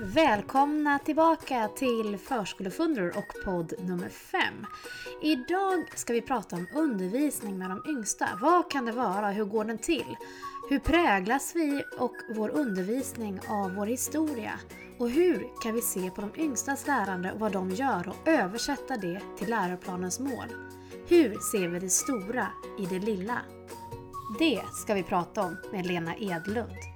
Välkomna 0.00 0.98
tillbaka 0.98 1.68
till 1.68 2.18
Förskolefundror 2.18 3.12
och 3.16 3.44
podd 3.44 3.72
nummer 3.78 4.08
5. 4.08 4.40
Idag 5.22 5.84
ska 5.94 6.12
vi 6.12 6.22
prata 6.22 6.56
om 6.56 6.66
undervisning 6.74 7.58
med 7.58 7.70
de 7.70 7.90
yngsta. 7.90 8.28
Vad 8.40 8.70
kan 8.70 8.84
det 8.84 8.92
vara? 8.92 9.30
Hur 9.30 9.44
går 9.44 9.64
den 9.64 9.78
till? 9.78 10.16
Hur 10.70 10.78
präglas 10.78 11.52
vi 11.54 11.84
och 11.98 12.14
vår 12.34 12.48
undervisning 12.48 13.40
av 13.48 13.74
vår 13.74 13.86
historia? 13.86 14.52
Och 14.98 15.10
hur 15.10 15.46
kan 15.62 15.74
vi 15.74 15.80
se 15.80 16.10
på 16.10 16.20
de 16.20 16.40
yngstas 16.40 16.86
lärande 16.86 17.32
och 17.32 17.40
vad 17.40 17.52
de 17.52 17.70
gör 17.70 18.08
och 18.08 18.28
översätta 18.28 18.96
det 18.96 19.20
till 19.38 19.50
läroplanens 19.50 20.20
mål? 20.20 20.46
Hur 21.08 21.38
ser 21.52 21.68
vi 21.68 21.80
det 21.80 21.90
stora 21.90 22.46
i 22.78 22.86
det 22.86 22.98
lilla? 22.98 23.38
Det 24.38 24.62
ska 24.72 24.94
vi 24.94 25.02
prata 25.02 25.42
om 25.42 25.56
med 25.72 25.86
Lena 25.86 26.16
Edlund. 26.16 26.95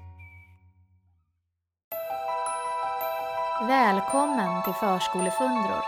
Välkommen 3.69 4.63
till 4.63 4.73
Förskolefundror! 4.73 5.85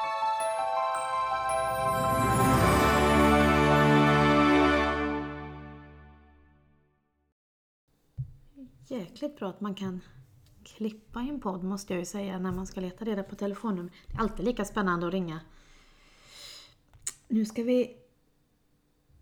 Jäkligt 8.89 9.37
bra 9.37 9.49
att 9.49 9.61
man 9.61 9.75
kan 9.75 10.01
klippa 10.65 11.23
i 11.23 11.29
en 11.29 11.41
podd 11.41 11.65
måste 11.65 11.93
jag 11.93 12.01
ju 12.01 12.07
säga 12.07 12.39
när 12.39 12.53
man 12.53 12.67
ska 12.67 12.81
leta 12.81 13.05
reda 13.05 13.23
på 13.23 13.37
telefonnummer. 13.37 13.93
Det 14.07 14.15
är 14.15 14.21
alltid 14.21 14.45
lika 14.45 14.65
spännande 14.65 15.07
att 15.07 15.13
ringa. 15.13 15.41
Nu 17.29 17.45
ska 17.45 17.63
vi 17.63 17.97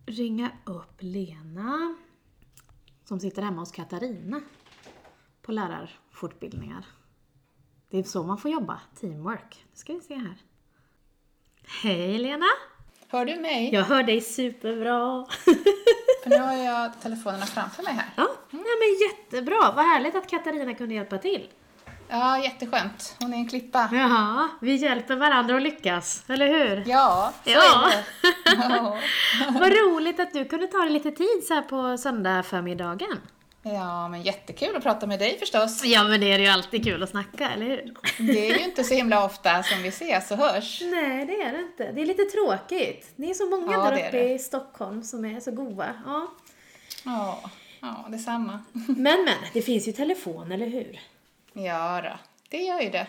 ringa 0.06 0.50
upp 0.64 0.96
Lena 0.98 1.94
som 3.04 3.20
sitter 3.20 3.42
hemma 3.42 3.60
hos 3.60 3.72
Katarina 3.72 4.40
på 5.42 5.52
lärarfortbildningar. 5.52 6.86
Det 7.90 7.98
är 7.98 8.02
så 8.02 8.22
man 8.22 8.38
får 8.38 8.50
jobba, 8.50 8.80
teamwork. 9.00 9.64
Nu 9.70 9.76
ska 9.76 9.92
vi 9.92 10.00
se 10.00 10.14
här. 10.14 10.34
Hej 11.82 12.18
Lena! 12.18 12.46
Hör 13.08 13.24
du 13.24 13.36
mig? 13.36 13.70
Jag 13.74 13.82
hör 13.84 14.02
dig 14.02 14.20
superbra. 14.20 15.26
För 16.22 16.30
nu 16.30 16.38
har 16.38 16.52
jag 16.54 17.00
telefonerna 17.02 17.46
framför 17.46 17.82
mig 17.82 17.92
här. 17.92 18.06
Ja, 18.16 18.28
ja 18.50 18.58
men 18.58 19.08
jättebra. 19.08 19.72
Vad 19.76 19.84
härligt 19.84 20.14
att 20.14 20.26
Katarina 20.30 20.74
kunde 20.74 20.94
hjälpa 20.94 21.18
till. 21.18 21.48
Ja, 22.08 22.38
jätteskönt. 22.38 23.16
Hon 23.20 23.32
är 23.34 23.36
en 23.36 23.48
klippa. 23.48 23.88
Jaha, 23.92 24.48
vi 24.60 24.74
hjälper 24.76 25.16
varandra 25.16 25.56
att 25.56 25.62
lyckas, 25.62 26.24
eller 26.28 26.48
hur? 26.48 26.84
Ja, 26.86 27.32
så 27.44 27.50
Ja. 27.50 27.90
är 27.90 27.96
det. 27.96 28.04
Ja. 28.74 28.98
Vad 29.60 29.72
roligt 29.72 30.20
att 30.20 30.32
du 30.32 30.44
kunde 30.44 30.66
ta 30.66 30.78
dig 30.78 30.90
lite 30.90 31.10
tid 31.10 31.44
så 31.48 31.54
här 31.54 31.62
på 31.62 31.98
söndag 31.98 32.42
förmiddagen. 32.42 33.18
Ja, 33.62 34.08
men 34.08 34.22
jättekul 34.22 34.76
att 34.76 34.82
prata 34.82 35.06
med 35.06 35.18
dig 35.18 35.38
förstås. 35.38 35.84
Ja, 35.84 36.04
men 36.04 36.20
det 36.20 36.32
är 36.32 36.38
ju 36.38 36.46
alltid 36.46 36.84
kul 36.84 37.02
att 37.02 37.10
snacka, 37.10 37.50
eller 37.50 37.66
hur? 37.66 37.94
Det 38.32 38.50
är 38.50 38.58
ju 38.58 38.64
inte 38.64 38.84
så 38.84 38.94
himla 38.94 39.24
ofta 39.24 39.62
som 39.62 39.82
vi 39.82 39.88
ses 39.88 40.30
och 40.30 40.36
hörs. 40.36 40.80
Nej, 40.84 41.26
det 41.26 41.42
är 41.42 41.52
det 41.52 41.58
inte. 41.58 41.92
Det 41.92 42.00
är 42.02 42.06
lite 42.06 42.24
tråkigt. 42.24 43.12
Ni 43.16 43.30
är 43.30 43.34
så 43.34 43.50
många 43.50 43.72
Ja, 43.72 43.90
där 43.90 43.92
uppe 43.92 44.10
det. 44.10 44.32
i 44.32 44.38
Stockholm 44.38 45.02
som 45.02 45.24
är 45.24 45.40
så 45.40 45.50
goa. 45.50 45.94
Ja. 46.06 46.26
Ja, 47.04 47.50
ja, 47.80 48.06
detsamma. 48.10 48.64
Men, 48.72 48.96
men, 49.24 49.28
det 49.52 49.62
finns 49.62 49.88
ju 49.88 49.92
telefon, 49.92 50.52
eller 50.52 50.66
hur? 50.66 51.00
Ja 51.52 52.00
då, 52.02 52.18
det 52.48 52.58
gör 52.62 52.80
ju 52.80 52.90
det. 52.90 53.06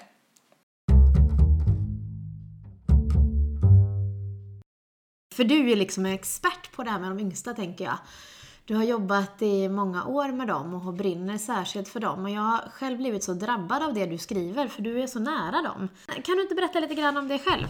För 5.35 5.43
du 5.43 5.71
är 5.71 5.75
liksom 5.75 6.05
expert 6.05 6.71
på 6.71 6.83
det 6.83 6.89
här 6.89 6.99
med 6.99 7.09
de 7.09 7.19
yngsta, 7.19 7.53
tänker 7.53 7.85
jag. 7.85 7.97
Du 8.71 8.77
har 8.77 8.83
jobbat 8.83 9.41
i 9.41 9.69
många 9.69 10.05
år 10.05 10.31
med 10.31 10.47
dem 10.47 10.87
och 10.87 10.93
brinner 10.93 11.37
särskilt 11.37 11.87
för 11.87 11.99
dem. 11.99 12.23
Och 12.23 12.29
jag 12.29 12.41
har 12.41 12.69
själv 12.69 12.97
blivit 12.97 13.23
så 13.23 13.33
drabbad 13.33 13.83
av 13.83 13.93
det 13.93 14.05
du 14.05 14.17
skriver, 14.17 14.67
för 14.67 14.81
du 14.81 15.01
är 15.03 15.07
så 15.07 15.19
nära 15.19 15.61
dem. 15.61 15.89
Kan 16.23 16.35
du 16.35 16.41
inte 16.41 16.55
berätta 16.55 16.79
lite 16.79 16.95
grann 16.95 17.17
om 17.17 17.27
dig 17.27 17.39
själv? 17.39 17.67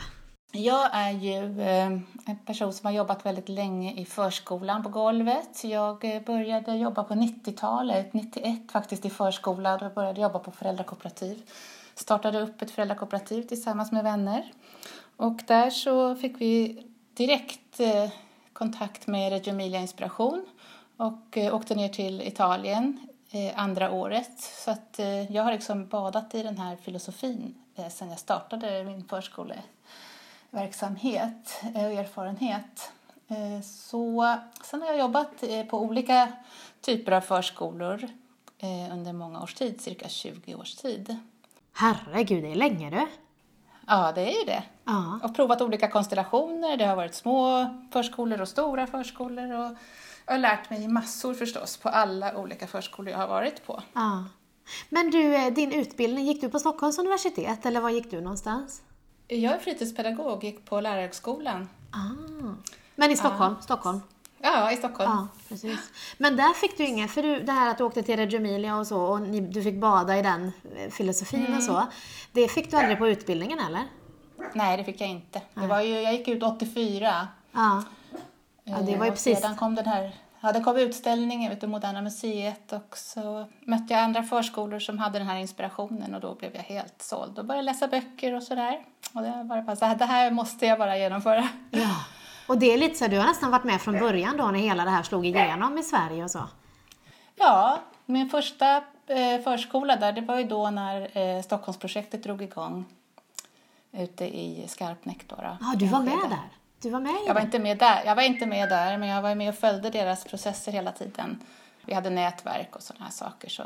Jag 0.52 0.90
är 0.94 1.12
ju 1.12 1.62
eh, 1.62 1.86
en 2.26 2.38
person 2.46 2.74
som 2.74 2.86
har 2.86 2.94
jobbat 2.94 3.26
väldigt 3.26 3.50
länge 3.50 3.94
i 3.94 4.06
förskolan 4.06 4.84
på 4.84 4.90
golvet. 4.90 5.64
Jag 5.64 6.16
eh, 6.16 6.22
började 6.22 6.76
jobba 6.76 7.04
på 7.04 7.14
90-talet, 7.14 8.14
91 8.14 8.72
faktiskt 8.72 9.06
i 9.06 9.10
förskolan. 9.10 9.80
Då 9.80 9.90
började 9.90 10.22
jag 10.22 10.30
jobba 10.30 10.40
på 10.40 10.52
föräldrakooperativ. 10.52 11.42
Startade 11.96 12.42
upp 12.42 12.62
ett 12.62 12.72
föräldrakooperativ 12.72 13.44
tillsammans 13.44 13.92
med 13.92 14.04
vänner. 14.04 14.52
Och 15.18 15.42
där 15.48 15.70
så 15.70 16.16
fick 16.16 16.42
vi 16.42 16.84
direkt 17.14 17.80
eh, 17.80 18.10
kontakt 18.54 19.08
med 19.08 19.32
Reggio 19.32 19.54
Emilia 19.54 19.80
Inspiration 19.80 20.46
och 21.02 21.38
eh, 21.38 21.56
åkte 21.56 21.76
ner 21.76 21.90
till 21.90 22.22
Italien 22.22 23.00
eh, 23.32 23.60
andra 23.60 23.92
året. 23.92 24.40
Så 24.40 24.72
att 24.72 25.00
eh, 25.00 25.32
jag 25.32 25.44
har 25.44 25.52
liksom 25.52 25.88
badat 25.88 26.36
i 26.36 26.44
den 26.44 26.58
här 26.58 26.76
filosofin 26.76 27.56
sedan 27.90 28.10
jag 28.10 28.20
startade 28.20 28.84
min 28.84 29.04
förskole 29.04 29.56
verksamhet 30.50 31.62
eh, 31.76 31.86
och 31.86 31.92
erfarenhet. 31.92 32.92
Så, 33.64 34.38
sen 34.64 34.82
har 34.82 34.88
jag 34.88 35.00
jobbat 35.00 35.44
på 35.70 35.80
olika 35.80 36.32
typer 36.82 37.12
av 37.12 37.22
förskolor 37.22 38.08
under 38.92 39.14
många 39.14 39.42
års 39.42 39.54
tid, 39.54 39.82
cirka 39.82 40.10
20 40.10 40.56
års 40.56 40.76
tid. 40.76 41.18
Herregud, 41.74 42.44
det 42.44 42.52
är 42.52 42.56
länge 42.56 42.90
du. 42.90 43.08
Ja, 43.88 44.12
det 44.16 44.22
är 44.22 44.40
ju 44.40 44.46
det. 44.46 44.64
Ja. 44.86 45.20
Och 45.24 45.36
provat 45.36 45.62
olika 45.62 45.88
konstellationer. 45.88 46.78
Det 46.78 46.86
har 46.86 46.96
varit 46.96 47.16
små 47.16 47.70
förskolor 47.92 48.42
och 48.42 48.48
stora 48.48 48.88
förskolor. 48.88 49.52
Och 49.52 49.78
jag 50.32 50.38
har 50.38 50.42
lärt 50.42 50.70
mig 50.70 50.88
massor 50.88 51.34
förstås 51.34 51.78
på 51.78 51.90
alla 51.90 52.38
olika 52.38 52.68
förskolor 52.68 53.12
jag 53.12 53.18
har 53.18 53.28
varit 53.28 53.66
på. 53.66 53.84
ja. 53.94 54.26
Men 54.90 55.12
du, 55.12 55.36
eh, 55.36 55.54
din 55.54 55.72
utbildning, 55.72 56.26
gick 56.26 56.42
du 56.42 56.50
på 56.50 56.60
Stockholms 56.60 57.00
universitet 57.00 57.66
eller 57.66 57.82
var 57.82 57.90
gick 57.90 58.12
du 58.12 58.22
någonstans? 58.22 58.82
Jag 59.28 59.54
är 59.54 59.60
fritidspedagog, 59.60 60.44
gick 60.44 60.66
på 60.66 60.82
lärarhögskolan. 60.82 61.70
Ah. 61.92 62.54
Men 62.96 63.12
i 63.12 63.18
Stockholm? 63.18 63.56
Stockholm? 63.62 64.02
Ja, 64.42 64.72
i 64.72 64.78
Stockholm. 64.78 65.12
Ja, 65.12 65.28
precis. 65.50 65.80
Men 66.18 66.36
där 66.36 66.54
fick 66.54 66.78
du 66.78 66.86
inga, 66.86 67.08
för 67.08 67.24
du, 67.24 67.40
det 67.40 67.52
här 67.52 67.70
att 67.70 67.78
du 67.78 67.84
åkte 67.84 68.04
till 68.04 68.18
Reggio 68.18 68.38
Emilia 68.38 68.78
och 68.78 68.88
så 68.88 69.02
och 69.02 69.22
ni, 69.22 69.40
du 69.42 69.64
fick 69.64 69.76
bada 69.76 70.18
i 70.18 70.22
den 70.22 70.52
eh, 70.76 70.90
filosofin 70.92 71.56
och 71.58 71.64
så. 71.64 71.88
Det 72.32 72.48
fick 72.48 72.72
du 72.72 72.78
aldrig 72.78 72.98
på 72.98 73.08
utbildningen 73.08 73.60
eller? 73.60 73.84
Nej, 74.54 74.78
det 74.78 74.84
fick 74.84 75.02
jag 75.02 75.10
inte. 75.10 75.42
Det 75.54 75.68
var 75.68 75.82
ju, 75.82 76.02
jag 76.02 76.14
gick 76.14 76.28
ut 76.28 76.44
84. 76.44 77.28
Ja. 77.52 77.84
Ja, 78.64 78.78
det 78.78 78.82
var 78.82 78.88
ju 78.88 78.94
Eh, 78.94 79.02
och 79.02 79.14
precis. 79.14 79.40
Sedan 79.40 79.56
kom 79.56 79.76
den 79.76 79.86
här, 79.86 80.16
ja, 80.42 80.52
det 80.52 80.60
kom 80.60 80.78
utställningen 80.78 81.50
vid 81.50 81.70
Moderna 81.70 82.02
Museet 82.02 82.74
och 82.74 82.98
så 82.98 83.46
mötte 83.62 83.94
jag 83.94 84.04
andra 84.04 84.24
förskolor 84.24 84.80
som 84.80 85.00
hade 85.00 85.20
den 85.20 85.28
här 85.28 85.38
inspirationen 85.38 86.16
och 86.16 86.22
då 86.22 86.36
blev 86.36 86.56
jag 86.56 86.64
helt 86.64 87.02
såld 87.02 87.40
och 87.40 87.46
började 87.46 87.66
läsa 87.66 87.88
böcker 87.88 88.34
och 88.34 88.44
sådär. 88.44 88.86
Och 89.14 89.22
det 89.22 89.44
var 89.44 89.62
bara 89.62 89.76
så 89.76 89.86
här, 89.86 89.96
det 89.96 90.06
här 90.06 90.32
måste 90.32 90.66
jag 90.66 90.80
bara 90.80 90.98
genomföra. 90.98 91.48
Ja. 91.72 91.96
Och 92.48 92.58
det 92.58 92.74
är 92.74 92.78
lite 92.78 92.96
så, 92.96 93.08
du 93.08 93.18
har 93.18 93.26
nästan 93.26 93.52
varit 93.52 93.64
med 93.64 93.82
från 93.82 94.00
början 94.00 94.38
då 94.38 94.46
när 94.46 94.60
hela 94.60 94.84
det 94.84 94.90
här 94.90 95.04
slog 95.04 95.26
igenom 95.26 95.78
i 95.78 95.84
Sverige 95.84 96.24
och 96.24 96.32
så. 96.32 96.48
Ja, 97.36 97.80
min 98.06 98.30
första 98.30 98.76
eh, 99.08 99.42
förskola 99.44 99.96
där, 99.96 100.12
det 100.12 100.22
var 100.22 100.40
ju 100.40 100.44
då 100.44 100.70
när 100.70 101.18
eh, 101.18 101.42
Stockholmsprojektet 101.42 102.24
drog 102.24 102.42
igång 102.42 102.86
ute 103.92 104.26
i 104.26 104.66
Skarpnäck 104.68 105.28
då. 105.28 105.36
då 105.36 105.58
Ja, 105.62 105.74
du 105.78 105.88
var 105.88 106.00
med 106.00 106.30
där. 106.30 106.50
Du 106.82 106.90
var 106.90 107.00
med 107.00 107.16
Jag 107.28 107.34
var 107.34 107.42
inte 107.42 107.60
med 107.60 107.78
där, 107.78 108.02
jag 108.06 108.16
var 108.16 108.24
inte 108.24 108.46
med 108.46 108.70
där 108.70 108.98
men 108.98 109.10
jag 109.10 109.22
var 109.22 109.36
med 109.36 109.50
och 109.50 109.56
följde 109.56 109.90
deras 109.90 110.24
processer 110.24 110.72
hela 110.72 110.92
tiden. 110.92 111.44
Vi 111.86 111.94
hade 111.94 112.10
nätverk 112.10 112.76
och 112.76 112.82
sådana 112.82 113.06
här 113.06 113.12
saker 113.12 113.50
så 113.50 113.64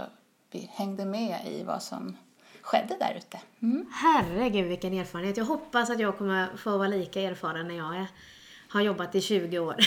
vi 0.51 0.69
hängde 0.73 1.05
med 1.05 1.39
i 1.45 1.63
vad 1.63 1.83
som 1.83 2.17
skedde 2.61 2.95
där 2.99 3.13
ute. 3.17 3.39
Mm. 3.61 3.85
Herregud 3.91 4.65
vilken 4.65 4.93
erfarenhet. 4.93 5.37
Jag 5.37 5.45
hoppas 5.45 5.89
att 5.89 5.99
jag 5.99 6.17
kommer 6.17 6.57
få 6.57 6.77
vara 6.77 6.87
lika 6.87 7.21
erfaren 7.21 7.67
när 7.67 7.75
jag 7.75 7.95
är, 7.95 8.07
har 8.75 8.81
jobbat 8.81 9.15
i 9.15 9.21
20 9.21 9.59
år. 9.59 9.75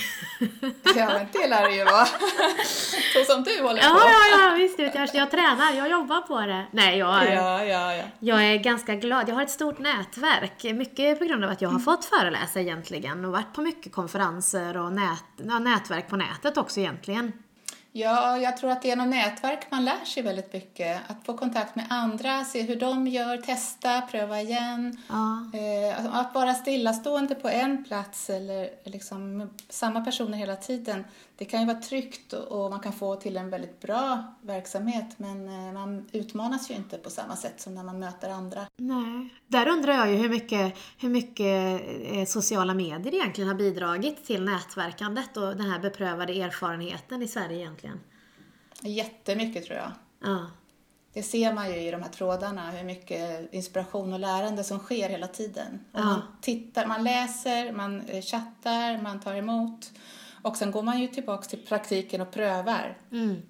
Ja, 0.97 1.07
men 1.07 1.27
det 1.33 1.49
lär 1.49 1.69
det 1.69 1.75
ju 1.75 1.85
vara. 1.85 2.07
Så 3.15 3.33
som 3.33 3.43
du 3.43 3.63
håller 3.63 3.83
ja, 3.83 3.89
på. 3.89 3.99
ja, 3.99 4.49
ja, 4.49 4.55
visst. 4.57 4.79
Jag, 4.79 5.09
jag 5.15 5.31
tränar, 5.31 5.73
jag 5.77 5.91
jobbar 5.91 6.21
på 6.21 6.41
det. 6.41 6.67
Nej, 6.71 6.99
jag 6.99 7.23
är, 7.27 7.35
Ja, 7.35 7.65
ja, 7.65 7.95
ja. 7.95 8.05
jag 8.19 8.45
är 8.45 8.57
ganska 8.57 8.95
glad. 8.95 9.29
Jag 9.29 9.35
har 9.35 9.43
ett 9.43 9.51
stort 9.51 9.79
nätverk. 9.79 10.65
Mycket 10.65 11.19
på 11.19 11.25
grund 11.25 11.45
av 11.45 11.51
att 11.51 11.63
jag 11.63 11.69
har 11.69 11.79
fått 11.79 12.05
föreläsa 12.05 12.61
egentligen 12.61 13.25
och 13.25 13.33
varit 13.33 13.53
på 13.53 13.61
mycket 13.61 13.93
konferenser 13.93 14.77
och 14.77 14.93
nät, 14.93 15.25
nätverk 15.61 16.09
på 16.09 16.17
nätet 16.17 16.57
också 16.57 16.81
egentligen. 16.81 17.33
Ja, 17.99 18.39
jag 18.39 18.57
tror 18.57 18.71
att 18.71 18.83
det 18.83 18.89
är 18.89 18.91
genom 18.91 19.11
nätverk 19.11 19.71
man 19.71 19.85
lär 19.85 20.05
sig 20.05 20.23
väldigt 20.23 20.53
mycket. 20.53 21.01
Att 21.07 21.27
få 21.27 21.37
kontakt 21.37 21.77
med 21.77 21.87
andra, 21.91 22.45
se 22.45 22.63
hur 22.63 22.77
de 22.77 23.07
gör, 23.07 23.37
testa, 23.37 24.01
pröva 24.01 24.41
igen. 24.41 24.97
Ja. 25.09 25.51
Eh, 25.59 26.17
att 26.17 26.35
vara 26.35 26.55
stillastående 26.55 27.35
på 27.35 27.49
en 27.49 27.85
plats 27.85 28.31
eller 28.31 28.71
liksom 28.85 29.51
samma 29.69 30.01
personer 30.01 30.39
hela 30.39 30.57
tiden, 30.57 31.05
det 31.39 31.45
kan 31.45 31.61
ju 31.61 31.67
vara 31.67 31.81
tryggt 31.81 32.33
och, 32.33 32.71
man 32.71 32.81
kan 32.81 32.93
få 32.93 33.17
till 33.17 33.37
en 33.37 33.51
väldigt 33.51 33.81
bra 33.81 34.25
verksamhet 34.43 35.19
men 35.19 35.49
eh, 35.49 35.73
man 35.73 36.09
utmanas 36.13 36.71
ju 36.71 36.75
inte 36.75 36.99
på 36.99 37.11
samma 37.11 37.37
sätt 37.37 37.61
som 37.61 37.75
när 37.75 37.83
man 37.83 37.99
möter 37.99 38.31
andra. 38.31 38.67
Nej. 38.77 39.29
Där 39.47 39.69
undrar 39.69 39.93
jag 39.93 40.11
ju 40.11 40.17
hur 40.17 40.29
mycket, 40.29 40.75
hur 40.99 41.09
mycket 41.09 41.81
eh, 42.13 42.25
sociala 42.25 42.75
medier 42.75 43.15
egentligen 43.15 43.49
har 43.49 43.57
bidragit 43.57 44.25
till 44.25 44.45
nätverkandet 44.45 45.37
och 45.37 45.57
den 45.57 45.71
här 45.71 45.79
beprövade 45.79 46.33
erfarenheten 46.33 47.23
i 47.23 47.29
Sverige 47.29 47.59
egentligen. 47.59 48.01
Jättemycket 48.83 49.67
tror 49.67 49.79
jag. 49.79 49.93
Ja. 50.23 50.47
det 51.13 51.23
ser 51.23 51.53
man 51.53 51.73
ju 51.73 51.81
i 51.81 51.91
de 51.91 52.03
här 52.03 52.11
trådarna, 52.11 52.71
hur 52.71 52.85
mycket 52.85 53.53
inspiration 53.53 54.13
och 54.13 54.21
lärande 54.21 54.65
som 54.65 54.79
sker 54.79 55.09
hela 55.09 55.27
tiden. 55.27 55.85
Ja. 55.93 56.05
Man 56.05 56.23
tittar, 56.41 56.87
man 56.87 57.05
läser, 57.05 57.73
man 57.73 58.01
eh, 58.01 58.23
chattar, 58.23 59.03
man 59.03 59.21
tar 59.21 59.35
emot. 59.35 59.91
Och 60.49 60.57
sen 60.57 60.71
går 60.71 60.83
man 60.83 61.01
ju 61.01 61.07
tillbaka 61.07 61.43
till 61.49 61.67
praktiken 61.67 62.21
och 62.21 62.31
prövar, 62.31 62.99
Mm. 63.13 63.43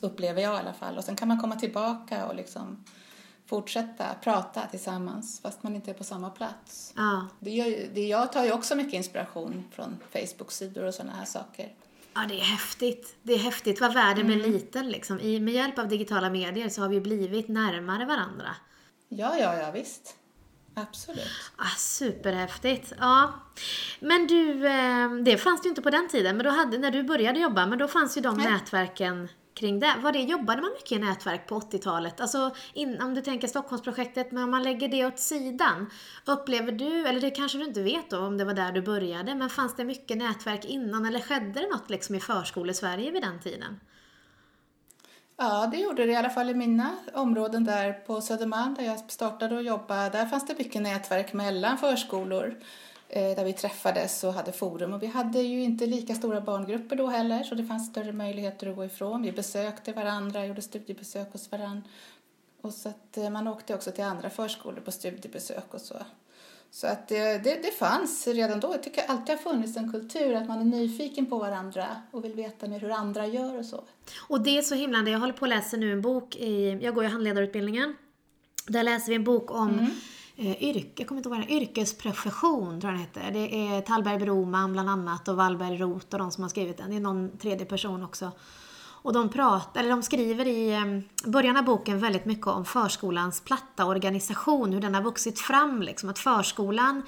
upplever 0.00 0.42
jag 0.42 0.54
i 0.54 0.58
alla 0.58 0.72
fall. 0.72 0.96
Och 0.98 1.04
sen 1.04 1.16
kan 1.16 1.28
man 1.28 1.40
komma 1.40 1.56
tillbaka 1.56 2.26
och 2.26 2.34
liksom 2.34 2.84
fortsätta 3.46 4.04
prata 4.22 4.66
tillsammans, 4.66 5.40
fast 5.40 5.62
man 5.62 5.74
inte 5.74 5.90
är 5.90 5.94
på 5.94 6.04
samma 6.04 6.30
plats. 6.30 6.92
Ja. 6.96 7.26
Det 7.40 7.50
gör, 7.50 7.94
det, 7.94 8.06
jag 8.06 8.32
tar 8.32 8.44
ju 8.44 8.52
också 8.52 8.74
mycket 8.74 8.92
inspiration 8.94 9.64
från 9.72 9.96
Facebook-sidor 10.12 10.84
och 10.84 10.94
sådana 10.94 11.12
här 11.16 11.24
saker. 11.24 11.72
Ja, 12.14 12.20
det 12.28 12.34
är 12.40 12.44
häftigt. 12.44 13.16
Det 13.22 13.32
är 13.32 13.38
häftigt 13.38 13.80
vad 13.80 13.94
världen 13.94 14.26
blir 14.26 14.36
Mm. 14.38 14.52
liten 14.52 14.88
liksom. 14.90 15.20
I, 15.20 15.40
med 15.40 15.54
hjälp 15.54 15.78
av 15.78 15.88
digitala 15.88 16.30
medier 16.30 16.68
så 16.68 16.82
har 16.82 16.88
vi 16.88 17.00
blivit 17.00 17.48
närmare 17.48 18.04
varandra. 18.04 18.56
Ja, 19.08 19.38
ja, 19.38 19.56
ja, 19.56 19.70
visst. 19.70 20.16
Absolut. 20.74 21.28
Ah, 21.56 21.76
superhäftigt. 21.76 22.92
Ja. 22.98 23.32
Men 24.00 24.26
du, 24.26 24.66
eh, 24.66 25.10
det 25.24 25.38
fanns 25.38 25.64
ju 25.64 25.68
inte 25.68 25.82
på 25.82 25.90
den 25.90 26.08
tiden, 26.08 26.36
men 26.36 26.44
då 26.44 26.50
hade, 26.50 26.78
när 26.78 26.90
du 26.90 27.02
började 27.02 27.40
jobba, 27.40 27.66
men 27.66 27.78
då 27.78 27.88
fanns 27.88 28.16
ju 28.16 28.20
de 28.20 28.36
Nej. 28.36 28.50
nätverken 28.52 29.28
kring 29.54 29.80
det. 29.80 29.94
Var 30.02 30.12
det. 30.12 30.18
Jobbade 30.18 30.62
man 30.62 30.70
mycket 30.72 30.92
i 30.92 30.98
nätverk 30.98 31.48
på 31.48 31.60
80-talet? 31.60 32.20
Alltså, 32.20 32.54
in, 32.72 33.02
om 33.02 33.14
du 33.14 33.20
tänker 33.20 33.48
Stockholmsprojektet, 33.48 34.32
men 34.32 34.42
om 34.42 34.50
man 34.50 34.62
lägger 34.62 34.88
det 34.88 35.06
åt 35.06 35.18
sidan. 35.18 35.90
Upplever 36.24 36.72
du, 36.72 37.06
eller 37.06 37.20
det 37.20 37.30
kanske 37.30 37.58
du 37.58 37.64
inte 37.64 37.82
vet 37.82 38.10
då 38.10 38.18
om 38.18 38.38
det 38.38 38.44
var 38.44 38.54
där 38.54 38.72
du 38.72 38.82
började, 38.82 39.34
men 39.34 39.50
fanns 39.50 39.76
det 39.76 39.84
mycket 39.84 40.18
nätverk 40.18 40.64
innan 40.64 41.06
eller 41.06 41.20
skedde 41.20 41.60
det 41.60 41.68
något 41.68 41.90
liksom 41.90 42.14
i 42.14 42.20
förskolesverige 42.20 43.10
vid 43.10 43.22
den 43.22 43.40
tiden? 43.40 43.80
Ja, 45.42 45.68
det 45.70 45.76
gjorde 45.76 46.06
det 46.06 46.12
i 46.12 46.16
alla 46.16 46.30
fall 46.30 46.50
i 46.50 46.54
mina 46.54 46.96
områden 47.14 47.64
där 47.64 47.92
på 47.92 48.20
Södermalm 48.20 48.74
där 48.74 48.84
jag 48.84 49.10
startade 49.10 49.56
och 49.56 49.62
jobbade. 49.62 50.10
Där 50.10 50.26
fanns 50.26 50.46
det 50.46 50.58
mycket 50.58 50.82
nätverk 50.82 51.32
mellan 51.32 51.78
förskolor 51.78 52.54
eh, 53.08 53.36
där 53.36 53.44
vi 53.44 53.52
träffades 53.52 54.24
och 54.24 54.32
hade 54.32 54.52
forum. 54.52 54.92
Och 54.92 55.02
vi 55.02 55.06
hade 55.06 55.40
ju 55.40 55.62
inte 55.62 55.86
lika 55.86 56.14
stora 56.14 56.40
barngrupper 56.40 56.96
då 56.96 57.06
heller 57.06 57.42
så 57.42 57.54
det 57.54 57.64
fanns 57.64 57.90
större 57.90 58.12
möjligheter 58.12 58.66
att 58.66 58.76
gå 58.76 58.84
ifrån. 58.84 59.22
Vi 59.22 59.32
besökte 59.32 59.92
varandra, 59.92 60.46
gjorde 60.46 60.62
studiebesök 60.62 61.32
hos 61.32 61.52
varandra. 61.52 61.82
Och 62.60 62.74
så 62.74 62.88
att 62.88 63.16
eh, 63.16 63.30
man 63.30 63.48
åkte 63.48 63.74
också 63.74 63.90
till 63.90 64.04
andra 64.04 64.30
förskolor 64.30 64.80
på 64.80 64.92
studiebesök 64.92 65.74
och 65.74 65.80
så. 65.80 65.96
Så 66.72 66.86
att 66.86 67.08
det, 67.08 67.44
det, 67.44 67.62
det 67.62 67.70
fanns 67.78 68.26
redan 68.26 68.60
då. 68.60 68.68
Jag 68.72 68.82
tycker 68.82 69.02
alltid 69.08 69.28
har 69.28 69.42
funnits 69.42 69.76
en 69.76 69.92
kultur 69.92 70.34
att 70.34 70.48
man 70.48 70.60
är 70.60 70.64
nyfiken 70.64 71.26
på 71.26 71.38
varandra 71.38 71.86
och 72.10 72.24
vill 72.24 72.32
veta 72.32 72.68
mer 72.68 72.80
hur 72.80 72.90
andra 72.90 73.26
gör 73.26 73.58
och 73.58 73.64
så. 73.64 73.84
Och 74.28 74.40
det 74.40 74.58
är 74.58 74.62
så 74.62 74.74
himlande. 74.74 75.10
Jag 75.10 75.18
håller 75.18 75.32
på 75.32 75.44
att 75.44 75.48
läsa 75.48 75.76
nu 75.76 75.92
en 75.92 76.02
bok 76.02 76.36
i, 76.36 76.78
jag 76.82 76.94
går 76.94 77.04
ju 77.04 77.10
handledarutbildningen. 77.10 77.96
Där 78.66 78.82
läser 78.82 79.08
vi 79.08 79.14
en 79.14 79.24
bok 79.24 79.50
om 79.50 79.68
Mm. 79.68 80.52
eh, 80.52 80.62
yrke, 80.62 80.90
jag 80.96 81.06
kommer 81.08 81.18
inte 81.18 81.28
ihåg 81.28 81.38
vad 81.38 81.46
den 81.48 81.56
är, 81.56 81.62
yrkesprofession 81.62 82.80
tror 82.80 82.92
jag 82.92 83.00
den 83.00 83.06
heter. 83.24 83.30
Det 83.32 83.56
är 83.76 83.80
Tallberg 83.80 84.18
Broman 84.18 84.72
bland 84.72 84.90
annat 84.90 85.28
och 85.28 85.36
Wallberg 85.36 85.76
Roth 85.76 86.06
och 86.12 86.18
de 86.18 86.30
som 86.30 86.42
har 86.44 86.48
skrivit 86.48 86.76
den. 86.76 86.90
Det 86.90 86.96
är 86.96 87.00
någon 87.00 87.38
tredje 87.38 87.66
person 87.66 88.04
också. 88.04 88.32
Och 89.02 89.12
de, 89.12 89.28
pratar, 89.28 89.80
eller 89.80 89.90
de 89.90 90.02
skriver 90.02 90.46
i 90.46 90.72
ehm, 90.72 91.02
början 91.24 91.56
av 91.56 91.64
boken 91.64 91.98
väldigt 91.98 92.24
mycket 92.24 92.46
om 92.46 92.64
förskolans 92.64 93.40
platta 93.40 93.84
organisation, 93.86 94.72
hur 94.72 94.80
den 94.80 94.94
har 94.94 95.02
vuxit 95.02 95.40
fram. 95.40 95.82
Liksom. 95.82 96.08
Att 96.08 96.18
förskolan, 96.18 97.02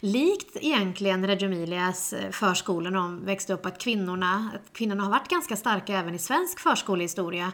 likt 0.00 0.56
egentligen 0.56 1.26
Reggio 1.26 1.46
Emilias 1.46 2.12
eh, 2.12 2.30
förskolor 2.30 2.90
när 2.90 2.98
de 2.98 3.24
växte 3.24 3.52
upp, 3.52 3.66
att 3.66 3.78
kvinnorna, 3.78 4.50
att 4.54 4.72
kvinnorna 4.72 5.02
har 5.02 5.10
varit 5.10 5.28
ganska 5.28 5.56
starka 5.56 5.98
även 5.98 6.14
i 6.14 6.18
svensk 6.18 6.60
förskolehistoria. 6.60 7.52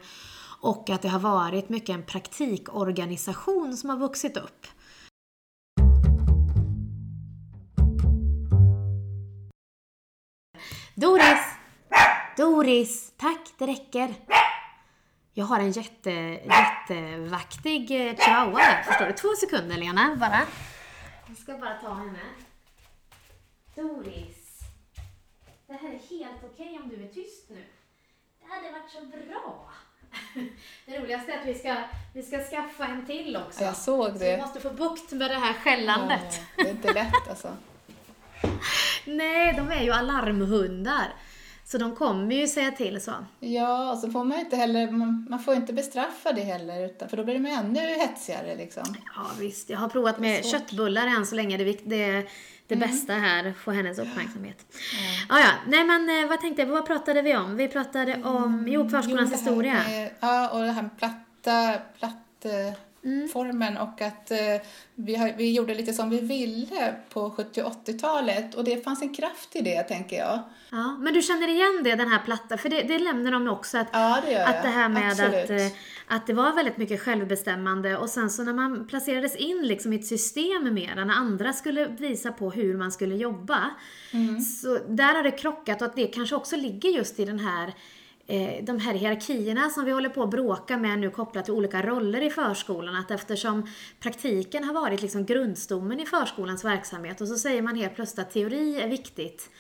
Och 0.60 0.90
att 0.90 1.02
det 1.02 1.08
har 1.08 1.20
varit 1.20 1.68
mycket 1.68 1.94
en 1.94 2.02
praktikorganisation 2.02 3.76
som 3.76 3.90
har 3.90 3.96
vuxit 3.96 4.36
upp. 4.36 4.66
Doris! 10.94 11.53
Doris! 12.36 13.12
Tack, 13.16 13.40
det 13.58 13.66
räcker. 13.66 14.14
Jag 15.32 15.44
har 15.44 15.60
en 15.60 15.70
jätte, 15.72 16.10
jättevaktig 16.10 17.90
eh, 17.90 18.16
chihuahua 18.16 18.58
här, 18.58 18.82
förstår 18.82 19.06
du? 19.06 19.12
Två 19.12 19.28
sekunder 19.40 19.76
Lena, 19.76 20.16
bara. 20.16 20.40
Jag 21.28 21.36
ska 21.36 21.58
bara 21.58 21.74
ta 21.74 21.94
henne. 21.94 22.18
Doris. 23.74 24.60
Det 25.66 25.72
här 25.72 25.88
är 25.88 26.18
helt 26.18 26.44
okej 26.52 26.80
om 26.82 26.88
du 26.88 27.04
är 27.04 27.08
tyst 27.08 27.50
nu. 27.50 27.64
Det 28.40 28.54
hade 28.54 28.70
varit 28.70 28.90
så 28.90 29.00
bra. 29.06 29.70
Det 30.86 30.98
roligaste 30.98 31.32
är 31.32 31.40
att 31.40 31.46
vi 31.46 31.54
ska, 31.54 31.76
vi 32.14 32.22
ska 32.22 32.38
skaffa 32.44 32.84
en 32.86 33.06
till 33.06 33.36
också. 33.36 33.60
Ja, 33.60 33.66
jag 33.66 33.76
såg 33.76 34.06
Så 34.12 34.18
vi 34.18 34.24
det. 34.24 34.38
måste 34.38 34.60
få 34.60 34.70
bukt 34.70 35.12
med 35.12 35.30
det 35.30 35.38
här 35.38 35.52
skällandet. 35.52 36.40
Ja, 36.56 36.64
det 36.64 36.70
är 36.70 36.70
inte 36.70 36.92
lätt 36.92 37.28
alltså. 37.28 37.56
Nej, 39.06 39.54
de 39.56 39.70
är 39.70 39.82
ju 39.82 39.90
alarmhundar. 39.92 41.12
Så 41.74 41.78
de 41.78 41.96
kommer 41.96 42.34
ju 42.34 42.48
säga 42.48 42.70
till 42.70 43.00
så. 43.00 43.12
Ja, 43.40 43.92
och 43.92 43.98
så 43.98 44.10
får 44.10 44.24
man 44.24 44.40
inte 44.40 44.56
heller, 44.56 44.90
man, 44.90 45.26
man 45.30 45.38
får 45.38 45.54
inte 45.54 45.72
bestraffa 45.72 46.32
det 46.32 46.40
heller, 46.40 46.86
utan, 46.86 47.08
för 47.08 47.16
då 47.16 47.24
blir 47.24 47.34
de 47.34 47.46
ännu 47.46 47.80
hetsigare 47.80 48.56
liksom. 48.56 48.82
Ja 49.16 49.30
visst, 49.40 49.70
jag 49.70 49.78
har 49.78 49.88
provat 49.88 50.18
med 50.18 50.44
köttbullar 50.44 51.06
än 51.06 51.26
så 51.26 51.34
länge. 51.34 51.56
Det, 51.56 51.64
är 51.64 51.78
det, 51.84 52.26
det 52.66 52.76
bästa 52.76 53.12
här, 53.12 53.52
få 53.52 53.70
hennes 53.70 53.98
uppmärksamhet. 53.98 54.66
Ja, 55.28 55.38
ja. 55.40 55.50
Nej 55.66 55.84
men 55.84 56.22
eh, 56.22 56.28
vad 56.28 56.40
tänkte 56.40 56.62
jag, 56.62 56.68
vad 56.68 56.86
pratade 56.86 57.22
vi 57.22 57.36
om? 57.36 57.56
Vi 57.56 57.68
pratade 57.68 58.22
om, 58.24 58.64
jo, 58.68 58.88
förskolans 58.88 59.30
Jo, 59.30 59.36
här 59.36 59.44
historia. 59.44 59.74
Med, 59.88 60.10
ja, 60.20 60.48
och 60.48 60.60
det 60.60 60.72
här 60.72 60.82
med 60.82 60.98
platta, 60.98 61.78
platt, 61.98 62.44
eh, 62.44 62.78
Mm. 63.04 63.28
formen 63.28 63.76
och 63.76 64.00
att 64.00 64.30
eh, 64.30 64.38
vi, 64.94 65.14
har, 65.14 65.32
vi 65.36 65.52
gjorde 65.52 65.74
lite 65.74 65.92
som 65.92 66.10
vi 66.10 66.20
ville 66.20 66.94
på 67.08 67.30
70 67.30 67.62
och 67.62 67.72
80-talet 67.86 68.54
och 68.54 68.64
det 68.64 68.84
fanns 68.84 69.02
en 69.02 69.14
kraft 69.14 69.56
i 69.56 69.60
det, 69.60 69.82
tänker 69.82 70.16
jag. 70.16 70.38
Ja, 70.76 70.96
men 71.00 71.14
du 71.14 71.22
känner 71.22 71.48
igen 71.48 71.80
det, 71.84 71.94
den 71.94 72.08
här 72.08 72.18
platta, 72.24 72.56
för 72.56 72.68
det, 72.68 72.82
det 72.82 72.98
lämnar 72.98 73.32
de 73.32 73.48
också 73.48 73.78
att 73.78 73.88
Ja, 73.92 74.22
det. 74.26 74.46
Att 74.46 74.62
det 74.62 74.68
här 74.68 74.88
med 74.88 75.10
Absolut. 75.10 75.44
att, 75.44 75.50
eh, 75.50 75.66
att 76.06 76.26
det 76.26 76.32
var 76.32 76.52
väldigt 76.54 76.76
mycket 76.76 77.00
självbestämmande 77.00 77.96
och 77.96 78.08
sen 78.08 78.30
så 78.30 78.42
när 78.42 78.52
man 78.52 78.86
placerades 78.86 79.36
in 79.36 79.62
liksom 79.66 79.92
i 79.92 79.96
ett 79.96 80.06
system 80.06 80.74
mer, 80.74 80.94
när 80.94 81.14
andra 81.14 81.52
skulle 81.52 81.86
visa 81.86 82.32
på 82.32 82.50
hur 82.50 82.76
man 82.76 82.92
skulle 82.92 83.14
jobba, 83.14 83.70
Mm. 84.12 84.40
så 84.40 84.78
där 84.88 85.14
har 85.14 85.22
det 85.22 85.30
krockat 85.30 85.82
och 85.82 85.86
att 85.88 85.96
det 85.96 86.06
kanske 86.06 86.36
också 86.36 86.56
ligger 86.56 86.90
just 86.90 87.20
i 87.20 87.24
den 87.24 87.38
här 87.38 87.72
eh, 88.26 88.64
de 88.64 88.78
här 88.80 88.94
hierarkierna 88.94 89.70
som 89.70 89.84
vi 89.84 89.92
håller 89.92 90.08
på 90.08 90.22
att 90.22 90.30
bråka 90.30 90.76
med 90.76 90.98
nu 90.98 91.10
kopplat 91.10 91.44
till 91.44 91.54
olika 91.54 91.82
roller 91.82 92.20
i 92.22 92.30
förskolan. 92.30 92.96
Att 92.96 93.10
eftersom 93.10 93.66
praktiken 94.00 94.64
har 94.64 94.74
varit 94.74 95.02
liksom 95.02 95.24
grundstommen 95.26 96.00
i 96.00 96.06
förskolans 96.06 96.64
verksamhet 96.64 97.20
och 97.20 97.28
så 97.28 97.36
säger 97.36 97.62
man 97.62 97.76
helt 97.76 97.94
plötsligt 97.94 98.26
att 98.26 98.32
teori 98.32 98.80
är 98.80 98.88
viktigt. 98.88 99.50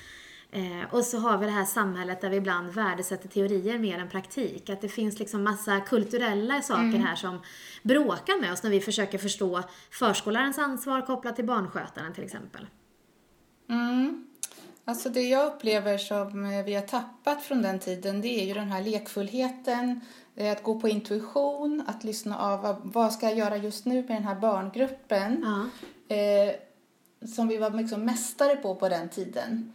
Eh, 0.54 0.94
och 0.94 1.04
så 1.04 1.18
har 1.18 1.38
vi 1.38 1.46
det 1.46 1.52
här 1.52 1.64
samhället 1.64 2.20
där 2.20 2.30
vi 2.30 2.36
ibland 2.36 2.72
värdesätter 2.72 3.28
teorier 3.28 3.78
mer 3.78 3.98
än 3.98 4.08
praktik. 4.08 4.70
Att 4.70 4.80
det 4.80 4.88
finns 4.88 5.18
liksom 5.18 5.42
massa 5.44 5.80
kulturella 5.80 6.62
saker 6.62 6.98
här 6.98 7.16
som 7.16 7.40
bråkar 7.82 8.40
med 8.40 8.52
oss 8.52 8.62
när 8.62 8.70
vi 8.70 8.80
försöker 8.80 9.18
förstå 9.18 9.62
förskolarens 9.90 10.58
ansvar 10.58 11.02
kopplat 11.02 11.36
till 11.36 11.44
barnskötaren 11.44 12.14
till 12.14 12.24
exempel. 12.24 12.66
Mm. 13.68 14.26
Alltså 14.84 15.08
det 15.08 15.22
jag 15.22 15.46
upplever 15.46 15.98
som 15.98 16.64
vi 16.64 16.74
har 16.74 16.82
tappat 16.82 17.42
från 17.42 17.62
den 17.62 17.78
tiden 17.78 18.20
det 18.20 18.40
är 18.42 18.46
ju 18.46 18.54
den 18.54 18.72
här 18.72 18.82
lekfullheten, 18.82 20.00
eh, 20.36 20.52
att 20.52 20.62
gå 20.62 20.80
på 20.80 20.88
intuition, 20.88 21.84
att 21.86 22.04
lyssna 22.04 22.38
av 22.38 22.62
vad, 22.62 22.76
vad 22.82 23.12
ska 23.12 23.26
jag 23.26 23.38
göra 23.38 23.56
just 23.56 23.84
nu 23.84 23.94
med 23.94 24.16
den 24.16 24.24
här 24.24 24.40
barngruppen. 24.40 25.44
Ja. 25.44 26.16
Eh, 26.16 26.54
som 27.28 27.48
vi 27.48 27.56
var 27.56 27.70
liksom 27.70 28.04
mästare 28.04 28.56
på 28.56 28.74
på 28.74 28.88
den 28.88 29.08
tiden. 29.08 29.72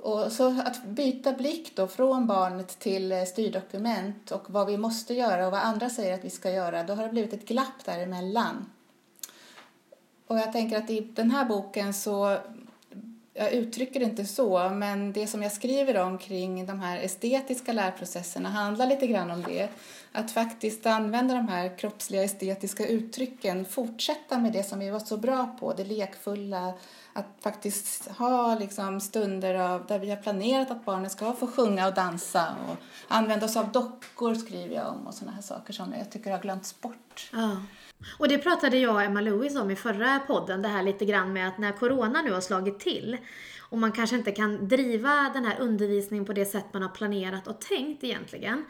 Och 0.00 0.32
så 0.32 0.60
att 0.60 0.84
byta 0.84 1.32
blick 1.32 1.76
då 1.76 1.88
från 1.88 2.26
barnet 2.26 2.78
till 2.78 3.12
eh, 3.12 3.24
styrdokument 3.24 4.30
och 4.30 4.50
vad 4.50 4.66
vi 4.66 4.76
måste 4.76 5.14
göra 5.14 5.46
och 5.46 5.52
vad 5.52 5.60
andra 5.60 5.90
säger 5.90 6.14
att 6.14 6.24
vi 6.24 6.30
ska 6.30 6.50
göra, 6.50 6.82
då 6.82 6.94
har 6.94 7.02
det 7.02 7.08
blivit 7.08 7.32
ett 7.32 7.48
glapp 7.48 7.84
däremellan. 7.84 8.70
Och 10.26 10.38
jag 10.38 10.52
tänker 10.52 10.76
att 10.78 10.90
i 10.90 11.00
den 11.00 11.30
här 11.30 11.44
boken 11.44 11.94
så, 11.94 12.38
jag 13.34 13.52
uttrycker 13.52 14.00
det 14.00 14.06
inte 14.06 14.24
så, 14.24 14.68
men 14.68 15.12
det 15.12 15.26
som 15.26 15.42
jag 15.42 15.52
skriver 15.52 16.02
om 16.02 16.18
kring 16.18 16.66
de 16.66 16.80
här 16.80 16.98
estetiska 16.98 17.72
lärprocesserna 17.72 18.48
handlar 18.48 18.86
lite 18.86 19.06
grann 19.06 19.30
om 19.30 19.42
det. 19.42 19.68
Att 20.12 20.30
faktiskt 20.30 20.86
använda 20.86 21.34
de 21.34 21.48
här 21.48 21.78
kroppsliga 21.78 22.22
estetiska 22.22 22.86
uttrycken, 22.86 23.64
fortsätta 23.64 24.38
med 24.38 24.52
det 24.52 24.62
som 24.62 24.78
vi 24.78 24.90
var 24.90 25.00
så 25.00 25.16
bra 25.16 25.56
på, 25.60 25.72
det 25.72 25.84
lekfulla, 25.84 26.74
att 27.16 27.26
faktiskt 27.40 28.10
ha 28.10 28.58
liksom 28.58 29.00
stunder 29.00 29.54
av, 29.54 29.86
där 29.86 29.98
vi 29.98 30.10
har 30.10 30.16
planerat 30.16 30.70
att 30.70 30.84
barnen 30.84 31.10
ska 31.10 31.32
få 31.32 31.46
sjunga 31.46 31.88
och 31.88 31.94
dansa 31.94 32.54
och 32.68 32.76
använda 33.08 33.46
oss 33.46 33.56
av 33.56 33.72
dockor 33.72 34.34
skriver 34.34 34.74
jag 34.74 34.88
om 34.88 35.06
och 35.06 35.14
sådana 35.14 35.34
här 35.34 35.42
saker 35.42 35.72
som 35.72 35.92
jag 35.98 36.10
tycker 36.10 36.30
har 36.30 36.38
glömts 36.38 36.80
bort. 36.80 37.30
Ja. 37.32 37.56
Och 38.18 38.28
det 38.28 38.38
pratade 38.38 38.78
jag 38.78 38.94
och 38.94 39.02
Emma 39.02 39.20
Lewis 39.20 39.56
om 39.56 39.70
i 39.70 39.76
förra 39.76 40.20
podden, 40.26 40.62
det 40.62 40.68
här 40.68 40.82
lite 40.82 41.04
grann 41.04 41.32
med 41.32 41.48
att 41.48 41.58
när 41.58 41.72
Corona 41.72 42.22
nu 42.22 42.32
har 42.32 42.40
slagit 42.40 42.80
till 42.80 43.16
och 43.70 43.78
man 43.78 43.92
kanske 43.92 44.16
inte 44.16 44.32
kan 44.32 44.68
driva 44.68 45.30
den 45.34 45.44
här 45.44 45.60
undervisningen 45.60 46.24
på 46.24 46.32
det 46.32 46.44
sätt 46.44 46.64
man 46.72 46.82
har 46.82 46.88
planerat 46.88 47.46
och 47.46 47.60
tänkt 47.60 48.04
egentligen. 48.04 48.64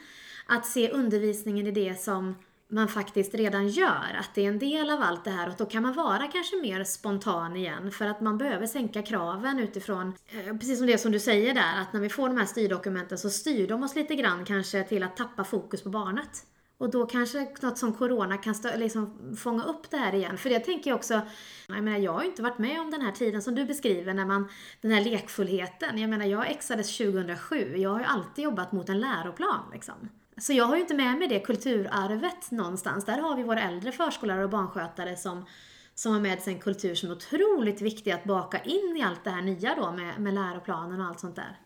Att 0.46 0.66
se 0.66 0.90
undervisningen 0.90 1.66
i 1.66 1.70
det 1.70 2.00
som 2.00 2.34
man 2.68 2.88
faktiskt 2.88 3.34
redan 3.34 3.68
gör, 3.68 4.16
att 4.20 4.34
det 4.34 4.44
är 4.44 4.48
en 4.48 4.58
del 4.58 4.90
av 4.90 5.02
allt 5.02 5.24
det 5.24 5.30
här 5.30 5.48
och 5.48 5.54
då 5.58 5.66
kan 5.66 5.82
man 5.82 5.92
vara 5.92 6.26
kanske 6.32 6.56
mer 6.56 6.84
spontan 6.84 7.56
igen 7.56 7.90
för 7.90 8.06
att 8.06 8.20
man 8.20 8.38
behöver 8.38 8.66
sänka 8.66 9.02
kraven 9.02 9.58
utifrån, 9.58 10.12
eh, 10.28 10.56
precis 10.56 10.78
som 10.78 10.86
det 10.86 10.98
som 10.98 11.12
du 11.12 11.20
säger 11.20 11.54
där, 11.54 11.80
att 11.82 11.92
när 11.92 12.00
vi 12.00 12.08
får 12.08 12.28
de 12.28 12.36
här 12.36 12.46
styrdokumenten 12.46 13.18
så 13.18 13.30
styr 13.30 13.68
de 13.68 13.82
oss 13.82 13.94
lite 13.94 14.14
grann 14.14 14.44
kanske 14.44 14.84
till 14.84 15.02
att 15.02 15.16
tappa 15.16 15.44
fokus 15.44 15.82
på 15.82 15.88
barnet. 15.88 16.46
Och 16.78 16.90
då 16.90 17.06
kanske 17.06 17.48
något 17.60 17.78
som 17.78 17.92
Corona 17.92 18.36
kan 18.36 18.54
liksom 18.76 19.36
fånga 19.36 19.64
upp 19.64 19.90
det 19.90 19.96
här 19.96 20.14
igen. 20.14 20.38
För 20.38 20.50
det 20.50 20.60
tänker 20.60 20.90
jag 20.90 20.96
också, 20.96 21.20
jag 21.66 21.84
menar 21.84 21.98
jag 21.98 22.12
har 22.12 22.20
ju 22.22 22.26
inte 22.26 22.42
varit 22.42 22.58
med 22.58 22.80
om 22.80 22.90
den 22.90 23.00
här 23.00 23.12
tiden 23.12 23.42
som 23.42 23.54
du 23.54 23.64
beskriver, 23.64 24.14
när 24.14 24.24
man, 24.24 24.48
den 24.80 24.90
här 24.90 25.04
lekfullheten. 25.04 25.98
Jag 25.98 26.10
menar 26.10 26.26
jag 26.26 26.50
exades 26.50 26.96
2007, 26.98 27.76
jag 27.76 27.90
har 27.90 28.00
ju 28.00 28.04
alltid 28.06 28.44
jobbat 28.44 28.72
mot 28.72 28.88
en 28.88 29.00
läroplan 29.00 29.70
liksom. 29.72 30.08
Så 30.40 30.52
jag 30.52 30.64
har 30.64 30.74
ju 30.74 30.80
inte 30.80 30.94
med 30.94 31.18
mig 31.18 31.28
det 31.28 31.40
kulturarvet 31.40 32.50
någonstans. 32.50 33.04
Där 33.04 33.18
har 33.18 33.36
vi 33.36 33.42
våra 33.42 33.62
äldre 33.62 33.92
förskollärare 33.92 34.44
och 34.44 34.50
barnskötare 34.50 35.16
som, 35.16 35.46
som 35.94 36.12
har 36.12 36.20
med 36.20 36.42
sig 36.42 36.54
en 36.54 36.60
kultur 36.60 36.94
som 36.94 37.10
är 37.10 37.14
otroligt 37.14 37.80
viktig 37.80 38.10
att 38.10 38.24
baka 38.24 38.60
in 38.62 38.96
i 38.96 39.02
allt 39.02 39.24
det 39.24 39.30
här 39.30 39.42
nya 39.42 39.74
då 39.74 39.92
med, 39.92 40.20
med 40.20 40.34
läroplanen 40.34 41.00
och 41.00 41.06
allt 41.06 41.20
sånt 41.20 41.36
där. 41.36 41.58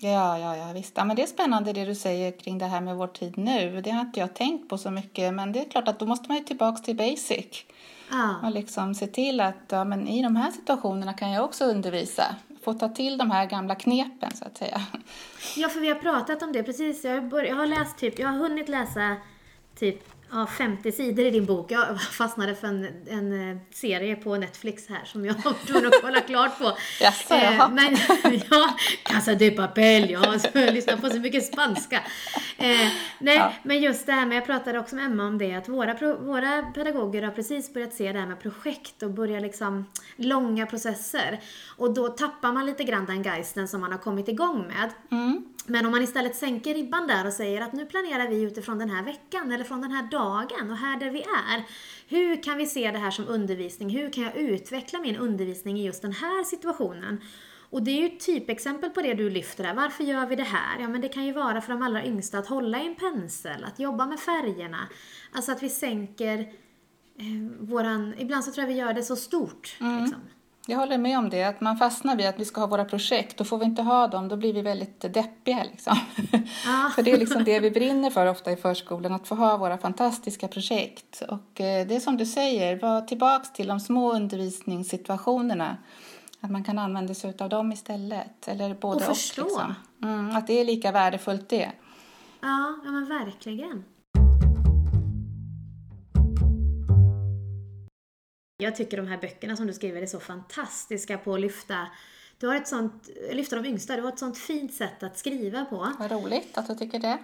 Ja, 0.00 0.38
ja, 0.38 0.56
ja, 0.56 0.72
visst. 0.72 0.92
Ja, 0.96 1.04
men 1.04 1.16
det 1.16 1.22
är 1.22 1.26
spännande 1.26 1.72
det 1.72 1.84
du 1.84 1.94
säger 1.94 2.38
kring 2.38 2.58
det 2.58 2.66
här 2.66 2.80
med 2.80 2.96
vår 2.96 3.06
tid 3.06 3.38
nu. 3.38 3.80
Det 3.80 3.90
har 3.90 4.00
inte 4.00 4.20
jag 4.20 4.34
tänkt 4.34 4.68
på 4.68 4.78
så 4.78 4.90
mycket, 4.90 5.34
men 5.34 5.52
det 5.52 5.60
är 5.60 5.70
klart 5.70 5.88
att 5.88 5.98
då 5.98 6.06
måste 6.06 6.28
man 6.28 6.38
ju 6.38 6.44
tillbaka 6.44 6.82
till 6.82 6.96
basic. 6.96 7.64
Ja. 8.10 8.34
Och 8.42 8.50
liksom 8.50 8.94
se 8.94 9.06
till 9.06 9.40
att 9.40 9.64
ja, 9.68 9.84
men 9.84 10.08
i 10.08 10.22
de 10.22 10.36
här 10.36 10.50
situationerna 10.50 11.12
kan 11.12 11.30
jag 11.30 11.44
också 11.44 11.64
undervisa. 11.64 12.36
Få 12.64 12.74
ta 12.74 12.88
till 12.88 13.18
de 13.18 13.30
här 13.30 13.46
gamla 13.46 13.74
knepen 13.74 14.30
så 14.34 14.44
att 14.44 14.58
säga. 14.58 14.80
Ja, 15.56 15.68
för 15.68 15.80
vi 15.80 15.88
har 15.88 15.94
pratat 15.94 16.42
om 16.42 16.52
det 16.52 16.62
precis. 16.62 17.04
Jag, 17.04 17.28
bör, 17.28 17.42
jag 17.42 17.56
har 17.56 17.66
läst 17.66 17.98
typ, 17.98 18.18
jag 18.18 18.28
har 18.28 18.38
hunnit 18.38 18.68
läsa 18.68 19.16
typ 19.78 20.13
ja, 20.30 20.46
50 20.46 20.92
sidor 20.92 21.26
i 21.26 21.30
din 21.30 21.44
bok. 21.46 21.70
Jag 21.70 22.02
fastnade 22.02 22.54
för 22.54 22.66
en, 22.68 22.88
en 23.10 23.50
eh, 23.50 23.56
serie 23.72 24.16
på 24.16 24.36
Netflix 24.36 24.88
här 24.88 25.04
som 25.04 25.24
jag 25.24 25.34
var 25.44 25.52
tvungen 25.66 25.86
att 25.86 26.02
kolla 26.02 26.20
klart 26.20 26.58
på. 26.58 26.72
Jaså, 27.00 27.34
Eh, 27.34 27.54
jaha. 27.56 27.68
men 27.68 27.96
ja, 28.50 28.74
Casa 29.02 29.34
de 29.34 29.50
Papel, 29.50 30.10
jag 30.10 30.20
har 30.20 30.72
lyssnat 30.72 31.00
på 31.00 31.08
så 31.10 31.18
mycket 31.20 31.44
spanska. 31.46 31.96
Eh, 32.58 32.88
nej, 33.18 33.36
Ja. 33.36 33.52
men 33.62 33.80
just 33.82 34.06
det 34.06 34.12
här 34.12 34.26
med, 34.26 34.36
jag 34.36 34.46
pratade 34.46 34.78
också 34.78 34.96
med 34.96 35.04
Emma 35.04 35.26
om 35.26 35.38
det, 35.38 35.54
att 35.54 35.68
våra, 35.68 35.94
våra 36.16 36.62
pedagoger 36.62 37.22
har 37.22 37.30
precis 37.30 37.74
börjat 37.74 37.94
se 37.94 38.12
det 38.12 38.18
här 38.20 38.26
med 38.26 38.40
projekt 38.42 39.02
och 39.02 39.10
börja 39.10 39.40
liksom 39.40 39.86
långa 40.16 40.66
processer. 40.66 41.40
Och 41.76 41.94
då 41.94 42.08
tappar 42.08 42.52
man 42.52 42.66
lite 42.66 42.84
grann 42.84 43.06
den 43.06 43.22
geisten 43.22 43.68
som 43.68 43.80
man 43.80 43.92
har 43.92 43.98
kommit 43.98 44.28
igång 44.28 44.66
med. 44.66 44.90
Mm. 45.10 45.44
Men 45.66 45.86
om 45.86 45.92
man 45.92 46.02
istället 46.02 46.36
sänker 46.36 46.74
ribban 46.74 47.06
där 47.06 47.26
och 47.26 47.32
säger 47.32 47.60
att 47.60 47.72
nu 47.72 47.86
planerar 47.86 48.28
vi 48.28 48.42
utifrån 48.42 48.78
den 48.78 48.90
här 48.90 49.02
veckan 49.02 49.52
eller 49.52 49.64
från 49.64 49.80
den 49.80 49.90
här 49.90 50.02
dagen 50.10 50.70
och 50.70 50.76
här 50.76 51.00
där 51.00 51.10
vi 51.10 51.20
är. 51.20 51.64
Hur 52.08 52.42
kan 52.42 52.56
vi 52.56 52.66
se 52.66 52.90
det 52.90 52.98
här 52.98 53.10
som 53.10 53.28
undervisning? 53.28 53.90
Hur 53.90 54.10
kan 54.12 54.24
jag 54.24 54.36
utveckla 54.36 55.00
min 55.00 55.16
undervisning 55.16 55.78
i 55.78 55.86
just 55.86 56.02
den 56.02 56.12
här 56.12 56.44
situationen? 56.44 57.20
Och 57.70 57.82
det 57.82 57.90
är 57.90 58.00
ju 58.00 58.06
ett 58.06 58.20
typexempel 58.20 58.90
på 58.90 59.02
det 59.02 59.14
du 59.14 59.30
lyfter 59.30 59.64
där. 59.64 59.74
Varför 59.74 60.04
gör 60.04 60.26
vi 60.26 60.36
det 60.36 60.42
här? 60.42 60.80
Ja, 60.80 60.88
men 60.88 61.00
det 61.00 61.08
kan 61.08 61.26
ju 61.26 61.32
vara 61.32 61.60
för 61.60 61.72
de 61.72 61.82
allra 61.82 62.04
yngsta 62.04 62.38
att 62.38 62.46
hålla 62.46 62.82
i 62.82 62.86
en 62.86 62.94
pensel, 62.94 63.64
att 63.64 63.78
jobba 63.78 64.06
med 64.06 64.20
färgerna. 64.20 64.88
Alltså 65.32 65.52
att 65.52 65.62
vi 65.62 65.68
sänker 65.68 66.38
eh, 67.18 67.58
våran... 67.60 68.14
Ibland 68.18 68.44
så 68.44 68.52
tror 68.52 68.62
jag 68.62 68.74
vi 68.74 68.80
gör 68.80 68.94
det 68.94 69.02
så 69.02 69.16
stort. 69.16 69.76
Liksom. 70.00 70.20
Jag 70.66 70.78
håller 70.78 70.98
med 70.98 71.18
om 71.18 71.30
det, 71.30 71.44
att 71.44 71.60
man 71.60 71.76
fastnar 71.76 72.16
vid 72.16 72.26
att 72.26 72.40
vi 72.40 72.44
ska 72.44 72.60
ha 72.60 72.66
våra 72.66 72.84
projekt 72.84 73.40
och 73.40 73.46
får 73.46 73.58
vi 73.58 73.64
inte 73.64 73.82
ha 73.82 74.08
dem 74.08 74.28
då 74.28 74.36
blir 74.36 74.52
vi 74.52 74.62
väldigt 74.62 75.00
deppiga. 75.00 75.64
Liksom. 75.64 75.96
Ja. 76.66 76.90
för 76.94 77.02
det 77.02 77.12
är 77.12 77.18
liksom 77.18 77.44
det 77.44 77.60
vi 77.60 77.70
brinner 77.70 78.10
för 78.10 78.26
ofta 78.26 78.52
i 78.52 78.56
förskolan, 78.56 79.12
att 79.12 79.28
få 79.28 79.34
ha 79.34 79.56
våra 79.56 79.78
fantastiska 79.78 80.48
projekt. 80.48 81.22
Och 81.28 81.60
eh, 81.60 81.86
det 81.86 81.96
är 81.96 82.00
som 82.00 82.16
du 82.16 82.26
säger, 82.26 82.80
var 82.80 83.00
tillbaks 83.00 83.52
till 83.52 83.66
de 83.66 83.80
små 83.80 84.12
undervisningssituationerna. 84.12 85.76
Att 86.40 86.50
man 86.50 86.64
kan 86.64 86.78
använda 86.78 87.14
sig 87.14 87.34
av 87.38 87.48
dem 87.48 87.72
istället. 87.72 88.48
Eller 88.48 88.74
både 88.74 88.96
Och 89.04 89.10
och. 89.10 89.16
förstå. 89.16 89.42
liksom. 89.42 89.74
mm, 90.02 90.36
att 90.36 90.46
det 90.46 90.60
är 90.60 90.64
lika 90.64 90.92
värdefullt 90.92 91.48
det. 91.48 91.72
Ja, 92.40 92.78
ja 92.84 92.90
men 92.90 93.08
verkligen. 93.08 93.84
Jag 98.56 98.76
tycker 98.76 98.96
de 98.96 99.06
här 99.06 99.18
böckerna 99.18 99.56
som 99.56 99.66
du 99.66 99.72
skriver 99.72 100.02
är 100.02 100.06
så 100.06 100.20
fantastiska 100.20 101.18
på 101.18 101.34
att 101.34 101.40
lyfta 101.40 101.86
du 102.38 102.48
har 102.48 102.56
ett 102.56 102.68
sånt, 102.68 103.10
lyfta 103.32 103.56
de 103.56 103.68
yngsta, 103.68 103.96
du 103.96 104.02
har 104.02 104.12
ett 104.12 104.18
sånt 104.18 104.38
fint 104.38 104.74
sätt 104.74 105.02
att 105.02 105.18
skriva 105.18 105.64
på. 105.64 105.92
Vad 105.98 106.10
roligt 106.10 106.58
att 106.58 106.66
du 106.66 106.74
tycker 106.74 106.98
det. 106.98 107.18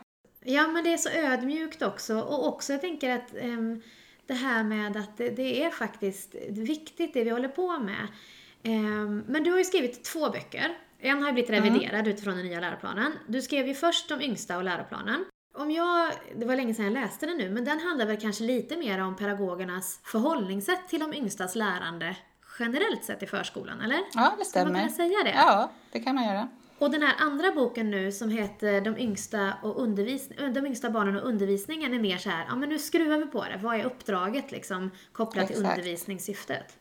Ja, 0.45 0.69
men 0.69 0.85
det 0.85 0.93
är 0.93 0.97
så 0.97 1.09
ödmjukt 1.09 1.83
också. 1.83 2.21
Och 2.21 2.49
också 2.49 2.73
jag 2.73 2.81
tänker 2.81 3.11
att 3.11 3.35
ehm, 3.37 3.83
det 4.27 4.35
här 4.35 4.65
med 4.65 4.97
att 4.97 5.17
det, 5.17 5.31
det 5.31 5.65
är 5.65 5.71
faktiskt 5.71 6.35
viktigt 6.49 7.15
det 7.15 7.25
vi 7.25 7.31
håller 7.31 7.49
på 7.49 7.79
med. 7.79 8.07
Ehm, 8.63 9.25
men 9.27 9.45
du 9.45 9.51
har 9.51 9.59
ju 9.59 9.65
skrivit 9.65 10.05
två 10.05 10.31
böcker. 10.31 10.79
En 10.99 11.23
har 11.23 11.33
blivit 11.33 11.51
reviderad 11.51 12.09
utifrån 12.09 12.37
den 12.37 12.47
nya 12.47 12.61
läroplanen. 12.61 13.13
Du 13.27 13.43
skrev 13.43 13.67
ju 13.67 13.75
först 13.75 14.09
de 14.09 14.23
yngsta 14.23 14.57
och 14.57 14.65
läroplanen. 14.65 15.25
Om 15.55 15.71
jag, 15.71 16.13
det 16.37 16.47
var 16.47 16.57
länge 16.57 16.75
sedan 16.75 16.85
jag 16.85 16.95
läste 16.95 17.27
den 17.27 17.37
nu, 17.37 17.51
men 17.51 17.65
den 17.65 17.81
handlar 17.81 18.07
väl 18.07 18.21
kanske 18.21 18.45
lite 18.45 18.77
mer 18.77 19.03
om 19.03 19.17
pedagogernas 19.17 20.01
förhållningssätt 20.05 20.89
till 20.89 21.01
de 21.01 21.15
yngstas 21.15 21.55
lärande 21.55 22.17
generellt 22.59 23.05
sett 23.05 23.23
i 23.23 23.27
förskolan, 23.27 23.81
eller? 23.81 23.97
Ja, 24.15 24.21
det 24.31 24.37
man 24.37 24.45
stämmer. 24.45 24.75
kunna 24.81 24.89
säga 24.89 25.19
det? 25.25 25.35
Ja, 25.37 25.71
det 25.93 26.01
kan 26.01 26.15
man 26.15 26.25
göra. 26.25 26.49
Och 26.79 26.91
den 26.91 27.03
här 27.03 27.15
andra 27.19 27.53
boken 27.53 27.91
nu 27.91 28.13
som 28.13 28.31
heter 28.31 28.81
De 28.81 28.99
yngsta, 28.99 29.53
och 29.63 29.83
undervis 29.83 30.29
de 30.55 30.67
yngsta 30.67 30.91
barnen 30.91 31.17
och 31.17 31.29
undervisningen 31.29 31.95
är 31.95 31.99
mer 31.99 32.17
så 32.19 32.31
här, 32.31 32.45
ja 32.49 32.57
men 32.57 32.69
nu 32.69 32.79
skruvar 32.79 33.19
vi 33.19 33.27
på 33.27 33.45
det. 33.45 33.59
Vad 33.63 33.81
är 33.81 33.85
uppdraget 33.85 34.53
liksom 34.53 34.91
kopplat 35.13 35.47
till 35.47 35.57
Exakt. 35.57 35.79
undervisningssyftet? 35.79 36.77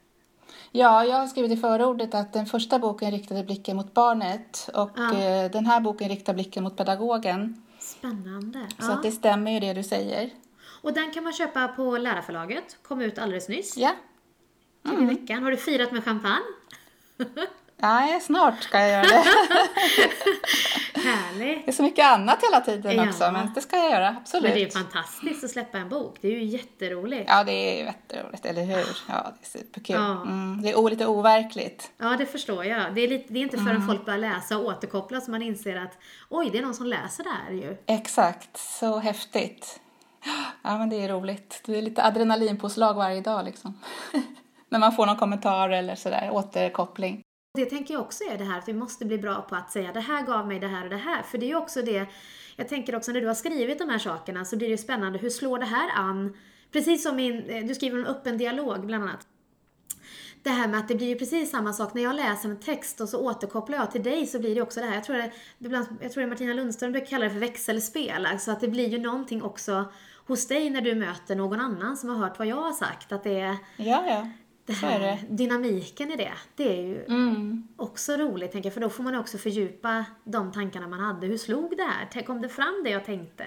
Ja, 0.71 1.05
jag 1.05 1.15
har 1.17 1.27
skrivit 1.27 1.51
i 1.51 1.57
förordet 1.57 2.13
att 2.13 2.33
den 2.33 2.45
första 2.45 2.79
boken 2.79 3.11
riktade 3.11 3.43
blicken 3.43 3.77
mot 3.77 3.93
barnet 3.93 4.69
och 4.73 4.89
Ja. 4.95 5.17
eh, 5.17 5.51
den 5.51 5.65
här 5.65 5.79
boken 5.79 6.09
riktar 6.09 6.33
blicken 6.33 6.63
mot 6.63 6.77
pedagogen. 6.77 7.63
Spännande. 8.00 8.68
Så 8.79 8.86
Ja. 8.86 8.94
att 8.94 9.03
det 9.03 9.12
stämmer 9.12 9.51
ju 9.51 9.60
det 9.60 9.74
du 9.74 9.84
säger. 9.84 10.29
Och 10.82 10.94
den 10.94 11.12
kan 11.12 11.24
man 11.24 11.34
köpa 11.34 11.68
på 11.68 11.98
Lärarförlaget, 11.98 12.77
kom 12.84 13.01
ut 13.01 13.18
alldeles 13.20 13.50
nyss. 13.50 13.77
Ja. 13.77 13.96
Till 14.84 14.94
Mm. 14.94 15.10
i 15.10 15.15
veckan. 15.15 15.44
Har 15.44 15.51
du 15.51 15.58
firat 15.58 15.91
med 15.91 16.03
champagne? 16.03 16.44
Nej, 17.81 18.21
snart 18.21 18.63
ska 18.63 18.79
jag 18.79 18.89
göra 18.89 19.01
det. 19.01 19.24
Härligt! 21.00 21.65
Det 21.65 21.71
är 21.71 21.74
så 21.74 21.81
mymycket 21.83 22.05
annat 22.05 22.43
hela 22.43 22.62
tiden 22.62 22.95
Ja. 22.95 23.07
också, 23.09 23.31
men 23.31 23.51
det 23.55 23.62
ska 23.62 23.77
jag 23.77 23.91
göra, 23.91 24.15
absolut. 24.21 24.43
Men 24.43 24.51
det 24.53 24.59
är 24.59 24.65
ju 24.65 24.69
fantastiskt 24.71 25.43
att 25.43 25.50
släppa 25.51 25.77
en 25.77 25.89
bok. 25.89 26.17
Det 26.21 26.27
är 26.27 26.31
ju 26.31 26.43
jätteroligt. 26.43 27.25
Ja, 27.27 27.43
det 27.43 27.51
är 27.81 27.86
jätteroligt, 27.86 28.45
eller 28.45 28.63
hur? 28.63 28.98
Ja, 29.07 29.33
det 29.39 29.57
är 29.57 29.59
superkul. 29.59 29.95
Ja. 29.95 30.21
Mm, 30.21 30.62
det 30.62 30.69
är 30.69 30.89
lite 30.89 31.05
overkligt. 31.07 31.91
Ja, 31.98 32.15
det 32.17 32.25
förstår 32.25 32.65
jag. 32.65 32.95
Det 32.95 33.01
är, 33.01 33.07
lite, 33.07 33.33
det 33.33 33.39
är 33.39 33.43
inte 33.43 33.57
förrän 33.57 33.75
Mm. 33.75 33.88
folk 33.88 34.05
börjar 34.05 34.19
läsa 34.19 34.57
och 34.57 34.65
återkoppla 34.65 35.21
som 35.21 35.31
man 35.31 35.41
inser 35.41 35.75
att 35.75 35.98
oj, 36.29 36.50
det 36.51 36.57
är 36.57 36.62
någon 36.62 36.74
som 36.75 36.86
läser 36.86 37.24
det 37.24 37.29
här 37.29 37.53
ju. 37.53 37.77
Exakt, 37.86 38.57
så 38.57 39.00
häftigt. 39.00 39.79
Ja, 40.63 40.77
men 40.77 40.89
det 40.89 40.95
är 41.03 41.09
roligt. 41.09 41.62
Det 41.65 41.77
är 41.77 41.81
lite 41.81 42.03
adrenalinpåslag 42.03 42.93
varje 42.93 43.21
dag 43.21 43.45
liksom. 43.45 43.79
När 44.69 44.79
man 44.79 44.91
får 44.95 45.05
någon 45.05 45.17
kommentar 45.17 45.69
eller 45.69 45.95
sådär, 45.95 46.29
återkoppling. 46.31 47.21
Det 47.53 47.65
tänker 47.65 47.94
jag 47.94 48.01
också 48.01 48.24
är 48.24 48.38
det 48.38 48.44
här 48.44 48.58
att 48.58 48.68
vi 48.68 48.74
måste 48.74 49.06
bli 49.06 49.18
bra 49.18 49.41
på 49.41 49.56
att 49.56 49.72
säga 49.72 49.91
det 49.91 50.00
här 50.00 50.25
gav 50.25 50.48
mig 50.48 50.60
det 50.60 50.68
här 50.68 50.84
och 50.84 50.89
det 50.89 50.98
här. 50.98 51.24
För 51.24 51.38
det 51.38 51.46
är 51.46 51.48
ju 51.48 51.56
också 51.56 51.82
det, 51.82 52.08
jag 52.56 52.68
tänker 52.68 52.96
också 52.96 53.12
när 53.12 53.22
du 53.22 53.27
har 53.27 53.34
skrivit 53.34 53.79
de 53.79 53.89
här 53.89 54.00
sakerna 54.00 54.46
så 54.46 54.58
blir 54.58 54.68
det 54.68 54.72
ju 54.72 54.77
spännande, 54.77 55.20
hur 55.20 55.29
slår 55.29 55.60
det 55.60 55.65
här 55.65 55.89
an? 55.96 56.38
Precis 56.72 57.03
som 57.03 57.20
in, 57.20 57.44
eh, 57.50 57.65
du 57.65 57.75
skriver 57.75 58.00
om 58.00 58.06
öppen 58.06 58.38
dialog 58.38 58.86
bland 58.86 59.03
annat. 59.03 59.27
Det 60.44 60.50
här 60.50 60.68
med 60.68 60.79
att 60.79 60.88
det 60.88 60.96
blir 60.96 61.08
ju 61.08 61.15
precis 61.15 61.51
samma 61.51 61.74
sak, 61.74 61.94
när 61.94 62.01
jag 62.01 62.15
läser 62.15 62.50
en 62.50 62.60
text 62.60 63.01
och 63.01 63.10
så 63.10 63.20
återkopplar 63.20 63.77
jag 63.77 63.91
till 63.91 64.03
dig 64.03 64.27
så 64.27 64.39
blir 64.39 64.56
det 64.56 64.62
också 64.62 64.79
det 64.79 64.86
här, 64.86 64.96
jag 64.96 65.03
tror 65.03 65.15
det, 65.15 65.32
ibland, 65.60 65.88
jag 66.01 66.12
tror 66.12 66.22
det 66.22 66.27
är 66.27 66.29
Martina 66.29 66.53
Lundström 66.53 66.91
brukar 66.91 67.08
kalla 67.08 67.25
det 67.25 67.32
för 67.32 67.39
växelspel, 67.39 68.25
alltså 68.25 68.51
att 68.51 68.60
det 68.60 68.68
blir 68.68 68.88
ju 68.88 68.98
någonting 68.98 69.44
också 69.44 69.86
hos 70.27 70.48
dig 70.48 70.70
när 70.70 70.82
du 70.82 70.96
möter 70.96 71.36
någon 71.36 71.60
annan 71.60 71.98
som 71.98 72.10
har 72.10 72.15
hört 72.15 72.39
vad 72.39 72.48
jag 72.48 72.62
har 72.62 72.72
sagt, 72.72 73.12
att 73.12 73.24
det 73.24 73.39
är 73.39 73.58
Ja, 73.77 74.03
ja 74.08 74.27
det 74.69 74.75
Så 74.75 74.85
är 74.85 74.89
här, 74.89 74.99
det. 74.99 75.17
dynamiken 75.35 76.11
i 76.11 76.15
det. 76.15 76.31
Det 76.55 76.69
är 76.79 76.81
ju 76.81 77.03
Mm. 77.05 77.67
också 77.77 78.13
roligt, 78.17 78.51
tänker 78.51 78.67
jag, 78.69 78.73
för 78.73 78.81
då 78.81 78.89
får 78.89 79.03
man 79.03 79.15
också 79.15 79.38
fördjupa 79.38 80.05
de 80.23 80.51
tankarna 80.51 80.88
man 80.88 80.99
hade. 80.99 81.27
Hur 81.27 81.38
slog 81.38 81.77
det 81.77 81.83
här? 81.83 82.07
Tänk, 82.11 82.27
Kom 82.27 82.41
det 82.41 82.49
fram 82.49 82.81
det 82.83 82.89
jag 82.89 83.05
tänkte? 83.05 83.43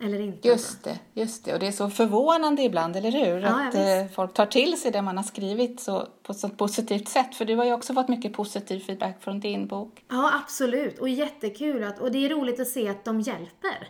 Eller 0.00 0.20
inte? 0.20 0.48
Just 0.48 0.84
det, 0.84 0.98
just 1.14 1.44
det. 1.44 1.54
Och 1.54 1.60
det 1.60 1.66
är 1.66 1.72
så 1.72 1.90
förvånande 1.90 2.62
ibland, 2.62 2.96
eller 2.96 3.10
hur? 3.10 3.40
Ja, 3.40 3.48
att 3.68 3.74
ja, 3.74 3.80
eh, 4.00 4.06
folk 4.08 4.34
tar 4.34 4.46
till 4.46 4.80
sig 4.80 4.90
det 4.90 5.02
man 5.02 5.16
har 5.16 5.24
skrivit 5.24 5.80
så, 5.80 6.08
på 6.22 6.32
ett 6.32 6.38
sånt 6.38 6.58
positivt 6.58 7.08
sätt. 7.08 7.34
För 7.34 7.44
du 7.44 7.54
har 7.56 7.64
ju 7.64 7.72
också 7.72 7.94
fått 7.94 8.08
mycket 8.08 8.32
positiv 8.32 8.80
feedback 8.80 9.16
från 9.22 9.40
din 9.40 9.66
bok. 9.66 10.04
Ja, 10.08 10.30
absolut. 10.44 10.98
Och 10.98 11.08
jättekul. 11.08 11.84
Att, 11.84 11.98
och 11.98 12.12
det 12.12 12.26
är 12.26 12.28
roligt 12.28 12.60
att 12.60 12.68
se 12.68 12.88
att 12.88 13.04
de 13.04 13.20
hjälper. 13.20 13.88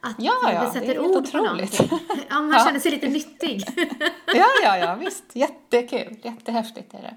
Att 0.00 0.14
Ja, 0.18 0.32
ja, 0.42 0.64
det 0.64 0.70
sätter 0.70 0.86
det 0.86 0.94
är 0.94 0.98
ord 1.00 1.16
otroligt. 1.16 1.32
på 1.32 1.38
någonting. 1.38 1.88
Ja, 2.30 2.40
man 2.42 2.52
Ja. 2.52 2.64
känner 2.66 2.80
sig 2.80 2.90
lite 2.90 3.08
nyttig. 3.08 3.62
Ja, 4.26 4.46
ja, 4.62 4.78
ja, 4.78 4.94
visst. 4.94 5.24
Jättekul. 5.32 6.16
Jättehäftigt 6.22 6.94
är 6.94 7.02
det. 7.02 7.14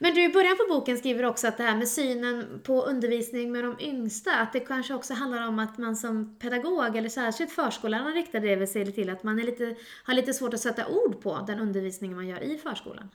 Men 0.00 0.14
du, 0.14 0.24
i 0.24 0.28
början 0.28 0.56
på 0.56 0.74
boken 0.74 0.98
skriver 0.98 1.24
också 1.24 1.48
att 1.48 1.56
det 1.56 1.62
här 1.62 1.76
med 1.76 1.88
synen 1.88 2.60
på 2.64 2.82
undervisning 2.82 3.52
med 3.52 3.64
de 3.64 3.76
yngsta, 3.80 4.34
att 4.34 4.52
det 4.52 4.60
kanske 4.60 4.94
också 4.94 5.14
handlar 5.14 5.48
om 5.48 5.58
att 5.58 5.78
man 5.78 5.96
som 5.96 6.36
pedagog, 6.38 6.96
eller 6.96 7.08
särskilt 7.08 7.50
förskollärarna 7.52 8.10
riktar 8.10 8.40
det 8.40 8.66
sig 8.66 8.92
till 8.92 9.10
att 9.10 9.22
man 9.22 9.38
är 9.38 9.42
lite, 9.44 9.74
har 10.04 10.14
lite 10.14 10.34
svårt 10.34 10.54
att 10.54 10.60
sätta 10.60 10.86
ord 10.86 11.22
på 11.22 11.44
den 11.46 11.60
undervisning 11.60 12.14
man 12.16 12.28
gör 12.28 12.42
i 12.42 12.58
förskolan. 12.58 13.08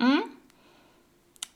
Mm. 0.00 0.22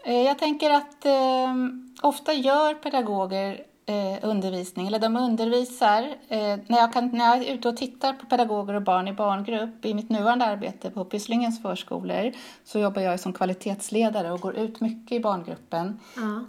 Eh, 0.05 0.23
jag 0.23 0.39
tänker 0.39 0.71
att 0.71 1.07
eh, 1.07 1.55
ofta 2.03 2.33
gör 2.33 2.75
pedagoger 2.75 3.65
eh, 3.87 4.29
undervisning, 4.29 4.87
eller 4.87 4.99
de 4.99 5.17
undervisar. 5.17 6.03
Eh, 6.29 6.59
när, 6.67 6.79
jag 6.79 6.93
kan, 6.93 7.09
när 7.09 7.25
jag 7.25 7.39
är 7.39 7.55
ute 7.55 7.69
och 7.69 7.77
tittar 7.77 8.13
på 8.13 8.27
pedagoger 8.27 8.75
och 8.75 8.83
barn 8.83 9.09
i 9.09 9.13
barngrupp 9.13 9.85
i 9.85 9.95
mitt 9.95 10.11
nuvarande 10.11 10.45
arbete 10.45 10.91
på 10.91 11.05
Pysslingens 11.05 11.63
förskolor 11.63 12.33
så 12.65 12.79
jobbar 12.79 13.03
jag 13.03 13.21
som 13.21 13.33
kvalitetsledare 13.33 14.33
och 14.33 14.41
går 14.41 14.57
ut 14.57 14.81
mycket 14.81 15.13
i 15.13 15.21
barngruppen. 15.21 16.01
Mm. 16.17 16.47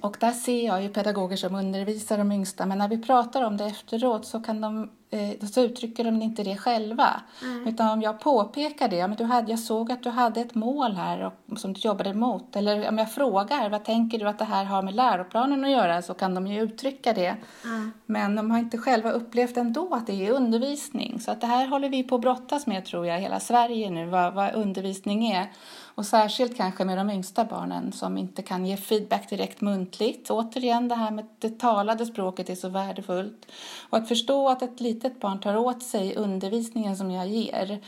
Och 0.00 0.16
där 0.20 0.32
ser 0.32 0.66
jag 0.66 0.82
ju 0.82 0.88
pedagoger 0.88 1.36
som 1.36 1.54
undervisar 1.54 2.18
de 2.18 2.32
yngsta, 2.32 2.66
men 2.66 2.78
när 2.78 2.88
vi 2.88 2.98
pratar 2.98 3.42
om 3.42 3.56
det 3.56 3.64
efteråt 3.64 4.26
så, 4.26 4.40
kan 4.40 4.60
de, 4.60 4.90
eh, 5.10 5.46
så 5.48 5.60
uttrycker 5.60 6.04
de 6.04 6.22
inte 6.22 6.42
det 6.42 6.56
själva. 6.56 7.08
Mm. 7.42 7.68
Utan 7.68 7.88
om 7.88 8.02
jag 8.02 8.20
påpekar 8.20 8.88
det, 8.88 9.08
men 9.08 9.16
du 9.16 9.24
hade, 9.24 9.50
jag 9.50 9.58
såg 9.58 9.92
att 9.92 10.02
du 10.02 10.10
hade 10.10 10.40
ett 10.40 10.54
mål 10.54 10.92
här 10.92 11.32
och, 11.48 11.58
som 11.58 11.72
du 11.72 11.80
jobbade 11.80 12.14
mot. 12.14 12.56
Eller 12.56 12.88
om 12.88 12.98
jag 12.98 13.12
frågar, 13.12 13.70
vad 13.70 13.84
tänker 13.84 14.18
du 14.18 14.28
att 14.28 14.38
det 14.38 14.44
här 14.44 14.64
har 14.64 14.82
med 14.82 14.94
läroplanen 14.94 15.64
att 15.64 15.70
göra? 15.70 16.02
Så 16.02 16.14
kan 16.14 16.34
de 16.34 16.46
ju 16.46 16.62
uttrycka 16.62 17.12
det. 17.12 17.36
Mm. 17.64 17.92
Men 18.06 18.36
de 18.36 18.50
har 18.50 18.58
inte 18.58 18.78
själva 18.78 19.10
upplevt 19.10 19.56
ändå 19.56 19.94
att 19.94 20.06
det 20.06 20.26
är 20.26 20.30
undervisning. 20.30 21.20
Så 21.20 21.30
att 21.30 21.40
det 21.40 21.46
här 21.46 21.66
håller 21.66 21.88
vi 21.88 22.02
på 22.02 22.14
att 22.14 22.20
brottas 22.20 22.66
med 22.66 22.84
tror 22.84 23.06
jag, 23.06 23.20
hela 23.20 23.40
Sverige 23.40 23.90
nu, 23.90 24.06
vad, 24.06 24.34
vad 24.34 24.54
undervisning 24.54 25.26
är. 25.32 25.46
Och 25.94 26.06
särskilt 26.06 26.56
kanske 26.56 26.84
med 26.84 26.98
de 26.98 27.10
yngsta 27.10 27.44
barnen 27.44 27.92
som 27.92 28.18
inte 28.18 28.42
kan 28.42 28.66
ge 28.66 28.76
feedback 28.76 29.30
direkt 29.30 29.60
muntligt. 29.60 30.30
Återigen, 30.30 30.88
det 30.88 30.94
här 30.94 31.10
med 31.10 31.26
det 31.38 31.58
talade 31.58 32.06
språket 32.06 32.50
är 32.50 32.54
så 32.54 32.68
värdefullt. 32.68 33.46
Och 33.90 33.98
att 33.98 34.08
förstå 34.08 34.48
att 34.48 34.62
ett 34.62 34.80
litet 34.80 35.20
barn 35.20 35.40
tar 35.40 35.56
åt 35.56 35.82
sig 35.82 36.16
undervisningen 36.16 36.96
som 36.96 37.10
jag 37.10 37.28
ger 37.28 37.80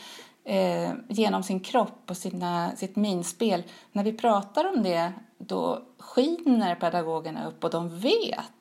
eh, 0.44 0.92
genom 1.08 1.42
sin 1.42 1.60
kropp 1.60 2.10
och 2.10 2.16
sina, 2.16 2.76
sitt 2.76 2.96
minspel. 2.96 3.62
När 3.92 4.04
vi 4.04 4.12
pratar 4.12 4.72
om 4.72 4.82
det, 4.82 5.12
då 5.38 5.82
skiner 5.98 6.74
pedagogerna 6.74 7.48
upp 7.48 7.64
och 7.64 7.70
de 7.70 7.98
vet. 7.98 8.53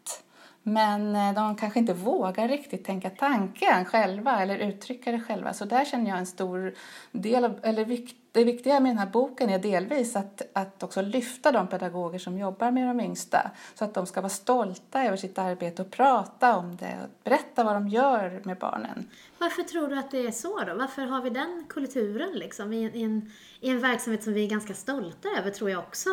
Men 0.64 1.16
eh, 1.16 1.34
de 1.34 1.56
kanske 1.56 1.80
inte 1.80 1.94
vågar 1.94 2.48
riktigt 2.48 2.86
tänka 2.86 3.10
tanken 3.10 3.86
själva 3.86 4.42
eller 4.42 4.58
uttrycka 4.58 5.12
det 5.12 5.20
själva. 5.20 5.54
Så 5.54 5.66
där 5.66 5.86
känner 5.86 6.10
jag 6.10 6.20
en 6.20 6.26
stor 6.26 6.74
del 7.12 7.46
av, 7.46 7.60
eller 7.64 7.86
vikt, 7.86 8.18
det 8.32 8.44
viktiga 8.44 8.80
med 8.80 8.90
den 8.90 8.98
här 8.98 9.10
boken 9.10 9.50
är 9.50 9.60
delvis 9.60 10.16
att, 10.16 10.42
att 10.54 10.84
också 10.84 11.02
lyfta 11.02 11.52
de 11.52 11.68
pedagoger 11.68 12.20
som 12.20 12.38
jobbar 12.38 12.72
med 12.72 12.88
de 12.88 13.00
yngsta. 13.00 13.52
Så 13.76 13.86
att 13.86 13.94
de 13.94 14.06
ska 14.06 14.22
vara 14.22 14.30
stolta 14.30 15.04
över 15.04 15.18
sitt 15.18 15.38
arbete 15.38 15.82
och 15.82 15.92
prata 15.92 16.58
om 16.58 16.76
det 16.76 16.98
och 17.04 17.10
berätta 17.24 17.64
vad 17.64 17.76
de 17.76 17.88
gör 17.88 18.42
med 18.44 18.58
barnen. 18.58 19.10
Varför 19.38 19.64
tror 19.64 19.88
du 19.88 19.98
att 19.98 20.12
det 20.12 20.28
är 20.28 20.32
så 20.32 20.60
då? 20.60 20.76
Varför 20.76 21.02
har 21.02 21.22
vi 21.22 21.30
den 21.30 21.66
kulturen 21.70 22.32
liksom 22.34 22.74
i, 22.74 22.84
i, 22.84 23.04
en, 23.04 23.32
i 23.60 23.70
en 23.70 23.80
verksamhet 23.80 24.24
som 24.24 24.34
vi 24.34 24.46
är 24.46 24.50
ganska 24.50 24.74
stolta 24.74 25.30
över 25.40 25.52
tror 25.52 25.70
jag 25.70 25.80
också 25.80 26.10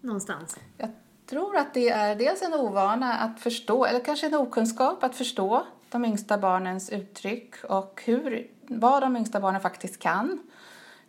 någonstans? 0.00 0.58
Jag 0.78 0.90
tror 1.26 1.56
att 1.56 1.74
det 1.74 1.88
är 1.88 2.14
dels 2.14 2.42
en 2.42 2.54
ovana 2.54 3.12
att 3.14 3.40
förstå, 3.40 3.84
eller 3.84 4.00
kanske 4.00 4.26
en 4.26 4.34
okunskap 4.34 5.04
att 5.04 5.16
förstå 5.16 5.66
de 5.90 6.04
yngsta 6.04 6.38
barnens 6.38 6.90
uttryck 6.90 7.64
och 7.64 8.02
hur, 8.04 8.46
vad 8.66 9.02
de 9.02 9.16
yngsta 9.16 9.40
barnen 9.40 9.60
faktiskt 9.60 9.98
kan. 9.98 10.38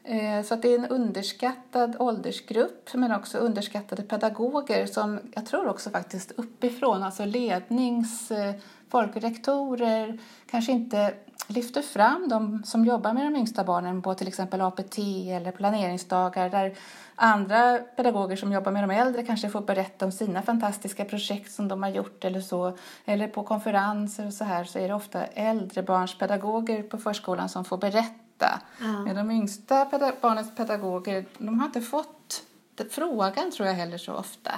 Eh, 0.03 0.43
så 0.45 0.53
att 0.53 0.61
det 0.61 0.73
är 0.73 0.79
en 0.79 0.87
underskattad 0.87 1.95
åldersgrupp 1.99 2.93
men 2.93 3.11
också 3.11 3.37
underskattade 3.37 4.03
pedagoger 4.03 4.85
som 4.85 5.19
jag 5.35 5.45
tror 5.45 5.67
också 5.67 5.89
faktiskt 5.89 6.31
uppifrån, 6.31 7.03
alltså 7.03 7.25
lednings, 7.25 8.31
eh, 8.31 8.55
folkrektorer 8.89 10.19
kanske 10.49 10.71
inte 10.71 11.13
lyfter 11.47 11.81
fram 11.81 12.29
de 12.29 12.63
som 12.63 12.85
jobbar 12.85 13.13
med 13.13 13.25
de 13.25 13.35
yngsta 13.35 13.63
barnen 13.63 14.01
på 14.01 14.13
till 14.13 14.27
exempel 14.27 14.61
APT 14.61 14.97
eller 15.31 15.51
planeringsdagar 15.51 16.49
där 16.49 16.75
andra 17.15 17.79
pedagoger 17.95 18.35
som 18.35 18.51
jobbar 18.51 18.71
med 18.71 18.83
de 18.83 18.91
äldre 18.91 19.23
kanske 19.23 19.49
får 19.49 19.61
berätta 19.61 20.05
om 20.05 20.11
sina 20.11 20.41
fantastiska 20.41 21.05
projekt 21.05 21.51
som 21.51 21.67
de 21.67 21.83
har 21.83 21.89
gjort 21.89 22.25
eller 22.25 22.41
så. 22.41 22.77
Eller 23.05 23.27
på 23.27 23.43
konferenser 23.43 24.27
och 24.27 24.33
så 24.33 24.43
här 24.43 24.63
så 24.63 24.79
är 24.79 24.87
det 24.87 24.93
ofta 24.93 25.25
äldrebarnspedagoger 25.25 26.83
på 26.83 26.97
förskolan 26.97 27.49
som 27.49 27.65
får 27.65 27.77
berätta. 27.77 28.61
Ja. 28.79 28.99
Men 29.05 29.15
de 29.15 29.31
yngsta 29.31 29.85
peda 29.85 30.11
barnens 30.21 30.55
pedagoger, 30.55 31.25
de 31.37 31.59
har 31.59 31.65
inte 31.65 31.81
fått 31.81 32.43
frågan 32.89 33.51
tror 33.51 33.67
jag 33.67 33.75
heller 33.75 33.97
så 33.97 34.13
ofta. 34.13 34.51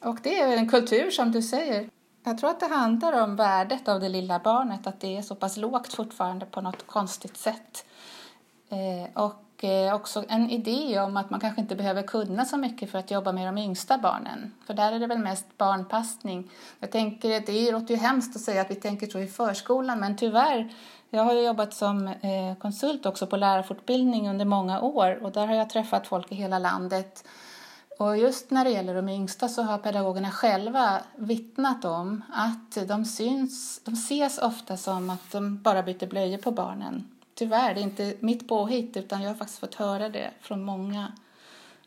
Och 0.00 0.18
det 0.22 0.38
är 0.38 0.56
en 0.56 0.68
kultur 0.68 1.10
som 1.10 1.32
du 1.32 1.42
säger. 1.42 1.88
Jag 2.28 2.38
tror 2.38 2.50
att 2.50 2.60
det 2.60 2.66
handlar 2.66 3.22
om 3.22 3.36
värdet 3.36 3.88
av 3.88 4.00
det 4.00 4.08
lilla 4.08 4.38
barnet, 4.38 4.86
att 4.86 5.00
det 5.00 5.16
är 5.16 5.22
så 5.22 5.34
pass 5.34 5.56
lågt 5.56 5.94
fortfarande 5.94 6.46
på 6.46 6.60
något 6.60 6.86
konstigt 6.86 7.36
sätt. 7.36 7.86
Eh, 8.68 9.22
och 9.24 9.64
eh, 9.64 9.94
också 9.94 10.24
en 10.28 10.50
idé 10.50 11.00
om 11.00 11.16
att 11.16 11.30
man 11.30 11.40
kanske 11.40 11.60
inte 11.60 11.76
behöver 11.76 12.02
kunna 12.02 12.44
så 12.44 12.56
mycket 12.56 12.90
för 12.90 12.98
att 12.98 13.10
jobba 13.10 13.32
med 13.32 13.48
de 13.48 13.58
yngsta 13.58 13.98
barnen. 13.98 14.54
För 14.66 14.74
där 14.74 14.92
är 14.92 14.98
det 14.98 15.06
väl 15.06 15.18
mest 15.18 15.58
barnpassning. 15.58 16.50
Jag 16.80 16.90
tänker, 16.90 17.40
det 17.40 17.72
låter 17.72 17.94
ju 17.94 18.00
hemskt 18.00 18.36
att 18.36 18.42
säga 18.42 18.60
att 18.60 18.70
vi 18.70 18.74
tänker 18.74 19.06
så 19.06 19.18
i 19.18 19.26
förskolan, 19.26 20.00
men 20.00 20.16
tyvärr 20.16 20.74
jag 21.10 21.22
har 21.22 21.34
jobbat 21.34 21.74
som 21.74 22.06
eh, 22.06 22.54
konsult 22.58 23.06
också 23.06 23.26
på 23.26 23.36
lärarfortbildning 23.36 24.30
under 24.30 24.44
många 24.44 24.80
år 24.80 25.18
och 25.22 25.32
där 25.32 25.46
har 25.46 25.54
jag 25.54 25.70
träffat 25.70 26.06
folk 26.06 26.32
i 26.32 26.34
hela 26.34 26.58
landet 26.58 27.24
och 27.98 28.18
just 28.18 28.50
när 28.50 28.64
det 28.64 28.70
gäller 28.70 28.94
de 28.94 29.08
yngsta 29.08 29.48
så 29.48 29.62
har 29.62 29.78
pedagogerna 29.78 30.30
själva 30.30 31.02
vittnat 31.16 31.84
om 31.84 32.22
att 32.32 32.88
de 32.88 33.04
syns, 33.04 33.80
de 33.84 33.94
ses 33.94 34.38
ofta 34.38 34.76
som 34.76 35.10
att 35.10 35.32
de 35.32 35.62
bara 35.62 35.82
byter 35.82 36.06
blöjor 36.06 36.38
på 36.38 36.50
barnen. 36.50 37.08
Tyvärr, 37.34 37.74
det 37.74 37.80
är 37.80 37.82
inte 37.82 38.14
mitt 38.20 38.48
påhitt 38.48 38.96
utan 38.96 39.22
jag 39.22 39.30
har 39.30 39.34
faktiskt 39.34 39.60
fått 39.60 39.74
höra 39.74 40.08
det 40.08 40.30
från 40.40 40.64
många. 40.64 41.12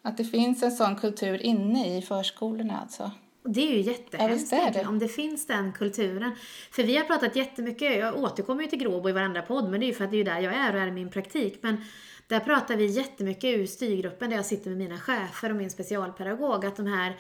Att 0.02 0.17
det 0.17 0.24
finns 0.24 0.63
en 0.63 0.71
sån 0.71 0.95
kultur 0.95 1.41
inne 1.41 1.97
i 1.97 2.02
förskolorna 2.02 2.80
alltså. 2.82 3.12
Det 3.43 3.62
är 3.62 3.74
ju 3.76 3.82
jättehemskt 3.82 4.52
Ja, 4.52 4.69
det. 4.74 4.86
om 4.86 5.00
det 5.00 5.08
finns 5.08 5.47
den 5.47 5.74
kulturen. 5.74 6.32
För 6.71 6.84
vi 6.84 6.97
har 6.97 7.04
pratat 7.04 7.36
jättemycket, 7.36 8.00
jag 8.00 8.24
återkommer 8.24 8.63
ju 8.63 8.69
till 8.69 8.80
Gråbo 8.80 9.10
i 9.10 9.12
varenda 9.12 9.41
podd, 9.41 9.69
men 9.69 9.80
det 9.80 9.86
är 9.86 9.88
ju 9.88 9.93
för 9.93 10.06
att 10.06 10.12
det 10.12 10.17
är 10.17 10.24
där 10.24 10.39
jag 10.39 10.54
är 10.54 10.76
och 10.76 10.82
är 10.82 10.91
min 10.91 11.10
praktik. 11.10 11.60
Men 11.62 11.84
där 12.32 12.39
pratar 12.39 12.76
vi 12.76 12.86
jättemycket 12.86 13.58
ur 13.58 13.65
styrgruppen 13.65 14.30
där 14.30 14.38
jag 14.38 14.46
sitter 14.46 14.70
med 14.70 14.78
mina 14.78 14.98
chefer 14.98 15.50
och 15.50 15.56
min 15.56 15.70
specialpedagog, 15.70 16.65
att 16.65 16.76
de 16.76 16.88
här 16.88 17.17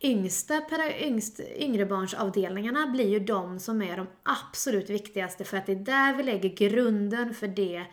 yngsta, 0.00 0.62
yngst, 1.00 1.40
yngrebarnsavdelningarna 1.56 2.86
blir 2.86 3.08
ju 3.08 3.18
de 3.18 3.60
som 3.60 3.82
är 3.82 3.96
de 3.96 4.06
absolut 4.22 4.90
viktigaste 4.90 5.44
för 5.44 5.56
att 5.56 5.66
det 5.66 5.72
är 5.72 5.76
där 5.76 6.14
vi 6.14 6.22
lägger 6.22 6.48
grunden 6.48 7.34
för 7.34 7.48
det, 7.48 7.84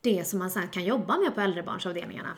det 0.00 0.24
som 0.24 0.38
man 0.38 0.50
sen 0.50 0.68
kan 0.68 0.84
jobba 0.84 1.18
med 1.18 1.34
på 1.34 1.40
äldrebarnsavdelningarna. 1.40 2.36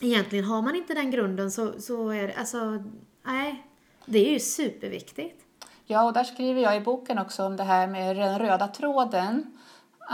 Egentligen 0.00 0.44
har 0.44 0.62
man 0.62 0.76
inte 0.76 0.94
den 0.94 1.10
grunden 1.10 1.50
så, 1.50 1.80
så 1.80 2.08
är 2.08 2.26
det, 2.26 2.34
alltså, 2.34 2.84
nej, 3.22 3.66
det 4.06 4.28
är 4.28 4.32
ju 4.32 4.40
superviktigt. 4.40 5.44
Ja, 5.86 6.04
och 6.04 6.12
där 6.12 6.24
skriver 6.24 6.60
jag 6.60 6.76
i 6.76 6.80
boken 6.80 7.18
också 7.18 7.44
om 7.44 7.56
det 7.56 7.62
här 7.62 7.86
med 7.86 8.16
den 8.16 8.38
röda 8.38 8.68
tråden. 8.68 9.58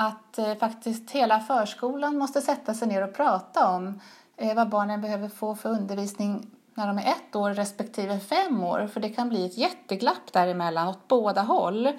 Att 0.01 0.39
eh, 0.39 0.55
faktiskt 0.55 1.11
hela 1.11 1.41
förskolan 1.41 2.19
måste 2.19 2.41
sätta 2.41 2.75
sig 2.75 2.89
ner 2.89 3.05
och 3.05 3.15
prata 3.15 3.69
om 3.69 4.01
eh, 4.37 4.55
vad 4.55 4.69
barnen 4.69 5.01
behöver 5.01 5.29
få 5.29 5.55
för 5.55 5.69
undervisning 5.69 6.51
när 6.75 6.87
de 6.87 6.99
är 6.99 7.03
ett 7.03 7.37
år 7.37 7.51
respektive 7.51 8.21
fem 8.21 8.63
år. 8.63 8.87
För 8.93 9.01
det 9.01 9.09
kan 9.09 9.29
bli 9.29 9.47
ett 9.47 9.59
jätteglapp 9.59 10.33
däremellan 10.33 10.89
åt 10.89 11.09
båda 11.09 11.43
håll. 11.43 11.93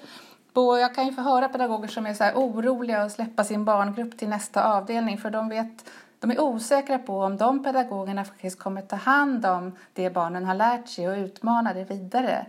Jag 0.53 0.95
kan 0.95 1.05
ju 1.05 1.13
få 1.13 1.21
höra 1.21 1.49
pedagoger 1.49 1.87
som 1.87 2.05
är 2.05 2.13
så 2.13 2.23
här 2.23 2.33
oroliga 2.33 3.01
att 3.01 3.11
släppa 3.11 3.43
sin 3.43 3.65
barngrupp 3.65 4.17
till 4.17 4.29
nästa 4.29 4.73
avdelning 4.73 5.17
för 5.17 5.29
de 5.29 5.49
vet 5.49 5.89
de 6.19 6.31
är 6.31 6.41
osäkra 6.41 6.99
på 6.99 7.19
om 7.19 7.37
de 7.37 7.63
pedagogerna 7.63 8.25
faktiskt 8.25 8.59
kommer 8.59 8.81
ta 8.81 8.95
hand 8.95 9.45
om 9.45 9.75
det 9.93 10.09
barnen 10.09 10.45
har 10.45 10.55
lärt 10.55 10.87
sig 10.87 11.09
och 11.09 11.17
utmana 11.17 11.73
det 11.73 11.83
vidare. 11.83 12.45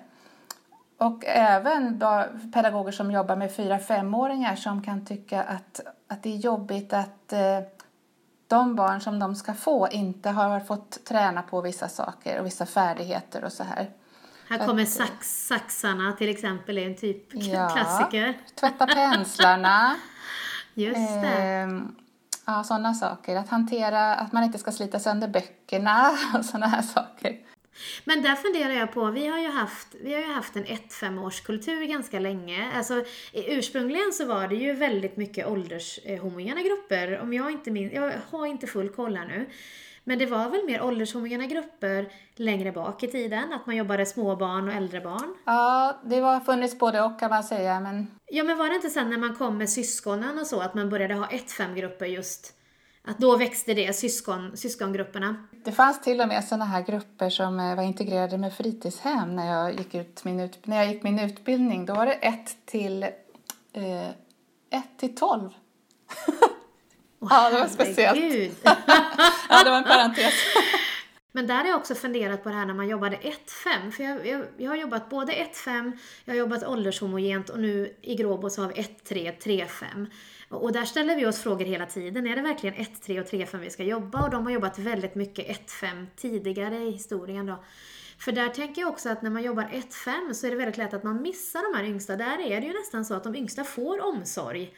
Och 1.01 1.25
även 1.27 2.03
pedagoger 2.53 2.93
som 2.93 3.11
jobbar 3.11 3.37
med 3.37 3.55
fyra 3.55 3.79
femåringar 3.79 4.57
som 4.57 4.83
kan 4.83 5.05
tycka 5.07 5.43
att, 5.43 5.81
att 6.09 6.23
det 6.23 6.33
är 6.35 6.37
jobbigt 6.37 6.93
att 6.93 7.33
eh, 7.33 7.61
de 8.47 8.77
barn 8.77 9.01
som 9.01 9.19
de 9.19 9.35
ska 9.35 9.55
få 9.55 9.89
inte 9.91 10.31
har 10.31 10.61
fått 10.61 11.05
träna 11.05 11.43
på 11.43 11.61
vissa 11.61 11.89
saker 11.89 12.41
och 12.41 12.47
vissa 12.47 12.67
färdigheter 12.67 13.45
och 13.45 13.53
så 13.53 13.65
här. 13.65 13.91
Här 14.49 14.67
kommer 14.67 14.85
sax, 14.85 15.47
saxarna 15.47 16.13
till 16.13 16.29
exempel, 16.29 16.79
är 16.79 16.87
en 16.87 16.97
typ 16.97 17.27
Ja. 17.31 17.69
klassiker. 17.69 18.39
Tvätta 18.61 18.87
penslarna. 18.87 19.97
Just 20.75 21.23
det. 21.23 21.29
Ehm, 21.29 21.95
ja, 22.47 22.65
sådana 22.65 22.95
saker. 22.95 23.37
Att 23.37 23.49
hantera 23.49 24.15
att 24.15 24.33
man 24.33 24.45
inte 24.45 24.59
ska 24.59 24.73
slita 24.73 24.99
sönder 24.99 25.29
böckerna 25.29 26.11
och 26.39 26.45
sådana 26.45 26.67
här 26.67 26.83
saker. 26.83 27.37
Men 28.05 28.23
där 28.23 28.35
funderar 28.35 28.73
jag 28.73 28.93
på, 28.93 29.11
vi 29.11 29.27
har 29.27 29.39
ju 29.39 29.49
haft, 29.49 29.89
vi 30.01 30.15
har 30.15 30.21
ju 30.21 30.33
haft 30.33 30.57
en 30.57 30.65
1-5-årskultur 30.65 31.87
ganska 31.87 32.19
länge. 32.19 32.73
Alltså, 32.75 33.05
ursprungligen 33.33 34.13
så 34.13 34.25
var 34.25 34.49
det 34.49 34.55
ju 34.55 34.73
väldigt 34.73 35.17
mycket 35.17 35.47
åldershomogena 35.47 36.63
grupper, 36.63 37.21
om 37.21 37.33
jag 37.33 37.51
inte 37.51 37.71
minns, 37.71 37.93
jag 37.93 38.13
har 38.31 38.47
inte 38.47 38.67
full 38.67 38.89
koll 38.89 39.17
här 39.17 39.27
nu. 39.27 39.47
Men 40.05 40.19
det 40.19 40.27
var 40.27 40.51
väl 40.51 40.65
mer 40.65 40.83
åldershomogena 40.83 41.47
grupper 41.47 42.13
längre 42.35 42.73
bak 42.73 43.03
i 43.03 43.07
tiden? 43.07 43.53
Att 43.53 43.67
man 43.67 43.77
jobbade 43.77 44.07
småbarn 44.07 44.69
och 44.69 44.75
äldre 44.75 45.01
barn? 45.01 45.37
Ja, 45.45 46.01
det 46.05 46.17
har 46.21 46.41
funnits 46.41 46.79
både 46.79 47.03
och 47.03 47.21
kan 47.21 47.31
man 47.31 47.45
säga. 47.45 47.81
Men... 47.81 48.07
Ja, 48.27 48.45
men 48.45 48.59
var 48.59 48.69
det 48.69 48.75
inte 48.75 48.91
sen 48.91 49.11
när 49.11 49.19
man 49.19 49.35
kom 49.35 49.59
med 49.59 49.71
syskonen 49.71 50.39
och 50.39 50.47
så, 50.47 50.61
att 50.61 50.75
man 50.75 50.91
började 50.91 51.15
ha 51.15 51.27
1-5-grupper 51.27 52.07
just? 52.07 52.55
Att 53.05 53.19
då 53.19 53.37
växte 53.37 53.75
det, 53.75 53.97
syskon, 53.97 54.57
syskongrupperna? 54.57 55.47
Det 55.65 55.73
fanns 55.73 56.01
till 56.01 56.21
och 56.21 56.29
med 56.29 56.45
sådana 56.45 56.65
här 56.65 56.83
grupper 56.83 57.31
som 57.31 57.61
eh, 57.61 57.77
var 57.77 57.83
integrerade 57.83 58.39
med 58.39 58.55
fritidshem 58.55 59.37
när 59.37 59.47
jag 59.47 59.75
gick, 59.75 59.95
ut 59.95 60.25
min, 60.25 60.41
ut, 60.41 60.67
när 60.67 60.77
jag 60.77 60.93
gick 60.93 61.03
min 61.03 61.19
utbildning. 61.19 61.87
Då 61.87 61.95
var 61.95 62.07
det 62.07 62.13
1 62.13 62.57
till, 62.67 63.03
eh, 63.73 64.09
1 64.71 64.99
till 64.99 65.15
12. 65.15 65.51
Åh, 67.21 67.29
Ja, 67.31 67.51
det 67.51 67.61
var 67.61 67.67
speciellt. 67.69 68.59
ja, 69.49 69.65
det 69.65 69.71
var 69.71 69.79
en 69.79 69.85
parentes. 69.85 70.35
Men 71.33 71.47
där 71.47 71.55
har 71.55 71.65
jag 71.65 71.77
också 71.77 71.95
funderat 71.95 72.43
på 72.43 72.49
det 72.49 72.55
här 72.55 72.67
när 72.67 72.75
man 72.75 72.89
jobbade 72.89 73.17
1-5. 73.17 73.91
För 73.91 74.05
jag, 74.05 74.27
jag, 74.27 74.45
jag 74.57 74.71
har 74.71 74.77
jobbat 74.77 75.11
både 75.11 75.33
1-5, 75.33 75.99
jag 76.25 76.35
har 76.35 76.39
jobbat 76.39 76.65
åldershomogent 76.65 77.49
och 77.49 77.61
nu 77.61 77.95
i 78.03 78.15
Gråbo 78.15 78.51
så 78.51 78.63
har 78.63 78.69
vi 78.69 78.75
1-3, 78.75 79.39
3-5. 79.39 80.07
Och 80.51 80.73
där 80.73 80.85
ställer 80.85 81.17
vi 81.17 81.27
oss 81.27 81.43
frågor 81.43 81.65
hela 81.65 81.87
tiden. 81.87 82.27
Är 82.27 82.37
det 82.37 82.43
verkligen 82.43 82.75
1-3 82.75 83.21
och 83.21 83.27
3-5 83.27 83.59
vi 83.59 83.71
ska 83.71 83.83
jobba? 83.85 84.25
Och 84.25 84.31
de 84.31 84.45
har 84.45 84.53
jobbat 84.53 84.79
väldigt 84.79 85.15
mycket 85.15 85.69
1-5 85.69 86.07
tidigare 86.17 86.77
i 86.77 86.91
historien 86.91 87.47
då. 87.47 87.65
För 88.19 88.33
där 88.33 88.49
tänker 88.49 88.83
jag 88.83 88.91
också 88.91 89.09
att 89.09 89.23
när 89.23 89.31
man 89.31 89.43
jobbar 89.43 89.63
1-5 89.63 90.33
så 90.33 90.47
är 90.47 90.51
det 90.51 90.57
väldigt 90.57 90.77
lätt 90.77 90.95
att 90.95 91.05
man 91.05 91.23
missar 91.23 91.73
de 91.73 91.79
här 91.79 91.85
yngsta. 91.85 92.17
Där 92.17 92.39
är 92.39 92.61
det 92.61 92.67
ju 92.67 92.73
nästan 92.73 93.05
så 93.05 93.15
att 93.15 93.25
de 93.25 93.37
yngsta 93.37 93.65
får 93.65 94.05
omsorg. 94.05 94.75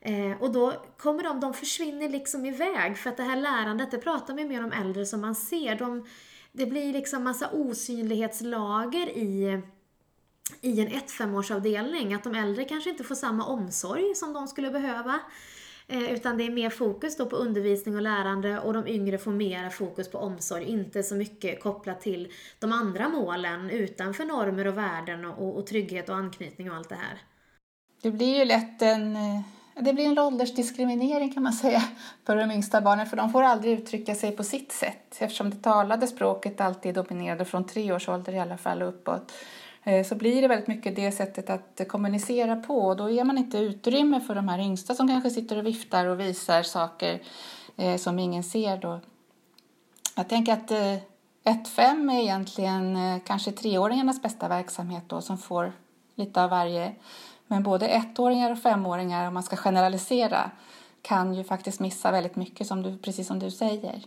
Eh, 0.00 0.42
och 0.42 0.52
då 0.52 0.72
kommer 0.96 1.22
de, 1.22 1.40
de 1.40 1.54
försvinner 1.54 2.08
liksom 2.08 2.46
iväg 2.46 2.98
för 2.98 3.10
att 3.10 3.16
det 3.16 3.22
här 3.22 3.36
lärandet, 3.36 3.90
det 3.90 3.98
pratar 3.98 4.34
vi 4.34 4.44
mer 4.44 4.64
om 4.64 4.72
äldre 4.72 5.06
som 5.06 5.20
man 5.20 5.34
ser. 5.34 5.76
De, 5.76 6.06
det 6.52 6.66
blir 6.66 6.92
liksom 6.92 7.24
massa 7.24 7.50
osynlighetslager 7.52 9.08
i, 9.08 9.62
i 10.60 10.80
en 10.80 10.88
1-5-årsavdelning. 10.88 12.14
Att 12.14 12.24
de 12.24 12.34
äldre 12.34 12.64
kanske 12.64 12.90
inte 12.90 13.04
får 13.04 13.14
samma 13.14 13.46
omsorg 13.46 14.14
som 14.14 14.32
de 14.32 14.48
skulle 14.48 14.70
behöva. 14.70 15.20
Eh, 15.88 16.12
utan 16.12 16.36
det 16.36 16.46
är 16.46 16.50
mer 16.50 16.70
fokus 16.70 17.16
då 17.16 17.26
på 17.26 17.36
undervisning 17.36 17.96
och 17.96 18.02
lärande 18.02 18.60
och 18.60 18.72
de 18.72 18.86
yngre 18.86 19.18
får 19.18 19.30
mer 19.30 19.70
fokus 19.70 20.10
på 20.10 20.18
omsorg. 20.18 20.64
Inte 20.64 21.02
så 21.02 21.14
mycket 21.14 21.62
kopplat 21.62 22.00
till 22.00 22.32
de 22.58 22.72
andra 22.72 23.08
målen 23.08 23.70
utanför 23.70 24.24
normer 24.24 24.66
och 24.66 24.78
värden 24.78 25.24
och, 25.24 25.56
och, 25.56 25.66
trygghet 25.66 26.08
och 26.08 26.16
anknytning 26.16 26.70
och 26.70 26.76
allt 26.76 26.88
det 26.88 26.94
här. 26.94 27.18
Det 28.02 28.10
blir 28.10 28.38
ju 28.38 28.44
lätt 28.44 28.82
en, 28.82 29.16
eh, 29.16 29.40
det 29.74 29.92
blir 29.92 30.06
en 30.06 30.18
åldersdiskriminering 30.18 31.34
kan 31.34 31.42
man 31.42 31.52
säga 31.52 31.82
för 32.26 32.36
de 32.36 32.50
yngsta 32.50 32.80
barnen 32.80 33.06
för 33.06 33.16
de 33.16 33.32
får 33.32 33.42
aldrig 33.42 33.78
uttrycka 33.78 34.14
sig 34.14 34.36
på 34.36 34.44
sitt 34.44 34.72
sätt 34.72 35.16
eftersom 35.18 35.50
det 35.50 35.56
talade 35.56 36.06
språket 36.06 36.60
alltid 36.60 36.94
dominerade 36.94 37.44
från 37.44 37.66
tre 37.66 37.92
års 37.92 38.08
ålder 38.08 38.32
i 38.32 38.38
alla 38.38 38.58
fall 38.58 38.82
och 38.82 38.88
uppåt 38.88 39.32
Eh, 39.84 40.04
så 40.04 40.14
blir 40.14 40.42
det 40.42 40.48
väldigt 40.48 40.68
mycket 40.68 40.96
det 40.96 41.12
sättet 41.12 41.50
att 41.50 41.88
kommunicera 41.88 42.56
på 42.56 42.78
och 42.78 42.96
då 42.96 43.10
ger 43.10 43.24
man 43.24 43.38
inte 43.38 43.58
utrymme 43.58 44.20
för 44.20 44.34
de 44.34 44.48
här 44.48 44.58
yngsta 44.58 44.94
som 44.94 45.08
kanske 45.08 45.30
sitter 45.30 45.58
och 45.58 45.66
viftar 45.66 46.06
och 46.06 46.20
visar 46.20 46.62
saker 46.62 47.22
eh, 47.76 47.96
som 47.96 48.18
ingen 48.18 48.42
ser 48.42 48.76
då. 48.76 49.00
Jag 50.16 50.28
tänker 50.28 50.52
att 50.52 50.70
eh, 50.70 50.96
1-5 51.44 52.12
är 52.12 52.22
egentligen 52.22 52.98
kanske 53.20 53.52
treåringarnas 53.52 54.22
bästa 54.22 54.48
verksamhet 54.48 55.02
då 55.06 55.20
som 55.20 55.38
får 55.38 55.72
lite 56.14 56.42
av 56.42 56.50
varje 56.50 56.94
men 57.52 57.62
både 57.62 57.88
ettåringar 57.88 58.50
och 58.50 58.58
femåringar, 58.58 59.28
om 59.28 59.34
man 59.34 59.42
ska 59.42 59.56
generalisera, 59.56 60.50
kan 61.02 61.34
ju 61.34 61.44
faktiskt 61.44 61.80
missa 61.80 62.10
väldigt 62.10 62.36
mycket, 62.36 62.66
som 62.66 62.82
du, 62.82 62.98
precis 62.98 63.26
som 63.26 63.38
du 63.38 63.50
säger. 63.50 64.02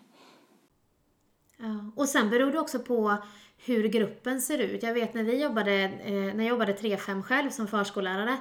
Ja. 1.57 1.91
Och 1.95 2.09
sen 2.09 2.29
beror 2.29 2.51
det 2.51 2.59
också 2.59 2.79
på 2.79 3.17
hur 3.65 3.87
gruppen 3.87 4.41
ser 4.41 4.57
ut. 4.57 4.83
Jag 4.83 4.93
vet 4.93 5.13
när 5.13 5.23
vi 5.23 5.41
jobbade, 5.41 5.73
eh, 6.05 6.13
när 6.13 6.37
jag 6.37 6.47
jobbade 6.47 6.73
3-5 6.73 7.23
själv 7.23 7.49
som 7.49 7.67
förskollärare, 7.67 8.37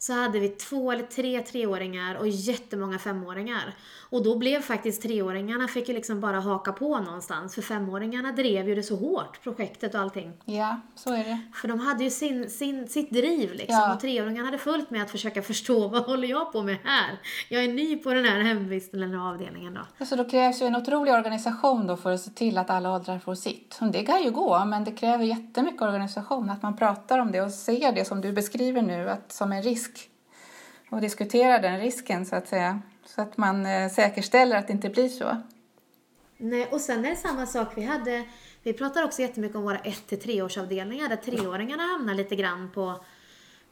så 0.00 0.12
hade 0.12 0.38
vi 0.40 0.48
två 0.48 0.92
eller 0.92 1.02
tre 1.02 1.42
treåringar 1.42 2.14
och 2.14 2.28
jättemånga 2.28 2.98
femåringar. 2.98 3.74
Och 4.10 4.24
då 4.24 4.38
blev 4.38 4.60
faktiskt 4.60 5.02
treåringarna, 5.02 5.68
fick 5.68 5.88
ju 5.88 5.94
liksom 5.94 6.20
bara 6.20 6.40
haka 6.40 6.72
på 6.72 6.98
någonstans, 6.98 7.54
för 7.54 7.62
femåringarna 7.62 8.32
drev 8.32 8.68
ju 8.68 8.74
det 8.74 8.82
så 8.82 8.96
hårt, 8.96 9.42
projektet 9.42 9.94
och 9.94 10.00
allting. 10.00 10.32
Ja, 10.44 10.80
så 10.94 11.14
är 11.14 11.24
det. 11.24 11.38
För 11.54 11.68
de 11.68 11.78
hade 11.78 12.04
ju 12.04 12.10
sin, 12.10 12.50
sin, 12.50 12.88
sitt 12.88 13.10
driv 13.10 13.52
liksom, 13.54 13.74
Ja. 13.78 13.94
och 13.94 14.00
treåringarna 14.00 14.44
hade 14.46 14.58
fullt 14.58 14.90
med 14.90 15.02
att 15.02 15.10
försöka 15.10 15.42
förstå 15.42 15.88
vad 15.88 16.02
håller 16.02 16.28
jag 16.28 16.52
på 16.52 16.62
med 16.62 16.76
här? 16.84 17.18
Jag 17.48 17.64
är 17.64 17.68
ny 17.68 17.96
på 17.96 18.14
den 18.14 18.24
här 18.24 18.40
hemvisten 18.40 19.02
eller 19.02 19.28
avdelningen 19.30 19.78
då. 19.98 20.06
Så 20.06 20.16
då 20.16 20.24
krävs 20.24 20.62
ju 20.62 20.66
en 20.66 20.76
otrolig 20.76 21.14
organisation 21.14 21.86
då 21.86 21.96
för 21.96 22.12
att 22.12 22.20
se 22.20 22.30
till 22.30 22.58
att 22.58 22.70
alla 22.70 22.94
åldrar 22.94 23.18
får 23.18 23.34
sitt. 23.34 23.78
Det 23.92 24.02
kan 24.02 24.22
ju 24.22 24.30
gå, 24.30 24.64
men 24.64 24.84
det 24.84 24.92
kräver 24.92 25.24
jättemycket 25.24 25.82
organisation, 25.82 26.50
att 26.50 26.62
man 26.62 26.76
pratar 26.76 27.18
om 27.18 27.32
det 27.32 27.40
och 27.40 27.50
ser 27.50 27.92
det 27.92 28.04
som 28.04 28.20
du 28.20 28.32
beskriver 28.32 28.82
nu, 28.82 29.10
att 29.10 29.32
som 29.32 29.52
en 29.52 29.62
risk. 29.62 29.87
Och 30.90 31.00
diskuterar 31.00 31.62
den 31.62 31.80
risken, 31.80 32.26
så 32.26 32.36
att 32.36 32.48
säga. 32.48 32.80
Så 33.06 33.22
att 33.22 33.36
man 33.36 33.66
eh, 33.66 33.90
säkerställer 33.90 34.56
att 34.56 34.66
det 34.66 34.72
inte 34.72 34.88
blir 34.88 35.08
så. 35.08 35.36
Nej, 36.36 36.68
och 36.70 36.80
sen 36.80 37.04
är 37.04 37.10
det 37.10 37.16
samma 37.16 37.46
sak, 37.46 37.68
vi 37.76 37.82
hade, 37.82 38.24
vi 38.62 38.72
pratar 38.72 39.04
också 39.04 39.22
jättemycket 39.22 39.56
om 39.56 39.62
våra 39.62 39.78
1-3 39.78 40.42
årsavdelningar 40.42 41.08
där 41.08 41.16
treåringarna 41.16 41.82
hamnar 41.82 42.14
lite 42.14 42.36
grann 42.36 42.70
på, 42.74 43.04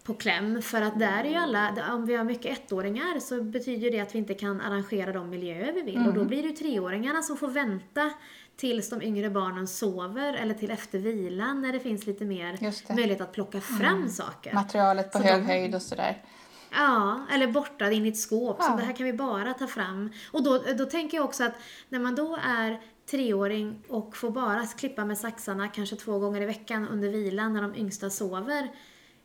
på 0.02 0.14
kläm. 0.14 0.62
För 0.62 0.82
att 0.82 0.98
där 0.98 1.24
är 1.24 1.28
ju 1.28 1.34
alla, 1.34 1.92
om 1.94 2.06
vi 2.06 2.16
har 2.16 2.24
mycket 2.24 2.58
ettåringar 2.58 3.20
så 3.20 3.42
betyder 3.42 3.90
det 3.90 4.00
att 4.00 4.14
vi 4.14 4.18
inte 4.18 4.34
kan 4.34 4.60
arrangera 4.60 5.12
de 5.12 5.30
miljöer 5.30 5.72
vi 5.72 5.82
vill. 5.82 6.06
Och 6.06 6.14
då 6.14 6.24
blir 6.24 6.42
det 6.42 6.48
ju 6.48 6.56
treåringarna 6.56 7.22
som 7.22 7.36
får 7.36 7.48
vänta 7.48 8.10
tills 8.56 8.90
de 8.90 9.02
yngre 9.02 9.30
barnen 9.30 9.66
sover 9.68 10.34
eller 10.34 10.54
till 10.54 10.70
efter 10.70 10.98
vilan 10.98 11.62
när 11.62 11.72
det 11.72 11.80
finns 11.80 12.06
lite 12.06 12.24
mer 12.24 12.58
möjlighet 12.94 13.20
att 13.20 13.32
plocka 13.32 13.60
fram 13.60 14.08
saker. 14.08 14.54
Materialet 14.54 15.12
på 15.12 15.18
Så 15.18 15.24
hög 15.24 15.42
de- 15.42 15.46
höjd 15.46 15.74
och 15.74 15.82
sådär. 15.82 16.22
Ja, 16.70 17.20
eller 17.32 17.46
borta 17.52 17.90
in 17.92 18.06
i 18.06 18.08
ett 18.08 18.16
skåp. 18.18 18.62
Så 18.62 18.68
Ja. 18.70 18.76
det 18.76 18.82
här 18.82 18.92
kan 18.92 19.06
vi 19.06 19.12
bara 19.12 19.54
ta 19.54 19.66
fram. 19.66 20.10
Och 20.32 20.42
då, 20.42 20.58
då 20.78 20.84
tänker 20.84 21.16
jag 21.16 21.24
också 21.24 21.44
att 21.44 21.54
när 21.88 21.98
man 21.98 22.14
då 22.14 22.38
är 22.42 22.80
treåring 23.10 23.82
och 23.88 24.16
får 24.16 24.30
bara 24.30 24.66
klippa 24.66 25.04
med 25.04 25.18
saxarna 25.18 25.68
kanske 25.68 25.96
två 25.96 26.18
gånger 26.18 26.40
i 26.42 26.46
veckan 26.46 26.88
under 26.88 27.08
vilan 27.08 27.52
när 27.54 27.62
de 27.62 27.74
yngsta 27.76 28.10
sover. 28.10 28.68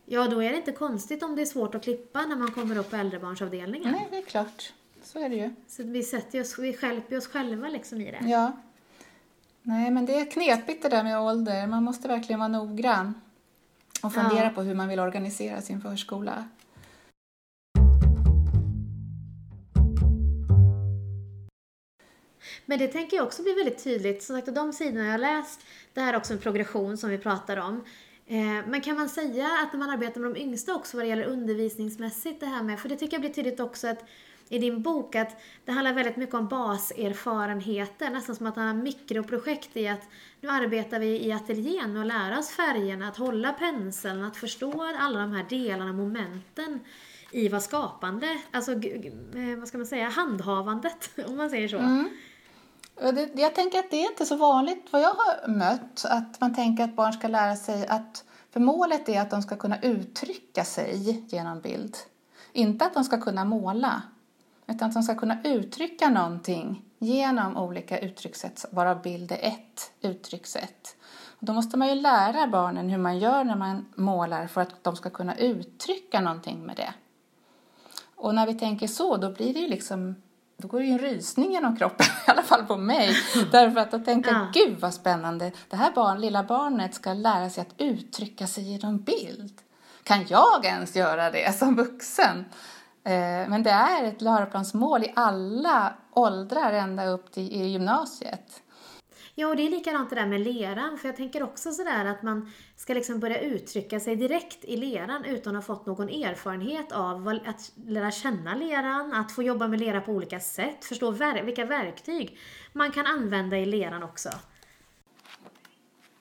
Ja, 0.06 0.26
då 0.28 0.42
är 0.42 0.50
det 0.50 0.56
inte 0.56 0.72
konstigt 0.72 1.22
om 1.22 1.36
det 1.36 1.42
är 1.42 1.46
svårt 1.46 1.74
att 1.74 1.82
klippa 1.84 2.26
när 2.26 2.36
man 2.36 2.50
kommer 2.52 2.78
upp 2.78 2.90
på 2.90 2.96
äldrebarnsavdelningen. 2.96 3.92
Nej, 3.92 4.08
det 4.10 4.18
är 4.18 4.22
klart. 4.22 4.72
Så 5.02 5.18
är 5.24 5.28
det 5.28 5.36
ju. 5.36 5.50
Så 5.68 5.82
vi 5.82 6.02
sätter 6.02 6.40
oss, 6.40 6.58
vi 6.58 6.72
skälper 6.76 7.16
oss 7.18 7.26
själva 7.26 7.68
liksom 7.68 8.00
i 8.00 8.10
det. 8.10 8.28
Ja. 8.28 8.52
Nej, 9.62 9.90
men 9.90 10.06
det 10.06 10.20
är 10.20 10.30
knepigt 10.30 10.82
det 10.82 10.88
där 10.88 11.02
med 11.04 11.20
ålder. 11.20 11.66
Man 11.66 11.82
måste 11.82 12.08
verkligen 12.08 12.38
vara 12.38 12.48
noggrann 12.48 13.14
och 14.02 14.12
fundera 14.14 14.44
Ja. 14.44 14.50
på 14.50 14.62
hur 14.62 14.74
man 14.74 14.88
vill 14.88 15.00
organisera 15.00 15.60
sin 15.62 15.80
förskola. 15.80 16.44
Men 22.66 22.78
det 22.78 22.88
tänker 22.88 23.16
jag 23.16 23.26
också 23.26 23.42
blir 23.42 23.54
väldigt 23.54 23.84
tydligt. 23.84 24.22
Som 24.22 24.36
sagt, 24.36 24.54
de 24.54 24.72
sidorna 24.72 25.04
jag 25.04 25.12
har 25.12 25.18
läst, 25.18 25.60
det 25.94 26.00
här 26.00 26.12
är 26.12 26.16
också 26.16 26.32
en 26.32 26.38
progression 26.38 26.98
som 26.98 27.10
vi 27.10 27.18
pratar 27.18 27.56
om. 27.56 27.84
Eh, 28.26 28.66
men 28.66 28.80
kan 28.80 28.96
man 28.96 29.08
säga 29.08 29.46
att 29.46 29.72
när 29.72 29.78
man 29.78 29.90
arbetar 29.90 30.20
med 30.20 30.34
de 30.34 30.40
yngsta 30.40 30.74
också 30.74 30.96
vad 30.96 31.06
det 31.06 31.08
gäller 31.08 31.24
undervisningsmässigt 31.24 32.40
det 32.40 32.46
här 32.46 32.62
med, 32.62 32.80
för 32.80 32.88
det 32.88 32.96
tycker 32.96 33.14
jag 33.14 33.20
blir 33.20 33.32
tydligt 33.32 33.60
också 33.60 33.88
att 33.88 34.04
i 34.48 34.58
din 34.58 34.82
bok 34.82 35.14
att 35.14 35.42
det 35.64 35.72
handlar 35.72 35.92
väldigt 35.92 36.16
mycket 36.16 36.34
om 36.34 36.48
baserfarenheter, 36.48 38.10
nästan 38.10 38.36
som 38.36 38.46
att 38.46 38.56
han 38.56 38.66
har 38.66 38.82
mikroprojekt 38.82 39.76
i 39.76 39.88
att 39.88 40.08
nu 40.40 40.48
arbetar 40.48 40.98
vi 40.98 41.26
i 41.26 41.32
ateljén 41.32 41.92
med 41.92 42.02
att 42.02 42.08
lära 42.08 42.38
oss 42.38 42.50
färgerna, 42.50 43.08
att 43.08 43.16
hålla 43.16 43.52
penseln, 43.52 44.24
att 44.24 44.36
förstå 44.36 44.94
alla 44.98 45.20
de 45.20 45.32
här 45.32 45.46
delarna, 45.48 45.92
momenten 45.92 46.80
i 47.30 47.48
vad 47.48 47.62
skapande, 47.62 48.38
alltså 48.50 48.72
eh, 48.72 49.58
vad 49.58 49.68
ska 49.68 49.78
man 49.78 49.86
säga, 49.86 50.08
handhavandet 50.08 51.10
om 51.26 51.36
man 51.36 51.50
säger 51.50 51.68
så. 51.68 51.78
Mm. 51.78 52.08
Det, 53.10 53.30
jag 53.34 53.54
tänker 53.54 53.78
att 53.78 53.90
det 53.90 54.04
är 54.04 54.10
inte 54.10 54.26
så 54.26 54.36
vanligt 54.36 54.86
vad 54.90 55.02
jag 55.02 55.14
har 55.14 55.48
mött 55.48 56.04
att 56.08 56.40
man 56.40 56.54
tänker 56.54 56.84
att 56.84 56.96
barn 56.96 57.12
ska 57.12 57.28
lära 57.28 57.56
sig 57.56 57.86
att 57.86 58.24
för 58.50 58.60
målet 58.60 59.08
är 59.08 59.20
att 59.20 59.30
de 59.30 59.42
ska 59.42 59.56
kunna 59.56 59.80
uttrycka 59.80 60.64
sig 60.64 61.24
genom 61.28 61.60
bild. 61.60 61.96
Inte 62.52 62.84
att 62.84 62.94
de 62.94 63.04
ska 63.04 63.20
kunna 63.20 63.44
måla 63.44 64.02
utan 64.66 64.88
att 64.88 64.94
de 64.94 65.02
ska 65.02 65.14
kunna 65.14 65.42
uttrycka 65.44 66.08
någonting 66.08 66.84
genom 66.98 67.56
olika 67.56 67.98
uttryckssätt 67.98 68.64
varav 68.70 69.02
bild 69.02 69.32
är 69.32 69.36
ett 69.36 69.92
uttryckssätt. 70.00 70.96
Och 71.26 71.46
då 71.46 71.52
måste 71.52 71.76
man 71.76 71.88
ju 71.88 71.94
lära 71.94 72.46
barnen 72.46 72.90
hur 72.90 72.98
man 72.98 73.18
gör 73.18 73.44
när 73.44 73.56
man 73.56 73.86
målar 73.94 74.46
för 74.46 74.60
att 74.60 74.84
de 74.84 74.96
ska 74.96 75.10
kunna 75.10 75.36
uttrycka 75.36 76.20
någonting 76.20 76.66
med 76.66 76.76
det. 76.76 76.94
Och 78.16 78.34
när 78.34 78.46
vi 78.46 78.54
tänker 78.54 78.86
så, 78.86 79.16
då 79.16 79.30
blir 79.30 79.54
det 79.54 79.60
ju 79.60 79.68
liksom 79.68 80.14
då 80.62 80.68
går 80.68 80.78
det 80.80 80.84
ju 80.86 80.92
en 80.92 80.98
rysning 80.98 81.52
genom 81.52 81.76
kroppen, 81.76 82.06
i 82.26 82.30
alla 82.30 82.42
fall 82.42 82.64
på 82.66 82.76
mig. 82.76 83.16
Därför 83.52 83.80
att 83.80 83.90
då 83.90 83.98
tänker 83.98 84.30
jag, 84.32 84.40
Ja. 84.40 84.48
gud 84.54 84.80
vad 84.80 84.94
spännande. 84.94 85.52
Det 85.68 85.76
här 85.76 85.92
barn, 85.94 86.20
lilla 86.20 86.42
barnet 86.42 86.94
ska 86.94 87.12
lära 87.12 87.50
sig 87.50 87.60
att 87.60 87.74
uttrycka 87.78 88.46
sig 88.46 88.64
genom 88.72 88.98
bild. 88.98 89.52
Kan 90.02 90.26
jag 90.28 90.64
ens 90.64 90.96
göra 90.96 91.30
det 91.30 91.56
som 91.58 91.76
vuxen? 91.76 92.44
Eh, 93.04 93.48
Men 93.48 93.62
det 93.62 93.70
är 93.70 94.04
ett 94.04 94.20
läroplansmål 94.22 95.02
i 95.02 95.12
alla 95.16 95.92
åldrar 96.12 96.72
ända 96.72 97.06
upp 97.06 97.32
till 97.32 97.52
i 97.52 97.66
gymnasiet. 97.66 98.61
Ja, 99.34 99.48
och 99.48 99.56
det 99.56 99.66
är 99.66 99.70
likadant 99.70 100.10
det 100.10 100.16
där 100.16 100.26
med 100.26 100.40
leran. 100.40 100.98
För 100.98 101.08
jag 101.08 101.16
tänker 101.16 101.42
också 101.42 101.72
sådär 101.72 102.04
att 102.04 102.22
man 102.22 102.52
ska 102.76 102.94
liksom 102.94 103.20
börja 103.20 103.40
uttrycka 103.40 104.00
sig 104.00 104.16
direkt 104.16 104.64
i 104.64 104.76
leran 104.76 105.24
utan 105.24 105.56
att 105.56 105.66
ha 105.66 105.76
fått 105.76 105.86
någon 105.86 106.08
erfarenhet 106.08 106.92
av 106.92 107.40
att 107.46 107.72
lära 107.86 108.10
känna 108.10 108.54
leran, 108.54 109.12
att 109.12 109.32
få 109.32 109.42
jobba 109.42 109.68
med 109.68 109.80
lera 109.80 110.00
på 110.00 110.12
olika 110.12 110.40
sätt, 110.40 110.84
förstå 110.84 111.10
vilka 111.44 111.64
verktyg 111.64 112.38
man 112.72 112.92
kan 112.92 113.06
använda 113.06 113.58
i 113.58 113.66
leran 113.66 114.02
också. 114.02 114.28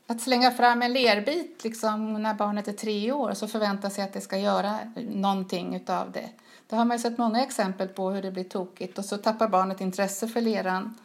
Att 0.07 0.21
slänga 0.21 0.51
fram 0.51 0.81
en 0.81 0.93
lerbit 0.93 1.63
liksom, 1.63 2.23
när 2.23 2.33
barnet 2.33 2.67
är 2.67 2.73
tre 2.73 3.11
år 3.11 3.33
så 3.33 3.47
förvänta 3.47 3.89
sig 3.89 4.03
att 4.03 4.13
det 4.13 4.21
ska 4.21 4.37
göra 4.37 4.79
någonting 4.95 5.75
utav 5.75 6.11
det. 6.11 6.29
Det 6.67 6.75
har 6.75 6.85
man 6.85 6.99
sett 6.99 7.17
många 7.17 7.43
exempel 7.43 7.87
på 7.87 8.09
hur 8.09 8.21
det 8.21 8.31
blir 8.31 8.43
tokigt 8.43 8.97
och 8.97 9.05
så 9.05 9.17
tappar 9.17 9.47
barnet 9.47 9.81
intresse 9.81 10.27
för 10.27 10.41
leran. 10.41 10.95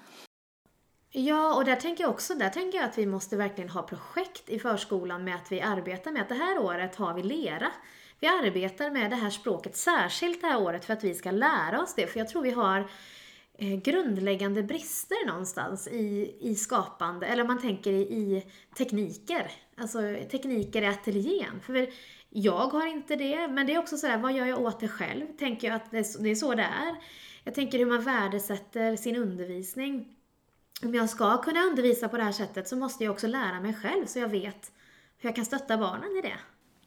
Ja, 1.19 1.55
och 1.55 1.65
där 1.65 1.77
tänker 1.77 2.05
jag 2.05 2.11
också, 2.11 2.35
där 2.35 2.49
tänker 2.49 2.79
jag 2.79 2.89
att 2.89 2.99
vi 2.99 3.07
måste 3.07 3.37
verkligen 3.37 3.71
ha 3.71 3.83
projekt 3.83 4.49
i 4.49 4.59
förskolan 4.59 5.25
med 5.25 5.35
att 5.35 5.53
vi 5.53 5.61
arbetar 5.61 6.11
med 6.11 6.23
att 6.23 6.29
det 6.29 6.35
här 6.35 6.59
året 6.59 6.97
har 6.97 7.15
vi 7.15 7.23
lera. 7.23 7.73
Vi 8.21 8.27
arbetar 8.27 8.91
med 8.91 9.11
det 9.11 9.17
här 9.17 9.31
språket 9.31 9.77
särskilt 9.77 10.41
det 10.41 10.47
här 10.47 10.63
året 10.63 10.85
för 10.85 10.93
att 10.93 11.05
vi 11.05 11.15
ska 11.15 11.31
lära 11.31 11.83
oss 11.83 11.95
det, 11.95 12.07
för 12.07 12.19
jag 12.19 12.29
tror 12.29 12.43
vi 12.43 12.51
har 12.51 12.91
eh, 13.59 13.77
grundläggande 13.77 14.63
brister 14.63 15.27
någonstans 15.27 15.89
i, 15.89 16.37
i 16.41 16.55
skapande, 16.55 17.27
eller 17.27 17.43
om 17.43 17.49
man 17.49 17.61
tänker 17.61 17.93
i, 17.93 18.03
i 18.03 18.47
tekniker, 18.79 19.51
alltså 19.77 19.99
tekniker 20.31 20.83
i 20.83 20.87
ateljén. 20.87 21.61
För 21.63 21.89
jag 22.31 22.69
har 22.69 22.87
inte 22.87 23.17
det, 23.17 23.49
men 23.49 23.67
det 23.67 23.75
är 23.75 23.79
också 23.79 23.97
sådär, 23.97 24.19
vad 24.19 24.33
gör 24.33 24.47
jag 24.47 24.61
åt 24.61 24.81
det 24.81 24.89
själv? 24.89 25.27
Tänker 25.39 25.69
jag 25.69 25.77
att 25.77 25.91
det 25.91 25.99
är 26.31 26.35
så 26.35 26.55
det 26.55 26.63
är? 26.63 26.97
Jag 27.45 27.55
tänker 27.55 27.79
hur 27.79 27.87
man 27.87 28.03
värdesätter 28.03 28.97
sin 28.97 29.17
undervisning 29.17 30.16
om 30.83 30.95
jag 30.95 31.11
ska 31.11 31.43
kunna 31.43 31.61
undervisa 31.61 32.09
på 32.09 32.17
det 32.17 32.23
här 32.23 32.33
sättet 32.33 32.69
så 32.69 32.77
måste 32.77 33.05
jag 33.05 33.13
också 33.13 33.27
lära 33.27 33.61
mig 33.61 33.75
själv 33.75 34.07
så 34.07 34.19
jag 34.19 34.29
vet 34.29 34.73
hur 35.19 35.29
jag 35.29 35.37
kan 35.37 35.45
stötta 35.45 35.79
barnen 35.79 36.17
i 36.19 36.21
det. 36.21 36.37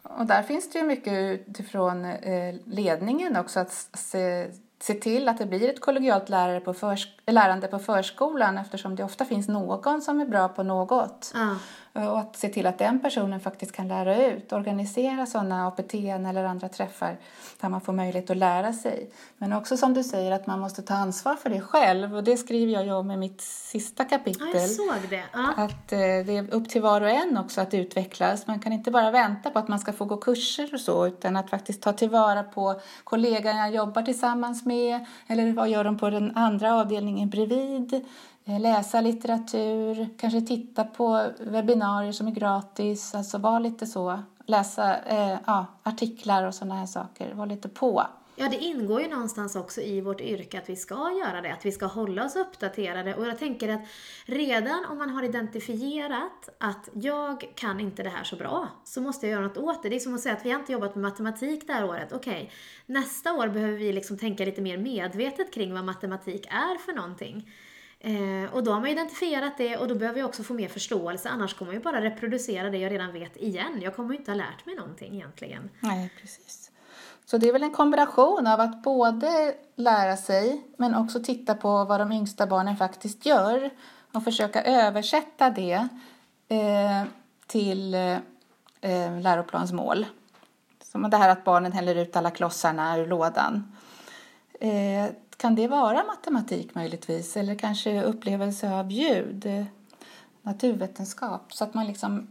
Och 0.03 0.25
där 0.25 0.43
finns 0.43 0.71
det 0.71 0.79
ju 0.79 0.85
mycket 0.85 1.13
utifrån 1.49 2.05
eh, 2.05 2.55
ledningen 2.65 3.35
också 3.35 3.59
att 3.59 3.71
se, 3.93 4.51
se 4.79 4.93
till 4.93 5.29
att 5.29 5.37
det 5.37 5.45
blir 5.45 5.69
ett 5.69 5.81
kollegialt 5.81 6.29
lärare 6.29 6.59
på 6.59 6.73
lärande 7.31 7.67
på 7.67 7.79
förskolan 7.79 8.57
eftersom 8.57 8.95
det 8.95 9.03
ofta 9.03 9.25
finns 9.25 9.47
någon 9.47 10.01
som 10.01 10.21
är 10.21 10.25
bra 10.25 10.47
på 10.47 10.63
något. 10.63 11.31
Ja. 11.35 11.55
Och 11.93 12.19
att 12.19 12.35
se 12.35 12.49
till 12.49 12.67
att 12.67 12.77
den 12.77 12.99
personen 12.99 13.39
faktiskt 13.39 13.71
kan 13.71 13.87
lära 13.87 14.25
ut, 14.25 14.53
organisera 14.53 15.25
sådana 15.25 15.67
APT 15.67 15.93
eller 15.93 16.43
andra 16.43 16.69
träffar 16.69 17.17
där 17.61 17.69
man 17.69 17.81
får 17.81 17.93
möjlighet 17.93 18.29
att 18.29 18.37
lära 18.37 18.73
sig. 18.73 19.09
Men 19.37 19.53
också 19.53 19.77
som 19.77 19.93
du 19.93 20.03
säger 20.03 20.31
att 20.31 20.47
man 20.47 20.59
måste 20.59 20.81
ta 20.81 20.93
ansvar 20.93 21.35
för 21.35 21.49
det 21.49 21.61
själv 21.61 22.15
och 22.15 22.23
det 22.23 22.37
skriver 22.37 22.73
jag 22.73 22.85
ju 22.85 22.93
om 22.93 23.11
i 23.11 23.17
mitt 23.17 23.41
sista 23.41 24.05
kapitel. 24.05 24.47
Ja, 24.53 24.59
jag 24.59 24.69
såg 24.69 25.09
det. 25.09 25.23
Ja. 25.33 25.53
Att 25.57 25.91
eh, 25.91 25.97
det 25.99 26.37
är 26.37 26.53
upp 26.53 26.69
till 26.69 26.81
var 26.81 27.01
och 27.01 27.09
en 27.09 27.37
också 27.37 27.61
att 27.61 27.73
utvecklas. 27.73 28.47
Man 28.47 28.59
kan 28.59 28.73
inte 28.73 28.91
bara 28.91 29.11
vänta 29.11 29.49
på 29.49 29.59
att 29.59 29.67
man 29.67 29.79
ska 29.79 29.93
få 29.93 30.05
gå 30.05 30.17
kurser 30.17 30.73
och 30.73 30.79
så 30.79 31.07
utan 31.07 31.35
att 31.35 31.49
faktiskt 31.49 31.81
ta 31.81 31.93
tillvara 31.93 32.43
på 32.43 32.81
kollegan 33.03 33.57
jag 33.57 33.75
jobbar 33.75 34.01
tillsammans 34.01 34.65
med 34.65 35.05
eller 35.27 35.53
vad 35.53 35.69
gör 35.69 35.83
de 35.83 35.97
på 35.97 36.09
den 36.09 36.37
andra 36.37 36.75
avdelningen 36.75 37.18
bredvid 37.25 38.05
eh, 38.45 38.59
läsa 38.59 39.01
litteratur, 39.01 40.09
kanske 40.17 40.41
titta 40.41 40.83
på 40.83 41.25
webbinarier 41.39 42.11
som 42.11 42.27
är 42.27 42.31
gratis, 42.31 43.15
alltså 43.15 43.37
vara 43.37 43.59
lite 43.59 43.85
så, 43.85 44.19
läsa 44.45 44.97
eh, 44.97 45.37
ja, 45.45 45.65
artiklar 45.83 46.43
och 46.43 46.55
sådana 46.55 46.75
här 46.75 46.85
saker, 46.85 47.33
vara 47.33 47.45
lite 47.45 47.69
på. 47.69 48.03
Ja, 48.41 48.49
det 48.49 48.57
ingår 48.57 49.01
ju 49.01 49.07
någonstans 49.07 49.55
också 49.55 49.81
i 49.81 50.01
vårt 50.01 50.21
yrke 50.21 50.57
att 50.57 50.69
vi 50.69 50.75
ska 50.75 51.11
göra 51.25 51.41
det, 51.41 51.53
att 51.53 51.65
vi 51.65 51.71
ska 51.71 51.85
hålla 51.85 52.25
oss 52.25 52.35
uppdaterade. 52.35 53.15
Och 53.15 53.27
jag 53.27 53.39
tänker 53.39 53.69
att 53.69 53.81
redan 54.25 54.85
om 54.85 54.97
man 54.97 55.09
har 55.09 55.23
identifierat 55.23 56.49
att 56.57 56.89
jag 56.93 57.51
kan 57.55 57.79
inte 57.79 58.03
det 58.03 58.09
här 58.09 58.23
så 58.23 58.35
bra, 58.35 58.67
så 58.83 59.01
måste 59.01 59.27
jag 59.27 59.31
göra 59.31 59.47
något 59.47 59.57
åt 59.57 59.83
det. 59.83 59.89
Det 59.89 59.95
är 59.95 59.99
som 59.99 60.15
att 60.15 60.21
säga 60.21 60.35
att 60.35 60.45
vi 60.45 60.51
har 60.51 60.59
inte 60.59 60.71
jobbat 60.71 60.95
med 60.95 61.01
matematik 61.01 61.67
det 61.67 61.73
här 61.73 61.85
året. 61.85 62.11
Okej, 62.11 62.33
okay, 62.33 62.49
nästa 62.85 63.33
år 63.33 63.47
behöver 63.47 63.77
vi 63.77 63.93
liksom 63.93 64.17
tänka 64.17 64.45
lite 64.45 64.61
mer 64.61 64.77
medvetet 64.77 65.53
kring 65.53 65.73
vad 65.73 65.83
matematik 65.83 66.45
är 66.45 66.77
för 66.77 66.93
någonting. 66.93 67.51
Eh, 67.99 68.53
och 68.53 68.63
då 68.63 68.71
har 68.71 68.79
man 68.79 68.89
identifierat 68.89 69.57
det 69.57 69.77
och 69.77 69.87
då 69.87 69.95
behöver 69.95 70.19
jag 70.19 70.29
också 70.29 70.43
få 70.43 70.53
mer 70.53 70.67
förståelse, 70.67 71.29
annars 71.29 71.53
kommer 71.53 71.73
jag 71.73 71.81
bara 71.81 72.01
reproducera 72.01 72.69
det 72.69 72.77
jag 72.77 72.91
redan 72.91 73.13
vet 73.13 73.37
igen. 73.37 73.81
Jag 73.81 73.95
kommer 73.95 74.13
ju 74.13 74.19
inte 74.19 74.31
ha 74.31 74.35
lärt 74.35 74.65
mig 74.65 74.75
någonting 74.75 75.15
egentligen. 75.15 75.69
Nej, 75.79 76.13
precis. 76.21 76.68
Så 77.31 77.37
det 77.37 77.47
är 77.47 77.53
väl 77.53 77.63
en 77.63 77.71
kombination 77.71 78.47
av 78.47 78.59
att 78.59 78.83
både 78.83 79.55
lära 79.75 80.17
sig 80.17 80.63
men 80.77 80.95
också 80.95 81.23
titta 81.23 81.55
på 81.55 81.85
vad 81.85 81.99
de 81.99 82.11
yngsta 82.11 82.47
barnen 82.47 82.77
faktiskt 82.77 83.25
gör 83.25 83.69
och 84.13 84.23
försöka 84.23 84.63
översätta 84.63 85.49
det 85.49 85.87
eh, 86.47 87.03
till 87.47 87.93
eh, 87.93 88.17
eh, 88.81 89.21
läroplansmål. 89.21 90.05
Som 90.83 91.09
det 91.09 91.17
här 91.17 91.29
att 91.29 91.43
barnen 91.43 91.71
häller 91.71 91.95
ut 91.95 92.15
alla 92.15 92.31
klossarna 92.31 92.97
ur 92.97 93.07
lådan. 93.07 93.75
Eh, 94.59 95.05
kan 95.37 95.55
det 95.55 95.67
vara 95.67 96.03
matematik 96.03 96.75
möjligtvis 96.75 97.37
eller 97.37 97.55
kanske 97.55 98.03
upplevelse 98.03 98.73
av 98.73 98.91
ljud, 98.91 99.65
naturvetenskap, 100.41 101.53
så 101.53 101.63
att 101.63 101.73
man 101.73 101.87
liksom 101.87 102.27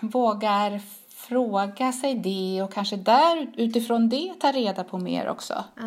vågar 0.00 0.80
fråga 1.18 1.92
sig 1.92 2.14
det 2.14 2.62
och 2.62 2.72
kanske 2.72 2.96
där 2.96 3.52
utifrån 3.56 4.08
det 4.08 4.34
ta 4.40 4.52
reda 4.52 4.84
på 4.84 4.98
mer 4.98 5.28
också. 5.28 5.64
Ja. 5.74 5.82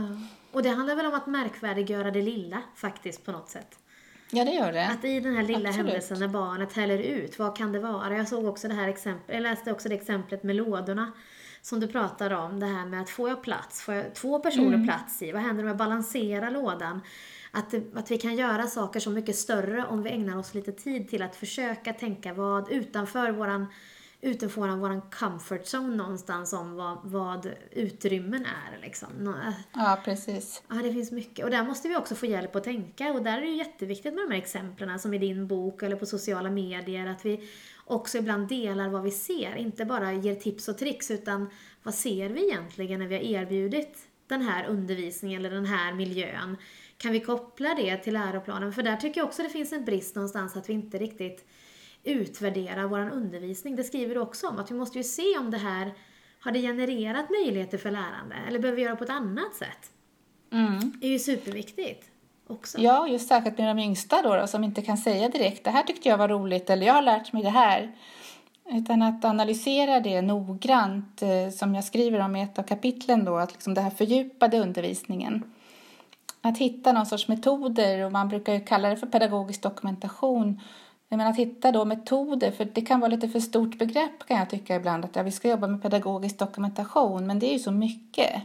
Och 0.52 0.64
det 0.64 0.70
handlar 0.70 0.96
väl 0.96 1.06
om 1.06 1.14
att 1.14 1.28
märkvärdiggöra 1.28 2.12
det 2.12 2.22
lilla 2.22 2.62
faktiskt 2.76 3.26
på 3.26 3.32
något 3.32 3.50
sätt. 3.50 3.80
Ja, 4.32 4.46
det 4.46 4.52
gör 4.52 4.72
det. 4.72 4.88
Att 4.88 5.06
i 5.06 5.20
den 5.20 5.36
här 5.36 5.44
lilla 5.44 5.70
Absolut. 5.70 5.88
händelsen 5.88 6.20
när 6.20 6.28
barnet 6.28 6.74
häller 6.74 6.98
ut, 6.98 7.40
vad 7.40 7.58
kan 7.58 7.72
det 7.72 7.80
vara? 7.80 8.18
Jag 8.18 8.28
såg 8.28 8.46
också 8.46 8.68
det 8.68 8.74
här 8.74 8.88
exemplet, 8.88 9.36
jag 9.36 9.44
läste 9.44 9.72
också 9.72 9.90
det 9.90 9.96
exemplet 9.96 10.44
med 10.44 10.56
lådorna 10.56 11.12
som 11.62 11.80
du 11.80 11.88
pratade 11.88 12.36
om, 12.36 12.60
det 12.60 12.66
här 12.66 12.86
med 12.86 13.02
att 13.02 13.10
får 13.10 13.30
jag 13.30 13.44
plats, 13.44 13.82
får 13.82 13.94
jag 13.94 14.16
två 14.16 14.40
personer 14.40 14.74
mm. 14.74 14.88
plats 14.88 15.22
i, 15.22 15.32
vad 15.32 15.42
händer 15.42 15.64
med 15.64 15.72
att 15.72 15.78
balansera 15.78 16.50
lådan? 16.50 17.02
Att, 17.52 17.74
att 17.96 18.12
vi 18.12 18.18
kan 18.18 18.36
göra 18.36 18.68
saker 18.68 19.00
så 19.00 19.10
mycket 19.10 19.36
större 19.36 19.86
om 19.86 20.04
vi 20.04 20.10
ägnar 20.10 20.38
oss 20.38 20.54
lite 20.54 20.72
tid 20.72 21.10
till 21.10 21.22
att 21.22 21.36
försöka 21.36 21.94
tänka 21.94 22.34
vad 22.34 22.72
utanför 22.72 23.32
våran 23.32 23.68
utanför 24.22 24.62
våran 24.76 25.02
comfort 25.02 25.62
zone 25.62 25.96
någonstans 25.96 26.54
om 26.54 26.76
vad, 26.76 26.98
vad 27.04 27.52
utrymmen 27.72 28.46
är. 28.46 28.82
Liksom. 28.82 29.28
Äh. 29.28 29.54
Ja, 29.74 30.02
precis. 30.06 30.64
Ja, 30.70 30.76
det 30.76 30.94
finns 30.94 31.12
mycket. 31.12 31.46
Och 31.46 31.52
där 31.52 31.64
måste 31.64 31.88
vi 31.88 31.96
också 31.96 32.16
få 32.16 32.26
hjälp 32.26 32.56
att 32.56 32.64
tänka. 32.64 33.14
Och 33.14 33.24
där 33.24 33.38
är 33.38 33.42
det 33.42 33.48
jätteviktigt 33.48 34.14
med 34.14 34.24
de 34.24 34.32
här 34.32 34.42
exemplen 34.42 35.00
som 35.00 35.14
i 35.14 35.18
din 35.18 35.48
bok 35.48 35.84
eller 35.84 35.96
på 35.96 36.06
sociala 36.06 36.50
medier. 36.50 37.08
Att 37.08 37.26
vi 37.26 37.50
också 37.86 38.18
ibland 38.18 38.48
delar 38.48 38.90
vad 38.90 39.04
vi 39.04 39.12
ser. 39.12 39.56
Inte 39.56 39.86
bara 39.86 40.14
ger 40.14 40.36
tips 40.36 40.68
och 40.68 40.78
tricks 40.78 41.12
utan 41.12 41.50
vad 41.84 41.94
ser 41.96 42.30
vi 42.30 42.48
egentligen 42.48 43.00
när 43.00 43.08
vi 43.08 43.16
har 43.16 43.24
erbjudit 43.24 43.98
den 44.28 44.42
här 44.42 44.66
undervisningen 44.68 45.40
eller 45.40 45.56
den 45.56 45.66
här 45.66 45.94
miljön. 45.94 46.58
Kan 46.98 47.12
vi 47.12 47.20
koppla 47.20 47.76
det 47.76 47.98
till 47.98 48.14
läroplanen? 48.14 48.74
För 48.74 48.84
där 48.84 48.98
tycker 48.98 49.22
jag 49.22 49.28
också 49.28 49.44
det 49.44 49.50
finns 49.50 49.74
en 49.74 49.86
brist 49.86 50.16
någonstans 50.16 50.56
att 50.56 50.70
vi 50.70 50.74
inte 50.74 50.98
riktigt 50.98 51.46
utvärderar 52.04 52.84
vår 52.84 53.10
undervisning. 53.10 53.76
Det 53.76 53.84
skriver 53.84 54.16
du 54.16 54.22
också 54.22 54.48
om, 54.48 54.60
att 54.60 54.72
vi 54.72 54.76
måste 54.76 54.98
ju 54.98 55.04
se 55.04 55.38
om 55.38 55.52
det 55.52 55.58
här 55.58 55.94
har 56.40 56.52
det 56.52 56.62
genererat 56.62 57.26
möjligheter 57.30 57.78
för 57.78 57.92
lärande 57.92 58.36
eller 58.48 58.60
behöver 58.60 58.76
vi 58.76 58.84
göra 58.84 58.96
på 58.96 59.04
ett 59.04 59.10
annat 59.10 59.56
sätt. 59.56 59.92
Mm. 60.52 60.94
Det 61.02 61.08
är 61.08 61.12
ju 61.12 61.20
superviktigt. 61.20 62.08
Också. 62.48 62.82
Ja, 62.82 63.08
just 63.08 63.28
särskilt 63.28 63.58
med 63.58 63.68
de 63.68 63.82
yngsta 63.82 64.22
då, 64.22 64.36
då, 64.36 64.48
som 64.48 64.64
inte 64.64 64.82
kan 64.82 64.98
säga 64.98 65.30
direkt 65.30 65.64
det 65.64 65.70
här 65.70 65.84
tyckte 65.84 66.10
jag 66.10 66.18
var 66.18 66.28
roligt 66.28 66.70
eller 66.70 66.88
jag 66.88 66.94
har 66.94 67.02
lärt 67.02 67.34
mig 67.34 67.44
det 67.44 67.50
här. 67.50 67.96
Utan 68.66 69.02
att 69.02 69.26
analysera 69.26 70.00
det 70.00 70.22
noggrant, 70.22 71.22
eh, 71.22 71.50
som 71.54 71.76
jag 71.76 71.84
skriver 71.84 72.20
om 72.20 72.36
i 72.36 72.42
ett 72.42 72.60
av 72.60 72.64
kapitlen 72.64 73.26
då, 73.26 73.38
att 73.38 73.52
liksom 73.52 73.74
det 73.74 73.82
här 73.82 73.90
fördjupade 73.90 74.60
undervisningen. 74.60 75.44
Att 76.42 76.58
hitta 76.58 76.94
någon 76.94 77.06
sorts 77.06 77.28
metoder, 77.28 78.06
och 78.06 78.12
man 78.12 78.30
brukar 78.30 78.54
ju 78.54 78.60
kalla 78.60 78.90
det 78.90 78.98
för 78.98 79.08
pedagogisk 79.08 79.62
dokumentation, 79.62 80.62
men 81.18 81.28
att 81.28 81.38
hitta 81.38 81.72
då 81.72 81.86
metoder, 81.86 82.52
för 82.52 82.66
det 82.66 82.82
kan 82.82 83.00
vara 83.00 83.12
lite 83.12 83.30
för 83.30 83.40
stort 83.40 83.78
begrepp 83.78 84.26
kan 84.28 84.38
jag 84.38 84.50
tycka 84.50 84.76
ibland, 84.76 85.06
att 85.06 85.16
ja, 85.16 85.24
vi 85.24 85.32
ska 85.32 85.50
jobba 85.50 85.68
med 85.68 85.82
pedagogisk 85.82 86.40
dokumentation, 86.40 87.28
men 87.28 87.40
det 87.40 87.46
är 87.46 87.54
ju 87.54 87.60
så 87.60 87.72
mycket. 87.72 88.42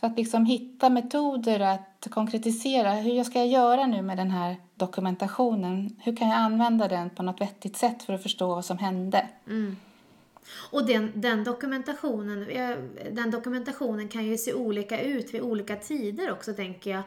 Så 0.00 0.06
att 0.06 0.16
liksom 0.16 0.46
hitta 0.46 0.90
metoder 0.90 1.60
att 1.60 2.06
konkretisera, 2.10 2.92
hur 2.92 3.24
ska 3.24 3.38
jag 3.38 3.48
göra 3.48 3.86
nu 3.86 4.02
med 4.02 4.16
den 4.16 4.30
här 4.30 4.56
dokumentationen? 4.74 5.96
Hur 6.02 6.16
kan 6.16 6.28
jag 6.28 6.38
använda 6.38 6.88
den 6.88 7.10
på 7.10 7.22
något 7.22 7.40
vettigt 7.40 7.76
sätt 7.76 8.02
för 8.02 8.12
att 8.12 8.22
förstå 8.22 8.54
vad 8.54 8.64
som 8.64 8.78
hände? 8.78 9.26
Mm. 9.46 9.76
Och 10.70 10.86
den, 10.86 11.12
den, 11.14 11.44
dokumentationen, 11.44 12.48
eh, 12.48 12.76
den 13.12 13.30
dokumentationen 13.30 14.08
kan 14.08 14.24
ju 14.24 14.38
se 14.38 14.54
olika 14.54 15.00
ut 15.00 15.34
vid 15.34 15.40
olika 15.40 15.76
tider 15.76 16.32
också 16.32 16.52
tänker 16.52 16.90
jag. 16.90 17.02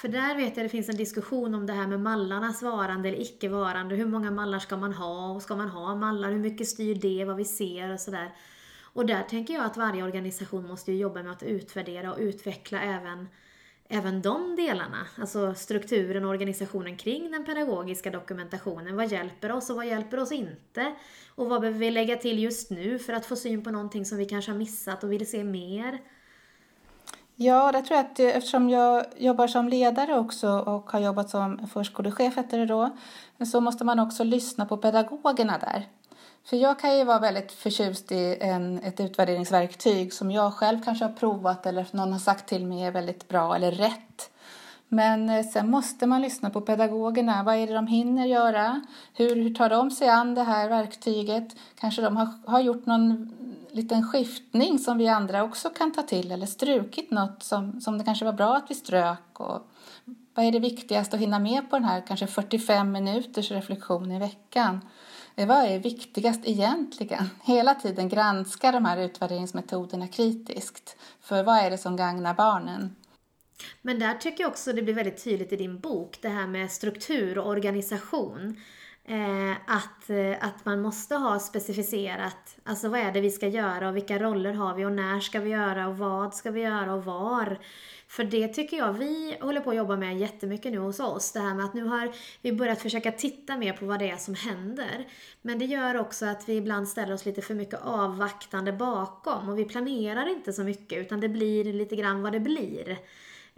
För 0.00 0.08
där 0.08 0.36
vet 0.36 0.56
jag 0.56 0.66
det 0.66 0.70
finns 0.70 0.88
en 0.88 0.96
diskussion 0.96 1.54
om 1.54 1.66
det 1.66 1.72
här 1.72 1.86
med 1.86 2.00
mallarnas 2.00 2.62
varande 2.62 3.08
eller 3.08 3.20
icke-varande. 3.20 3.94
Hur 3.94 4.06
många 4.06 4.30
mallar 4.30 4.58
ska 4.58 4.76
man 4.76 4.92
ha? 4.92 5.32
Och 5.32 5.42
ska 5.42 5.56
man 5.56 5.68
ha 5.68 5.94
mallar? 5.94 6.30
Hur 6.30 6.38
mycket 6.38 6.68
styr 6.68 6.94
det 6.94 7.24
vad 7.24 7.36
vi 7.36 7.44
ser 7.44 7.92
och 7.92 8.00
sådär. 8.00 8.32
Och 8.82 9.06
där 9.06 9.22
tänker 9.22 9.54
jag 9.54 9.64
att 9.64 9.76
varje 9.76 10.02
organisation 10.02 10.66
måste 10.66 10.92
jobba 10.92 11.22
med 11.22 11.32
att 11.32 11.42
utvärdera 11.42 12.12
och 12.12 12.18
utveckla 12.18 12.82
även 12.82 13.28
även 13.88 14.22
de 14.22 14.56
delarna, 14.56 15.06
alltså 15.16 15.54
strukturen 15.54 16.24
och 16.24 16.30
organisationen 16.30 16.96
kring 16.96 17.30
den 17.30 17.44
pedagogiska 17.44 18.10
dokumentationen. 18.10 18.96
Vad 18.96 19.12
hjälper 19.12 19.52
oss 19.52 19.70
och 19.70 19.76
vad 19.76 19.86
hjälper 19.86 20.20
oss 20.20 20.32
inte? 20.32 20.94
Och 21.34 21.48
vad 21.48 21.60
behöver 21.60 21.78
vi 21.78 21.90
lägga 21.90 22.16
till 22.16 22.38
just 22.38 22.70
nu 22.70 22.98
för 22.98 23.12
att 23.12 23.26
få 23.26 23.36
syn 23.36 23.64
på 23.64 23.70
någonting 23.70 24.04
som 24.04 24.18
vi 24.18 24.24
kanske 24.24 24.50
har 24.50 24.58
missat 24.58 25.04
och 25.04 25.12
vill 25.12 25.30
se 25.30 25.44
mer? 25.44 25.98
Ja, 27.40 27.72
det 27.72 27.82
tror 27.82 27.96
jag 27.96 28.06
att 28.06 28.20
eftersom 28.20 28.70
jag 28.70 29.04
jobbar 29.16 29.46
som 29.46 29.68
ledare 29.68 30.18
också 30.18 30.48
och 30.48 30.90
har 30.90 31.00
jobbat 31.00 31.30
som 31.30 31.68
förskolechef 31.68 32.36
heter 32.36 32.58
det 32.58 32.66
då, 32.66 32.90
så 33.46 33.60
måste 33.60 33.84
man 33.84 33.98
också 33.98 34.24
lyssna 34.24 34.66
på 34.66 34.76
pedagogerna 34.76 35.58
där. 35.58 35.88
För 36.44 36.56
jag 36.56 36.78
kan 36.78 36.98
ju 36.98 37.04
vara 37.04 37.18
väldigt 37.18 37.52
förtjust 37.52 38.12
i 38.12 38.36
en, 38.40 38.78
ett 38.78 39.00
utvärderingsverktyg 39.00 40.12
som 40.12 40.30
jag 40.30 40.54
själv 40.54 40.84
kanske 40.84 41.04
har 41.04 41.12
provat 41.12 41.66
eller 41.66 41.86
någon 41.90 42.12
har 42.12 42.18
sagt 42.18 42.48
till 42.48 42.66
mig 42.66 42.82
är 42.82 42.90
väldigt 42.90 43.28
bra 43.28 43.56
eller 43.56 43.70
rätt. 43.70 44.30
Men 44.88 45.28
eh, 45.28 45.46
sen 45.46 45.70
måste 45.70 46.06
man 46.06 46.22
lyssna 46.22 46.50
på 46.50 46.60
pedagogerna. 46.60 47.42
Vad 47.42 47.56
är 47.56 47.66
det 47.66 47.74
de 47.74 47.86
hinner 47.86 48.26
göra? 48.26 48.80
Hur, 49.14 49.36
hur 49.36 49.54
tar 49.54 49.68
de 49.68 49.90
sig 49.90 50.08
an 50.08 50.34
det 50.34 50.42
här 50.42 50.68
verktyget? 50.68 51.56
Kanske 51.80 52.02
de 52.02 52.16
har, 52.16 52.28
har 52.46 52.60
gjort 52.60 52.86
någon 52.86 53.32
liten 53.72 54.08
skiftning 54.08 54.78
som 54.78 54.98
vi 54.98 55.08
andra 55.08 55.44
också 55.44 55.68
kan 55.70 55.92
ta 55.92 56.02
till 56.02 56.32
eller 56.32 56.46
strukit 56.46 57.10
något 57.10 57.42
som, 57.42 57.80
som 57.80 57.98
det 57.98 58.04
kanske 58.04 58.24
var 58.24 58.32
bra 58.32 58.56
att 58.56 58.70
vi 58.70 58.74
strök. 58.74 59.40
Och 59.40 59.70
vad 60.34 60.44
är 60.44 60.52
det 60.52 60.58
viktigaste 60.58 61.16
att 61.16 61.22
hinna 61.22 61.38
med 61.38 61.70
på 61.70 61.76
den 61.76 61.84
här 61.84 62.02
kanske 62.06 62.26
45 62.26 62.92
minuters 62.92 63.50
reflektion 63.50 64.12
i 64.12 64.18
veckan? 64.18 64.80
Eh, 65.36 65.48
vad 65.48 65.64
är 65.64 65.78
viktigast 65.78 66.40
egentligen? 66.44 67.30
Hela 67.42 67.74
tiden 67.74 68.08
granska 68.08 68.72
de 68.72 68.84
här 68.84 68.96
utvärderingsmetoderna 68.96 70.08
kritiskt. 70.08 70.96
För 71.20 71.42
vad 71.42 71.56
är 71.56 71.70
det 71.70 71.78
som 71.78 71.96
gagnar 71.96 72.34
barnen? 72.34 72.96
Men 73.82 73.98
där 73.98 74.14
tycker 74.14 74.44
jag 74.44 74.50
också 74.50 74.72
det 74.72 74.82
blir 74.82 74.94
väldigt 74.94 75.24
tydligt 75.24 75.52
i 75.52 75.56
din 75.56 75.80
bok, 75.80 76.18
det 76.20 76.28
här 76.28 76.46
med 76.46 76.70
struktur 76.70 77.38
och 77.38 77.48
organisation. 77.48 78.56
Eh, 79.04 79.52
att, 79.66 80.10
eh, 80.10 80.48
att 80.48 80.64
man 80.64 80.82
måste 80.82 81.14
ha 81.14 81.38
specificerat, 81.38 82.56
alltså 82.64 82.88
vad 82.88 83.00
är 83.00 83.12
det 83.12 83.20
vi 83.20 83.30
ska 83.30 83.48
göra 83.48 83.88
och 83.88 83.96
vilka 83.96 84.18
roller 84.18 84.52
har 84.52 84.74
vi 84.74 84.84
och 84.84 84.92
när 84.92 85.20
ska 85.20 85.40
vi 85.40 85.50
göra 85.50 85.88
och 85.88 85.98
vad 85.98 86.34
ska 86.34 86.50
vi 86.50 86.60
göra 86.60 86.94
och 86.94 87.04
var. 87.04 87.58
För 88.08 88.24
det 88.24 88.48
tycker 88.48 88.76
jag 88.76 88.92
vi 88.92 89.36
håller 89.40 89.60
på 89.60 89.70
att 89.70 89.76
jobba 89.76 89.96
med 89.96 90.18
jättemycket 90.18 90.72
nu 90.72 90.78
hos 90.78 91.00
oss. 91.00 91.32
Det 91.32 91.40
här 91.40 91.54
med 91.54 91.64
att 91.64 91.74
nu 91.74 91.84
har 91.84 92.12
vi 92.42 92.52
börjat 92.52 92.82
försöka 92.82 93.12
titta 93.12 93.56
mer 93.56 93.72
på 93.72 93.86
vad 93.86 93.98
det 93.98 94.10
är 94.10 94.16
som 94.16 94.34
händer. 94.34 95.06
Men 95.42 95.58
det 95.58 95.64
gör 95.64 96.00
också 96.00 96.26
att 96.26 96.48
vi 96.48 96.56
ibland 96.56 96.88
ställer 96.88 97.14
oss 97.14 97.26
lite 97.26 97.42
för 97.42 97.54
mycket 97.54 97.80
avvaktande 97.82 98.72
bakom 98.72 99.48
och 99.48 99.58
vi 99.58 99.64
planerar 99.64 100.28
inte 100.28 100.52
så 100.52 100.64
mycket 100.64 100.98
utan 100.98 101.20
det 101.20 101.28
blir 101.28 101.64
lite 101.64 101.96
grann 101.96 102.22
vad 102.22 102.32
det 102.32 102.40
blir. 102.40 102.98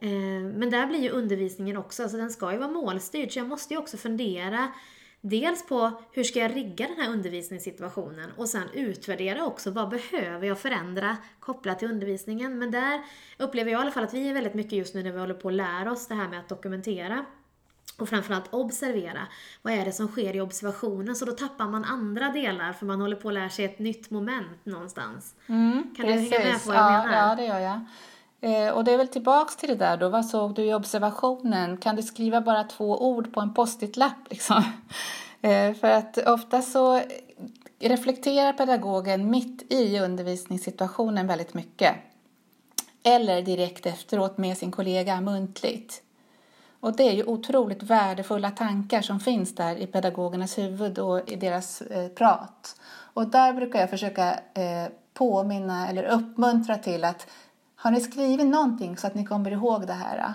Eh, 0.00 0.10
men 0.54 0.70
där 0.70 0.86
blir 0.86 1.00
ju 1.00 1.10
undervisningen 1.10 1.76
också, 1.76 2.02
alltså 2.02 2.18
den 2.18 2.30
ska 2.30 2.52
ju 2.52 2.58
vara 2.58 2.70
målstyrd 2.70 3.32
så 3.32 3.38
jag 3.38 3.48
måste 3.48 3.74
ju 3.74 3.80
också 3.80 3.96
fundera 3.96 4.68
Dels 5.22 5.66
på 5.66 5.92
hur 6.12 6.24
ska 6.24 6.38
jag 6.38 6.56
rigga 6.56 6.86
den 6.86 6.96
här 6.96 7.12
undervisningssituationen 7.12 8.30
och 8.36 8.48
sen 8.48 8.68
utvärdera 8.72 9.44
också 9.44 9.70
vad 9.70 9.88
behöver 9.88 10.46
jag 10.46 10.58
förändra 10.58 11.16
kopplat 11.40 11.78
till 11.78 11.90
undervisningen. 11.90 12.58
Men 12.58 12.70
där 12.70 13.00
upplever 13.38 13.70
jag 13.70 13.78
i 13.78 13.82
alla 13.82 13.90
fall 13.90 14.04
att 14.04 14.14
vi 14.14 14.28
är 14.28 14.34
väldigt 14.34 14.54
mycket 14.54 14.72
just 14.72 14.94
nu 14.94 15.02
när 15.02 15.12
vi 15.12 15.18
håller 15.18 15.34
på 15.34 15.48
att 15.48 15.54
lära 15.54 15.92
oss 15.92 16.08
det 16.08 16.14
här 16.14 16.28
med 16.28 16.38
att 16.38 16.48
dokumentera 16.48 17.24
och 17.98 18.08
framförallt 18.08 18.54
observera. 18.54 19.26
Vad 19.62 19.72
är 19.72 19.84
det 19.84 19.92
som 19.92 20.08
sker 20.08 20.36
i 20.36 20.40
observationen? 20.40 21.16
Så 21.16 21.24
då 21.24 21.32
tappar 21.32 21.68
man 21.68 21.84
andra 21.84 22.28
delar 22.28 22.72
för 22.72 22.86
man 22.86 23.00
håller 23.00 23.16
på 23.16 23.28
att 23.28 23.34
lära 23.34 23.50
sig 23.50 23.64
ett 23.64 23.78
nytt 23.78 24.10
moment 24.10 24.64
någonstans. 24.64 25.34
Mm, 25.46 25.94
kan 25.96 26.06
precis. 26.06 26.30
du 26.30 26.36
hänga 26.36 26.52
med 26.52 26.62
på 26.62 26.68
vad 26.68 26.76
jag 26.76 26.92
ja, 26.92 27.04
menar? 27.04 27.28
Ja, 27.28 27.34
det 27.34 27.44
gör 27.44 27.58
jag. 27.58 27.80
Eh, 28.40 28.68
och 28.68 28.84
det 28.84 28.92
är 28.92 28.96
väl 28.96 29.08
tillbaks 29.08 29.56
till 29.56 29.68
det 29.68 29.74
där 29.74 29.96
då. 29.96 30.08
Vad 30.08 30.26
såg 30.26 30.54
du 30.54 30.64
i 30.64 30.74
observationen? 30.74 31.76
Kan 31.76 31.96
du 31.96 32.02
skriva 32.02 32.40
bara 32.40 32.64
två 32.64 33.08
ord 33.08 33.32
på 33.32 33.40
en 33.40 33.54
post-it-lapp 33.54 34.30
liksom? 34.30 34.64
Eh, 35.42 35.74
för 35.74 35.90
att 35.90 36.18
ofta 36.18 36.62
så 36.62 37.02
reflekterar 37.78 38.52
pedagogen 38.52 39.30
mitt 39.30 39.72
i 39.72 39.98
undervisningssituationen 39.98 41.26
väldigt 41.26 41.54
mycket. 41.54 41.94
Eller 43.02 43.42
direkt 43.42 43.86
efteråt 43.86 44.38
med 44.38 44.58
sin 44.58 44.70
kollega 44.70 45.20
muntligt. 45.20 46.02
Och 46.80 46.96
det 46.96 47.02
är 47.02 47.12
ju 47.12 47.24
otroligt 47.24 47.82
värdefulla 47.82 48.50
tankar 48.50 49.02
som 49.02 49.20
finns 49.20 49.54
där 49.54 49.76
i 49.76 49.86
pedagogernas 49.86 50.58
huvud 50.58 50.98
och 50.98 51.30
i 51.30 51.36
deras 51.36 51.82
eh, 51.82 52.08
prat. 52.08 52.80
Och 52.90 53.26
där 53.26 53.52
brukar 53.52 53.80
jag 53.80 53.90
försöka 53.90 54.32
eh, 54.54 54.92
påminna 55.14 55.88
eller 55.88 56.04
uppmuntra 56.04 56.76
till 56.76 57.04
att 57.04 57.26
har 57.82 57.90
ni 57.90 58.00
skrivit 58.00 58.46
någonting 58.46 58.96
så 58.96 59.06
att 59.06 59.14
ni 59.14 59.24
kommer 59.24 59.50
ihåg 59.50 59.86
det 59.86 59.92
här? 59.92 60.34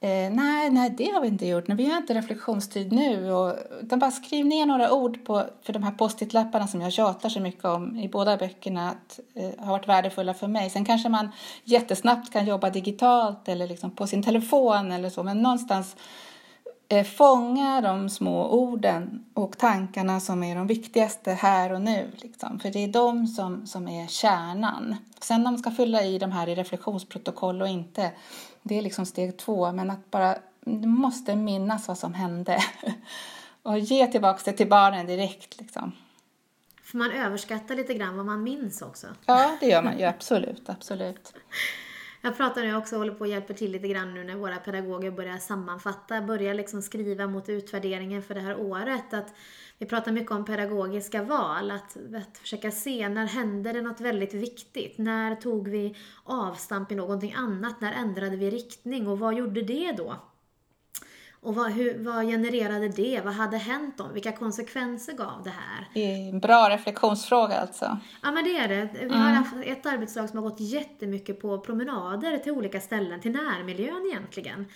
Eh, 0.00 0.32
nej, 0.32 0.70
nej, 0.70 0.90
det 0.90 1.10
har 1.10 1.20
vi 1.20 1.28
inte 1.28 1.46
gjort. 1.46 1.68
Nej, 1.68 1.76
vi 1.76 1.90
har 1.90 1.96
inte 1.96 2.14
reflektionstid 2.14 2.92
nu. 2.92 3.32
Och, 3.32 3.56
utan 3.82 3.98
bara 3.98 4.10
skriv 4.10 4.46
ner 4.46 4.66
några 4.66 4.92
ord 4.92 5.24
på, 5.24 5.44
för 5.62 5.72
de 5.72 5.82
här 5.82 5.90
post-it-lapparna 5.90 6.66
som 6.66 6.80
jag 6.80 6.92
tjatar 6.92 7.28
så 7.28 7.40
mycket 7.40 7.64
om 7.64 7.96
i 7.96 8.08
båda 8.08 8.36
böckerna 8.36 8.90
att, 8.90 9.20
eh, 9.34 9.64
har 9.64 9.72
varit 9.72 9.88
värdefulla 9.88 10.34
för 10.34 10.48
mig. 10.48 10.70
Sen 10.70 10.84
kanske 10.84 11.08
man 11.08 11.28
jättesnabbt 11.64 12.32
kan 12.32 12.46
jobba 12.46 12.70
digitalt 12.70 13.48
eller 13.48 13.66
liksom 13.66 13.90
på 13.90 14.06
sin 14.06 14.22
telefon 14.22 14.92
eller 14.92 15.10
så. 15.10 15.22
Men 15.22 15.42
någonstans 15.42 15.96
fånga 17.04 17.80
de 17.80 18.10
små 18.10 18.48
orden 18.48 19.24
och 19.34 19.58
tankarna 19.58 20.20
som 20.20 20.42
är 20.42 20.56
de 20.56 20.66
viktigaste 20.66 21.32
här 21.32 21.72
och 21.72 21.82
nu. 21.82 22.10
Liksom. 22.16 22.60
För 22.60 22.70
det 22.70 22.78
är 22.78 22.88
de 22.88 23.26
som, 23.26 23.66
som 23.66 23.88
är 23.88 24.06
kärnan. 24.06 24.96
Sen 25.20 25.36
om 25.36 25.42
man 25.42 25.58
ska 25.58 25.70
fylla 25.70 26.02
i 26.02 26.18
de 26.18 26.32
här 26.32 26.48
i 26.48 26.54
reflektionsprotokoll 26.54 27.62
och 27.62 27.68
inte 27.68 28.10
det 28.62 28.78
är 28.78 28.82
liksom 28.82 29.06
steg 29.06 29.36
två, 29.36 29.72
men 29.72 29.90
att 29.90 30.10
bara 30.10 30.36
du 30.64 30.88
måste 30.88 31.36
minnas 31.36 31.88
vad 31.88 31.98
som 31.98 32.14
hände 32.14 32.58
och 33.62 33.78
ge 33.78 34.06
tillbaka 34.06 34.40
det 34.44 34.52
till 34.56 34.68
barnen 34.68 35.06
direkt. 35.06 35.60
Liksom. 35.60 35.92
För 36.82 36.98
man 36.98 37.12
överskattar 37.12 37.74
lite 37.74 37.94
grann 37.94 38.16
vad 38.16 38.26
man 38.26 38.42
minns 38.42 38.82
också. 38.82 39.06
Ja, 39.26 39.56
det 39.60 39.66
gör 39.66 39.82
man 39.82 39.98
ju 39.98 40.04
absolut, 40.04 40.68
absolut. 40.68 41.34
Jag 42.24 42.36
pratar 42.36 42.62
nu 42.62 42.76
också 42.76 42.94
och 42.94 42.98
håller 42.98 43.14
på 43.14 43.20
och 43.20 43.26
hjälper 43.26 43.54
till 43.54 43.72
lite 43.72 43.88
grann 43.88 44.14
nu 44.14 44.24
när 44.24 44.36
våra 44.36 44.56
pedagoger 44.56 45.10
börjar 45.10 45.38
sammanfatta, 45.38 46.22
börjar 46.22 46.54
liksom 46.54 46.82
skriva 46.82 47.26
mot 47.26 47.48
utvärderingen 47.48 48.22
för 48.22 48.34
det 48.34 48.40
här 48.40 48.60
året. 48.60 49.14
Att 49.14 49.34
vi 49.78 49.86
pratar 49.86 50.12
mycket 50.12 50.30
om 50.30 50.44
pedagogiska 50.44 51.22
val, 51.22 51.70
att, 51.70 51.96
att 52.16 52.38
försöka 52.38 52.70
se 52.70 53.08
när 53.08 53.26
hände 53.26 53.72
det 53.72 53.82
något 53.82 54.00
väldigt 54.00 54.34
viktigt? 54.34 54.98
När 54.98 55.34
tog 55.34 55.68
vi 55.68 55.96
avstamp 56.24 56.92
i 56.92 56.94
någonting 56.94 57.32
annat? 57.32 57.80
När 57.80 57.92
ändrade 57.92 58.36
vi 58.36 58.50
riktning? 58.50 59.08
Och 59.08 59.18
vad 59.18 59.34
gjorde 59.34 59.62
det 59.62 59.92
då? 59.92 60.16
Och 61.44 61.54
vad, 61.54 61.72
hur, 61.72 62.04
vad 62.04 62.26
genererade 62.26 62.88
det? 62.88 63.20
Vad 63.24 63.34
hade 63.34 63.56
hänt 63.56 63.98
då? 63.98 64.08
Vilka 64.08 64.32
konsekvenser 64.32 65.12
gav 65.12 65.42
det 65.44 65.50
här? 65.50 65.88
Det 65.94 66.00
är 66.00 66.28
en 66.28 66.40
bra 66.40 66.70
reflektionsfråga 66.70 67.56
alltså. 67.56 67.98
Ja 68.22 68.30
men 68.30 68.44
det 68.44 68.56
är 68.56 68.68
det. 68.68 68.88
Vi 69.02 69.14
har 69.14 69.30
haft 69.30 69.54
ett 69.64 69.86
arbetslag 69.86 70.28
som 70.28 70.38
har 70.38 70.50
gått 70.50 70.60
jättemycket 70.60 71.40
på 71.40 71.58
promenader 71.58 72.38
till 72.38 72.52
olika 72.52 72.80
ställen, 72.80 73.20
till 73.20 73.32
närmiljön 73.32 74.06
egentligen. 74.10 74.66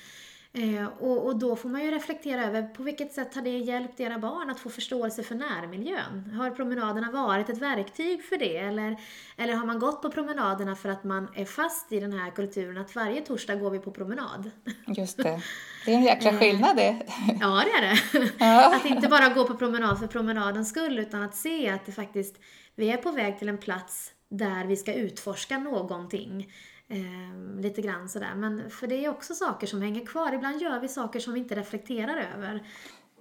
Eh, 0.56 0.86
och, 1.00 1.26
och, 1.26 1.38
då 1.38 1.56
får 1.56 1.68
man 1.68 1.84
ju 1.84 1.90
reflektera 1.90 2.44
över 2.44 2.62
på 2.62 2.82
vilket 2.82 3.12
sätt 3.12 3.34
har 3.34 3.42
det 3.42 3.58
hjälpt 3.58 4.00
era 4.00 4.18
barn 4.18 4.50
att 4.50 4.60
få 4.60 4.70
förståelse 4.70 5.22
för 5.22 5.34
närmiljön? 5.34 6.30
Har 6.38 6.50
promenaderna 6.50 7.10
varit 7.10 7.48
ett 7.48 7.58
verktyg 7.58 8.24
för 8.24 8.36
det? 8.36 8.56
Eller, 8.56 8.96
eller 9.36 9.54
har 9.54 9.66
man 9.66 9.78
gått 9.78 10.02
på 10.02 10.10
promenaderna 10.10 10.76
för 10.76 10.88
att 10.88 11.04
man 11.04 11.28
är 11.34 11.44
fast 11.44 11.92
i 11.92 12.00
den 12.00 12.12
här 12.12 12.30
kulturen 12.30 12.78
att 12.78 12.94
varje 12.94 13.20
torsdag 13.20 13.54
går 13.54 13.70
vi 13.70 13.78
på 13.78 13.90
promenad? 13.90 14.50
Just 14.86 15.16
det. 15.16 15.42
Det 15.84 15.92
är 15.92 15.96
en 15.96 16.04
jäkla 16.04 16.30
eh, 16.30 16.38
skillnad 16.38 16.76
det. 16.76 17.06
Ja, 17.40 17.62
det 17.64 17.70
är 17.70 17.82
det. 17.82 18.30
Ja. 18.38 18.76
Att 18.76 18.86
inte 18.86 19.08
bara 19.08 19.28
gå 19.28 19.44
på 19.44 19.54
promenad 19.54 19.98
för 19.98 20.06
promenadens 20.06 20.68
skull 20.68 20.98
utan 20.98 21.22
att 21.22 21.34
se 21.34 21.70
att 21.70 21.86
det 21.86 21.92
faktiskt, 21.92 22.36
vi 22.74 22.90
är 22.90 22.96
på 22.96 23.10
väg 23.10 23.38
till 23.38 23.48
en 23.48 23.58
plats 23.58 24.12
där 24.28 24.64
vi 24.64 24.76
ska 24.76 24.94
utforska 24.94 25.58
någonting. 25.58 26.52
Eh, 26.88 27.61
lite 27.61 27.83
grann 27.83 28.09
sådär. 28.09 28.35
Men 28.35 28.70
för 28.70 28.87
det 28.87 29.05
är 29.05 29.09
också 29.09 29.35
saker 29.35 29.66
som 29.66 29.83
hänger 29.83 30.07
kvar. 30.07 30.33
Ibland 30.33 30.62
gör 30.62 30.81
vi 30.81 30.88
saker 30.88 31.20
som 31.20 31.33
vi 31.33 31.40
inte 31.40 31.55
reflekterar 31.55 32.27
över. 32.37 32.62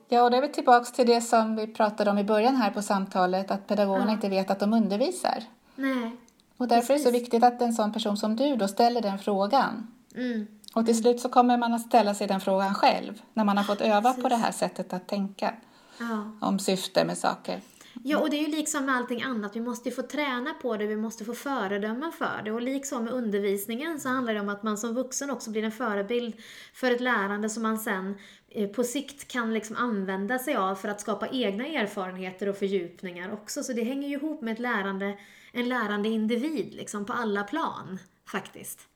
Ja, 0.09 0.23
och 0.23 0.31
det 0.31 0.37
är 0.37 0.41
vi 0.41 0.49
tillbaks 0.49 0.91
till 0.91 1.07
det 1.07 1.21
som 1.21 1.55
vi 1.55 1.67
pratade 1.67 2.11
om 2.11 2.17
i 2.17 2.23
början 2.23 2.55
här 2.55 2.71
på 2.71 2.81
samtalet, 2.81 3.51
att 3.51 3.67
pedagogerna 3.67 4.05
ja. 4.05 4.11
inte 4.11 4.29
vet 4.29 4.51
att 4.51 4.59
de 4.59 4.73
undervisar. 4.73 5.43
Nej. 5.75 6.17
Och 6.57 6.67
därför 6.67 6.93
Precis. 6.93 7.07
är 7.07 7.11
det 7.11 7.17
så 7.17 7.23
viktigt 7.23 7.43
att 7.43 7.61
en 7.61 7.73
sån 7.73 7.93
person 7.93 8.17
som 8.17 8.35
du 8.35 8.55
då 8.55 8.67
ställer 8.67 9.01
den 9.01 9.19
frågan. 9.19 9.87
Mm. 10.15 10.47
Och 10.75 10.85
till 10.85 10.97
slut 10.97 11.19
så 11.19 11.29
kommer 11.29 11.57
man 11.57 11.73
att 11.73 11.81
ställa 11.81 12.13
sig 12.13 12.27
den 12.27 12.41
frågan 12.41 12.73
själv, 12.73 13.21
när 13.33 13.43
man 13.43 13.57
har 13.57 13.63
fått 13.63 13.81
öva 13.81 14.01
Precis. 14.01 14.23
på 14.23 14.29
det 14.29 14.35
här 14.35 14.51
sättet 14.51 14.93
att 14.93 15.07
tänka. 15.07 15.53
Ja. 15.99 16.31
Om 16.41 16.59
syfte 16.59 17.05
med 17.05 17.17
saker. 17.17 17.61
Ja, 18.03 18.19
och 18.19 18.29
det 18.29 18.37
är 18.37 18.41
ju 18.41 18.55
liksom 18.55 18.85
med 18.85 18.95
allting 18.95 19.21
annat. 19.21 19.55
Vi 19.55 19.61
måste 19.61 19.89
ju 19.89 19.95
få 19.95 20.01
träna 20.01 20.53
på 20.53 20.77
det, 20.77 20.85
vi 20.85 20.95
måste 20.95 21.25
få 21.25 21.33
föredömen 21.33 22.11
för 22.11 22.41
det. 22.45 22.51
Och 22.51 22.61
liksom 22.61 23.03
med 23.03 23.13
undervisningen 23.13 23.99
så 23.99 24.09
handlar 24.09 24.33
det 24.33 24.39
om 24.39 24.49
att 24.49 24.63
man 24.63 24.77
som 24.77 24.93
vuxen 24.93 25.29
också 25.29 25.51
blir 25.51 25.63
en 25.63 25.71
förebild 25.71 26.33
för 26.73 26.91
ett 26.91 27.01
lärande 27.01 27.49
som 27.49 27.63
man 27.63 27.79
sen 27.79 28.17
eh, 28.49 28.69
på 28.69 28.83
sikt 28.83 29.27
kan 29.27 29.53
liksom 29.53 29.75
använda 29.75 30.39
sig 30.39 30.55
av 30.55 30.75
för 30.75 30.89
att 30.89 31.01
skapa 31.01 31.27
egna 31.27 31.67
erfarenheter 31.67 32.49
och 32.49 32.57
fördjupningar 32.57 33.33
också. 33.33 33.63
Så 33.63 33.73
det 33.73 33.83
hänger 33.83 34.07
ju 34.07 34.15
ihop 34.15 34.41
med 34.41 34.53
ett 34.53 34.59
lärande, 34.59 35.17
en 35.51 35.69
lärande 35.69 36.09
individ 36.09 36.73
liksom 36.73 37.05
på 37.05 37.13
alla 37.13 37.43
plan 37.43 37.99
faktiskt. 38.25 38.94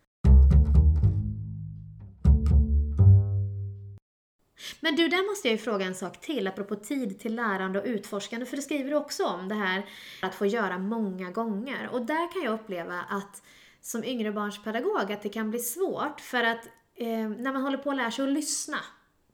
Men 4.79 4.95
du, 4.95 5.07
där 5.07 5.29
måste 5.29 5.47
jag 5.47 5.51
ju 5.51 5.57
fråga 5.57 5.85
en 5.85 5.95
sak 5.95 6.21
till, 6.21 6.47
apropå 6.47 6.75
tid 6.75 7.19
till 7.19 7.35
lärande 7.35 7.79
och 7.79 7.85
utforskande, 7.85 8.45
för 8.45 8.55
det 8.55 8.61
skriver 8.61 8.89
du 8.89 8.95
också 8.95 9.25
om, 9.25 9.47
det 9.47 9.55
här 9.55 9.85
att 10.21 10.35
få 10.35 10.45
göra 10.45 10.77
många 10.77 11.31
gånger. 11.31 11.89
Och 11.91 12.05
där 12.05 12.33
kan 12.33 12.43
jag 12.43 12.53
uppleva 12.53 13.01
att 13.09 13.43
som 13.81 14.03
yngre 14.03 14.31
barnspedagog, 14.31 15.11
att 15.11 15.21
det 15.21 15.29
kan 15.29 15.49
bli 15.49 15.59
svårt, 15.59 16.21
för 16.21 16.43
att 16.43 16.65
eh, 16.95 17.29
när 17.29 17.53
man 17.53 17.61
håller 17.61 17.77
på 17.77 17.89
att 17.89 17.97
lära 17.97 18.11
sig 18.11 18.23
att 18.23 18.31
lyssna 18.31 18.77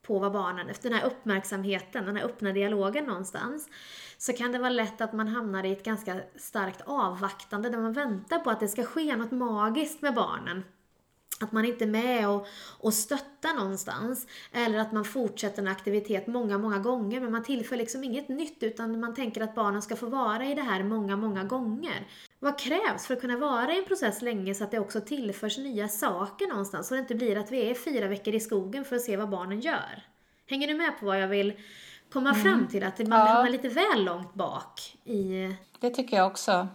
på 0.01 0.19
vad 0.19 0.31
barnen, 0.31 0.69
efter 0.69 0.89
den 0.89 0.99
här 0.99 1.07
uppmärksamheten, 1.07 2.05
den 2.05 2.15
här 2.15 2.23
öppna 2.23 2.51
dialogen 2.51 3.05
någonstans, 3.05 3.69
så 4.17 4.33
kan 4.33 4.51
det 4.51 4.59
vara 4.59 4.69
lätt 4.69 5.01
att 5.01 5.13
man 5.13 5.27
hamnar 5.27 5.63
i 5.63 5.71
ett 5.71 5.85
ganska 5.85 6.21
starkt 6.35 6.81
avvaktande 6.85 7.69
där 7.69 7.77
man 7.77 7.93
väntar 7.93 8.39
på 8.39 8.49
att 8.49 8.59
det 8.59 8.67
ska 8.67 8.83
ske 8.83 9.15
något 9.15 9.31
magiskt 9.31 10.01
med 10.01 10.13
barnen. 10.13 10.63
Att 11.39 11.51
man 11.51 11.65
inte 11.65 11.83
är 11.83 11.87
med 11.87 12.29
och, 12.29 12.47
och 12.79 12.93
stöttar 12.93 13.55
någonstans. 13.55 14.27
Eller 14.51 14.79
att 14.79 14.91
man 14.91 15.05
fortsätter 15.05 15.61
en 15.61 15.67
aktivitet 15.67 16.27
många, 16.27 16.57
många 16.57 16.79
gånger 16.79 17.21
men 17.21 17.31
man 17.31 17.43
tillför 17.43 17.77
liksom 17.77 18.03
inget 18.03 18.29
nytt 18.29 18.63
utan 18.63 18.99
man 18.99 19.15
tänker 19.15 19.41
att 19.41 19.55
barnen 19.55 19.81
ska 19.81 19.95
få 19.95 20.05
vara 20.05 20.45
i 20.45 20.53
det 20.53 20.61
här 20.61 20.83
många, 20.83 21.15
många 21.15 21.43
gånger. 21.43 22.07
Vad 22.39 22.59
krävs 22.59 23.07
för 23.07 23.13
att 23.13 23.21
kunna 23.21 23.37
vara 23.37 23.73
i 23.73 23.79
en 23.79 23.85
process 23.85 24.21
länge 24.21 24.53
så 24.53 24.63
att 24.63 24.71
det 24.71 24.79
också 24.79 25.01
tillförs 25.01 25.57
nya 25.57 25.87
saker 25.87 26.47
någonstans? 26.47 26.87
Så 26.87 26.93
det 26.93 26.99
inte 26.99 27.15
blir 27.15 27.37
att 27.37 27.51
vi 27.51 27.69
är 27.69 27.73
fyra 27.73 28.07
veckor 28.07 28.35
i 28.35 28.39
skogen 28.39 28.85
för 28.85 28.95
att 28.95 29.01
se 29.01 29.17
vad 29.17 29.29
barnen 29.29 29.59
gör. 29.59 30.03
Hänger 30.49 30.67
du 30.67 30.73
med 30.73 30.99
på 30.99 31.05
vad 31.05 31.21
jag 31.21 31.27
vill 31.27 31.53
komma 32.11 32.29
mm. 32.29 32.41
fram 32.41 32.67
till? 32.67 32.83
Att 32.83 32.99
man 32.99 33.19
ja. 33.19 33.25
hamnar 33.25 33.49
lite 33.49 33.69
väl 33.69 34.05
långt 34.05 34.33
bak 34.33 34.97
i... 35.03 35.55
Det 35.79 35.89
tycker 35.89 36.17
jag 36.17 36.27
också. 36.27 36.67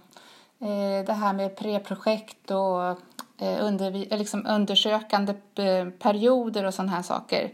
Eh, 0.60 1.06
det 1.06 1.12
här 1.12 1.32
med 1.32 1.56
preprojekt 1.56 2.50
och 2.50 2.98
Eh, 3.40 3.64
under, 3.66 4.12
eh, 4.12 4.18
liksom 4.18 4.46
undersökande 4.46 5.34
eh, 5.54 5.88
perioder 5.88 6.64
och 6.64 6.74
sådana 6.74 6.92
här 6.92 7.02
saker 7.02 7.50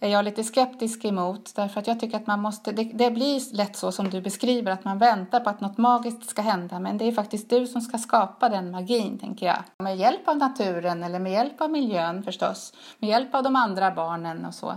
är 0.00 0.08
jag 0.08 0.24
lite 0.24 0.44
skeptisk 0.44 1.04
emot. 1.04 1.52
Därför 1.56 1.80
att 1.80 1.86
jag 1.86 2.00
tycker 2.00 2.16
att 2.16 2.26
man 2.26 2.40
måste, 2.40 2.72
det, 2.72 2.84
det, 2.84 3.10
blir 3.10 3.56
lätt 3.56 3.76
så 3.76 3.92
som 3.92 4.10
du 4.10 4.20
beskriver, 4.20 4.72
att 4.72 4.84
man 4.84 4.98
väntar 4.98 5.40
på 5.40 5.50
att 5.50 5.60
något 5.60 5.78
magiskt 5.78 6.28
ska 6.28 6.42
hända. 6.42 6.80
Men 6.80 6.98
det 6.98 7.04
är 7.04 7.12
faktiskt 7.12 7.50
du 7.50 7.66
som 7.66 7.80
ska 7.80 7.98
skapa 7.98 8.48
den 8.48 8.70
magin, 8.70 9.18
tänker 9.18 9.46
jag. 9.46 9.58
Med 9.78 9.96
hjälp 9.96 10.28
av 10.28 10.36
naturen 10.36 11.04
eller 11.04 11.18
med 11.18 11.32
hjälp 11.32 11.60
av 11.60 11.70
miljön 11.70 12.22
förstås. 12.22 12.72
Med 12.98 13.10
hjälp 13.10 13.34
av 13.34 13.42
de 13.42 13.56
andra 13.56 13.90
barnen 13.90 14.44
och 14.44 14.54
så. 14.54 14.70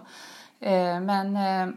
Eh, 0.59 0.99
men 0.99 1.35
eh, 1.35 1.75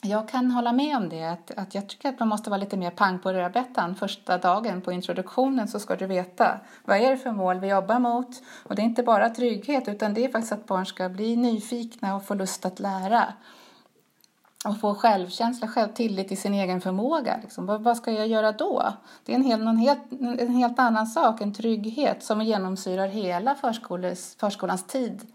jag 0.00 0.28
kan 0.28 0.50
hålla 0.50 0.72
med 0.72 0.96
om 0.96 1.08
det. 1.08 1.24
Att, 1.24 1.50
att 1.56 1.74
jag 1.74 1.88
tycker 1.88 2.08
att 2.08 2.18
man 2.18 2.28
måste 2.28 2.50
vara 2.50 2.60
lite 2.60 2.76
mer 2.76 2.90
pang 2.90 3.18
på 3.18 3.32
rödbetan. 3.32 3.94
Första 3.94 4.38
dagen 4.38 4.80
på 4.80 4.92
introduktionen 4.92 5.68
så 5.68 5.78
ska 5.78 5.96
du 5.96 6.06
veta 6.06 6.60
vad 6.84 6.96
är 6.96 7.10
det 7.10 7.16
för 7.16 7.32
mål 7.32 7.60
vi 7.60 7.68
jobbar 7.68 7.98
mot. 7.98 8.42
Och 8.62 8.74
det 8.74 8.82
är 8.82 8.84
inte 8.84 9.02
bara 9.02 9.30
trygghet 9.30 9.88
utan 9.88 10.14
det 10.14 10.24
är 10.24 10.32
faktiskt 10.32 10.52
att 10.52 10.66
barn 10.66 10.86
ska 10.86 11.08
bli 11.08 11.36
nyfikna 11.36 12.16
och 12.16 12.24
få 12.24 12.34
lust 12.34 12.66
att 12.66 12.80
lära. 12.80 13.32
Och 14.64 14.80
få 14.80 14.94
självkänsla, 14.94 15.68
självtillit 15.68 16.28
till 16.28 16.40
sin 16.40 16.54
egen 16.54 16.80
förmåga. 16.80 17.38
Liksom. 17.42 17.66
Vad, 17.66 17.82
vad, 17.82 17.96
ska 17.96 18.12
jag 18.12 18.28
göra 18.28 18.52
då? 18.52 18.92
Det 19.24 19.32
är 19.32 19.36
en, 19.36 19.44
hel, 19.44 19.66
helt, 19.66 20.12
en 20.20 20.54
helt 20.54 20.78
annan 20.78 21.06
sak, 21.06 21.40
en 21.40 21.54
trygghet 21.54 22.24
som 22.24 22.42
genomsyrar 22.42 23.06
hela 23.06 23.54
förskolans 24.38 24.86
tid. 24.86 25.26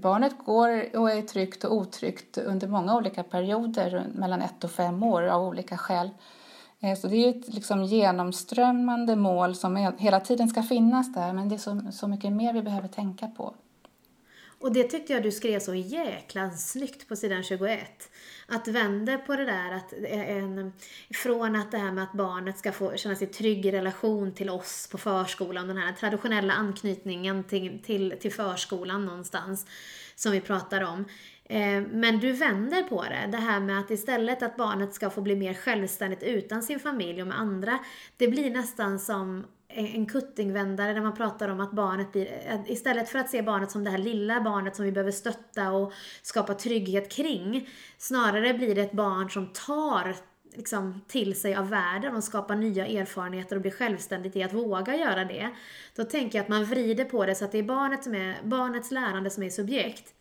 Barnet 0.00 0.44
går 0.44 0.96
och 0.96 1.10
är 1.10 1.22
tryggt 1.22 1.64
och 1.64 1.74
otryggt 1.74 2.38
under 2.38 2.68
många 2.68 2.96
olika 2.96 3.22
perioder, 3.22 4.06
mellan 4.14 4.42
ett 4.42 4.64
och 4.64 4.70
fem 4.70 5.02
år 5.02 5.22
av 5.22 5.42
olika 5.42 5.76
skäl. 5.76 6.10
Eh, 6.80 6.98
så 6.98 7.08
det 7.08 7.16
är 7.16 7.28
ett 7.28 7.54
liksom 7.54 7.84
genomströmmande 7.84 9.16
mål 9.16 9.54
som 9.54 9.76
hela 9.98 10.20
tiden 10.20 10.48
ska 10.48 10.62
finnas 10.62 11.14
där, 11.14 11.32
men 11.32 11.48
det 11.48 11.54
är 11.54 11.58
så, 11.58 11.80
så 11.92 12.08
mycket 12.08 12.32
mer 12.32 12.52
vi 12.52 12.62
behöver 12.62 12.88
tänka 12.88 13.26
på. 13.26 13.54
Och 14.66 14.72
det 14.72 14.84
tyckte 14.84 15.12
jag 15.12 15.22
du 15.22 15.32
skrev 15.32 15.60
så 15.60 15.74
jäkla 15.74 16.50
snyggt 16.50 17.08
på 17.08 17.16
sidan 17.16 17.42
21. 17.42 18.10
Att 18.46 18.68
vända 18.68 19.18
på 19.18 19.36
det 19.36 19.44
där, 19.44 19.72
att 19.72 19.92
eh, 19.92 20.36
en, 20.36 20.72
från 21.14 21.56
att 21.56 21.70
det 21.70 21.78
här 21.78 21.92
med 21.92 22.04
att 22.04 22.12
barnet 22.12 22.58
ska 22.58 22.72
få 22.72 22.96
känna 22.96 23.16
sig 23.16 23.26
trygg 23.26 23.66
i 23.66 23.72
relation 23.72 24.34
till 24.34 24.50
oss 24.50 24.88
på 24.92 24.98
förskolan, 24.98 25.68
den 25.68 25.76
här 25.76 25.92
traditionella 25.92 26.52
anknytningen 26.52 27.44
till, 27.44 27.82
till, 27.82 28.14
till 28.20 28.32
förskolan 28.32 29.06
någonstans, 29.06 29.66
som 30.14 30.32
vi 30.32 30.40
pratar 30.40 30.82
om. 30.82 31.04
Eh, 31.44 31.82
men 31.90 32.18
du 32.18 32.32
vänder 32.32 32.82
på 32.82 33.02
det, 33.02 33.28
det 33.32 33.38
här 33.38 33.60
med 33.60 33.80
att 33.80 33.90
istället 33.90 34.42
att 34.42 34.56
barnet 34.56 34.94
ska 34.94 35.10
få 35.10 35.20
bli 35.20 35.36
mer 35.36 35.54
självständigt 35.54 36.22
utan 36.22 36.62
sin 36.62 36.80
familj 36.80 37.22
och 37.22 37.28
med 37.28 37.40
andra, 37.40 37.78
det 38.16 38.28
blir 38.28 38.50
nästan 38.50 38.98
som 38.98 39.44
en 39.76 40.06
kuttingvändare 40.06 40.92
där 40.92 41.00
man 41.00 41.16
pratar 41.16 41.48
om 41.48 41.60
att 41.60 41.72
barnet 41.72 42.12
blir, 42.12 42.28
istället 42.66 43.08
för 43.08 43.18
att 43.18 43.30
se 43.30 43.42
barnet 43.42 43.70
som 43.70 43.84
det 43.84 43.90
här 43.90 43.98
lilla 43.98 44.40
barnet 44.40 44.76
som 44.76 44.84
vi 44.84 44.92
behöver 44.92 45.12
stötta 45.12 45.70
och 45.72 45.92
skapa 46.22 46.54
trygghet 46.54 47.12
kring, 47.12 47.68
snarare 47.98 48.54
blir 48.54 48.74
det 48.74 48.82
ett 48.82 48.92
barn 48.92 49.30
som 49.30 49.46
tar 49.46 50.16
liksom, 50.54 51.00
till 51.08 51.40
sig 51.40 51.54
av 51.54 51.68
världen 51.68 52.16
och 52.16 52.24
skapar 52.24 52.54
nya 52.54 52.86
erfarenheter 52.86 53.56
och 53.56 53.62
blir 53.62 53.72
självständigt 53.72 54.36
i 54.36 54.42
att 54.42 54.52
våga 54.52 54.96
göra 54.96 55.24
det. 55.24 55.50
Då 55.96 56.04
tänker 56.04 56.38
jag 56.38 56.42
att 56.42 56.48
man 56.48 56.64
vrider 56.64 57.04
på 57.04 57.26
det 57.26 57.34
så 57.34 57.44
att 57.44 57.52
det 57.52 57.58
är 57.58 57.62
barnet 57.62 58.04
som 58.04 58.14
är, 58.14 58.36
barnets 58.44 58.90
lärande 58.90 59.30
som 59.30 59.42
är 59.42 59.50
subjekt. 59.50 60.12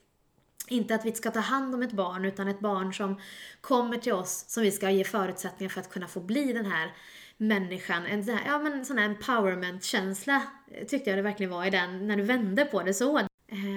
Inte 0.68 0.96
att 0.96 1.06
vi 1.06 1.12
ska 1.12 1.32
ta 1.32 1.40
hand 1.40 1.76
om 1.76 1.82
ett 1.82 1.92
barn, 1.92 2.26
utan 2.26 2.48
ett 2.48 2.60
barn 2.60 2.94
som 2.94 3.20
kommer 3.62 3.98
till 3.98 4.14
oss 4.14 4.46
som 4.48 4.64
vi 4.64 4.72
ska 4.72 4.90
ge 4.90 5.04
förutsättningar 5.04 5.70
för 5.70 5.82
att 5.82 5.90
kunna 5.90 6.08
få 6.08 6.20
bli 6.20 6.54
den 6.54 6.66
här 6.66 6.92
människan. 7.38 8.06
En 8.06 8.26
sån 8.26 8.36
här, 8.36 8.52
ja, 8.52 8.60
men 8.60 8.86
sån 8.86 8.98
här 8.98 9.06
empowerment-känsla 9.06 10.42
eh, 10.72 10.86
tyckte 10.86 11.10
jag 11.10 11.20
det 11.20 11.24
verkligen 11.24 11.52
var 11.52 11.66
i 11.66 11.70
den, 11.70 12.08
när 12.08 12.18
du 12.18 12.24
vände 12.24 12.66
på 12.66 12.84
det 12.84 12.94
så. 12.94 13.18
Eh, 13.18 13.26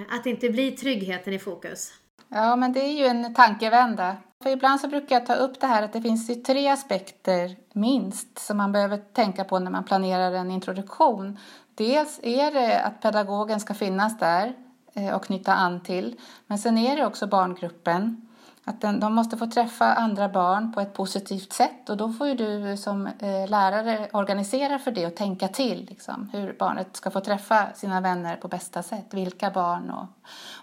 att 0.09 0.23
det 0.23 0.29
inte 0.29 0.49
blir 0.49 0.71
tryggheten 0.71 1.33
i 1.33 1.39
fokus. 1.39 1.93
Ja, 2.29 2.55
men 2.55 2.73
det 2.73 2.79
är 2.79 2.91
ju 2.91 3.05
en 3.05 3.33
tankevända. 3.33 4.17
För 4.43 4.49
ibland 4.49 4.81
så 4.81 4.87
brukar 4.87 5.15
jag 5.15 5.25
ta 5.25 5.35
upp 5.35 5.59
det 5.59 5.67
här 5.67 5.83
att 5.83 5.93
det 5.93 6.01
finns 6.01 6.29
ju 6.29 6.35
tre 6.35 6.67
aspekter 6.67 7.55
minst 7.73 8.39
som 8.39 8.57
man 8.57 8.71
behöver 8.71 8.97
tänka 8.97 9.43
på 9.43 9.59
när 9.59 9.71
man 9.71 9.83
planerar 9.83 10.31
en 10.31 10.51
introduktion. 10.51 11.39
Dels 11.75 12.19
är 12.23 12.51
det 12.51 12.81
att 12.81 13.01
pedagogen 13.01 13.59
ska 13.59 13.73
finnas 13.73 14.19
där 14.19 14.53
eh, 14.93 15.15
och 15.15 15.23
knyta 15.23 15.53
an 15.53 15.83
till. 15.83 16.19
Men 16.47 16.57
sen 16.57 16.77
är 16.77 16.95
det 16.95 17.05
också 17.05 17.27
barngruppen. 17.27 18.28
Att 18.69 18.81
den, 18.81 18.99
de 18.99 19.13
måste 19.13 19.37
få 19.37 19.47
träffa 19.47 19.93
andra 19.93 20.29
barn 20.29 20.73
på 20.73 20.81
ett 20.81 20.93
positivt 20.93 21.53
sätt 21.53 21.89
och 21.89 21.97
då 21.97 22.09
får 22.13 22.27
ju 22.27 22.35
du 22.35 22.77
som 22.77 23.07
eh, 23.07 23.49
lärare 23.49 24.09
organisera 24.13 24.79
för 24.79 24.91
det 24.91 25.07
och 25.07 25.15
tänka 25.15 25.47
till 25.47 25.85
liksom, 25.89 26.29
hur 26.33 26.53
barnet 26.53 26.95
ska 26.95 27.11
få 27.11 27.19
träffa 27.19 27.73
sina 27.73 28.01
vänner 28.01 28.35
på 28.35 28.47
bästa 28.47 28.83
sätt, 28.83 29.05
vilka 29.11 29.51
barn 29.51 29.89
och, 29.89 30.05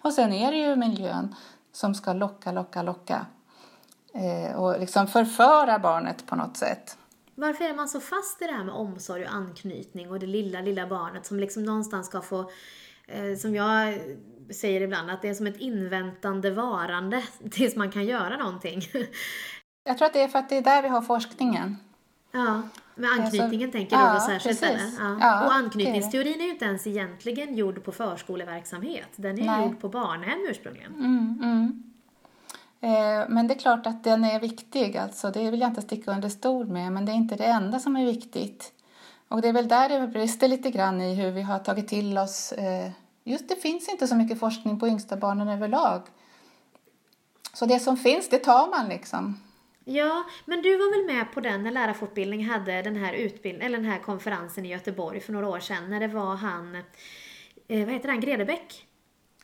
och 0.02 0.12
sen 0.12 0.32
är 0.32 0.52
det 0.52 0.58
ju 0.58 0.76
miljön 0.76 1.34
som 1.72 1.94
ska 1.94 2.12
locka, 2.12 2.52
locka, 2.52 2.82
locka 2.82 3.26
eh, 4.14 4.56
och 4.56 4.80
liksom 4.80 5.06
förföra 5.06 5.78
barnet 5.78 6.26
på 6.26 6.36
något 6.36 6.56
sätt. 6.56 6.98
Varför 7.34 7.64
är 7.64 7.74
man 7.74 7.88
så 7.88 8.00
fast 8.00 8.42
i 8.42 8.46
det 8.46 8.52
här 8.52 8.64
med 8.64 8.74
omsorg 8.74 9.24
och 9.24 9.32
anknytning 9.32 10.10
och 10.10 10.18
det 10.18 10.26
lilla, 10.26 10.60
lilla 10.60 10.86
barnet 10.86 11.26
som 11.26 11.40
liksom 11.40 11.64
någonstans 11.64 12.06
ska 12.06 12.20
få, 12.20 12.50
som 13.38 13.54
jag 13.54 13.98
säger 14.50 14.80
ibland 14.80 15.10
att 15.10 15.22
det 15.22 15.28
är 15.28 15.34
som 15.34 15.46
ett 15.46 15.60
inväntande 15.60 16.50
varande 16.50 17.22
tills 17.50 17.76
man 17.76 17.90
kan 17.90 18.04
göra 18.04 18.36
någonting. 18.36 18.82
Jag 19.84 19.98
tror 19.98 20.06
att 20.06 20.12
det 20.12 20.22
är 20.22 20.28
för 20.28 20.38
att 20.38 20.48
det 20.48 20.56
är 20.56 20.62
där 20.62 20.82
vi 20.82 20.88
har 20.88 21.02
forskningen. 21.02 21.76
Ja, 22.32 22.62
med 22.94 23.10
anknytningen 23.10 23.68
alltså, 23.68 23.78
tänker 23.78 23.96
du 23.96 24.02
ja, 24.02 24.14
då 24.14 24.20
särskilt 24.20 24.62
eller? 24.62 24.90
Ja. 24.98 25.18
ja. 25.20 25.46
och 25.46 25.54
anknytningsteorin 25.54 26.40
är, 26.40 26.44
ju 26.44 26.50
inte 26.50 26.64
ens 26.64 26.86
egentligen 26.86 27.56
gjord 27.56 27.84
på 27.84 27.92
förskoleverksamhet. 27.92 29.08
Den 29.16 29.38
är 29.38 29.46
Nej. 29.46 29.66
gjord 29.66 29.80
på 29.80 29.88
barnhem 29.88 30.46
ursprungligen. 30.50 30.94
Mm, 30.94 31.38
mm. 31.42 31.82
Eh, 32.80 33.28
men 33.28 33.48
det 33.48 33.54
är 33.54 33.58
klart 33.58 33.86
att 33.86 34.04
den 34.04 34.24
är 34.24 34.40
viktig, 34.40 34.96
alltså. 34.96 35.30
det 35.30 35.50
vill 35.50 35.60
jag 35.60 35.70
inte 35.70 35.82
sticka 35.82 36.10
under 36.10 36.28
stol 36.28 36.66
med, 36.66 36.92
men 36.92 37.06
det 37.06 37.12
är 37.12 37.16
inte 37.16 37.36
det 37.36 37.44
enda 37.44 37.78
som 37.78 37.96
är 37.96 38.04
viktigt. 38.04 38.72
Och 39.28 39.42
det 39.42 39.48
är 39.48 39.52
väl 39.52 39.68
där 39.68 39.88
det 39.88 40.06
brister 40.06 40.48
lite 40.48 40.70
grann 40.70 41.00
i 41.00 41.14
hur 41.14 41.30
vi 41.30 41.42
har 41.42 41.58
tagit 41.58 41.88
till 41.88 42.18
oss 42.18 42.52
eh, 42.52 42.90
Just 43.28 43.48
det 43.48 43.56
finns 43.56 43.88
inte 43.88 44.06
så 44.06 44.14
mycket 44.14 44.40
forskning 44.40 44.80
på 44.80 44.88
yngsta 44.88 45.16
barnen 45.16 45.48
överlag. 45.48 46.02
Så 47.52 47.66
det 47.66 47.78
som 47.78 47.96
finns, 47.96 48.28
det 48.28 48.38
tar 48.38 48.70
man 48.70 48.88
liksom. 48.88 49.40
Ja, 49.84 50.24
men 50.44 50.62
du 50.62 50.76
var 50.76 50.90
väl 50.96 51.16
med 51.16 51.32
på 51.32 51.40
den 51.40 51.62
när 51.62 51.70
lärarfortbildning 51.70 52.44
hade 52.44 52.82
den 52.82 52.96
här, 52.96 53.12
utbild 53.12 53.62
eller 53.62 53.78
den 53.78 53.90
här 53.90 53.98
konferensen 53.98 54.66
i 54.66 54.68
Göteborg 54.68 55.20
för 55.20 55.32
några 55.32 55.48
år 55.48 55.60
sedan 55.60 55.90
när 55.90 56.00
det 56.00 56.08
var 56.08 56.36
han, 56.36 56.74
eh, 57.68 57.84
vad 57.84 57.94
heter 57.94 58.08
han, 58.08 58.20
Gredebäck? 58.20 58.86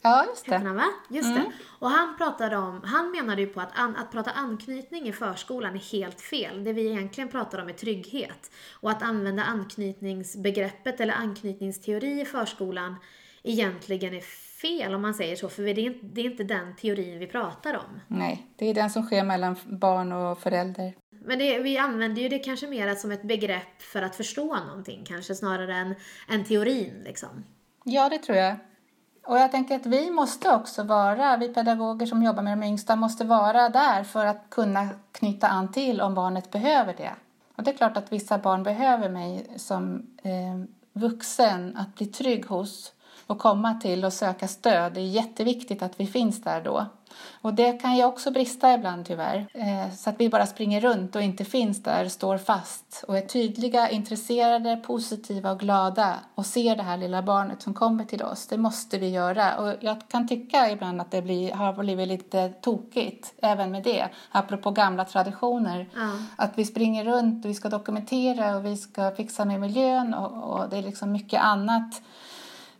Ja, 0.02 0.24
just 0.28 0.46
det. 0.46 0.56
Han, 0.56 0.76
va? 0.76 0.84
Just 1.08 1.30
mm. 1.30 1.42
det. 1.42 1.52
Och 1.78 1.90
han 1.90 2.16
pratade 2.16 2.56
om, 2.56 2.80
han 2.84 3.10
menade 3.10 3.40
ju 3.40 3.46
på 3.46 3.60
att 3.60 3.78
an, 3.78 3.96
att 3.96 4.12
prata 4.12 4.30
anknytning 4.30 5.08
i 5.08 5.12
förskolan 5.12 5.74
är 5.74 5.92
helt 5.92 6.20
fel. 6.20 6.64
Det 6.64 6.72
vi 6.72 6.90
egentligen 6.90 7.28
pratar 7.28 7.62
om 7.62 7.68
är 7.68 7.72
trygghet. 7.72 8.50
Och 8.80 8.90
att 8.90 9.02
använda 9.02 9.42
anknytningsbegreppet 9.42 11.00
eller 11.00 11.14
anknytningsteori 11.14 12.20
i 12.20 12.24
förskolan 12.24 12.96
egentligen 13.42 14.14
är 14.14 14.20
fel 14.60 14.94
om 14.94 15.02
man 15.02 15.14
säger 15.14 15.36
så, 15.36 15.48
för 15.48 15.62
det 15.62 15.70
är, 15.70 15.78
inte, 15.78 16.06
det 16.06 16.20
är 16.20 16.24
inte 16.24 16.44
den 16.44 16.76
teorin 16.76 17.18
vi 17.18 17.26
pratar 17.26 17.74
om. 17.74 18.00
Nej, 18.08 18.46
det 18.56 18.70
är 18.70 18.74
den 18.74 18.90
som 18.90 19.02
sker 19.02 19.24
mellan 19.24 19.56
barn 19.64 20.12
och 20.12 20.38
förälder. 20.38 20.94
Men 21.24 21.38
det, 21.38 21.58
vi 21.58 21.78
använder 21.78 22.22
ju 22.22 22.28
det 22.28 22.38
kanske 22.38 22.66
mer 22.66 22.94
som 22.94 23.10
ett 23.10 23.22
begrepp 23.22 23.82
för 23.82 24.02
att 24.02 24.16
förstå 24.16 24.56
någonting, 24.56 25.04
kanske 25.04 25.34
snarare 25.34 25.74
än, 25.74 25.94
än 26.28 26.44
teorin 26.44 27.02
liksom. 27.04 27.44
Ja, 27.84 28.08
det 28.08 28.18
tror 28.18 28.38
jag. 28.38 28.56
Och 29.24 29.38
jag 29.38 29.50
tänker 29.50 29.76
att 29.76 29.86
vi 29.86 30.10
måste 30.10 30.54
också 30.54 30.82
vara, 30.82 31.36
vi 31.36 31.48
pedagoger 31.48 32.06
som 32.06 32.22
jobbar 32.22 32.42
med 32.42 32.58
de 32.58 32.66
yngsta 32.66 32.96
måste 32.96 33.24
vara 33.24 33.68
där 33.68 34.04
för 34.04 34.26
att 34.26 34.50
kunna 34.50 34.88
knyta 35.12 35.48
an 35.48 35.72
till 35.72 36.00
om 36.00 36.14
barnet 36.14 36.50
behöver 36.50 36.94
det. 36.94 37.12
Och 37.56 37.62
det 37.62 37.70
är 37.70 37.76
klart 37.76 37.96
att 37.96 38.12
vissa 38.12 38.38
barn 38.38 38.62
behöver 38.62 39.08
mig 39.08 39.46
som 39.56 40.06
eh, 40.22 40.64
vuxen 40.92 41.76
att 41.76 41.94
bli 41.94 42.06
trygg 42.06 42.46
hos 42.46 42.92
och 43.32 43.38
komma 43.38 43.74
till 43.74 44.04
och 44.04 44.12
söka 44.12 44.48
stöd. 44.48 44.92
Det 44.92 45.00
är 45.00 45.06
jätteviktigt 45.06 45.82
att 45.82 46.00
vi 46.00 46.06
finns 46.06 46.42
där 46.42 46.60
då. 46.60 46.86
Och 47.40 47.54
det 47.54 47.72
kan 47.72 47.96
ju 47.96 48.04
också 48.04 48.30
brista 48.30 48.74
ibland 48.74 49.06
tyvärr. 49.06 49.46
Eh, 49.54 49.94
så 49.94 50.10
att 50.10 50.20
vi 50.20 50.28
bara 50.28 50.46
springer 50.46 50.80
runt 50.80 51.16
och 51.16 51.22
inte 51.22 51.44
finns 51.44 51.82
där, 51.82 52.08
står 52.08 52.38
fast 52.38 53.04
och 53.08 53.18
är 53.18 53.20
tydliga, 53.20 53.90
intresserade, 53.90 54.76
positiva 54.76 55.52
och 55.52 55.60
glada 55.60 56.14
och 56.34 56.46
ser 56.46 56.76
det 56.76 56.82
här 56.82 56.96
lilla 56.96 57.22
barnet 57.22 57.62
som 57.62 57.74
kommer 57.74 58.04
till 58.04 58.22
oss. 58.22 58.46
Det 58.46 58.58
måste 58.58 58.98
vi 58.98 59.08
göra. 59.08 59.58
Och 59.58 59.74
jag 59.80 60.08
kan 60.08 60.28
tycka 60.28 60.70
ibland 60.70 61.00
att 61.00 61.10
det 61.10 61.22
blir, 61.22 61.52
har 61.52 61.72
blivit 61.72 62.08
lite 62.08 62.48
tokigt 62.48 63.34
även 63.42 63.70
med 63.70 63.82
det, 63.82 64.08
apropå 64.30 64.70
gamla 64.70 65.04
traditioner. 65.04 65.88
Mm. 65.96 66.24
Att 66.36 66.52
vi 66.54 66.64
springer 66.64 67.04
runt 67.04 67.44
och 67.44 67.50
vi 67.50 67.54
ska 67.54 67.68
dokumentera 67.68 68.56
och 68.56 68.64
vi 68.64 68.76
ska 68.76 69.10
fixa 69.10 69.44
med 69.44 69.60
miljön 69.60 70.14
och, 70.14 70.52
och 70.52 70.68
det 70.68 70.76
är 70.76 70.82
liksom 70.82 71.12
mycket 71.12 71.42
annat. 71.42 72.02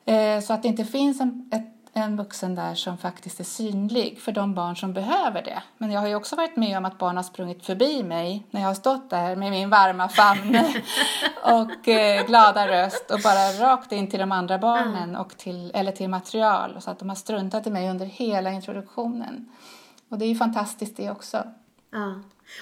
Eh, 0.04 0.40
så 0.40 0.52
att 0.52 0.62
det 0.62 0.68
inte 0.68 0.84
finns 0.84 1.20
en, 1.20 1.48
ett 1.52 1.72
en 1.94 2.16
vuxen 2.16 2.54
där 2.54 2.74
som 2.74 2.98
faktiskt 2.98 3.40
är 3.40 3.44
synlig 3.44 4.20
för 4.20 4.32
de 4.32 4.54
barn 4.54 4.76
som 4.76 4.92
behöver 4.92 5.42
det. 5.42 5.62
Men 5.78 5.90
jag 5.90 6.00
har 6.00 6.08
ju 6.08 6.14
också 6.14 6.36
varit 6.36 6.56
med 6.56 6.78
om 6.78 6.84
att 6.84 6.98
barn 6.98 7.16
har 7.16 7.22
sprungit 7.22 7.66
förbi 7.66 8.02
mig 8.02 8.46
när 8.50 8.60
jag 8.60 8.68
har 8.68 8.74
stått 8.74 9.10
där 9.10 9.36
med 9.36 9.50
min 9.50 9.70
varma 9.70 10.08
famn 10.08 10.58
och 11.42 11.88
eh, 11.88 12.26
glada 12.26 12.68
röst 12.68 13.10
och 13.10 13.20
bara 13.24 13.72
rakt 13.72 13.92
in 13.92 14.10
till 14.10 14.20
de 14.20 14.32
andra 14.32 14.58
barnen 14.58 15.16
och 15.16 15.36
till, 15.36 15.70
eller 15.74 15.92
till 15.92 16.08
material 16.08 16.76
så 16.80 16.90
att 16.90 16.98
de 16.98 17.08
har 17.08 17.16
struntat 17.16 17.66
i 17.66 17.70
mig 17.70 17.90
under 17.90 18.06
hela 18.06 18.50
introduktionen. 18.50 19.48
Och 20.08 20.18
det 20.18 20.24
är 20.24 20.28
ju 20.28 20.36
fantastiskt 20.36 20.96
det 20.96 21.10
också. 21.10 21.44
Ja. 21.90 22.14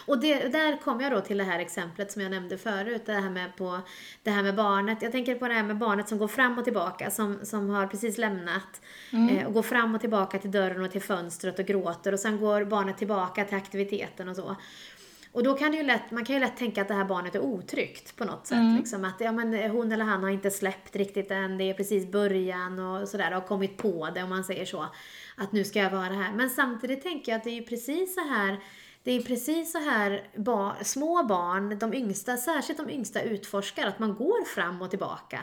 Och 0.07 0.21
det, 0.21 0.49
där 0.49 0.77
kommer 0.77 1.03
jag 1.03 1.13
då 1.13 1.21
till 1.21 1.39
det 1.39 1.45
här 1.45 1.59
exemplet 1.59 2.13
som 2.13 2.23
jag 2.23 2.31
nämnde 2.31 2.59
förut, 2.59 3.03
det 3.07 3.13
här 3.13 3.31
med, 3.31 3.57
på, 3.57 3.81
det 4.23 4.31
här 4.31 4.43
med 4.43 4.55
barnet. 4.55 5.03
Jag 5.03 5.13
tänker 5.13 5.35
på 5.35 5.49
det 5.49 5.55
här 5.55 5.63
med 5.63 5.79
barnet 5.79 6.09
som 6.09 6.19
går 6.19 6.29
fram 6.29 6.59
och 6.59 6.65
tillbaka, 6.65 7.11
som, 7.11 7.39
som 7.43 7.71
har 7.71 7.87
precis 7.87 8.19
lämnat 8.19 8.81
mm. 9.13 9.29
eh, 9.29 9.47
och 9.47 9.53
går 9.53 9.63
fram 9.63 9.95
och 9.95 10.01
tillbaka 10.01 10.39
till 10.39 10.51
dörren 10.51 10.85
och 10.85 10.91
till 10.91 11.03
fönstret 11.03 11.59
och 11.59 11.65
gråter 11.65 12.13
och 12.13 12.21
sen 12.21 12.41
går 12.41 12.65
barnet 12.65 12.99
tillbaka 12.99 13.45
till 13.45 13.57
aktiviteten 13.57 14.29
och 14.29 14.37
så. 14.37 14.57
Och 15.33 15.43
då 15.43 15.55
kan 15.55 15.71
det 15.71 15.77
ju 15.77 15.83
lätt, 15.83 16.11
man 16.11 16.25
kan 16.25 16.35
ju 16.35 16.41
lätt 16.41 16.57
tänka 16.57 16.83
att 16.83 16.89
det 16.89 16.95
här 16.95 17.05
barnet 17.05 17.35
är 17.35 17.41
otryggt 17.41 18.17
på 18.17 18.25
något 18.25 18.47
sätt. 18.47 18.59
Mm. 18.59 18.77
Liksom 18.77 19.05
att 19.05 19.21
ja, 19.21 19.33
men 19.33 19.71
hon 19.71 19.93
eller 19.93 20.05
han 20.05 20.23
har 20.23 20.31
inte 20.31 20.51
släppt 20.51 20.97
riktigt 20.97 21.31
än, 21.31 21.59
det 21.59 21.65
är 21.65 21.75
precis 21.75 22.07
början 22.07 22.79
och 22.79 23.09
sådär, 23.09 23.31
har 23.31 23.41
kommit 23.41 23.77
på 23.77 24.09
det 24.15 24.23
om 24.23 24.29
man 24.29 24.45
säger 24.45 24.65
så. 24.65 24.87
Att 25.37 25.53
nu 25.53 25.65
ska 25.65 25.79
jag 25.79 25.91
vara 25.91 26.05
här. 26.05 26.33
Men 26.33 26.51
samtidigt 26.51 27.03
tänker 27.03 27.33
jag 27.33 27.37
att 27.39 27.45
det 27.45 27.51
är 27.51 27.55
ju 27.55 27.63
precis 27.63 28.15
så 28.15 28.21
här 28.21 28.59
det 29.03 29.11
är 29.11 29.23
precis 29.23 29.73
så 29.73 29.79
här 29.79 30.29
ba, 30.37 30.75
små 30.83 31.23
barn, 31.23 31.79
de 31.79 31.95
yngsta, 31.95 32.37
särskilt 32.37 32.79
de 32.79 32.91
yngsta 32.91 33.23
utforskar, 33.23 33.87
att 33.87 33.99
man 33.99 34.15
går 34.15 34.45
fram 34.45 34.83
och 34.83 34.91
tillbaka. 34.91 35.41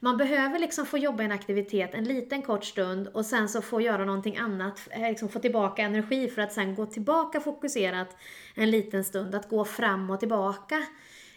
Man 0.00 0.16
behöver 0.16 0.58
liksom 0.58 0.86
få 0.86 0.98
jobba 0.98 1.22
i 1.22 1.26
en 1.26 1.32
aktivitet 1.32 1.94
en 1.94 2.04
liten 2.04 2.42
kort 2.42 2.64
stund 2.64 3.08
och 3.08 3.26
sen 3.26 3.48
så 3.48 3.62
få 3.62 3.80
göra 3.80 4.04
någonting 4.04 4.36
annat, 4.36 4.88
eh, 4.90 5.08
liksom 5.08 5.28
få 5.28 5.38
tillbaka 5.38 5.82
energi 5.82 6.28
för 6.28 6.42
att 6.42 6.52
sen 6.52 6.74
gå 6.74 6.86
tillbaka 6.86 7.40
fokuserat 7.40 8.16
en 8.54 8.70
liten 8.70 9.04
stund, 9.04 9.34
att 9.34 9.48
gå 9.48 9.64
fram 9.64 10.10
och 10.10 10.20
tillbaka. 10.20 10.82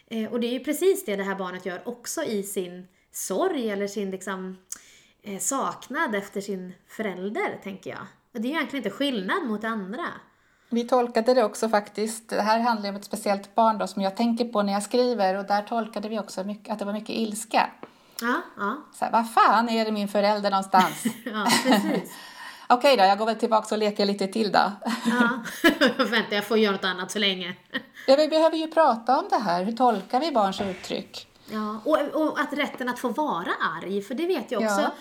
Eh, 0.07 0.31
och 0.31 0.39
det 0.39 0.47
är 0.47 0.53
ju 0.53 0.59
precis 0.59 1.05
det 1.05 1.15
det 1.15 1.23
här 1.23 1.35
barnet 1.35 1.65
gör 1.65 1.87
också 1.87 2.23
i 2.23 2.43
sin 2.43 2.87
sorg 3.11 3.69
eller 3.69 3.87
sin 3.87 4.11
liksom, 4.11 4.57
eh, 5.21 5.39
saknad 5.39 6.15
efter 6.15 6.41
sin 6.41 6.73
förälder, 6.87 7.59
tänker 7.63 7.89
jag. 7.89 8.05
Och 8.33 8.41
det 8.41 8.47
är 8.47 8.49
ju 8.49 8.55
egentligen 8.55 8.85
inte 8.85 8.97
skillnad 8.97 9.45
mot 9.45 9.63
andra. 9.63 10.05
Vi 10.73 10.83
tolkade 10.83 11.33
det 11.33 11.43
också 11.43 11.69
faktiskt. 11.69 12.29
Det 12.29 12.41
här 12.41 12.59
handlar 12.59 12.89
om 12.89 12.95
ett 12.95 13.05
speciellt 13.05 13.55
barn 13.55 13.77
då, 13.77 13.87
som 13.87 14.01
jag 14.01 14.15
tänker 14.15 14.45
på 14.45 14.61
när 14.61 14.73
jag 14.73 14.83
skriver 14.83 15.37
och 15.37 15.45
där 15.45 15.61
tolkade 15.61 16.09
vi 16.09 16.19
också 16.19 16.43
mycket, 16.43 16.73
att 16.73 16.79
det 16.79 16.85
var 16.85 16.93
mycket 16.93 17.09
ilska. 17.09 17.69
Ja, 18.21 18.41
ja. 18.57 18.77
Så 18.93 19.05
här, 19.05 19.11
vad 19.11 19.31
fan 19.31 19.69
är 19.69 19.85
det 19.85 19.91
min 19.91 20.07
förälder 20.07 20.49
någonstans? 20.49 21.03
ja, 21.25 21.47
precis. 21.63 22.13
Okej 22.67 22.97
då, 22.97 23.03
jag 23.03 23.17
går 23.17 23.25
väl 23.25 23.35
tillbaka 23.35 23.75
och 23.75 23.79
leker 23.79 24.05
lite 24.05 24.27
till 24.27 24.51
då. 24.51 24.71
ja, 25.05 25.43
vänta 25.97 26.35
jag 26.35 26.47
får 26.47 26.57
göra 26.57 26.71
något 26.71 26.83
annat 26.83 27.11
så 27.11 27.19
länge. 27.19 27.55
ja, 28.07 28.15
vi 28.15 28.27
behöver 28.27 28.57
ju 28.57 28.67
prata 28.67 29.19
om 29.19 29.25
det 29.29 29.39
här. 29.39 29.63
Hur 29.63 29.71
tolkar 29.71 30.19
vi 30.19 30.31
barns 30.31 30.61
uttryck? 30.61 31.27
Ja, 31.49 31.81
och, 31.85 31.97
och 31.97 32.39
att 32.39 32.53
rätten 32.53 32.89
att 32.89 32.99
få 32.99 33.09
vara 33.09 33.51
arg, 33.81 34.01
för 34.01 34.15
det 34.15 34.27
vet 34.27 34.51
jag 34.51 34.61
också. 34.61 34.81
Ja 34.81 34.91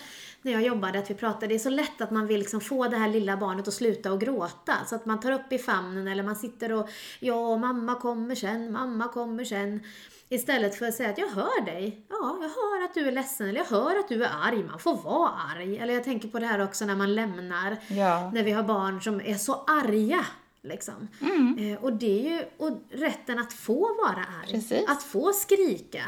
när 0.43 0.51
jag 0.51 0.61
jobbade 0.61 0.99
att 0.99 1.09
vi 1.09 1.15
pratade, 1.15 1.47
det 1.47 1.55
är 1.55 1.59
så 1.59 1.69
lätt 1.69 2.01
att 2.01 2.11
man 2.11 2.27
vill 2.27 2.39
liksom 2.39 2.61
få 2.61 2.87
det 2.87 2.97
här 2.97 3.09
lilla 3.09 3.37
barnet 3.37 3.67
att 3.67 3.73
sluta 3.73 4.11
och 4.11 4.21
gråta. 4.21 4.73
Så 4.85 4.95
att 4.95 5.05
man 5.05 5.19
tar 5.19 5.31
upp 5.31 5.53
i 5.53 5.57
famnen 5.57 6.07
eller 6.07 6.23
man 6.23 6.35
sitter 6.35 6.71
och 6.71 6.89
ja, 7.19 7.57
mamma 7.57 7.95
kommer 7.95 8.35
sen, 8.35 8.71
mamma 8.71 9.07
kommer 9.07 9.43
sen. 9.43 9.83
Istället 10.29 10.75
för 10.75 10.85
att 10.85 10.95
säga 10.95 11.09
att 11.09 11.17
jag 11.17 11.27
hör 11.27 11.65
dig. 11.65 12.05
Ja, 12.09 12.37
jag 12.41 12.49
hör 12.49 12.85
att 12.85 12.93
du 12.93 13.07
är 13.07 13.11
ledsen 13.11 13.49
eller 13.49 13.59
jag 13.59 13.65
hör 13.65 13.99
att 13.99 14.09
du 14.09 14.23
är 14.23 14.29
arg. 14.41 14.63
Man 14.63 14.79
får 14.79 14.97
vara 14.97 15.29
arg. 15.55 15.77
Eller 15.77 15.93
jag 15.93 16.03
tänker 16.03 16.27
på 16.27 16.39
det 16.39 16.45
här 16.45 16.63
också 16.63 16.85
när 16.85 16.95
man 16.95 17.15
lämnar. 17.15 17.77
Ja. 17.87 18.31
När 18.33 18.43
vi 18.43 18.51
har 18.51 18.63
barn 18.63 19.01
som 19.01 19.21
är 19.21 19.35
så 19.35 19.53
arga. 19.53 20.25
Liksom. 20.61 21.07
Mm. 21.21 21.57
Eh, 21.57 21.83
och 21.83 21.93
det 21.93 22.27
är 22.27 22.31
ju 22.31 22.43
och 22.57 22.77
rätten 22.91 23.39
att 23.39 23.53
få 23.53 23.79
vara 23.79 24.25
arg. 24.43 24.51
Precis. 24.51 24.89
Att 24.89 25.03
få 25.03 25.33
skrika. 25.33 26.03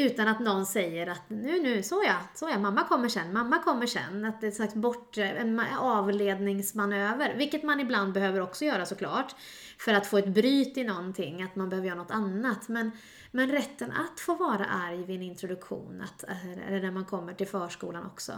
Utan 0.00 0.28
att 0.28 0.40
någon 0.40 0.66
säger 0.66 1.06
att 1.06 1.30
nu, 1.30 1.62
nu, 1.62 1.82
så 1.82 2.02
ja, 2.06 2.16
så 2.34 2.48
ja, 2.48 2.58
mamma 2.58 2.84
kommer 2.84 3.08
sen, 3.08 3.32
mamma 3.32 3.58
kommer 3.58 3.86
sen. 3.86 4.24
Att 4.24 4.40
det 4.40 4.46
är 4.46 4.48
en 4.48 4.54
slags 4.54 4.74
bort, 4.74 5.18
en 5.18 5.60
avledningsmanöver. 5.80 7.34
Vilket 7.34 7.62
man 7.62 7.80
ibland 7.80 8.12
behöver 8.12 8.40
också 8.40 8.64
göra 8.64 8.86
såklart. 8.86 9.34
För 9.78 9.94
att 9.94 10.06
få 10.06 10.18
ett 10.18 10.28
bryt 10.28 10.76
i 10.76 10.84
någonting, 10.84 11.42
att 11.42 11.56
man 11.56 11.68
behöver 11.68 11.88
göra 11.88 11.98
något 11.98 12.10
annat. 12.10 12.68
Men, 12.68 12.90
men 13.30 13.50
rätten 13.50 13.92
att 13.92 14.20
få 14.20 14.34
vara 14.34 14.64
arg 14.64 15.04
vid 15.04 15.16
en 15.16 15.22
introduktion, 15.22 16.02
att, 16.04 16.24
eller 16.68 16.80
när 16.80 16.90
man 16.90 17.04
kommer 17.04 17.32
till 17.32 17.48
förskolan 17.48 18.06
också. 18.06 18.32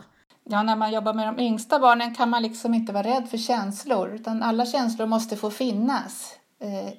Ja, 0.44 0.62
när 0.62 0.76
man 0.76 0.92
jobbar 0.92 1.14
med 1.14 1.26
de 1.26 1.42
yngsta 1.42 1.78
barnen 1.78 2.14
kan 2.14 2.30
man 2.30 2.42
liksom 2.42 2.74
inte 2.74 2.92
vara 2.92 3.06
rädd 3.06 3.28
för 3.30 3.38
känslor, 3.38 4.14
utan 4.14 4.42
alla 4.42 4.66
känslor 4.66 5.06
måste 5.06 5.36
få 5.36 5.50
finnas. 5.50 6.38
Eh, 6.60 6.92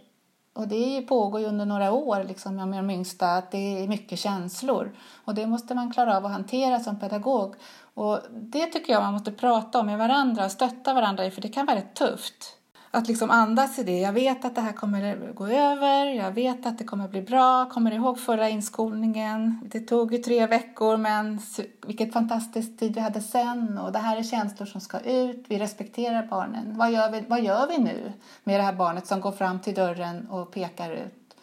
och 0.54 0.68
det 0.68 1.02
pågår 1.02 1.42
ju 1.42 1.48
under 1.48 1.66
några 1.66 1.92
år 1.92 2.24
liksom, 2.24 2.56
med 2.56 2.80
de 2.80 2.90
yngsta, 2.90 3.28
att 3.28 3.52
det 3.52 3.84
är 3.84 3.88
mycket 3.88 4.20
känslor. 4.20 4.96
Och 5.26 5.36
det 5.36 5.48
måste 5.48 5.76
man 5.76 5.94
klara 5.94 6.18
av 6.18 6.26
att 6.26 6.32
hantera 6.32 6.80
som 6.80 7.00
pedagog. 7.00 7.56
Och 7.94 8.20
det 8.32 8.66
tycker 8.66 8.94
jag 8.94 9.04
man 9.04 9.14
måste 9.14 9.32
prata 9.32 9.80
om 9.80 9.86
med 9.86 9.98
varandra 9.98 10.46
och 10.46 10.52
stötta 10.52 10.94
varandra 10.94 11.26
i, 11.26 11.32
för 11.32 11.42
det 11.42 11.50
kan 11.50 11.66
vara 11.66 11.78
rätt 11.78 11.96
tufft 11.96 12.58
att 12.96 13.08
liksom 13.08 13.32
andas 13.32 13.80
i 13.80 13.84
det. 13.84 14.00
Jag 14.00 14.14
vet 14.14 14.46
att 14.46 14.56
det 14.56 14.62
här 14.62 14.74
kommer 14.74 15.32
gå 15.34 15.48
över, 15.48 16.06
jag 16.06 16.32
vet 16.32 16.66
att 16.66 16.78
det 16.78 16.84
kommer 16.84 17.08
bli 17.08 17.22
bra. 17.22 17.70
Kommer 17.70 17.92
ihåg 17.92 18.20
förra 18.20 18.50
inskolningen? 18.50 19.60
Det 19.66 19.80
tog 19.80 20.14
ju 20.14 20.18
tre 20.18 20.48
veckor 20.48 20.98
men 20.98 21.40
vilket 21.86 22.14
fantastiskt 22.14 22.80
tid 22.80 22.96
vi 22.96 23.02
hade 23.02 23.22
sen 23.22 23.78
och 23.78 23.92
det 23.92 24.00
här 24.00 24.18
är 24.18 24.24
känslor 24.24 24.66
som 24.66 24.82
ska 24.82 25.00
ut. 25.00 25.46
Vi 25.48 25.60
respekterar 25.60 26.28
barnen. 26.28 26.78
Vad 26.78 26.92
gör 26.92 27.12
vi, 27.12 27.22
vad 27.28 27.44
gör 27.44 27.68
vi 27.68 27.78
nu 27.78 28.14
med 28.44 28.60
det 28.60 28.64
här 28.64 28.74
barnet 28.74 29.08
som 29.08 29.22
går 29.22 29.32
fram 29.32 29.60
till 29.60 29.74
dörren 29.74 30.28
och 30.28 30.52
pekar 30.52 30.92
ut? 30.92 31.36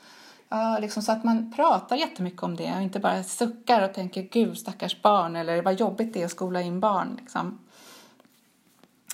Ja, 0.49 0.79
liksom 0.79 1.03
så 1.03 1.13
att 1.13 1.25
man 1.25 1.53
pratar 1.57 1.97
jättemycket 1.97 2.43
om 2.43 2.57
det 2.57 2.75
och 2.77 2.83
inte 2.83 3.01
bara 3.01 3.23
suckar 3.23 3.89
och 3.89 3.95
tänker 3.95 4.23
gud 4.23 4.59
stackars 4.59 5.03
barn 5.03 5.37
eller 5.37 5.63
vad 5.63 5.81
jobbigt 5.81 6.15
det 6.15 6.21
är 6.21 6.25
att 6.25 6.31
skola 6.31 6.63
in 6.63 6.81
barn. 6.81 7.17
Liksom. 7.21 7.59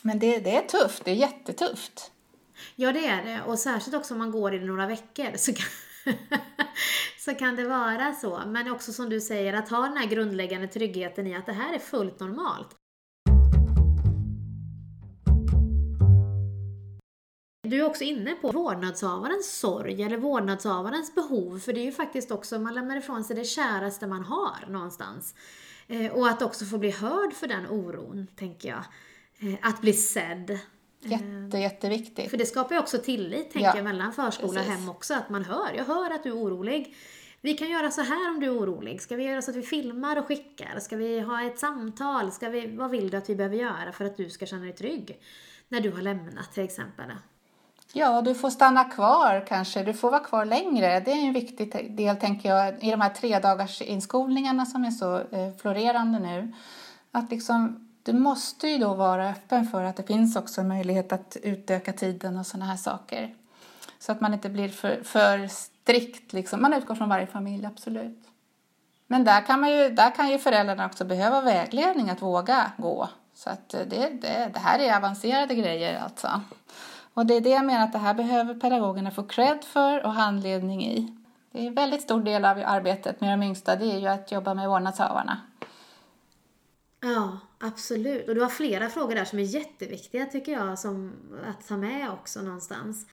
Men 0.03 0.19
det, 0.19 0.39
det 0.39 0.57
är 0.57 0.63
tufft, 0.63 1.05
det 1.05 1.11
är 1.11 1.15
jättetufft. 1.15 2.11
Ja, 2.79 2.93
det 2.93 3.07
är 3.07 3.25
det. 3.25 3.43
Och 3.43 3.59
särskilt 3.59 3.97
också 3.97 4.15
om 4.15 4.19
man 4.19 4.31
går 4.31 4.55
i 4.55 4.59
några 4.59 4.87
veckor 4.87 5.37
så 5.37 5.53
kan, 5.53 5.67
så 7.19 7.35
kan 7.35 7.57
det 7.57 7.65
vara 7.65 8.13
så. 8.13 8.43
Men 8.47 8.71
också 8.71 8.93
som 8.93 9.11
du 9.11 9.21
säger, 9.21 9.53
att 9.53 9.69
ha 9.69 9.83
den 9.83 9.97
här 9.97 10.07
grundläggande 10.07 10.69
tryggheten 10.69 11.27
i 11.27 11.37
att 11.37 11.47
det 11.47 11.53
här 11.53 11.75
är 11.75 11.79
fullt 11.79 12.21
normalt. 12.21 12.69
Du 17.63 17.81
är 17.81 17.87
också 17.87 18.05
inne 18.05 18.35
på 18.35 18.51
vårdnadshavarens 18.51 19.59
sorg 19.59 20.03
eller 20.03 20.17
vårdnadshavarens 20.17 21.15
behov, 21.15 21.59
för 21.59 21.73
det 21.73 21.81
är 21.81 21.85
ju 21.85 21.93
faktiskt 21.93 22.31
också, 22.31 22.59
man 22.59 22.75
lämnar 22.75 22.97
ifrån 22.97 23.25
sig 23.25 23.37
det 23.37 23.45
käraste 23.45 24.07
man 24.07 24.25
har 24.25 24.71
någonstans. 24.71 25.35
Eh, 25.87 26.13
och 26.13 26.29
att 26.29 26.43
också 26.43 26.65
få 26.65 26.79
bli 26.79 26.91
hörd 26.91 27.33
för 27.33 27.47
den 27.49 27.67
oron, 27.67 28.27
tänker 28.37 28.69
jag. 28.69 28.85
Eh, 29.39 29.59
att 29.63 29.81
bli 29.81 29.93
sedd, 29.93 30.59
Jätte, 31.01 31.59
jätteviktigt. 31.59 32.31
För 32.31 32.37
det 32.37 32.47
skapar 32.47 32.75
ju 32.75 32.81
också 32.81 32.99
tillit, 32.99 33.51
tänker 33.51 33.69
ja, 33.69 33.77
jag, 33.77 33.85
mellan 33.85 34.13
förskola 34.13 34.61
och 34.61 34.67
hem 34.67 34.89
också. 34.89 35.15
Att 35.15 35.31
man 35.31 35.45
hör, 35.45 35.73
jag 35.77 35.85
hör 35.85 36.11
att 36.11 36.23
du 36.23 36.29
är 36.29 36.37
orolig. 36.37 36.95
Vi 37.41 37.55
kan 37.55 37.71
göra 37.71 37.91
så 37.91 38.03
här 38.03 38.31
om 38.31 38.41
du 38.41 38.47
är 38.47 38.59
orolig. 38.59 39.03
Ska 39.03 39.17
vi 39.17 39.25
göra 39.25 39.43
så 39.43 39.51
att 39.51 39.57
vi 39.57 39.63
filmar 39.63 40.17
och 40.17 40.27
skickar? 40.27 40.81
Ska 40.81 40.97
vi 40.97 41.21
ha 41.21 41.43
ett 41.43 41.59
samtal? 41.59 42.33
Ska 42.33 42.49
vi, 42.49 42.77
vad 42.77 42.91
vill 42.91 43.11
du 43.11 43.17
att 43.17 43.31
vi 43.31 43.35
behöver 43.35 43.57
göra 43.57 43.93
för 43.93 44.05
att 44.05 44.17
du 44.17 44.31
ska 44.31 44.47
känna 44.47 44.63
dig 44.63 44.73
trygg? 44.73 45.21
När 45.69 45.81
du 45.81 45.91
har 45.91 46.03
lämnat 46.03 46.53
till 46.53 46.65
exempel. 46.65 47.13
Ja, 47.93 48.23
du 48.23 48.35
får 48.35 48.51
stanna 48.51 48.85
kvar 48.85 49.45
kanske. 49.49 49.83
Du 49.83 49.95
får 49.95 50.11
vara 50.11 50.25
kvar 50.25 50.45
längre. 50.45 51.01
Det 51.01 51.11
är 51.11 51.27
en 51.27 51.33
viktig 51.33 51.97
del, 51.97 52.17
tänker 52.17 52.49
jag, 52.49 52.85
i 52.85 52.91
de 52.91 53.01
här 53.01 53.11
tre 53.11 53.39
dagars 53.39 53.83
inskolningarna 53.83 54.67
som 54.67 54.85
är 54.85 54.91
så 54.91 55.17
eh, 55.17 55.57
florerande 55.63 56.19
nu. 56.19 56.53
Att 57.13 57.31
liksom 57.31 57.86
du 58.07 58.13
måste 58.13 58.69
ju 58.69 58.79
då 58.79 58.95
vara 58.95 59.31
öppen 59.31 59.67
för 59.67 59.85
att 59.85 59.97
det 59.97 60.03
finns 60.03 60.37
också 60.37 60.61
en 60.61 60.69
möjlighet 60.69 61.13
att 61.13 61.37
utöka 61.43 61.93
tiden 61.93 62.39
och 62.39 62.47
sådana 62.47 62.67
här 62.67 62.77
saker. 62.77 63.35
Så 63.99 64.13
att 64.13 64.21
man 64.21 64.35
inte 64.35 64.49
blir 64.49 64.69
för, 64.69 65.03
för 65.05 65.49
strikt, 65.49 66.33
liksom. 66.33 66.63
man 66.63 66.73
utgår 66.73 66.95
från 66.95 67.09
varje 67.09 67.27
familj, 67.27 67.67
absolut. 67.67 68.29
Men 69.07 69.25
där 69.25 69.41
kan, 69.41 69.61
man 69.61 69.71
ju, 69.71 69.89
där 69.89 70.11
kan 70.11 70.31
ju 70.31 70.39
föräldrarna 70.39 70.87
också 70.87 71.05
behöva 71.05 71.41
vägledning 71.41 72.11
att 72.11 72.23
våga 72.23 72.73
gå. 72.77 73.09
Så 73.35 73.51
att 73.51 73.69
det, 73.69 73.85
det, 73.85 74.51
det 74.55 74.59
här 74.59 74.79
är 74.79 74.97
avancerade 74.97 75.55
grejer 75.55 76.01
alltså. 76.01 76.41
Och 77.15 77.27
det 77.27 77.35
är 77.35 77.41
det 77.41 77.51
jag 77.51 77.65
menar 77.65 77.85
att 77.85 77.93
det 77.93 77.99
här 77.99 78.15
behöver 78.15 78.55
pedagogerna 78.55 79.11
få 79.11 79.23
cred 79.23 79.65
för 79.65 80.05
och 80.05 80.13
handledning 80.13 80.87
i. 80.87 81.17
Det 81.53 81.63
är 81.63 81.67
en 81.67 81.75
väldigt 81.75 82.03
stor 82.03 82.21
del 82.21 82.45
av 82.45 82.63
arbetet 82.67 83.21
med 83.21 83.39
de 83.39 83.43
yngsta, 83.43 83.77
det 83.77 83.93
är 83.93 83.99
ju 83.99 84.07
att 84.07 84.33
jobba 84.33 84.55
med 84.55 84.69
vårdnadshavarna. 84.69 85.41
Ja, 87.01 87.39
absolut. 87.67 88.29
Och 88.29 88.35
du 88.35 88.41
har 88.41 88.49
flera 88.49 88.91
frågor 88.91 89.15
där 89.15 89.25
som 89.25 89.39
är 89.39 89.43
jätteviktiga 89.43 90.27
tycker 90.27 90.53
jag 90.53 90.79
som 90.79 91.13
att 91.45 91.69
ta 91.69 91.77
med 91.77 92.11
också 92.11 92.43
någonstans. 92.43 93.07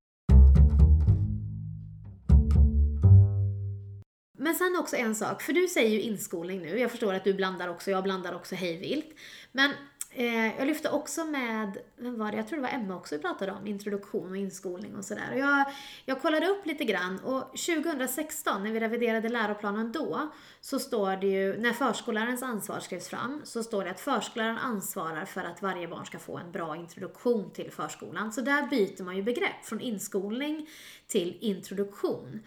Men 4.38 4.56
sen 4.56 4.76
också 4.80 4.95
en 4.95 5.16
sak, 5.16 5.41
för 5.41 5.54
du 5.54 5.68
säger 5.68 5.89
ju 5.89 6.01
inskolning 6.01 6.62
nu. 6.62 6.80
Jag 6.80 6.91
förstår 6.91 7.14
att 7.14 7.24
du 7.24 7.34
blandar 7.34 7.68
också, 7.68 7.91
jag 7.91 8.04
blandar 8.04 8.36
också 8.36 8.56
hejvilt. 8.56 9.16
Men 9.51 9.72
eh, 10.14 10.57
jag 10.57 10.68
lyfte 10.68 10.89
också 10.89 11.26
med, 11.26 11.78
vem 11.97 12.20
var 12.20 12.32
det? 12.32 12.38
Jag 12.38 12.47
tror 12.47 12.57
det 12.57 12.61
var 12.61 12.70
Emma 12.70 12.95
också 12.95 13.16
vi 13.16 13.22
pratade 13.22 13.51
om, 13.51 13.68
introduktion 13.68 14.30
och 14.30 14.38
inskolning 14.38 14.95
och 14.95 15.05
sådär. 15.05 15.34
Jag, 15.36 15.66
jag 16.05 16.22
kollade 16.22 16.47
upp 16.47 16.66
lite 16.66 16.84
grann 16.84 17.20
och 17.20 17.41
2016 17.41 18.64
när 18.64 18.72
vi 18.72 18.80
reviderade 18.80 19.30
läroplanen 19.30 19.91
då 19.91 20.32
så 20.61 20.80
står 20.80 21.16
det 21.16 21.28
ju, 21.28 21.57
när 21.57 21.74
förskollärarens 21.74 22.43
ansvar 22.43 22.80
skrevs 22.80 23.07
fram, 23.07 23.41
så 23.43 23.64
står 23.64 23.84
det 23.84 23.91
att 23.91 23.99
förskolläraren 23.99 24.57
ansvarar 24.57 25.26
för 25.26 25.41
att 25.41 25.61
varje 25.61 25.88
barn 25.88 26.05
ska 26.05 26.20
få 26.20 26.38
en 26.38 26.51
bra 26.51 26.76
introduktion 26.76 27.51
till 27.51 27.72
förskolan. 27.72 28.32
Så 28.32 28.41
där 28.41 28.68
byter 28.68 29.03
man 29.03 29.16
ju 29.16 29.24
begrepp 29.24 29.66
från 29.66 29.82
inskolning 29.82 30.70
till 31.07 31.38
introduktion. 31.41 32.39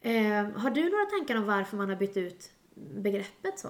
Eh, 0.00 0.48
har 0.56 0.70
du 0.70 0.90
några 0.90 1.04
tankar 1.04 1.36
om 1.36 1.46
varför 1.46 1.76
man 1.76 1.88
har 1.88 1.96
bytt 1.96 2.16
ut 2.16 2.50
begreppet 2.74 3.58
så? 3.58 3.68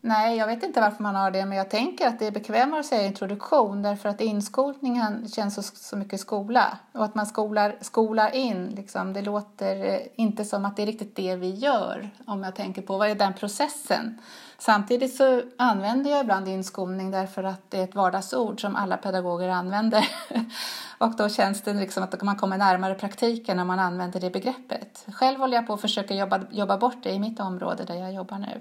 Nej, 0.00 0.36
jag 0.36 0.46
vet 0.46 0.62
inte 0.62 0.80
varför 0.80 1.02
man 1.02 1.14
har 1.14 1.30
det, 1.30 1.46
men 1.46 1.58
jag 1.58 1.70
tänker 1.70 2.06
att 2.06 2.18
det 2.18 2.26
är 2.26 2.30
bekvämare 2.30 2.80
att 2.80 2.86
säga 2.86 3.06
introduktion 3.06 3.82
därför 3.82 4.08
att 4.08 4.20
inskolningen 4.20 5.28
känns 5.28 5.54
så, 5.54 5.62
så 5.62 5.96
mycket 5.96 6.20
skola. 6.20 6.78
Och 6.92 7.04
att 7.04 7.14
man 7.14 7.26
skolar, 7.26 7.76
skolar 7.80 8.34
in, 8.34 8.66
liksom, 8.76 9.12
det 9.12 9.22
låter 9.22 9.84
eh, 9.84 10.00
inte 10.14 10.44
som 10.44 10.64
att 10.64 10.76
det 10.76 10.82
är 10.82 10.86
riktigt 10.86 11.16
det 11.16 11.36
vi 11.36 11.50
gör 11.50 12.10
om 12.26 12.42
jag 12.42 12.54
tänker 12.54 12.82
på 12.82 12.98
vad 12.98 13.10
är 13.10 13.14
den 13.14 13.34
processen. 13.34 14.18
Samtidigt 14.58 15.16
så 15.16 15.42
använder 15.56 16.10
jag 16.10 16.20
ibland 16.20 16.48
inskolning 16.48 17.10
därför 17.10 17.44
att 17.44 17.70
det 17.70 17.78
är 17.78 17.84
ett 17.84 17.94
vardagsord 17.94 18.60
som 18.60 18.76
alla 18.76 18.96
pedagoger 18.96 19.48
använder. 19.48 20.08
och 20.98 21.16
då 21.16 21.28
känns 21.28 21.62
det 21.62 21.74
liksom 21.74 22.02
att 22.02 22.22
man 22.22 22.36
kommer 22.36 22.58
närmare 22.58 22.94
praktiken 22.94 23.56
när 23.56 23.64
man 23.64 23.78
använder 23.78 24.20
det 24.20 24.30
begreppet. 24.30 25.06
Själv 25.12 25.38
håller 25.40 25.56
jag 25.56 25.66
på 25.66 25.72
att 25.72 25.80
försöka 25.80 26.14
jobba, 26.14 26.40
jobba 26.50 26.78
bort 26.78 27.02
det 27.02 27.10
i 27.10 27.18
mitt 27.18 27.40
område 27.40 27.84
där 27.84 27.94
jag 27.94 28.12
jobbar 28.12 28.38
nu. 28.38 28.60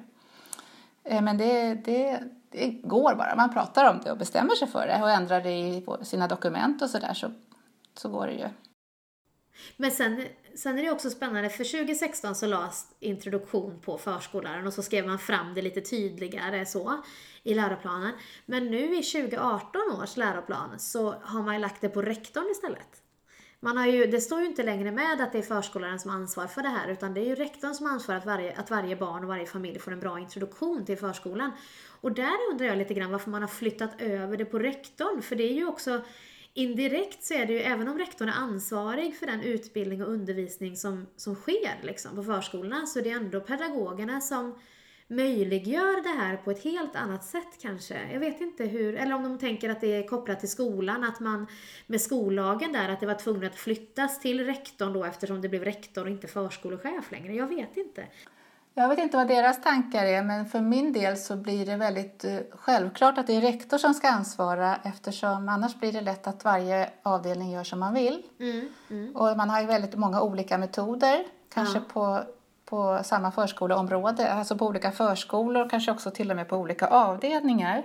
Eh, 1.04 1.22
men 1.22 1.38
det, 1.38 1.74
det, 1.74 2.20
det 2.50 2.68
går 2.68 3.16
bara. 3.16 3.36
Man 3.36 3.54
pratar 3.54 3.90
om 3.90 4.00
det 4.04 4.12
och 4.12 4.18
bestämmer 4.18 4.56
sig 4.56 4.68
för 4.68 4.88
det 4.88 5.02
och 5.02 5.12
ändrar 5.12 5.42
det 5.42 5.52
i 5.52 5.86
sina 6.02 6.28
dokument 6.28 6.82
och 6.82 6.90
sådär 6.90 7.14
så, 7.14 7.32
så 7.98 8.10
går 8.10 8.28
det 8.28 8.34
ju. 8.34 8.50
Men 9.78 9.92
sen, 9.92 10.24
sen 10.56 10.80
är 10.80 10.84
det 10.84 10.92
också 10.92 11.10
spännande, 11.10 11.50
för 11.50 11.64
2016 11.64 12.36
så 12.36 12.48
lades 12.48 12.88
introduktion 13.00 13.80
på 13.82 13.98
förskolläraren 13.98 14.68
och 14.68 14.74
så 14.74 14.84
skrev 14.84 15.08
man 15.08 15.20
fram 15.20 15.54
det 15.54 15.62
lite 15.62 15.82
tydligare 15.82 16.66
så 16.66 17.04
i 17.44 17.54
läroplanen. 17.54 18.14
Men 18.46 18.66
nu 18.66 18.98
i 18.98 19.04
2018 19.04 19.82
års 20.02 20.18
läroplan 20.18 20.80
så 20.80 21.16
har 21.22 21.44
man 21.44 21.54
ju 21.54 21.62
lagt 21.62 21.82
det 21.82 21.90
på 21.90 22.02
rektorn 22.02 22.52
istället. 22.52 23.02
Man 23.60 23.78
har 23.78 23.86
ju, 23.86 24.06
det 24.06 24.22
står 24.22 24.40
ju 24.40 24.46
inte 24.46 24.64
längre 24.64 24.92
med 24.92 25.22
att 25.22 25.32
det 25.32 25.38
är 25.38 25.42
förskolläraren 25.42 26.00
som 26.00 26.12
har 26.12 26.18
ansvar 26.18 26.48
för 26.48 26.62
det 26.62 26.70
här 26.70 26.88
utan 26.88 27.14
det 27.14 27.22
är 27.22 27.26
ju 27.26 27.36
rektorn 27.36 27.74
som 27.74 27.86
ansvarar 27.86 28.18
att 28.20 28.26
varje, 28.26 28.56
att 28.58 28.72
varje 28.72 28.96
barn 28.96 29.24
och 29.24 29.30
varje 29.30 29.46
familj 29.46 29.80
får 29.80 29.92
en 29.92 30.00
bra 30.00 30.20
introduktion 30.20 30.86
till 30.86 30.98
förskolan. 30.98 31.52
Och 32.02 32.12
där 32.12 32.38
undrar 32.52 32.66
jag 32.66 32.78
lite 32.78 32.94
grann 32.94 33.12
varför 33.12 33.30
man 33.30 33.42
har 33.42 33.50
flyttat 33.50 34.02
över 34.02 34.38
det 34.38 34.46
på 34.46 34.60
rektorn 34.60 35.22
för 35.22 35.36
det 35.36 35.44
är 35.44 35.54
ju 35.54 35.68
också 35.68 36.02
Indirekt 36.58 37.24
så 37.24 37.34
är 37.34 37.46
det 37.46 37.54
ju, 37.54 37.60
även 37.60 37.88
om 37.88 37.98
rektorn 37.98 38.30
är 38.30 38.34
ansvarig 38.34 39.16
för 39.16 39.26
den 39.26 39.42
utbildning 39.42 40.04
och 40.04 40.10
undervisning 40.10 40.78
som, 40.78 41.08
som 41.16 41.36
sker 41.36 41.80
liksom, 41.84 42.16
på 42.16 42.24
förskolorna, 42.24 42.86
så 42.86 43.00
är 43.00 43.04
det 43.04 43.10
ändå 43.10 43.40
pedagogerna 43.40 44.22
som 44.22 44.60
möjliggör 45.08 46.04
det 46.04 46.22
här 46.22 46.38
på 46.38 46.52
ett 46.52 46.64
helt 46.64 46.96
annat 46.96 47.26
sätt 47.26 47.58
kanske. 47.62 48.12
Jag 48.14 48.20
vet 48.20 48.42
inte 48.42 48.66
hur, 48.66 48.96
eller 48.96 49.16
om 49.16 49.24
de 49.24 49.38
tänker 49.38 49.70
att 49.70 49.82
det 49.82 49.96
är 49.96 50.08
kopplat 50.08 50.40
till 50.40 50.50
skolan, 50.50 51.04
att 51.04 51.20
man 51.20 51.48
med 51.88 52.02
skollagen 52.02 52.72
där, 52.72 52.90
att 52.90 53.00
det 53.00 53.06
var 53.06 53.16
tvunget 53.16 53.52
att 53.52 53.60
flyttas 53.60 54.20
till 54.20 54.46
rektorn 54.46 54.94
då 54.94 55.04
eftersom 55.04 55.42
det 55.42 55.50
blev 55.50 55.64
rektor 55.64 56.04
och 56.04 56.10
inte 56.10 56.28
förskolechef 56.28 57.12
längre. 57.12 57.34
Jag 57.34 57.48
vet 57.48 57.78
inte. 57.78 58.06
Jag 58.78 58.90
vet 58.90 59.00
inte 59.00 59.18
vad 59.18 59.28
deras 59.28 59.62
tankar 59.62 60.06
är, 60.06 60.24
men 60.24 60.46
för 60.46 60.62
min 60.62 60.94
del 60.94 61.18
så 61.18 61.36
blir 61.36 61.66
det 61.66 61.76
väldigt 61.76 62.24
eh, 62.24 62.38
självklart 62.52 63.18
att 63.18 63.28
det 63.28 63.36
är 63.36 63.42
rektor 63.42 63.78
som 63.78 63.94
ska 63.94 64.10
ansvara 64.10 64.76
eftersom 64.84 65.50
annars 65.50 65.76
blir 65.76 65.92
det 65.92 66.02
lätt 66.02 66.28
att 66.28 66.44
varje 66.44 66.90
avdelning 67.04 67.52
gör 67.52 67.64
som 67.64 67.80
man 67.80 67.94
vill. 67.94 68.24
Mm, 68.40 68.68
mm. 68.90 69.16
Och 69.16 69.38
man 69.38 69.50
har 69.50 69.62
ju 69.62 69.68
väldigt 69.68 69.96
många 69.96 70.22
olika 70.22 70.58
metoder, 70.58 71.24
kanske 71.54 71.78
ja. 71.78 71.84
på, 71.94 72.24
på 72.66 73.00
samma 73.04 73.32
förskoleområde, 73.32 74.34
alltså 74.34 74.58
på 74.58 74.66
olika 74.66 74.92
förskolor, 74.92 75.70
kanske 75.70 75.92
också 75.92 76.12
till 76.12 76.32
och 76.32 76.36
med 76.36 76.50
på 76.50 76.58
olika 76.58 76.88
avdelningar. 76.88 77.84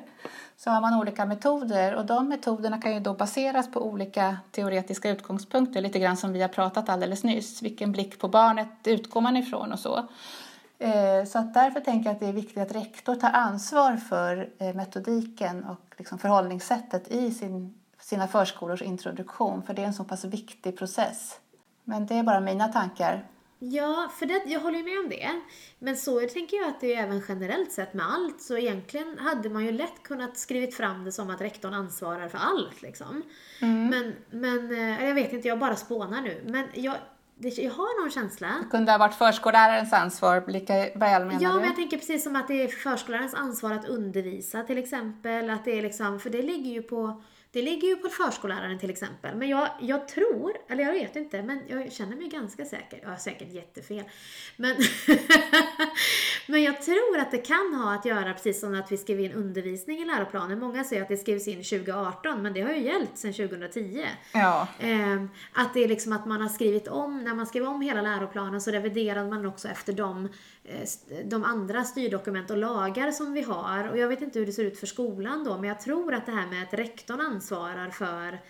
Så 0.57 0.71
har 0.71 0.81
man 0.81 1.01
olika 1.01 1.27
metoder 1.27 1.95
och 1.95 2.07
de 2.07 2.29
metoderna 2.29 2.81
kan 2.81 2.95
ju 2.95 3.01
då 3.01 3.15
baseras 3.15 3.71
på 3.71 3.87
olika 3.87 4.37
teoretiska 4.51 5.11
utgångspunkter, 5.11 5.81
lite 5.81 5.99
grann 5.99 6.17
som 6.17 6.33
vi 6.33 6.43
har 6.43 6.49
pratat 6.49 6.89
alldeles 6.89 7.25
nyss. 7.25 7.63
Vilken 7.63 7.93
blick 7.93 8.19
på 8.19 8.29
barnet 8.29 8.69
utgår 8.85 9.21
man 9.21 9.37
ifrån 9.37 9.73
och 9.73 9.79
så. 9.79 10.09
Eh, 10.81 11.25
så 11.25 11.39
att 11.39 11.55
därför 11.55 11.81
tänker 11.81 12.11
jag 12.11 12.15
att 12.15 12.21
det 12.21 12.27
är 12.27 12.33
viktigt 12.33 12.59
att 12.59 12.75
rektor 12.75 13.15
tar 13.15 13.31
ansvar 13.31 13.97
för 13.97 14.51
eh, 14.59 14.75
metodiken 14.75 15.65
och 15.65 15.95
liksom 15.97 16.19
förhållningssättet 16.19 17.09
i 17.09 17.31
sin, 17.31 17.75
sina 18.01 18.29
förskolors 18.29 18.83
introduktion, 18.83 19.63
för 19.63 19.75
det 19.75 19.83
är 19.83 19.87
en 19.87 19.95
så 19.95 20.05
pass 20.05 20.25
viktig 20.25 20.79
process. 20.79 21.41
Men 21.85 22.07
det 22.07 22.15
är 22.15 22.23
bara 22.23 22.41
mina 22.41 22.69
tankar. 22.69 23.27
Ja, 23.63 24.11
för 24.19 24.27
det, 24.27 24.43
jag 24.47 24.61
håller 24.61 24.79
ju 24.79 24.85
med 24.85 24.99
om 24.99 25.09
det. 25.09 25.41
Men 25.79 25.97
så 25.97 26.21
tänker 26.21 26.57
jag 26.57 26.69
att 26.69 26.81
det 26.81 26.95
är 26.95 27.03
även 27.03 27.23
generellt 27.29 27.73
sett 27.73 27.95
med 27.95 28.07
allt. 28.07 28.43
Så 28.43 28.57
egentligen 28.57 29.19
hade 29.19 29.51
man 29.51 29.65
ju 29.65 29.73
lätt 29.73 30.03
kunnat 30.03 30.39
skrivit 30.39 30.77
fram 30.77 31.05
det 31.05 31.13
som 31.13 31.31
att 31.31 31.41
rektorn 31.41 31.75
ansvarar 31.75 32.29
för 32.29 32.39
allt. 32.39 32.83
Liksom. 32.83 33.23
Mm. 33.61 33.87
Men, 33.87 34.15
men, 34.31 34.73
eh, 34.73 35.07
jag 35.09 35.15
vet 35.15 35.33
inte, 35.33 35.49
jag 35.49 35.59
bara 35.59 35.77
spånar 35.77 36.21
nu. 36.21 36.43
Men 36.47 36.65
jag, 36.75 36.97
jag 37.41 37.71
har 37.71 38.03
någon 38.03 38.11
känsla. 38.11 38.49
Det 38.63 38.71
kunde 38.71 38.93
ha 38.93 38.99
varit 38.99 39.15
förskollärarens 39.15 39.93
ansvar 39.93 40.45
lika 40.47 40.75
väl 40.75 41.25
menar 41.25 41.43
ja, 41.43 41.49
du? 41.49 41.55
Men 41.55 41.65
jag 41.65 41.77
tänker 41.77 41.97
precis 41.97 42.25
som 42.25 42.37
att 42.37 42.49
det 42.49 42.63
är 42.63 42.69
förskollärarens 42.69 43.35
ansvar 43.35 43.73
att 43.73 43.89
undervisa 43.89 44.63
till 44.63 44.79
exempel. 44.79 45.51
Att 45.51 45.65
det 45.65 45.79
är 45.79 45.83
liksom, 45.83 46.21
för 46.21 46.31
det 46.31 46.43
ligger 46.43 46.71
ju 46.71 46.83
på 46.83 47.23
det 47.53 47.63
ligger 47.63 47.89
ju 47.89 47.97
på 47.97 48.09
förskolläraren 48.09 48.79
till 48.79 48.91
exempel. 48.91 49.37
Men 49.37 49.49
jag, 49.49 49.69
jag 49.81 50.09
tror, 50.09 50.53
eller 50.69 50.85
jag 50.85 50.93
vet 50.93 51.17
inte, 51.17 51.43
men 51.43 51.63
jag 51.69 51.93
känner 51.93 52.17
mig 52.17 52.29
ganska 52.29 52.65
säker. 52.65 52.99
Jag 53.03 53.09
har 53.09 53.17
säkert 53.17 53.53
jättefel. 53.53 54.03
Men, 54.57 54.77
men 56.47 56.63
jag 56.63 56.83
tror 56.83 57.19
att 57.19 57.31
det 57.31 57.39
kan 57.39 57.75
ha 57.75 57.95
att 57.95 58.05
göra 58.05 58.35
precis 58.35 58.61
som 58.61 58.75
att 58.75 58.93
vi 58.93 58.97
skrev 58.97 59.21
in 59.21 59.33
undervisning 59.33 60.03
i 60.03 60.05
läroplanen. 60.05 60.59
Många 60.59 60.85
säger 60.85 61.03
att 61.03 61.09
det 61.09 61.17
skrevs 61.17 61.49
in 61.49 61.63
2018, 61.65 62.43
men 62.43 62.53
det 62.53 62.61
har 62.61 62.73
ju 62.73 62.81
gällt 62.81 63.19
sedan 63.19 63.33
2010. 63.33 64.07
Ja. 64.33 64.69
Eh, 64.79 65.25
att 65.53 65.75
det 65.75 65.85
är 65.85 65.89
liksom 65.89 66.13
att 66.13 66.27
man 66.27 66.41
har 66.41 66.49
skrivit 66.49 66.89
om, 66.89 67.25
när 67.25 67.35
man 67.35 67.47
skrev 67.47 67.65
om 67.65 67.81
hela 67.81 68.03
läroplanen 68.03 68.61
så 68.61 68.71
reviderade 68.71 69.31
man 69.31 69.47
också 69.47 69.69
efter 69.69 69.93
de, 69.93 70.29
eh, 70.65 70.89
de 71.25 71.45
andra 71.45 71.85
styrdokument 71.85 72.51
och 72.51 72.59
lagar 72.59 73.11
som 73.11 73.33
vi 73.33 73.43
har. 73.43 73.89
Och 73.89 73.99
jag 73.99 74.09
vet 74.09 74.23
inte 74.23 74.39
hur 74.39 74.47
det 74.47 74.53
ser 74.53 74.65
ut 74.65 74.81
för 74.81 74.87
skolan 74.87 75.45
då, 75.45 75.57
men 75.57 75.65
jag 75.65 75.81
tror 75.81 76.15
att 76.15 76.27
det 76.27 76.33
här 76.33 76.47
med 76.47 76.63
att 76.63 76.75
rektorn 76.75 77.40
ansvarar 77.41 77.91
för 77.91 78.41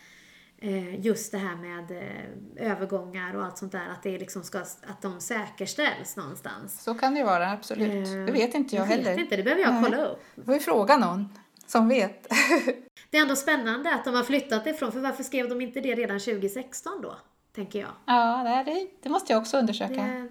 eh, 0.59 1.07
just 1.07 1.32
det 1.32 1.38
här 1.38 1.57
med 1.57 1.91
eh, 1.91 2.70
övergångar 2.70 3.36
och 3.36 3.45
allt 3.45 3.59
sånt 3.59 3.72
där, 3.72 3.88
att 3.93 4.03
det 4.03 4.18
liksom 4.18 4.43
ska, 4.43 4.59
att 4.59 5.03
de 5.03 5.20
säkerställs 5.20 6.16
någonstans. 6.16 6.82
Så 6.82 6.95
kan 6.95 7.14
det 7.14 7.24
vara, 7.24 7.51
absolut. 7.51 8.07
Eh, 8.09 8.12
det 8.12 8.32
vet 8.32 8.55
inte 8.55 8.76
jag, 8.76 8.82
jag 8.82 8.86
heller. 8.86 9.11
Jag 9.11 9.16
vet 9.16 9.24
inte, 9.24 9.36
det 9.36 9.43
behöver 9.43 9.62
jag 9.62 9.84
kolla 9.84 10.07
upp. 10.07 10.22
Då 10.34 10.43
får 10.43 10.53
vi 10.53 10.61
fråga 10.61 10.97
någon 10.97 11.28
som 11.66 11.88
vet. 11.88 12.28
det 13.11 13.18
är 13.18 13.22
ändå 13.22 13.36
spännande 13.36 13.95
att 13.95 14.05
de 14.05 14.14
har 14.14 14.24
flyttat 14.24 14.66
ifrån, 14.66 14.93
för 14.93 15.01
varför 15.01 15.22
skrev 15.22 15.49
de 15.49 15.61
inte 15.61 15.80
det 15.80 15.95
redan 15.95 16.18
2016 16.20 17.03
då? 17.03 17.16
Tänker 17.55 17.78
jag. 17.78 17.91
Ja, 18.07 18.62
det, 18.66 18.86
det 19.03 19.09
måste 19.09 19.32
jag 19.32 19.41
också 19.41 19.59
undersöka. 19.59 19.95
Det, 19.95 20.28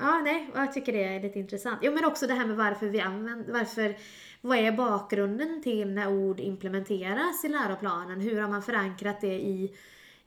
ja, 0.00 0.20
nej, 0.24 0.50
jag 0.54 0.72
tycker 0.72 0.92
det 0.92 1.04
är 1.04 1.20
lite 1.20 1.38
intressant. 1.38 1.78
Jo, 1.82 1.92
men 1.92 2.04
också 2.04 2.26
det 2.26 2.34
här 2.34 2.46
med 2.46 2.56
varför 2.56 2.86
vi 2.86 3.00
använder, 3.00 3.52
varför 3.52 3.96
vad 4.44 4.58
är 4.58 4.72
bakgrunden 4.72 5.62
till 5.62 5.90
när 5.90 6.08
ord 6.08 6.40
implementeras 6.40 7.44
i 7.44 7.48
läroplanen? 7.48 8.20
Hur 8.20 8.40
har 8.40 8.48
man 8.48 8.62
förankrat 8.62 9.20
det 9.20 9.34
i, 9.34 9.76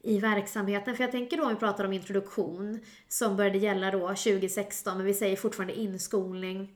i 0.01 0.19
verksamheten? 0.19 0.95
För 0.95 1.03
jag 1.03 1.11
tänker 1.11 1.37
då 1.37 1.43
om 1.43 1.49
vi 1.49 1.55
pratar 1.55 1.85
om 1.85 1.93
introduktion 1.93 2.79
som 3.07 3.35
började 3.35 3.57
gälla 3.57 3.91
då 3.91 4.07
2016, 4.07 4.97
men 4.97 5.05
vi 5.05 5.13
säger 5.13 5.35
fortfarande 5.35 5.73
inskolning. 5.73 6.75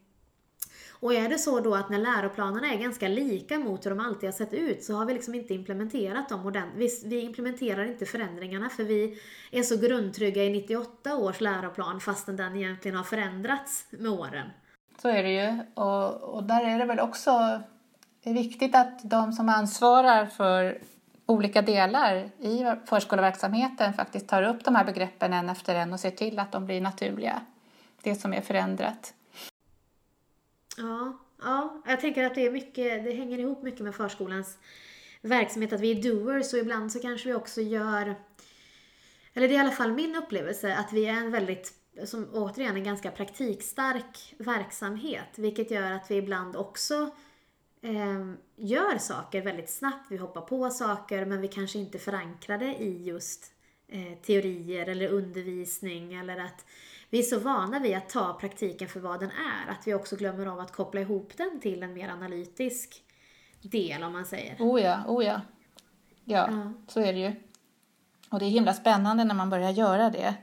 Och 0.90 1.14
är 1.14 1.30
det 1.30 1.38
så 1.38 1.60
då 1.60 1.76
att 1.76 1.90
när 1.90 1.98
läroplanerna 1.98 2.74
är 2.74 2.78
ganska 2.78 3.08
lika 3.08 3.60
mot 3.60 3.86
hur 3.86 3.90
de 3.90 4.00
alltid 4.00 4.30
har 4.30 4.38
sett 4.38 4.54
ut 4.54 4.84
så 4.84 4.94
har 4.94 5.06
vi 5.06 5.14
liksom 5.14 5.36
inte 5.36 5.54
implementerat 5.54 6.30
dem 6.30 6.46
ordentligt. 6.46 7.04
Vi, 7.04 7.10
vi 7.10 7.22
implementerar 7.22 7.86
inte 7.86 8.06
förändringarna 8.06 8.70
för 8.70 8.84
vi 8.84 9.20
är 9.52 9.64
så 9.64 9.78
grundtrygga 9.78 10.44
i 10.44 10.50
98 10.50 11.16
års 11.16 11.42
läroplan 11.42 12.00
fastän 12.00 12.36
den 12.36 12.56
egentligen 12.56 12.98
har 12.98 13.04
förändrats 13.04 13.86
med 13.90 14.12
åren. 14.12 14.50
Så 15.02 15.08
är 15.08 15.24
det 15.24 15.32
ju. 15.32 15.64
Och, 15.74 16.36
och 16.36 16.44
där 16.44 16.66
är 16.66 16.80
det 16.80 16.86
väl 16.86 17.00
också 17.00 17.62
viktigt 18.24 18.76
att 18.76 19.00
de 19.04 19.34
som 19.34 19.50
ansvarar 19.50 20.26
för 20.26 20.82
olika 21.26 21.62
delar 21.62 22.16
i 22.40 22.76
förskoleverksamheten 22.86 23.94
faktiskt 23.94 24.28
tar 24.28 24.44
upp 24.44 24.64
de 24.64 24.76
här 24.76 24.86
begreppen 24.86 25.34
en 25.34 25.50
efter 25.50 25.76
en 25.76 25.94
och 25.94 26.00
ser 26.00 26.12
till 26.12 26.40
att 26.40 26.52
de 26.52 26.66
blir 26.66 26.82
naturliga. 26.82 27.42
Det 28.04 28.16
som 28.16 28.34
är 28.34 28.42
förändrat. 28.42 29.14
Ja, 30.78 31.18
ja, 31.42 31.82
jag 31.86 32.02
tänker 32.02 32.26
att 32.26 32.36
det 32.36 32.46
är 32.46 32.52
mycket, 32.52 33.04
det 33.04 33.14
hänger 33.14 33.40
ihop 33.40 33.64
mycket 33.64 33.82
med 33.82 33.96
förskolans 33.96 34.58
verksamhet, 35.22 35.74
att 35.74 35.82
vi 35.82 35.92
är 35.92 36.04
doers 36.04 36.54
och 36.54 36.60
ibland 36.60 36.92
så 36.92 37.00
kanske 37.00 37.28
vi 37.28 37.34
också 37.34 37.62
gör, 37.62 38.16
eller 39.34 39.48
det 39.48 39.54
är 39.54 39.58
i 39.58 39.62
alla 39.62 39.72
fall 39.72 39.92
min 39.92 40.16
upplevelse, 40.16 40.76
att 40.76 40.94
vi 40.94 41.06
är 41.06 41.14
en 41.14 41.32
väldigt, 41.32 41.74
som 42.06 42.28
återigen 42.34 42.76
en 42.76 42.84
ganska 42.84 43.12
praktikstark 43.12 44.36
verksamhet, 44.38 45.30
vilket 45.36 45.72
gör 45.72 45.92
att 45.92 46.12
vi 46.12 46.16
ibland 46.16 46.56
också 46.56 47.10
eh, 47.82 48.32
gör 48.56 48.98
saker 48.98 49.42
väldigt 49.42 49.70
snabbt, 49.70 50.06
vi 50.10 50.18
hoppar 50.18 50.42
på 50.42 50.70
saker 50.70 51.26
men 51.26 51.42
vi 51.42 51.48
kanske 51.48 51.80
inte 51.80 52.00
förankrade 52.00 52.66
i 52.66 53.04
just 53.04 53.54
eh, 53.88 54.18
teorier 54.22 54.88
eller 54.88 55.08
undervisning 55.08 56.14
eller 56.14 56.38
att 56.38 56.66
vi 57.10 57.20
är 57.20 57.24
så 57.24 57.40
vana 57.40 57.80
vid 57.80 57.98
att 57.98 58.10
ta 58.10 58.34
praktiken 58.34 58.88
för 58.88 59.00
vad 59.00 59.20
den 59.20 59.32
är, 59.32 59.72
att 59.72 59.88
vi 59.88 59.94
också 59.94 60.16
glömmer 60.16 60.46
av 60.46 60.60
att 60.60 60.72
koppla 60.72 61.02
ihop 61.02 61.38
den 61.38 61.60
till 61.60 61.84
en 61.84 61.94
mer 61.94 62.10
analytisk 62.10 63.04
del 63.62 64.04
om 64.04 64.14
man 64.14 64.26
säger. 64.26 64.56
Oh 64.60 64.82
ja, 64.82 65.04
oh 65.08 65.26
ja. 65.26 65.42
Ja, 66.26 66.48
ja. 66.52 66.74
så 66.88 67.00
är 67.00 67.14
det 67.14 67.20
ju. 67.20 67.34
Och 68.30 68.40
det 68.40 68.46
är 68.46 68.50
himla 68.50 68.74
spännande 68.74 69.24
när 69.24 69.36
man 69.36 69.50
börjar 69.50 69.72
göra 69.72 70.10
det. 70.10 70.36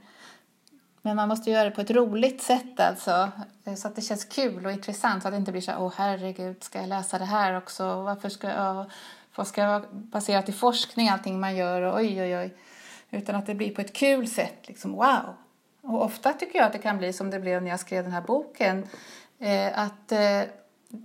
Men 1.02 1.16
man 1.16 1.28
måste 1.28 1.50
göra 1.50 1.64
det 1.64 1.70
på 1.70 1.80
ett 1.80 1.90
roligt 1.90 2.42
sätt 2.42 2.80
alltså. 2.80 3.30
Eh, 3.64 3.74
så 3.74 3.88
att 3.88 3.96
det 3.96 4.02
känns 4.02 4.24
kul 4.24 4.66
och 4.66 4.72
intressant. 4.72 5.22
Så 5.22 5.28
att 5.28 5.32
det 5.34 5.38
inte 5.38 5.52
blir 5.52 5.62
så 5.62 5.70
här, 5.70 5.82
åh 5.82 5.92
herregud, 5.96 6.62
ska 6.62 6.78
jag 6.78 6.88
läsa 6.88 7.18
det 7.18 7.24
här 7.24 7.56
också? 7.56 8.02
Varför 8.02 8.28
ska 8.28 8.48
jag, 8.48 8.90
vad 9.34 9.46
ska 9.46 9.60
jag 9.60 9.84
basera 9.92 10.42
till 10.42 10.54
forskning 10.54 11.08
allting 11.08 11.40
man 11.40 11.56
gör? 11.56 11.82
Och 11.82 11.96
oj, 11.96 12.22
oj, 12.22 12.36
oj. 12.36 12.54
Utan 13.10 13.34
att 13.34 13.46
det 13.46 13.54
blir 13.54 13.74
på 13.74 13.80
ett 13.80 13.92
kul 13.92 14.28
sätt, 14.28 14.68
liksom 14.68 14.92
wow. 14.92 15.34
Och 15.80 16.04
ofta 16.04 16.32
tycker 16.32 16.58
jag 16.58 16.66
att 16.66 16.72
det 16.72 16.78
kan 16.78 16.98
bli 16.98 17.12
som 17.12 17.30
det 17.30 17.40
blev 17.40 17.62
när 17.62 17.70
jag 17.70 17.80
skrev 17.80 18.04
den 18.04 18.12
här 18.12 18.22
boken. 18.22 18.86
Eh, 19.38 19.78
att 19.78 20.12
eh, 20.12 20.42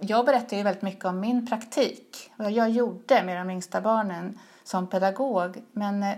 jag 0.02 0.26
berättar 0.26 0.58
ju 0.58 0.64
väldigt 0.64 0.82
mycket 0.82 1.06
om 1.06 1.20
min 1.20 1.48
praktik. 1.48 2.32
Vad 2.36 2.52
jag 2.52 2.70
gjorde 2.70 3.24
med 3.24 3.38
de 3.38 3.50
yngsta 3.50 3.82
barnen 3.82 4.40
som 4.64 4.88
pedagog. 4.88 5.64
Men 5.72 6.04
eh, 6.04 6.16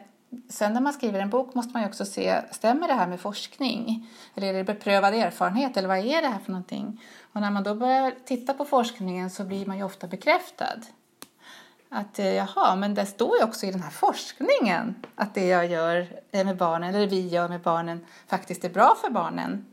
sen 0.50 0.74
när 0.74 0.82
man 0.82 0.94
skriver 0.94 1.20
en 1.20 1.30
bok 1.30 1.54
måste 1.54 1.74
man 1.74 1.82
ju 1.82 1.88
också 1.88 2.06
se, 2.06 2.42
stämmer 2.52 2.88
det 2.88 2.94
här 2.94 3.08
med 3.08 3.20
forskning? 3.20 4.08
Eller 4.36 4.48
är 4.48 4.54
det 4.54 4.64
beprövad 4.64 5.14
erfarenhet? 5.14 5.78
Eller 5.78 5.88
vad 5.88 5.98
är 5.98 6.22
det 6.22 6.28
här 6.28 6.40
för 6.40 6.52
någonting? 6.52 7.02
Och 7.34 7.42
när 7.42 7.52
man 7.52 7.64
då 7.64 7.76
börjar 7.76 8.14
titta 8.26 8.54
på 8.54 8.66
forskningen 8.66 9.30
så 9.30 9.44
blir 9.44 9.66
man 9.66 9.78
ju 9.78 9.84
ofta 9.84 10.08
bekräftad. 10.08 10.80
Att 11.90 12.20
eh, 12.20 12.34
jaha, 12.34 12.76
men 12.76 12.94
det 12.94 13.06
står 13.06 13.38
ju 13.38 13.44
också 13.44 13.66
i 13.66 13.72
den 13.72 13.82
här 13.82 13.92
forskningen 13.92 14.96
att 15.16 15.34
det 15.34 15.46
jag 15.46 15.68
gör 15.68 16.08
med 16.32 16.58
barnen, 16.58 16.96
eller 16.96 17.08
vi 17.08 17.28
gör 17.28 17.50
med 17.50 17.62
barnen, 17.62 18.06
faktiskt 18.28 18.66
är 18.66 18.70
bra 18.70 18.96
för 19.02 19.10
barnen. 19.10 19.66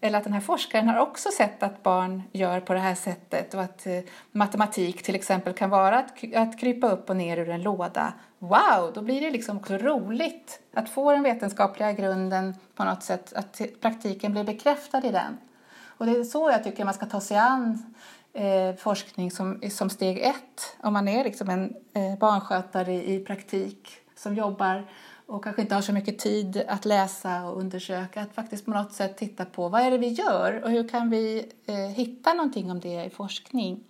Eller 0.00 0.18
att 0.18 0.24
den 0.24 0.32
här 0.32 0.40
forskaren 0.40 0.88
har 0.88 0.98
också 0.98 1.28
sett 1.36 1.62
att 1.62 1.82
barn 1.82 2.22
gör 2.32 2.60
på 2.60 2.72
det 2.74 2.80
här 2.80 2.94
sättet 2.94 3.54
och 3.54 3.62
att 3.62 3.86
eh, 3.86 3.98
matematik 4.32 5.02
till 5.02 5.14
exempel 5.14 5.52
kan 5.52 5.70
vara 5.70 5.98
att, 5.98 6.34
att 6.34 6.60
krypa 6.60 6.90
upp 6.90 7.10
och 7.10 7.16
ner 7.16 7.36
ur 7.36 7.48
en 7.48 7.62
låda. 7.62 8.12
Wow, 8.38 8.92
då 8.94 9.02
blir 9.02 9.20
det 9.20 9.30
liksom 9.30 9.56
också 9.56 9.76
roligt 9.76 10.60
att 10.74 10.88
få 10.88 11.12
den 11.12 11.22
vetenskapliga 11.22 11.92
grunden 11.92 12.54
på 12.74 12.84
något 12.84 13.02
sätt, 13.02 13.32
att 13.32 13.60
praktiken 13.80 14.32
blir 14.32 14.44
bekräftad 14.44 15.06
i 15.06 15.10
den. 15.10 15.38
Och 15.84 16.06
det 16.06 16.12
är 16.12 16.24
så 16.24 16.50
jag 16.50 16.64
tycker 16.64 16.84
man 16.84 16.94
ska 16.94 17.06
ta 17.06 17.20
sig 17.20 17.36
an 17.36 17.94
eh, 18.32 18.74
forskning 18.78 19.30
som, 19.30 19.62
som 19.70 19.90
steg 19.90 20.18
ett. 20.18 20.76
Om 20.80 20.92
man 20.92 21.08
är 21.08 21.24
liksom 21.24 21.50
en 21.50 21.74
eh, 21.94 22.18
barnskötare 22.18 22.92
i, 22.92 23.14
i 23.14 23.24
praktik 23.24 23.88
som 24.16 24.34
jobbar 24.34 24.86
och 25.30 25.44
kanske 25.44 25.62
inte 25.62 25.74
har 25.74 25.82
så 25.82 25.92
mycket 25.92 26.18
tid 26.18 26.62
att 26.68 26.84
läsa 26.84 27.44
och 27.44 27.60
undersöka, 27.60 28.22
att 28.22 28.34
faktiskt 28.34 28.64
på 28.64 28.70
något 28.70 28.92
sätt 28.92 29.16
titta 29.16 29.44
på 29.44 29.68
vad 29.68 29.80
är 29.80 29.90
det 29.90 29.98
vi 29.98 30.08
gör 30.08 30.62
och 30.64 30.70
hur 30.70 30.88
kan 30.88 31.10
vi 31.10 31.52
eh, 31.66 31.76
hitta 31.76 32.34
någonting 32.34 32.70
om 32.70 32.80
det 32.80 33.04
i 33.04 33.10
forskning? 33.10 33.84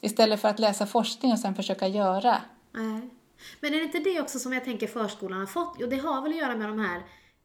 Istället 0.00 0.40
för 0.40 0.48
att 0.48 0.58
läsa 0.58 0.86
forskning 0.86 1.32
och 1.32 1.38
sen 1.38 1.54
försöka 1.54 1.88
göra. 1.88 2.36
Nej. 2.72 3.10
Men 3.60 3.74
är 3.74 3.78
det 3.78 3.84
inte 3.84 3.98
det 3.98 4.20
också 4.20 4.38
som 4.38 4.52
jag 4.52 4.64
tänker 4.64 4.86
förskolan 4.86 5.38
har 5.38 5.46
fått? 5.46 5.76
Jo, 5.78 5.86
det 5.86 5.96
har 5.96 6.22
väl 6.22 6.32
att 6.32 6.38
göra 6.38 6.56
med 6.56 6.68
de 6.68 6.78
här 6.78 7.02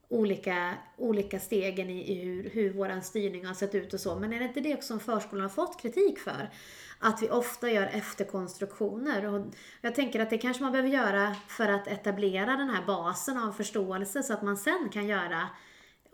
olika, 0.09 0.74
olika 0.97 1.39
stegen 1.39 1.89
i, 1.89 2.11
i 2.11 2.15
hur, 2.15 2.49
hur 2.49 2.74
vår 2.74 3.01
styrning 3.01 3.45
har 3.45 3.53
sett 3.53 3.76
ut 3.76 3.93
och 3.93 3.99
så. 3.99 4.15
Men 4.15 4.34
är 4.34 4.39
det 4.39 4.45
inte 4.45 4.59
det 4.59 4.74
också 4.74 4.88
som 4.88 4.99
förskolan 4.99 5.41
har 5.41 5.49
fått 5.49 5.82
kritik 5.82 6.20
för? 6.20 6.49
Att 6.99 7.21
vi 7.21 7.29
ofta 7.29 7.69
gör 7.69 7.85
efterkonstruktioner. 7.85 9.33
Och 9.33 9.45
jag 9.81 9.95
tänker 9.95 10.19
att 10.19 10.29
det 10.29 10.37
kanske 10.37 10.63
man 10.63 10.71
behöver 10.71 10.89
göra 10.89 11.35
för 11.47 11.67
att 11.67 11.87
etablera 11.87 12.55
den 12.55 12.69
här 12.69 12.85
basen 12.85 13.37
av 13.37 13.51
förståelse 13.51 14.23
så 14.23 14.33
att 14.33 14.41
man 14.41 14.57
sen 14.57 14.89
kan 14.93 15.07
göra 15.07 15.49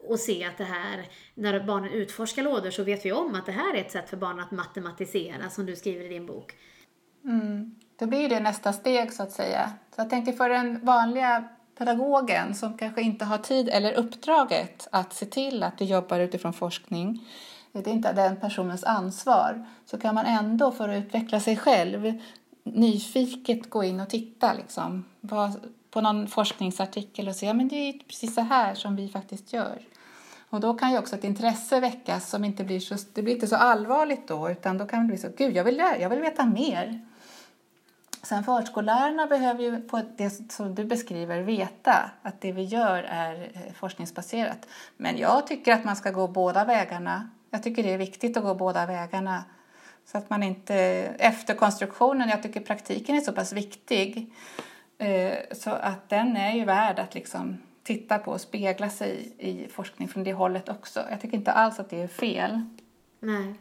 och 0.08 0.20
se 0.20 0.46
att 0.46 0.58
det 0.58 0.64
här, 0.64 1.08
när 1.34 1.60
barnen 1.60 1.92
utforskar 1.92 2.44
lådor 2.44 2.72
så 2.72 2.84
vet 2.84 3.06
vi 3.06 3.12
om 3.12 3.36
att 3.36 3.46
det 3.46 3.52
här 3.52 3.76
är 3.76 3.82
ett 3.82 3.92
sätt 3.92 4.10
för 4.10 4.18
barnen 4.18 4.40
att 4.40 4.52
matematisera 4.52 5.50
som 5.50 5.66
du 5.66 5.76
skriver 5.76 6.06
i 6.06 6.08
din 6.08 6.26
bok. 6.26 6.54
Mm. 7.24 7.76
Då 8.00 8.06
blir 8.06 8.30
det 8.30 8.40
nästa 8.40 8.74
steg 8.74 9.14
så 9.14 9.24
att 9.24 9.32
säga. 9.32 9.72
Så 9.96 10.02
jag 10.02 10.10
tänker 10.10 10.32
för 10.32 10.50
den 10.50 10.86
vanliga 10.86 11.50
pedagogen 11.78 12.56
som 12.56 12.78
kanske 12.78 13.02
inte 13.02 13.26
har 13.26 13.38
tid 13.38 13.70
eller 13.70 13.94
uppdraget 13.94 14.88
att 14.92 15.14
se 15.14 15.26
till 15.26 15.64
att 15.64 15.78
du 15.78 15.86
jobbar 15.86 16.20
utifrån 16.20 16.54
forskning, 16.54 17.28
det 17.84 17.90
är 17.90 17.94
inte 17.94 18.14
den 18.14 18.36
personens 18.36 18.84
ansvar, 18.84 19.66
så 19.86 19.98
kan 19.98 20.16
man 20.16 20.26
ändå 20.26 20.72
för 20.72 20.90
att 20.90 21.04
utveckla 21.04 21.40
sig 21.40 21.58
själv 21.58 22.20
nyfiket 22.64 23.70
gå 23.70 23.84
in 23.84 24.00
och 24.00 24.10
titta 24.10 24.54
liksom, 24.54 25.06
på 25.92 26.02
någon 26.02 26.28
forskningsartikel 26.28 27.28
och 27.28 27.36
se 27.36 27.50
att 27.50 27.56
men 27.56 27.68
det 27.68 27.76
är 27.76 27.94
precis 27.94 28.36
så 28.36 28.42
här 28.42 28.76
som 28.76 28.96
vi 28.96 29.10
faktiskt 29.10 29.54
gör. 29.54 29.80
Och 30.50 30.60
då 30.60 30.74
kan 30.74 30.92
ju 30.92 30.98
också 30.98 31.16
ett 31.16 31.24
intresse 31.24 31.80
väckas 31.80 32.30
som 32.30 32.44
inte 32.44 32.64
blir 32.64 32.80
så, 32.80 32.96
det 33.14 33.22
blir 33.22 33.34
inte 33.34 33.48
så 33.48 33.56
allvarligt 33.56 34.28
då 34.28 34.50
utan 34.50 34.78
då 34.78 34.86
kan 34.86 35.00
det 35.00 35.06
bli 35.06 35.18
så, 35.18 35.28
gud 35.38 35.56
jag 35.56 35.64
vill, 35.64 35.84
jag 36.00 36.10
vill 36.10 36.20
veta 36.20 36.46
mer. 36.46 37.02
Sen 38.24 38.44
förskollärarna 38.44 39.28
behöver 39.28 39.64
ju 39.64 39.82
på 39.82 40.02
det 40.18 40.52
som 40.52 40.76
du 40.76 40.86
beskriver 40.86 41.42
veta 41.42 42.12
att 42.22 42.42
det 42.42 42.52
vi 42.52 42.64
gör 42.64 43.04
är 43.04 43.52
eh, 43.54 43.74
forskningsbaserat. 43.74 44.68
Men 44.98 45.18
jag 45.18 45.48
tycker 45.48 45.74
att 45.74 45.84
man 45.84 45.96
ska 45.96 46.12
gå 46.12 46.28
båda 46.28 46.66
vägarna. 46.66 47.30
Jag 47.56 47.64
tycker 47.64 47.84
det 47.84 47.94
är 47.94 47.98
viktigt 47.98 48.38
att 48.38 48.44
gå 48.44 48.56
båda 48.56 48.86
vägarna. 48.86 49.44
Så 50.06 50.18
att 50.18 50.30
man 50.30 50.44
inte, 50.44 50.76
efter 51.20 51.56
konstruktionen, 51.56 52.30
jag 52.30 52.44
tycker 52.44 52.60
praktiken 52.60 53.16
är 53.16 53.22
så 53.22 53.32
pass 53.32 53.54
viktig 53.54 54.34
eh, 54.98 55.34
så 55.52 55.70
att 55.70 56.10
den 56.10 56.38
är 56.38 56.54
ju 56.56 56.66
värd 56.66 57.00
att 57.00 57.16
liksom 57.16 57.58
titta 57.84 58.20
på 58.20 58.32
och 58.32 58.42
spegla 58.42 58.90
sig 58.90 59.36
i 59.38 59.68
forskning 59.68 60.08
från 60.08 60.24
det 60.24 60.34
hållet 60.34 60.70
också. 60.70 61.04
Jag 61.10 61.22
tycker 61.22 61.38
inte 61.38 61.52
alls 61.52 61.80
att 61.80 61.90
det 61.90 62.02
är 62.02 62.08
fel. 62.08 62.62
Nej. 63.20 63.56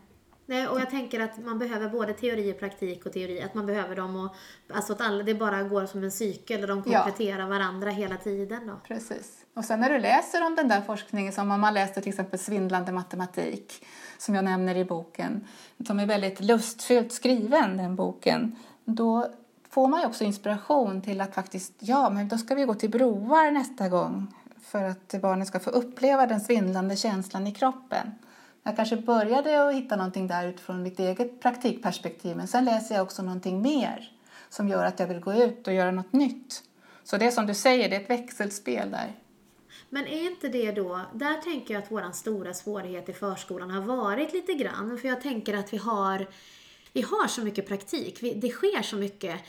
Nej, 0.46 0.68
och 0.68 0.80
jag 0.80 0.90
tänker 0.90 1.20
att 1.20 1.44
man 1.44 1.58
behöver 1.58 1.88
både 1.88 2.12
teori 2.12 2.52
och 2.52 2.58
praktik 2.58 3.06
och 3.06 3.12
teori, 3.12 3.42
att 3.42 3.54
man 3.54 3.66
behöver 3.66 3.96
dem 3.96 4.16
och 4.16 4.34
alltså 4.74 4.92
att 4.92 5.00
alla, 5.00 5.22
det 5.22 5.34
bara 5.34 5.62
går 5.62 5.86
som 5.86 6.02
en 6.04 6.10
cykel 6.10 6.62
och 6.62 6.68
de 6.68 6.82
kompletterar 6.82 7.38
ja. 7.38 7.46
varandra 7.46 7.90
hela 7.90 8.16
tiden 8.16 8.66
då. 8.66 8.80
Precis. 8.88 9.43
Och 9.54 9.64
sen 9.64 9.80
när 9.80 9.90
du 9.90 9.98
läser 9.98 10.46
om 10.46 10.56
den 10.56 10.68
där 10.68 10.80
forskningen, 10.80 11.32
som 11.32 11.50
om 11.50 11.60
man 11.60 11.74
läste 11.74 12.00
till 12.00 12.10
exempel 12.10 12.38
Svindlande 12.38 12.92
matematik, 12.92 13.86
som 14.18 14.34
jag 14.34 14.44
nämner 14.44 14.76
i 14.76 14.84
boken, 14.84 15.44
som 15.86 16.00
är 16.00 16.06
väldigt 16.06 16.40
lustfyllt 16.40 17.12
skriven, 17.12 17.76
den 17.76 17.96
boken, 17.96 18.56
då 18.84 19.28
får 19.70 19.88
man 19.88 20.00
ju 20.00 20.06
också 20.06 20.24
inspiration 20.24 21.02
till 21.02 21.20
att 21.20 21.34
faktiskt, 21.34 21.72
ja, 21.78 22.10
men 22.10 22.28
då 22.28 22.38
ska 22.38 22.54
vi 22.54 22.64
gå 22.64 22.74
till 22.74 22.90
broar 22.90 23.50
nästa 23.50 23.88
gång 23.88 24.34
för 24.62 24.84
att 24.84 25.14
barnen 25.22 25.46
ska 25.46 25.60
få 25.60 25.70
uppleva 25.70 26.26
den 26.26 26.40
svindlande 26.40 26.96
känslan 26.96 27.46
i 27.46 27.52
kroppen. 27.52 28.14
Jag 28.62 28.76
kanske 28.76 28.96
började 28.96 29.68
att 29.68 29.74
hitta 29.74 29.96
någonting 29.96 30.26
där 30.26 30.46
utifrån 30.46 30.82
mitt 30.82 30.98
eget 30.98 31.40
praktikperspektiv 31.40 32.36
men 32.36 32.48
sen 32.48 32.64
läser 32.64 32.94
jag 32.94 33.02
också 33.02 33.22
någonting 33.22 33.62
mer 33.62 34.12
som 34.48 34.68
gör 34.68 34.84
att 34.84 35.00
jag 35.00 35.06
vill 35.06 35.20
gå 35.20 35.34
ut 35.34 35.66
och 35.66 35.74
göra 35.74 35.90
något 35.90 36.12
nytt. 36.12 36.62
Så 37.04 37.16
det 37.16 37.26
är 37.26 37.30
som 37.30 37.46
du 37.46 37.54
säger, 37.54 37.90
det 37.90 37.96
är 37.96 38.00
ett 38.00 38.10
växelspel 38.10 38.90
där. 38.90 39.12
Men 39.94 40.06
är 40.06 40.26
inte 40.26 40.48
det 40.48 40.72
då, 40.72 41.00
där 41.12 41.34
tänker 41.34 41.74
jag 41.74 41.82
att 41.82 41.90
vår 41.90 42.12
stora 42.12 42.54
svårighet 42.54 43.08
i 43.08 43.12
förskolan 43.12 43.70
har 43.70 43.80
varit 43.80 44.32
lite 44.32 44.54
grann, 44.54 44.98
för 44.98 45.08
jag 45.08 45.20
tänker 45.20 45.54
att 45.54 45.72
vi 45.72 45.76
har, 45.76 46.26
vi 46.92 47.02
har 47.02 47.28
så 47.28 47.42
mycket 47.44 47.68
praktik, 47.68 48.22
vi, 48.22 48.34
det 48.34 48.48
sker 48.48 48.82
så 48.82 48.96
mycket 48.96 49.40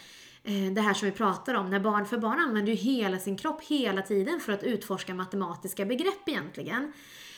eh, 0.44 0.74
det 0.74 0.82
här 0.82 0.94
som 0.94 1.06
vi 1.06 1.12
pratar 1.12 1.54
om, 1.54 1.70
när 1.70 1.80
barn, 1.80 2.06
för 2.06 2.18
barn 2.18 2.40
använder 2.40 2.72
ju 2.72 2.78
hela 2.78 3.20
sin 3.20 3.38
kropp 3.38 3.64
hela 3.64 4.02
tiden 4.02 4.40
för 4.40 4.54
att 4.54 4.64
utforska 4.64 5.14
matematiska 5.14 5.86
begrepp 5.86 6.28
egentligen. 6.28 6.94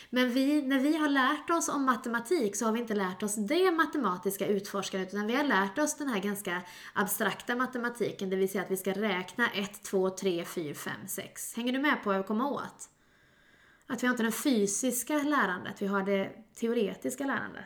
Men 0.09 0.31
vi, 0.31 0.61
när 0.61 0.79
vi 0.79 0.97
har 0.97 1.09
lärt 1.09 1.49
oss 1.49 1.69
om 1.69 1.85
matematik 1.85 2.55
så 2.55 2.65
har 2.65 2.71
vi 2.71 2.79
inte 2.79 2.95
lärt 2.95 3.23
oss 3.23 3.35
det 3.35 3.71
matematiska 3.71 4.47
utforskandet 4.47 5.13
utan 5.13 5.27
vi 5.27 5.35
har 5.35 5.43
lärt 5.43 5.77
oss 5.77 5.97
den 5.97 6.07
här 6.07 6.19
ganska 6.19 6.61
abstrakta 6.93 7.55
matematiken, 7.55 8.29
det 8.29 8.35
vill 8.35 8.49
säga 8.49 8.63
att 8.63 8.71
vi 8.71 8.77
ska 8.77 8.91
räkna 8.91 9.49
1, 9.49 9.83
2, 9.83 10.09
3, 10.09 10.45
4, 10.45 10.73
5, 10.73 10.93
6. 11.07 11.55
Hänger 11.55 11.73
du 11.73 11.79
med 11.79 12.03
på 12.03 12.09
vad 12.09 12.17
jag 12.17 12.27
kommer 12.27 12.51
åt? 12.51 12.89
Att 13.87 14.03
vi 14.03 14.07
har 14.07 14.13
inte 14.13 14.23
det 14.23 14.31
fysiska 14.31 15.13
lärandet, 15.13 15.81
vi 15.81 15.87
har 15.87 16.01
det 16.01 16.29
teoretiska 16.59 17.25
lärandet. 17.25 17.65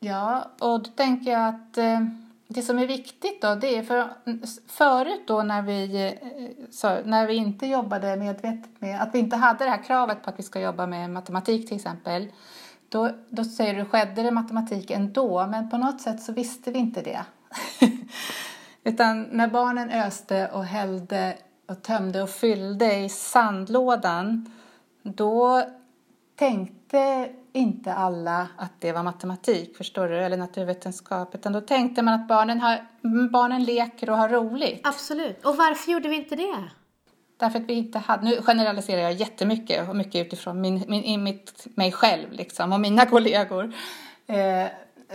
Ja, 0.00 0.50
och 0.60 0.82
då 0.82 0.90
tänker 0.90 1.30
jag 1.30 1.48
att 1.48 1.78
eh, 1.78 2.00
det 2.48 2.62
som 2.62 2.78
är 2.78 2.86
viktigt 2.86 3.42
då, 3.42 3.54
det 3.54 3.76
är 3.76 3.82
för 3.82 4.08
förut 4.66 5.22
då 5.26 5.42
när 5.42 5.62
vi, 5.62 6.06
eh, 6.06 6.66
så, 6.70 6.98
när 7.04 7.26
vi 7.26 7.34
inte 7.34 7.66
jobbade 7.66 8.16
medvetet 8.16 8.80
med, 8.80 9.02
att 9.02 9.14
vi 9.14 9.18
inte 9.18 9.36
hade 9.36 9.64
det 9.64 9.70
här 9.70 9.82
kravet 9.82 10.22
på 10.22 10.30
att 10.30 10.38
vi 10.38 10.42
ska 10.42 10.60
jobba 10.60 10.86
med 10.86 11.10
matematik 11.10 11.68
till 11.68 11.76
exempel, 11.76 12.28
då, 12.88 13.10
då 13.28 13.44
säger 13.44 13.74
du, 13.74 13.84
skedde 13.84 14.22
det 14.22 14.30
matematik 14.30 14.90
ändå, 14.90 15.46
men 15.46 15.70
på 15.70 15.78
något 15.78 16.00
sätt 16.00 16.22
så 16.22 16.32
visste 16.32 16.70
vi 16.70 16.78
inte 16.78 17.02
det. 17.02 17.24
Utan 18.84 19.22
när 19.22 19.48
barnen 19.48 19.90
öste 19.90 20.48
och 20.48 20.64
hällde 20.64 21.38
och 21.68 21.82
tömde 21.82 22.22
och 22.22 22.30
fyllde 22.30 22.94
i 22.96 23.08
sandlådan, 23.08 24.52
då 25.02 25.62
tänkte 26.36 27.30
inte 27.52 27.92
alla 27.94 28.48
att 28.56 28.72
det 28.78 28.92
var 28.92 29.02
matematik, 29.02 29.76
förstår 29.76 30.08
du, 30.08 30.18
eller 30.18 30.36
naturvetenskap, 30.36 31.34
utan 31.34 31.52
då 31.52 31.60
tänkte 31.60 32.02
man 32.02 32.14
att 32.14 32.28
barnen, 32.28 32.60
har, 32.60 32.86
barnen 33.30 33.64
leker 33.64 34.10
och 34.10 34.16
har 34.16 34.28
roligt. 34.28 34.86
Absolut. 34.86 35.44
Och 35.44 35.56
varför 35.56 35.92
gjorde 35.92 36.08
vi 36.08 36.16
inte 36.16 36.36
det? 36.36 36.70
Därför 37.36 37.58
att 37.58 37.64
vi 37.64 37.74
inte 37.74 37.98
hade, 37.98 38.24
nu 38.24 38.42
generaliserar 38.42 39.02
jag 39.02 39.12
jättemycket 39.12 39.88
och 39.88 39.96
mycket 39.96 40.26
utifrån 40.26 40.60
min, 40.60 40.84
min, 40.88 41.22
mitt, 41.22 41.66
mig 41.76 41.92
själv 41.92 42.32
liksom, 42.32 42.72
och 42.72 42.80
mina 42.80 43.06
kollegor. 43.10 43.74
Eh, 44.26 44.66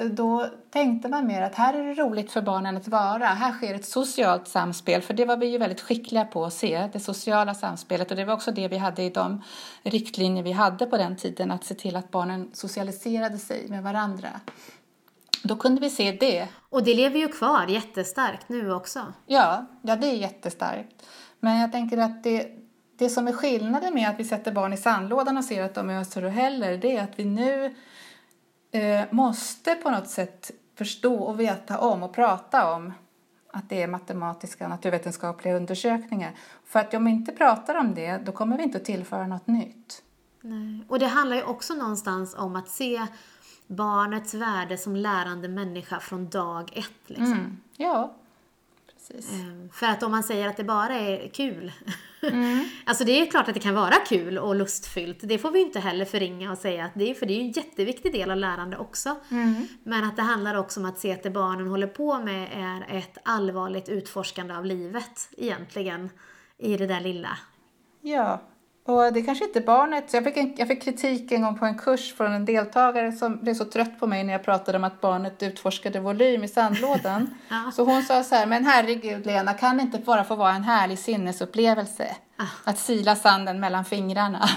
då 0.03 0.49
tänkte 0.69 1.09
man 1.09 1.27
mer 1.27 1.41
att 1.41 1.55
här 1.55 1.73
är 1.73 1.83
det 1.83 1.93
roligt 1.93 2.31
för 2.31 2.41
barnen 2.41 2.77
att 2.77 2.87
vara. 2.87 3.25
Här 3.25 3.51
sker 3.51 3.75
ett 3.75 3.85
socialt 3.85 4.47
samspel, 4.47 5.01
för 5.01 5.13
det 5.13 5.25
var 5.25 5.37
vi 5.37 5.45
ju 5.45 5.57
väldigt 5.57 5.81
skickliga 5.81 6.25
på 6.25 6.45
att 6.45 6.53
se, 6.53 6.89
det 6.93 6.99
sociala 6.99 7.53
samspelet. 7.53 8.11
Och 8.11 8.17
det 8.17 8.25
var 8.25 8.33
också 8.33 8.51
det 8.51 8.67
vi 8.67 8.77
hade 8.77 9.03
i 9.03 9.09
de 9.09 9.43
riktlinjer 9.83 10.43
vi 10.43 10.51
hade 10.51 10.85
på 10.85 10.97
den 10.97 11.17
tiden, 11.17 11.51
att 11.51 11.63
se 11.63 11.75
till 11.75 11.95
att 11.95 12.11
barnen 12.11 12.49
socialiserade 12.53 13.37
sig 13.37 13.67
med 13.67 13.83
varandra. 13.83 14.29
Då 15.43 15.55
kunde 15.55 15.81
vi 15.81 15.89
se 15.89 16.11
det. 16.11 16.47
Och 16.69 16.83
det 16.83 16.93
lever 16.93 17.19
ju 17.19 17.27
kvar 17.27 17.67
jättestarkt 17.67 18.49
nu 18.49 18.73
också. 18.73 18.99
Ja, 19.25 19.65
ja 19.81 19.95
det 19.95 20.07
är 20.07 20.13
jättestarkt. 20.13 21.05
Men 21.39 21.59
jag 21.59 21.71
tänker 21.71 21.97
att 21.97 22.23
det, 22.23 22.47
det 22.97 23.09
som 23.09 23.27
är 23.27 23.31
skillnaden 23.31 23.93
med 23.93 24.09
att 24.09 24.19
vi 24.19 24.23
sätter 24.23 24.51
barn 24.51 24.73
i 24.73 24.77
sandlådan 24.77 25.37
och 25.37 25.43
ser 25.43 25.63
att 25.63 25.75
de 25.75 25.89
öser 25.89 26.25
och 26.25 26.31
häller, 26.31 26.77
det 26.77 26.97
är 26.97 27.03
att 27.03 27.19
vi 27.19 27.25
nu 27.25 27.75
eh, 28.75 29.05
måste 29.11 29.75
på 29.75 29.89
något 29.89 30.09
sätt 30.09 30.51
förstå 30.75 31.15
och 31.15 31.39
veta 31.39 31.79
om 31.79 32.03
och 32.03 32.13
prata 32.13 32.73
om 32.73 32.93
att 33.53 33.69
det 33.69 33.83
är 33.83 33.87
matematiska 33.87 34.63
och 34.63 34.69
naturvetenskapliga 34.69 35.55
undersökningar. 35.55 36.31
För 36.65 36.79
att 36.79 36.93
om 36.93 37.05
vi 37.05 37.11
inte 37.11 37.31
pratar 37.31 37.75
om 37.75 37.95
det, 37.95 38.17
då 38.17 38.31
kommer 38.31 38.57
vi 38.57 38.63
inte 38.63 38.77
att 38.77 38.85
tillföra 38.85 39.27
något 39.27 39.47
nytt. 39.47 40.03
Nej. 40.41 40.85
Och 40.87 40.99
det 40.99 41.07
handlar 41.07 41.37
ju 41.37 41.43
också 41.43 41.73
någonstans 41.73 42.35
om 42.35 42.55
att 42.55 42.69
se 42.69 43.07
barnets 43.67 44.33
värde 44.33 44.77
som 44.77 44.95
lärande 44.95 45.47
människa 45.47 45.99
från 45.99 46.29
dag 46.29 46.71
ett. 46.75 47.09
Liksom. 47.09 47.33
Mm. 47.33 47.57
Ja, 47.77 48.13
Precis. 49.07 49.31
Ehm, 49.31 49.69
för 49.69 49.85
att 49.85 50.03
om 50.03 50.11
man 50.11 50.23
säger 50.23 50.47
att 50.47 50.57
det 50.57 50.63
bara 50.63 50.95
är 50.95 51.29
kul. 51.29 51.71
Mm. 52.21 52.65
alltså 52.85 53.03
det 53.03 53.21
är 53.21 53.25
klart 53.25 53.47
att 53.47 53.53
det 53.53 53.59
kan 53.59 53.75
vara 53.75 53.95
kul 54.07 54.37
och 54.37 54.55
lustfyllt. 54.55 55.19
Det 55.21 55.37
får 55.37 55.51
vi 55.51 55.61
inte 55.61 55.79
heller 55.79 56.05
förringa 56.05 56.51
och 56.51 56.57
säga 56.57 56.85
att 56.85 56.91
det 56.93 57.09
är, 57.09 57.13
för 57.13 57.25
det 57.25 57.33
är 57.33 57.39
en 57.39 57.51
jätteviktig 57.51 58.11
del 58.11 58.31
av 58.31 58.37
lärande 58.37 58.77
också. 58.77 59.15
Mm. 59.31 59.67
Men 59.83 60.03
att 60.03 60.15
det 60.15 60.21
handlar 60.21 60.55
också 60.55 60.79
om 60.79 60.85
att 60.85 60.99
se 60.99 61.13
att 61.13 61.23
det 61.23 61.29
barnen 61.29 61.67
håller 61.67 61.87
på 61.87 62.19
med 62.19 62.49
är 62.53 62.97
ett 62.97 63.17
allvarligt 63.23 63.89
utforskande 63.89 64.53
av 64.53 64.65
livet 64.65 65.29
egentligen. 65.37 66.09
I 66.57 66.77
det 66.77 66.87
där 66.87 67.01
lilla. 67.01 67.37
Ja, 68.01 68.41
och 68.87 69.13
det 69.13 69.21
kanske 69.21 69.45
inte 69.45 69.61
barnet... 69.61 70.13
Jag 70.13 70.23
fick, 70.23 70.37
en, 70.37 70.53
jag 70.57 70.67
fick 70.67 70.83
kritik 70.83 71.31
en 71.31 71.41
gång 71.41 71.57
på 71.57 71.65
en 71.65 71.77
kurs 71.77 72.13
från 72.13 72.33
en 72.33 72.45
deltagare 72.45 73.11
som 73.11 73.37
blev 73.37 73.53
så 73.53 73.65
trött 73.65 73.99
på 73.99 74.07
mig 74.07 74.23
när 74.23 74.33
jag 74.33 74.43
pratade 74.43 74.77
om 74.77 74.83
att 74.83 75.01
barnet 75.01 75.43
utforskade 75.43 75.99
volym 75.99 76.43
i 76.43 76.47
sandlådan. 76.47 77.35
ja. 77.49 77.71
Så 77.73 77.83
hon 77.83 78.03
sa 78.03 78.23
så 78.23 78.35
här, 78.35 78.45
men 78.45 78.65
herregud 78.65 79.25
Lena, 79.25 79.53
kan 79.53 79.77
det 79.77 79.83
inte 79.83 79.99
bara 79.99 80.23
få 80.23 80.35
vara 80.35 80.51
en 80.51 80.63
härlig 80.63 80.99
sinnesupplevelse? 80.99 82.15
Ah. 82.37 82.43
Att 82.63 82.79
sila 82.79 83.15
sanden 83.15 83.59
mellan 83.59 83.85
fingrarna. 83.85 84.49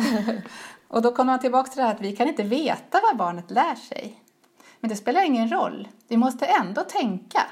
och 0.88 1.02
då 1.02 1.12
kommer 1.12 1.32
man 1.32 1.40
tillbaka 1.40 1.70
till 1.70 1.78
det 1.78 1.86
här 1.86 1.94
att 1.94 2.00
vi 2.00 2.16
kan 2.16 2.28
inte 2.28 2.42
veta 2.42 3.00
vad 3.02 3.16
barnet 3.16 3.50
lär 3.50 3.74
sig. 3.74 4.22
Men 4.80 4.88
det 4.88 4.96
spelar 4.96 5.24
ingen 5.24 5.48
roll. 5.48 5.88
Vi 6.08 6.16
måste 6.16 6.46
ändå 6.46 6.80
tänka 6.80 7.42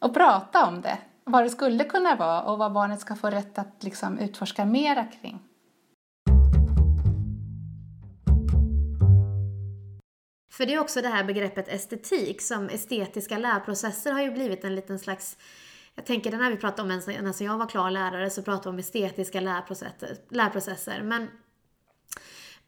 och 0.00 0.14
prata 0.14 0.66
om 0.66 0.80
det 0.80 0.98
vad 1.30 1.44
det 1.44 1.50
skulle 1.50 1.84
kunna 1.84 2.16
vara 2.16 2.42
och 2.42 2.58
vad 2.58 2.72
barnet 2.72 3.00
ska 3.00 3.16
få 3.16 3.30
rätt 3.30 3.58
att 3.58 3.82
liksom 3.82 4.18
utforska 4.18 4.64
mera 4.64 5.04
kring. 5.04 5.42
För 10.52 10.66
det 10.66 10.74
är 10.74 10.78
också 10.78 11.02
det 11.02 11.08
här 11.08 11.24
begreppet 11.24 11.68
estetik 11.68 12.42
som 12.42 12.68
estetiska 12.68 13.38
lärprocesser 13.38 14.12
har 14.12 14.22
ju 14.22 14.30
blivit 14.30 14.64
en 14.64 14.74
liten 14.74 14.98
slags 14.98 15.36
jag 15.94 16.06
tänker 16.06 16.38
när 16.38 16.50
vi 16.50 16.56
pratade 16.56 16.82
om 16.82 16.88
när 16.88 17.42
jag 17.42 17.58
var 17.58 17.68
klar 17.68 17.90
lärare 17.90 18.30
så 18.30 18.42
pratade 18.42 18.68
vi 18.68 18.70
om 18.70 18.78
estetiska 18.78 19.40
lärprocesser, 19.40 20.16
lärprocesser. 20.30 21.02
Men 21.02 21.28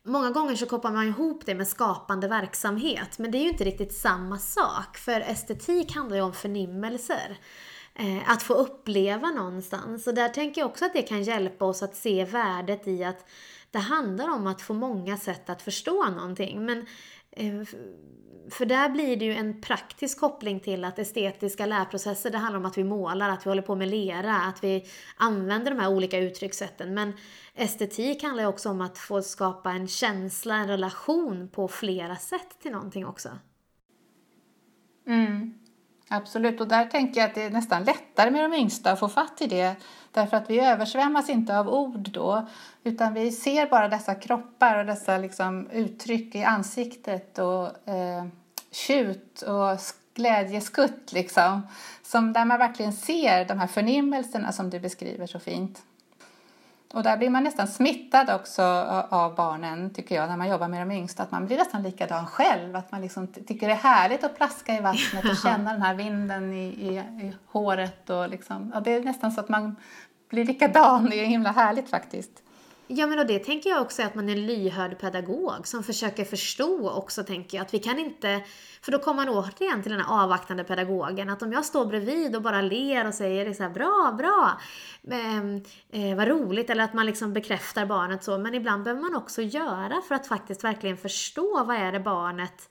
många 0.03 0.31
gånger 0.31 0.57
så 0.57 0.67
kopplar 0.67 0.93
man 0.93 1.09
ihop 1.09 1.47
det 1.47 1.55
med 1.55 1.69
skapande 1.69 2.29
verksamhet. 2.29 3.19
Men 3.19 3.31
det 3.31 3.39
är 3.39 3.43
ju 3.43 3.49
inte 3.49 3.65
riktigt 3.65 3.95
samma 3.95 4.39
sak. 4.39 4.97
För 4.97 5.21
estetik 5.21 5.95
handlar 5.95 6.17
ju 6.17 6.23
om 6.23 6.33
förnimmelser 6.33 7.39
eh, 7.99 8.31
att 8.31 8.43
få 8.43 8.55
uppleva 8.55 9.31
någonstans. 9.31 10.07
Och 10.07 10.15
där 10.15 10.29
tänker 10.29 10.61
jag 10.61 10.71
också 10.71 10.85
att 10.85 10.93
det 10.93 11.03
kan 11.03 11.23
hjälpa 11.23 11.65
oss 11.65 11.83
att 11.83 11.97
se 11.97 12.25
värdet 12.25 12.89
i 12.89 13.05
att 13.05 13.25
det 13.71 13.79
handlar 13.79 14.29
om 14.31 14.47
att 14.47 14.63
få 14.63 14.75
många 14.75 15.17
sätt 15.17 15.51
att 15.51 15.63
förstå 15.63 16.11
någonting. 16.11 16.67
Men 16.67 16.87
eh, 17.31 17.63
för 18.51 18.67
där 18.67 18.89
blir 18.89 19.17
det 19.17 19.25
ju 19.25 19.35
en 19.35 19.61
praktisk 19.61 20.21
koppling 20.21 20.61
till 20.61 20.85
att 20.85 20.99
estetiska 20.99 21.67
lärprocesser, 21.67 22.31
det 22.31 22.39
handlar 22.39 22.61
om 22.61 22.67
att 22.67 22.79
vi 22.79 22.85
målar, 22.85 23.31
att 23.31 23.47
vi 23.47 23.51
håller 23.51 23.63
på 23.63 23.75
med 23.75 23.89
lera, 23.89 24.37
att 24.37 24.65
vi 24.65 24.87
använder 25.17 25.71
de 25.71 25.81
här 25.81 25.93
olika 25.93 26.19
uttryckssätten. 26.19 26.95
Men 26.95 27.13
estetik 27.55 28.23
handlar 28.23 28.43
ju 28.43 28.49
också 28.49 28.71
om 28.71 28.81
att 28.81 28.99
få 28.99 29.23
skapa 29.23 29.71
en 29.71 29.89
känsla, 29.89 30.55
en 30.55 30.69
relation 30.69 31.49
på 31.49 31.69
flera 31.69 32.17
sätt 32.17 32.57
till 32.63 32.73
någonting 32.73 33.07
också. 33.07 33.29
Mm. 35.07 35.58
Absolut, 36.09 36.61
och 36.61 36.69
där 36.69 36.85
tänker 36.85 37.21
jag 37.21 37.29
att 37.29 37.35
det 37.35 37.43
är 37.43 37.51
nästan 37.51 37.85
lättare 37.85 38.31
med 38.31 38.51
de 38.51 38.57
yngsta 38.57 38.93
att 38.93 39.01
få 39.01 39.09
fatt 39.09 39.41
i 39.41 39.47
det. 39.47 39.77
Därför 40.13 40.37
att 40.37 40.51
vi 40.51 40.61
översvämmas 40.61 41.29
inte 41.29 41.59
av 41.59 41.69
ord 41.69 42.11
då, 42.11 42.47
utan 42.85 43.15
vi 43.15 43.33
ser 43.33 43.67
bara 43.67 43.89
dessa 43.89 44.15
kroppar 44.15 44.79
och 44.79 44.87
dessa 44.87 45.19
liksom 45.19 45.71
uttryck 45.71 46.35
i 46.35 46.45
ansiktet 46.45 47.39
och 47.39 47.89
eh, 47.89 48.25
tjut 48.71 49.43
och 49.43 49.79
glädjeskutt 50.15 51.13
liksom. 51.13 51.67
Som 52.03 52.33
där 52.33 52.45
man 52.45 52.59
verkligen 52.59 52.93
ser 52.93 53.45
de 53.45 53.59
här 53.59 53.67
förnimmelserna 53.67 54.53
som 54.53 54.71
du 54.71 54.81
beskriver 54.81 55.27
så 55.27 55.39
fint. 55.39 55.83
Och 56.95 57.03
där 57.03 57.17
blir 57.17 57.31
man 57.31 57.45
nästan 57.45 57.69
smittad 57.69 58.31
också 58.31 58.63
av 59.09 59.35
barnen, 59.35 59.91
tycker 59.91 60.15
jag, 60.15 60.29
när 60.29 60.37
man 60.37 60.49
jobbar 60.49 60.69
med 60.69 60.81
de 60.81 60.95
yngsta. 60.95 61.23
Att 61.23 61.31
man 61.31 61.47
blir 61.47 61.57
nästan 61.57 61.83
likadan 61.83 62.27
själv. 62.27 62.77
Att 62.77 62.93
man 62.93 63.01
liksom 63.01 63.27
tycker 63.27 63.67
det 63.67 63.73
är 63.73 63.77
härligt 63.77 64.25
att 64.25 64.37
plaska 64.37 64.77
i 64.77 64.81
vattnet 64.81 65.25
och 65.31 65.37
känna 65.43 65.73
den 65.73 65.83
här 65.83 65.95
vinden 65.95 66.53
i, 66.53 66.67
i, 66.67 66.97
i 66.99 67.35
håret. 67.47 68.11
Och 68.11 68.29
liksom, 68.29 68.71
ja, 68.75 68.81
det 68.81 68.93
är 68.93 69.05
nästan 69.05 69.33
så 69.33 69.41
att 69.41 69.49
man 69.49 69.77
blir 70.29 70.45
likadan. 70.45 71.11
Det 71.11 71.21
är 71.21 71.27
himla 71.27 71.51
härligt 71.51 71.91
faktiskt. 71.91 72.43
Ja 72.91 73.07
men 73.07 73.19
och 73.19 73.27
det 73.27 73.39
tänker 73.39 73.71
jag 73.71 73.83
också 73.83 74.03
att 74.03 74.15
man 74.15 74.29
är 74.29 74.33
en 74.33 74.47
lyhörd 74.47 74.99
pedagog 74.99 75.67
som 75.67 75.83
försöker 75.83 76.25
förstå 76.25 76.91
också 76.91 77.25
tänker 77.25 77.57
jag 77.57 77.65
att 77.65 77.75
vi 77.75 77.79
kan 77.79 77.99
inte, 77.99 78.43
för 78.83 78.93
då 78.93 78.99
kommer 78.99 79.25
man 79.25 79.35
återigen 79.35 79.83
till 79.83 79.93
den 79.93 80.01
här 80.01 80.23
avvaktande 80.23 80.65
pedagogen 80.65 81.31
att 81.31 81.43
om 81.43 81.53
jag 81.53 81.65
står 81.65 81.87
bredvid 81.87 82.37
och 82.37 82.43
bara 82.43 82.63
ler 82.63 83.07
och 83.07 83.15
säger 83.15 83.45
det 83.45 83.55
så 83.55 83.63
här, 83.63 83.71
bra, 83.71 84.15
bra, 84.19 84.61
ehm, 85.11 85.65
eh, 85.91 86.17
vad 86.17 86.29
roligt 86.29 86.71
eller 86.71 86.85
att 86.85 86.95
man 86.95 87.07
liksom 87.07 87.33
bekräftar 87.33 87.87
barnet 87.87 88.25
så 88.25 88.39
men 88.39 88.55
ibland 88.55 88.85
behöver 88.85 89.03
man 89.03 89.17
också 89.17 89.43
göra 89.43 90.03
för 90.09 90.15
att 90.15 90.27
faktiskt 90.27 90.65
verkligen 90.65 90.97
förstå 90.97 91.65
vad 91.65 91.77
är 91.77 91.93
det 91.93 92.01
barnet 92.01 92.71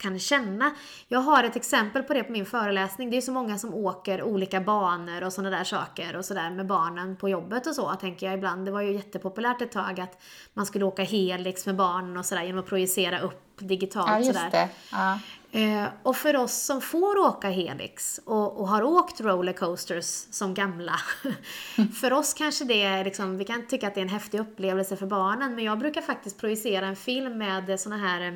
kan 0.00 0.18
känna. 0.18 0.70
Jag 1.08 1.20
har 1.20 1.44
ett 1.44 1.56
exempel 1.56 2.02
på 2.02 2.14
det 2.14 2.24
på 2.24 2.32
min 2.32 2.46
föreläsning. 2.46 3.10
Det 3.10 3.16
är 3.16 3.20
så 3.20 3.32
många 3.32 3.58
som 3.58 3.74
åker 3.74 4.22
olika 4.22 4.60
banor 4.60 5.24
och 5.24 5.32
sådana 5.32 5.56
där 5.56 5.64
saker 5.64 6.16
och 6.16 6.24
sådär 6.24 6.50
med 6.50 6.66
barnen 6.66 7.16
på 7.16 7.28
jobbet 7.28 7.66
och 7.66 7.74
så 7.74 7.94
tänker 7.94 8.26
jag 8.26 8.34
ibland. 8.34 8.66
Det 8.66 8.70
var 8.70 8.80
ju 8.80 8.92
jättepopulärt 8.92 9.62
ett 9.62 9.72
tag 9.72 10.00
att 10.00 10.22
man 10.54 10.66
skulle 10.66 10.84
åka 10.84 11.02
helix 11.02 11.66
med 11.66 11.76
barnen 11.76 12.16
och 12.16 12.26
sådär 12.26 12.42
genom 12.42 12.60
att 12.60 12.66
projicera 12.66 13.20
upp 13.20 13.50
digitalt 13.58 14.10
Ja, 14.10 14.18
just 14.18 14.40
sådär. 14.40 14.68
Ja. 14.92 15.18
Eh, 15.52 15.88
och 16.02 16.16
för 16.16 16.36
oss 16.36 16.52
som 16.52 16.80
får 16.80 17.18
åka 17.18 17.48
Helix 17.48 18.20
och, 18.24 18.60
och 18.60 18.68
har 18.68 18.82
åkt 18.82 19.20
rollercoasters 19.20 20.04
som 20.30 20.54
gamla. 20.54 20.96
för 22.00 22.12
oss 22.12 22.34
kanske 22.34 22.64
det 22.64 22.82
är 22.82 23.04
liksom, 23.04 23.38
vi 23.38 23.44
kan 23.44 23.66
tycka 23.66 23.88
att 23.88 23.94
det 23.94 24.00
är 24.00 24.02
en 24.02 24.08
häftig 24.08 24.40
upplevelse 24.40 24.96
för 24.96 25.06
barnen, 25.06 25.54
men 25.54 25.64
jag 25.64 25.78
brukar 25.78 26.00
faktiskt 26.00 26.40
projicera 26.40 26.86
en 26.86 26.96
film 26.96 27.38
med 27.38 27.80
såna 27.80 27.96
här 27.96 28.20
eh, 28.20 28.34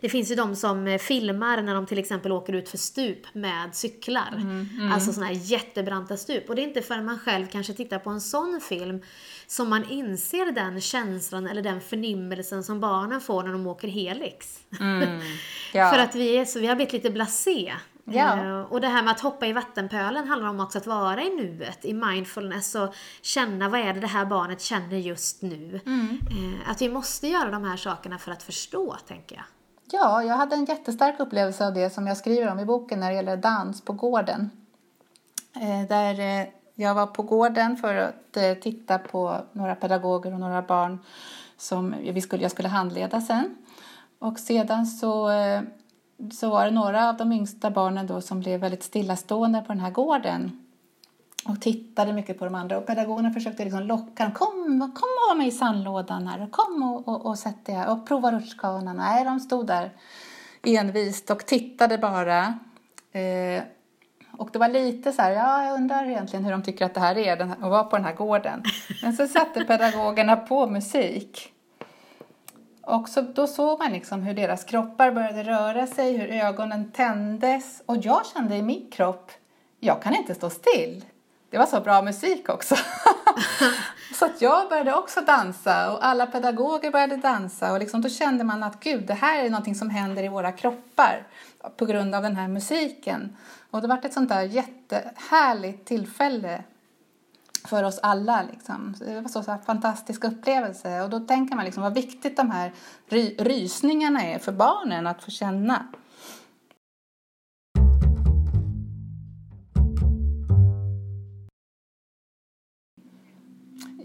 det 0.00 0.08
finns 0.08 0.30
ju 0.30 0.34
de 0.34 0.56
som 0.56 0.86
eh, 0.86 0.98
filmar 0.98 1.62
när 1.62 1.74
de 1.74 1.86
till 1.86 1.98
exempel 1.98 2.32
åker 2.32 2.52
ut 2.52 2.68
för 2.68 2.78
stup 2.78 3.34
med 3.34 3.74
cyklar. 3.74 4.42
Alltså 4.92 5.12
såna 5.12 5.26
här 5.26 5.34
jättebranta 5.34 6.16
stup. 6.16 6.48
Och 6.48 6.56
det 6.56 6.62
är 6.62 6.66
inte 6.68 6.82
förrän 6.82 7.04
man 7.04 7.18
själv 7.18 7.46
kanske 7.46 7.72
tittar 7.74 7.98
på 7.98 8.10
en 8.10 8.20
sån 8.20 8.60
film 8.68 9.02
som 9.46 9.68
man 9.70 9.84
inser 9.90 10.52
den 10.52 10.80
känslan 10.80 11.46
eller 11.46 11.62
den 11.62 11.80
förnimmelsen 11.80 12.64
som 12.64 12.80
barnen 12.80 13.20
får 13.20 13.42
när 13.42 13.52
de 13.52 13.66
åker 13.66 13.88
Helix. 13.88 14.60
Ja. 15.72 15.90
För 15.90 15.98
att 15.98 16.14
vi, 16.14 16.36
är 16.36 16.44
så, 16.44 16.60
vi 16.60 16.66
har 16.66 16.76
blivit 16.76 16.92
lite 16.92 17.10
blasé. 17.10 17.72
Ja. 18.04 18.36
Eh, 18.44 18.60
Och 18.60 18.80
det 18.80 18.88
här 18.88 19.02
med 19.02 19.10
att 19.10 19.20
hoppa 19.20 19.46
i 19.46 19.52
vattenpölen 19.52 20.28
handlar 20.28 20.48
om 20.48 20.60
också 20.60 20.78
att 20.78 20.86
vara 20.86 21.22
i 21.22 21.30
nuet, 21.36 21.84
i 21.84 21.94
mindfulness 21.94 22.74
och 22.74 22.94
känna 23.22 23.68
vad 23.68 23.80
är 23.80 23.94
det 23.94 24.00
det 24.00 24.06
här 24.06 24.24
barnet 24.24 24.60
känner 24.60 24.96
just 24.98 25.42
nu. 25.42 25.80
Eh, 25.86 26.70
Att 26.70 26.82
vi 26.82 26.88
måste 26.88 27.28
göra 27.28 27.50
de 27.50 27.64
här 27.64 27.76
sakerna 27.76 28.18
för 28.18 28.32
att 28.32 28.42
förstå, 28.42 28.96
tänker 29.08 29.36
jag. 29.36 29.44
Ja, 29.92 30.22
jag 30.24 30.34
hade 30.36 30.56
en 30.56 30.64
jättestark 30.64 31.20
upplevelse 31.20 31.66
av 31.66 31.74
det 31.74 31.90
som 31.90 32.06
jag 32.06 32.16
skriver 32.16 32.52
om 32.52 32.58
i 32.58 32.64
boken 32.64 33.00
när 33.00 33.10
det 33.10 33.16
gäller 33.16 33.36
dans 33.36 33.80
på 33.80 33.92
gården. 33.92 34.50
Eh, 35.56 35.88
Där 35.88 36.20
eh, 36.20 36.46
jag 36.74 36.94
var 36.94 37.06
på 37.06 37.22
gården 37.22 37.76
för 37.76 37.94
att 37.94 38.36
eh, 38.36 38.54
titta 38.54 38.98
på 38.98 39.36
några 39.52 39.74
pedagoger 39.74 40.32
och 40.34 40.40
några 40.40 40.62
barn 40.62 40.98
som 41.56 41.94
vi 42.00 42.20
skulle, 42.20 42.42
jag 42.42 42.50
skulle 42.50 42.68
handleda 42.68 43.20
sen. 43.20 43.56
Och 44.18 44.38
sedan 44.38 44.86
så, 44.86 45.30
eh, 45.30 45.62
så 46.32 46.50
var 46.50 46.64
det 46.64 46.70
några 46.70 47.08
av 47.08 47.16
de 47.16 47.32
yngsta 47.32 47.70
barnen 47.70 48.06
då 48.06 48.20
som 48.20 48.40
blev 48.40 48.60
väldigt 48.60 48.82
stillastående 48.82 49.60
på 49.60 49.72
den 49.72 49.80
här 49.80 49.90
gården 49.90 50.66
och 51.44 51.60
tittade 51.60 52.12
mycket 52.12 52.38
på 52.38 52.44
de 52.44 52.54
andra. 52.54 52.78
Och 52.78 52.86
pedagogerna 52.86 53.30
försökte 53.30 53.64
liksom 53.64 53.82
locka 53.82 54.24
dem. 54.24 54.32
Kom, 54.32 54.78
kom 54.78 55.08
och 55.08 55.28
var 55.28 55.34
med 55.34 55.46
i 55.46 55.50
sandlådan 55.50 56.26
här. 56.26 56.48
Kom 56.50 56.82
och, 56.82 57.08
och, 57.08 57.26
och 57.26 57.38
sätt 57.38 57.66
dig 57.66 57.74
här. 57.74 57.92
Och 57.92 58.06
prova 58.06 58.32
rutschkanan. 58.32 58.96
Nej, 58.96 59.24
de 59.24 59.40
stod 59.40 59.66
där 59.66 59.90
envist 60.62 61.30
och 61.30 61.46
tittade 61.46 61.98
bara. 61.98 62.58
Eh, 63.12 63.62
och 64.32 64.48
det 64.52 64.58
var 64.58 64.68
lite 64.68 65.12
så 65.12 65.22
här, 65.22 65.30
ja, 65.30 65.64
jag 65.64 65.74
undrar 65.74 66.04
egentligen 66.04 66.44
hur 66.44 66.52
de 66.52 66.62
tycker 66.62 66.84
att 66.84 66.94
det 66.94 67.00
här 67.00 67.18
är, 67.18 67.36
den 67.36 67.50
att 67.50 67.60
vara 67.60 67.84
på 67.84 67.96
den 67.96 68.04
här 68.04 68.14
gården. 68.14 68.62
Men 69.02 69.12
så 69.12 69.28
satte 69.28 69.64
pedagogerna 69.64 70.36
på 70.36 70.66
musik. 70.66 71.52
Och 72.82 73.08
så, 73.08 73.20
då 73.20 73.46
såg 73.46 73.78
man 73.78 73.92
liksom 73.92 74.22
hur 74.22 74.34
deras 74.34 74.64
kroppar 74.64 75.10
började 75.10 75.42
röra 75.42 75.86
sig, 75.86 76.16
hur 76.16 76.28
ögonen 76.28 76.92
tändes. 76.92 77.82
Och 77.86 77.96
jag 77.96 78.26
kände 78.26 78.56
i 78.56 78.62
min 78.62 78.90
kropp, 78.90 79.30
jag 79.80 80.02
kan 80.02 80.16
inte 80.16 80.34
stå 80.34 80.50
still. 80.50 81.04
Det 81.50 81.58
var 81.58 81.66
så 81.66 81.80
bra 81.80 82.02
musik 82.02 82.48
också. 82.48 82.76
så 84.14 84.24
att 84.24 84.42
jag 84.42 84.68
började 84.68 84.94
också 84.94 85.20
dansa 85.20 85.92
och 85.92 86.06
alla 86.06 86.26
pedagoger 86.26 86.90
började 86.90 87.16
dansa. 87.16 87.72
Och 87.72 87.78
liksom, 87.78 88.00
då 88.00 88.08
kände 88.08 88.44
man 88.44 88.62
att 88.62 88.80
gud, 88.80 89.06
det 89.06 89.14
här 89.14 89.44
är 89.44 89.50
någonting 89.50 89.74
som 89.74 89.90
händer 89.90 90.22
i 90.22 90.28
våra 90.28 90.52
kroppar 90.52 91.26
på 91.76 91.86
grund 91.86 92.14
av 92.14 92.22
den 92.22 92.36
här 92.36 92.48
musiken. 92.48 93.36
Och 93.70 93.82
det 93.82 93.88
var 93.88 93.98
ett 94.04 94.12
sånt 94.12 94.28
där 94.28 94.42
jättehärligt 94.42 95.84
tillfälle 95.84 96.64
för 97.64 97.84
oss 97.84 97.98
alla. 98.02 98.42
Liksom. 98.52 98.94
Det 98.98 99.20
var 99.20 99.28
så, 99.28 99.42
så 99.42 99.58
fantastisk 99.66 100.24
upplevelse. 100.24 101.02
Och 101.02 101.10
då 101.10 101.20
tänker 101.20 101.56
man 101.56 101.64
liksom 101.64 101.82
vad 101.82 101.94
viktigt 101.94 102.36
de 102.36 102.50
här 102.50 102.72
ry 103.08 103.34
rysningarna 103.38 104.22
är 104.22 104.38
för 104.38 104.52
barnen 104.52 105.06
att 105.06 105.22
få 105.22 105.30
känna. 105.30 105.86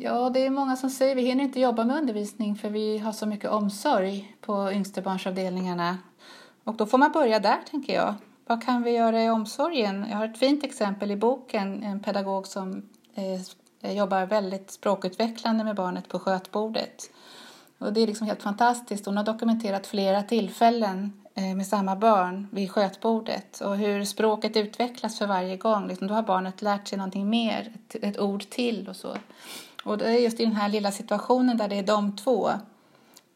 Ja, 0.05 0.29
det 0.29 0.45
är 0.45 0.49
många 0.49 0.75
som 0.75 0.89
säger 0.89 1.15
vi 1.15 1.21
hinner 1.21 1.43
inte 1.43 1.59
jobba 1.59 1.83
med 1.83 1.97
undervisning 1.97 2.55
för 2.55 2.69
vi 2.69 2.97
har 2.97 3.11
så 3.11 3.25
mycket 3.25 3.49
omsorg 3.49 4.35
på 4.41 4.71
yngstebarnsavdelningarna. 4.71 5.97
Och 6.63 6.75
då 6.75 6.85
får 6.85 6.97
man 6.97 7.11
börja 7.11 7.39
där, 7.39 7.57
tänker 7.71 7.93
jag. 7.93 8.13
Vad 8.47 8.63
kan 8.63 8.83
vi 8.83 8.91
göra 8.91 9.23
i 9.23 9.29
omsorgen? 9.29 10.05
Jag 10.09 10.17
har 10.17 10.25
ett 10.25 10.37
fint 10.37 10.63
exempel 10.63 11.11
i 11.11 11.15
boken, 11.15 11.83
en 11.83 11.99
pedagog 11.99 12.47
som 12.47 12.89
eh, 13.81 13.91
jobbar 13.95 14.25
väldigt 14.25 14.71
språkutvecklande 14.71 15.63
med 15.63 15.75
barnet 15.75 16.09
på 16.09 16.19
skötbordet. 16.19 17.09
Och 17.77 17.93
det 17.93 18.01
är 18.01 18.07
liksom 18.07 18.27
helt 18.27 18.43
fantastiskt. 18.43 19.05
Hon 19.05 19.17
har 19.17 19.23
dokumenterat 19.23 19.87
flera 19.87 20.23
tillfällen 20.23 21.13
eh, 21.35 21.55
med 21.55 21.67
samma 21.67 21.95
barn 21.95 22.47
vid 22.51 22.71
skötbordet 22.71 23.61
och 23.61 23.77
hur 23.77 24.05
språket 24.05 24.57
utvecklas 24.57 25.17
för 25.17 25.27
varje 25.27 25.57
gång. 25.57 25.87
Liksom, 25.87 26.07
då 26.07 26.13
har 26.13 26.23
barnet 26.23 26.61
lärt 26.61 26.87
sig 26.87 26.97
någonting 26.97 27.29
mer, 27.29 27.73
ett, 27.75 28.03
ett 28.03 28.19
ord 28.19 28.49
till 28.49 28.89
och 28.89 28.95
så. 28.95 29.15
Och 29.85 29.97
det 29.97 30.05
är 30.05 30.19
just 30.19 30.39
i 30.39 30.45
den 30.45 30.55
här 30.55 30.69
lilla 30.69 30.91
situationen 30.91 31.57
där 31.57 31.67
det 31.67 31.79
är 31.79 31.83
de 31.83 32.15
två 32.15 32.51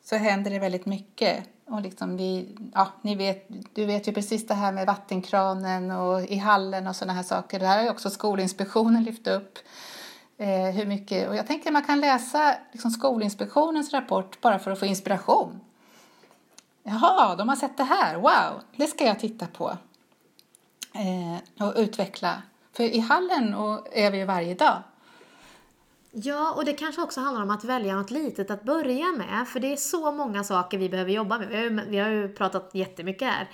så 0.04 0.16
händer 0.16 0.52
det 0.52 0.60
väldigt 0.60 0.86
mycket. 0.86 1.44
Och 1.66 1.82
liksom 1.82 2.18
vi, 2.18 2.58
ja, 2.74 2.88
ni 3.02 3.16
vet, 3.16 3.46
du 3.76 3.86
vet 3.86 4.08
ju 4.08 4.14
precis 4.14 4.48
det 4.48 4.54
här 4.54 4.72
med 4.72 4.88
vattenkranen 4.88 5.92
och 5.92 6.22
i 6.22 6.36
hallen 6.36 6.88
och 6.88 6.96
sådana 6.96 7.14
här 7.14 7.24
saker. 7.24 7.60
Det 7.60 7.68
här 7.68 7.78
har 7.78 7.84
ju 7.84 7.90
också 7.90 8.10
Skolinspektionen 8.10 9.04
lyft 9.04 9.28
upp. 9.28 9.60
Eh, 10.38 10.76
hur 10.76 10.86
mycket, 10.86 11.30
och 11.30 11.36
jag 11.36 11.48
tänker 11.48 11.70
att 11.70 11.74
man 11.74 11.84
kan 11.84 12.00
läsa 12.00 12.56
liksom 12.72 12.92
Skolinspektionens 12.92 13.94
rapport 13.94 14.42
bara 14.42 14.60
för 14.60 14.72
att 14.72 14.80
få 14.80 14.86
inspiration. 14.86 15.60
Jaha, 16.84 17.36
de 17.36 17.50
har 17.50 17.56
sett 17.56 17.78
det 17.78 17.84
här. 17.84 18.16
Wow, 18.16 18.62
det 18.76 18.88
ska 18.88 19.06
jag 19.06 19.20
titta 19.20 19.48
på. 19.48 19.78
Eh, 20.94 21.66
och 21.68 21.74
utveckla. 21.76 22.42
För 22.74 22.84
i 22.84 23.00
hallen 23.00 23.54
och 23.54 23.88
är 23.98 24.12
vi 24.12 24.18
ju 24.18 24.26
varje 24.26 24.54
dag. 24.54 24.84
Ja, 26.12 26.54
och 26.54 26.66
det 26.66 26.74
kanske 26.74 27.02
också 27.02 27.22
handlar 27.22 27.44
om 27.44 27.50
att 27.50 27.64
välja 27.64 27.96
något 27.96 28.12
litet 28.12 28.52
att 28.52 28.64
börja 28.64 29.06
med. 29.18 29.48
För 29.48 29.60
det 29.60 29.72
är 29.72 29.76
så 29.76 30.12
många 30.12 30.44
saker 30.44 30.78
vi 30.78 30.90
behöver 30.90 31.12
jobba 31.12 31.38
med. 31.38 31.48
Vi 31.48 31.56
har 31.56 31.64
ju, 31.64 31.82
vi 31.90 31.98
har 31.98 32.10
ju 32.10 32.30
pratat 32.30 32.72
jättemycket 32.74 33.28
här. 33.28 33.50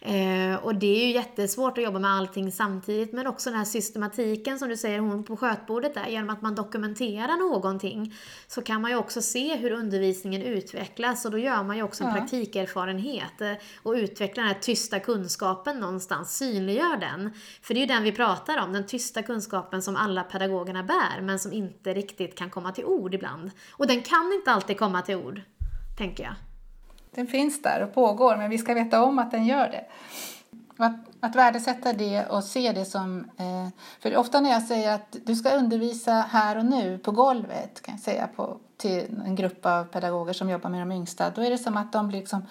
Eh, 0.00 0.56
och 0.64 0.74
det 0.74 0.86
är 1.02 1.06
ju 1.06 1.12
jättesvårt 1.12 1.78
att 1.78 1.84
jobba 1.84 1.98
med 1.98 2.10
allting 2.10 2.52
samtidigt. 2.52 3.12
Men 3.12 3.26
också 3.26 3.50
den 3.50 3.58
här 3.58 3.64
systematiken 3.64 4.58
som 4.58 4.68
du 4.68 4.76
säger, 4.76 4.98
hon 4.98 5.24
på 5.24 5.36
skötbordet 5.36 5.94
där. 5.94 6.06
Genom 6.06 6.30
att 6.30 6.42
man 6.42 6.54
dokumenterar 6.54 7.36
någonting 7.50 8.14
så 8.46 8.62
kan 8.62 8.82
man 8.82 8.90
ju 8.90 8.96
också 8.96 9.22
se 9.22 9.56
hur 9.56 9.70
undervisningen 9.70 10.42
utvecklas. 10.42 11.24
Och 11.24 11.30
då 11.30 11.38
gör 11.38 11.62
man 11.62 11.76
ju 11.76 11.82
också 11.82 12.04
en 12.04 12.10
Ja. 12.10 12.16
praktikerfarenhet. 12.16 13.40
eh, 13.40 13.52
Och 13.82 13.92
utvecklar 13.92 14.44
den 14.44 14.52
här 14.54 14.60
tysta 14.60 15.00
kunskapen 15.00 15.80
någonstans. 15.80 16.36
Synliggör 16.36 16.96
den. 16.96 17.30
För 17.62 17.74
det 17.74 17.80
är 17.80 17.82
ju 17.82 17.86
den 17.86 18.02
vi 18.02 18.12
pratar 18.12 18.62
om. 18.62 18.72
Den 18.72 18.86
tysta 18.86 19.22
kunskapen 19.22 19.82
som 19.82 19.96
alla 19.96 20.22
pedagogerna 20.22 20.82
bär. 20.82 21.20
Men 21.22 21.38
som 21.38 21.52
inte 21.52 21.94
riktigt 21.94 22.34
kan 22.38 22.50
komma 22.50 22.72
till 22.72 22.84
ord 22.84 23.14
ibland. 23.14 23.50
Och 23.72 23.86
den 23.86 24.02
kan 24.02 24.32
inte 24.32 24.50
alltid 24.52 24.78
komma 24.78 25.02
till 25.02 25.16
ord. 25.16 25.40
Tänker 25.98 26.24
jag. 26.24 26.34
Den 27.14 27.26
finns 27.26 27.62
där 27.62 27.82
och 27.82 27.94
pågår, 27.94 28.36
men 28.36 28.50
vi 28.50 28.58
ska 28.58 28.74
veta 28.74 29.02
om 29.02 29.18
att 29.18 29.30
den 29.30 29.46
gör 29.46 29.68
det. 29.68 29.84
Att, 30.76 30.96
att 31.20 31.36
värdesätta 31.36 31.92
det 31.92 32.26
och 32.26 32.44
se 32.44 32.72
det 32.72 32.84
som... 32.84 33.18
Eh, 33.36 33.68
för 34.00 34.16
ofta 34.16 34.40
när 34.40 34.50
jag 34.50 34.62
säger 34.62 34.94
att 34.94 35.16
du 35.24 35.34
ska 35.34 35.50
undervisa 35.50 36.12
här 36.12 36.58
och 36.58 36.64
nu 36.64 36.98
på 36.98 37.10
golvet, 37.10 37.82
kan 37.82 37.94
jag 37.94 38.02
säga 38.02 38.28
på, 38.36 38.56
till 38.76 39.22
en 39.26 39.34
grupp 39.34 39.66
av 39.66 39.84
pedagoger 39.84 40.32
som 40.32 40.50
jobbar 40.50 40.70
med 40.70 40.80
de 40.80 40.92
yngsta, 40.92 41.30
då 41.30 41.42
är 41.42 41.50
det 41.50 41.58
som 41.58 41.76
att 41.76 41.92
de 41.92 42.08
blir 42.08 42.18
liksom 42.20 42.46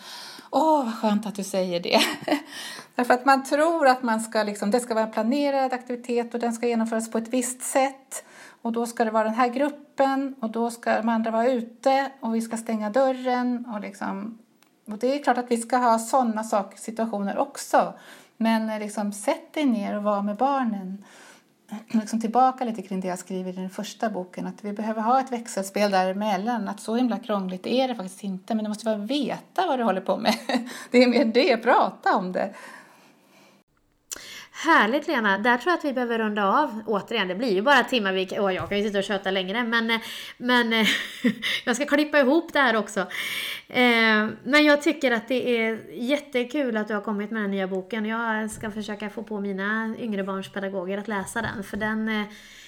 Åh, 0.52 0.86
vad 0.86 0.96
skönt 0.96 1.26
att 1.26 1.36
du 1.36 1.44
säger 1.44 1.80
det. 1.80 2.00
Därför 2.96 3.14
att 3.14 3.26
man 3.26 3.44
tror 3.44 3.88
att 3.88 4.04
man 4.04 4.20
ska 4.20 4.44
liksom, 4.44 4.72
det 4.72 4.80
ska 4.80 4.94
vara 4.94 5.06
en 5.06 5.12
planerad 5.12 5.74
aktivitet 5.74 6.34
och 6.34 6.40
den 6.40 6.54
ska 6.54 6.68
genomföras 6.68 7.12
på 7.12 7.18
ett 7.18 7.28
visst 7.28 7.62
sätt. 7.62 8.26
Och 8.62 8.72
då 8.72 8.86
ska 8.86 9.06
det 9.06 9.12
vara 9.12 9.24
den 9.24 9.34
här 9.34 9.48
gruppen 9.48 10.36
och 10.42 10.50
då 10.50 10.72
ska 10.72 10.98
de 10.98 11.10
andra 11.10 11.32
vara 11.32 11.48
ute 11.48 12.12
och 12.20 12.36
vi 12.36 12.42
ska 12.42 12.58
stänga 12.58 12.90
dörren 12.90 13.66
och 13.66 13.82
liksom 13.82 14.38
och 14.92 14.98
det 14.98 15.16
är 15.16 15.24
klart 15.24 15.38
att 15.38 15.52
vi 15.52 15.58
ska 15.58 15.78
ha 15.78 16.00
sådana 16.00 16.44
saker, 16.44 16.78
situationer 16.78 17.38
också. 17.38 17.94
Men 18.38 18.70
eh, 18.70 18.80
liksom, 18.80 19.14
sätt 19.14 19.54
dig 19.54 19.66
ner 19.66 19.98
och 19.98 20.04
var 20.04 20.22
med 20.22 20.36
barnen. 20.36 21.04
Liksom 21.88 22.22
tillbaka 22.22 22.66
lite 22.66 22.82
kring 22.82 23.00
det 23.00 23.08
jag 23.08 23.20
skriver 23.20 23.50
i 23.50 23.56
den 23.56 23.70
första 23.70 24.10
boken. 24.10 24.48
Att 24.48 24.64
vi 24.64 24.74
behöver 24.74 25.02
ha 25.02 25.20
ett 25.20 25.32
växelspel 25.32 25.92
däremellan. 25.92 26.68
Att 26.68 26.80
så 26.80 26.96
himla 26.96 27.20
krångligt 27.20 27.68
är 27.68 27.88
det 27.88 27.96
faktiskt 27.96 28.24
inte. 28.24 28.56
Men 28.56 28.64
du 28.64 28.70
måste 28.70 28.86
bara 28.86 28.98
veta 28.98 29.68
vad 29.68 29.80
du 29.80 29.84
håller 29.84 30.02
på 30.02 30.18
med. 30.18 30.36
Det 30.92 31.04
är 31.04 31.08
mer 31.08 31.26
det, 31.26 31.58
prata 31.58 32.16
om 32.16 32.32
det. 32.32 32.54
Härligt 34.60 35.08
Lena! 35.08 35.38
Där 35.38 35.58
tror 35.58 35.72
jag 35.72 35.78
att 35.78 35.86
vi 35.86 35.94
behöver 35.94 36.20
runda 36.20 36.46
av 36.46 36.84
återigen. 36.86 37.28
Det 37.28 37.36
blir 37.36 37.54
ju 37.54 37.62
bara 37.62 37.84
timmar, 37.84 38.14
vi, 38.14 38.28
åh, 38.32 38.54
jag 38.54 38.70
kan 38.70 38.78
ju 38.78 38.84
sitta 38.84 38.98
och 38.98 39.04
köta 39.04 39.32
längre 39.32 39.64
men, 39.64 39.92
eh, 39.92 40.02
men 40.38 40.74
eh, 40.74 40.88
jag 41.66 41.76
ska 41.76 41.86
klippa 41.86 42.20
ihop 42.20 42.54
det 42.54 42.60
här 42.60 42.76
också. 42.76 43.00
Eh, 43.68 44.28
Men 44.44 44.66
jag 44.66 44.82
tycker 44.82 45.12
att 45.12 45.28
det 45.28 45.58
är 45.58 45.92
jättekul 45.92 46.78
att 46.78 46.88
du 46.88 46.94
har 46.94 47.02
kommit 47.02 47.32
med 47.32 47.42
den 47.42 47.52
nya 47.52 47.68
boken. 47.68 48.06
Jag 48.06 48.52
ska 48.52 48.72
försöka 48.72 49.10
få 49.10 49.24
på 49.24 49.40
mina 49.40 49.96
yngre 50.00 50.24
barns 50.24 50.52
pedagoger 50.52 50.98
att 50.98 51.08
läsa 51.08 51.42
den 51.42 51.64
för 51.64 51.78
den, 51.78 52.10
eh, 52.10 52.26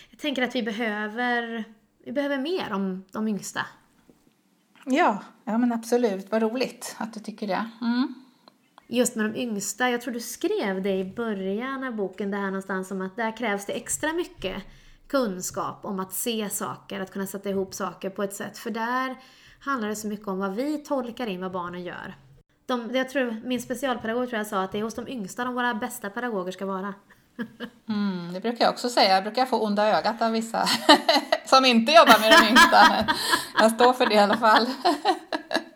jag 0.09 0.19
tänker 0.19 0.41
att 0.41 0.55
vi 0.55 0.63
behöver, 0.63 1.63
vi 2.05 2.11
behöver 2.11 2.37
mer 2.37 2.73
om 2.73 3.03
de 3.11 3.27
yngsta. 3.27 3.61
Ja, 4.85 5.23
ja 5.43 5.57
men 5.57 5.71
absolut. 5.71 6.31
Vad 6.31 6.41
roligt 6.41 6.95
att 6.99 7.13
du 7.13 7.19
tycker 7.19 7.47
det. 7.47 7.69
Mm. 7.81 8.13
Just 8.91 9.15
med 9.15 9.25
de 9.25 9.39
yngsta, 9.39 9.89
jag 9.89 10.01
tror 10.01 10.13
du 10.13 10.19
skrev 10.19 10.81
det 10.81 10.93
i 10.93 11.05
början 11.05 11.83
av 11.83 11.95
boken, 11.95 12.31
det 12.31 12.37
här 12.37 12.45
någonstans 12.45 12.91
om 12.91 13.01
att 13.01 13.15
där 13.15 13.37
krävs 13.37 13.65
det 13.65 13.73
extra 13.73 14.13
mycket 14.13 14.63
kunskap 15.07 15.85
om 15.85 15.99
att 15.99 16.13
se 16.13 16.49
saker, 16.49 16.99
att 16.99 17.11
kunna 17.11 17.27
sätta 17.27 17.49
ihop 17.49 17.73
saker 17.73 18.09
på 18.09 18.23
ett 18.23 18.33
sätt. 18.33 18.57
För 18.57 18.69
där 18.69 19.15
handlar 19.59 19.89
det 19.89 19.95
så 19.95 20.07
mycket 20.07 20.27
om 20.27 20.39
vad 20.39 20.55
vi 20.55 20.77
tolkar 20.77 21.27
in 21.27 21.41
vad 21.41 21.51
barnen 21.51 21.83
gör. 21.83 22.15
De, 22.65 22.95
jag 22.95 23.09
tror, 23.09 23.41
min 23.45 23.61
specialpedagog 23.61 24.29
tror 24.29 24.37
jag 24.37 24.47
sa 24.47 24.61
att 24.61 24.71
det 24.71 24.79
är 24.79 24.83
hos 24.83 24.95
de 24.95 25.07
yngsta 25.07 25.45
de 25.45 25.53
våra 25.53 25.73
bästa 25.73 26.09
pedagoger 26.09 26.51
ska 26.51 26.65
vara. 26.65 26.93
Mm, 27.89 28.33
det 28.33 28.39
brukar 28.39 28.65
jag 28.65 28.73
också 28.73 28.89
säga. 28.89 29.13
Jag 29.13 29.23
brukar 29.23 29.45
få 29.45 29.59
onda 29.59 29.97
ögat 29.97 30.21
av 30.21 30.31
vissa 30.31 30.67
som 31.45 31.65
inte 31.65 31.91
jobbar 31.91 32.19
med 32.19 32.31
de 32.31 32.49
yngsta. 32.49 33.05
Jag 33.59 33.71
står 33.71 33.93
för 33.93 34.05
det 34.05 34.15
i 34.15 34.19
alla 34.19 34.37
fall. 34.37 34.67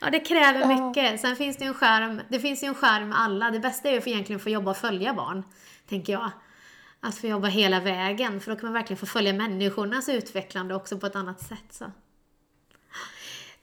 ja, 0.00 0.10
det 0.10 0.20
kräver 0.20 0.66
mycket. 0.66 1.20
Sen 1.20 1.36
finns 1.36 1.56
det 1.56 1.64
ju 1.64 1.68
en 1.68 1.74
skärm, 1.74 2.20
det 2.28 2.40
finns 2.40 2.62
ju 2.62 2.66
en 2.66 2.74
skärm 2.74 3.08
med 3.08 3.20
alla. 3.20 3.50
Det 3.50 3.60
bästa 3.60 3.88
är 3.88 3.92
ju 3.92 4.00
för 4.00 4.10
egentligen 4.10 4.36
att 4.36 4.42
få 4.42 4.50
jobba 4.50 4.70
och 4.70 4.76
följa 4.76 5.14
barn, 5.14 5.42
tänker 5.88 6.12
jag. 6.12 6.30
Att 7.00 7.18
få 7.18 7.26
jobba 7.26 7.48
hela 7.48 7.80
vägen, 7.80 8.40
för 8.40 8.50
då 8.50 8.56
kan 8.56 8.66
man 8.66 8.72
verkligen 8.72 8.98
få 8.98 9.06
följa 9.06 9.32
människornas 9.32 10.08
utvecklande 10.08 10.74
också 10.74 10.98
på 10.98 11.06
ett 11.06 11.16
annat 11.16 11.40
sätt. 11.40 11.66
Så. 11.70 11.92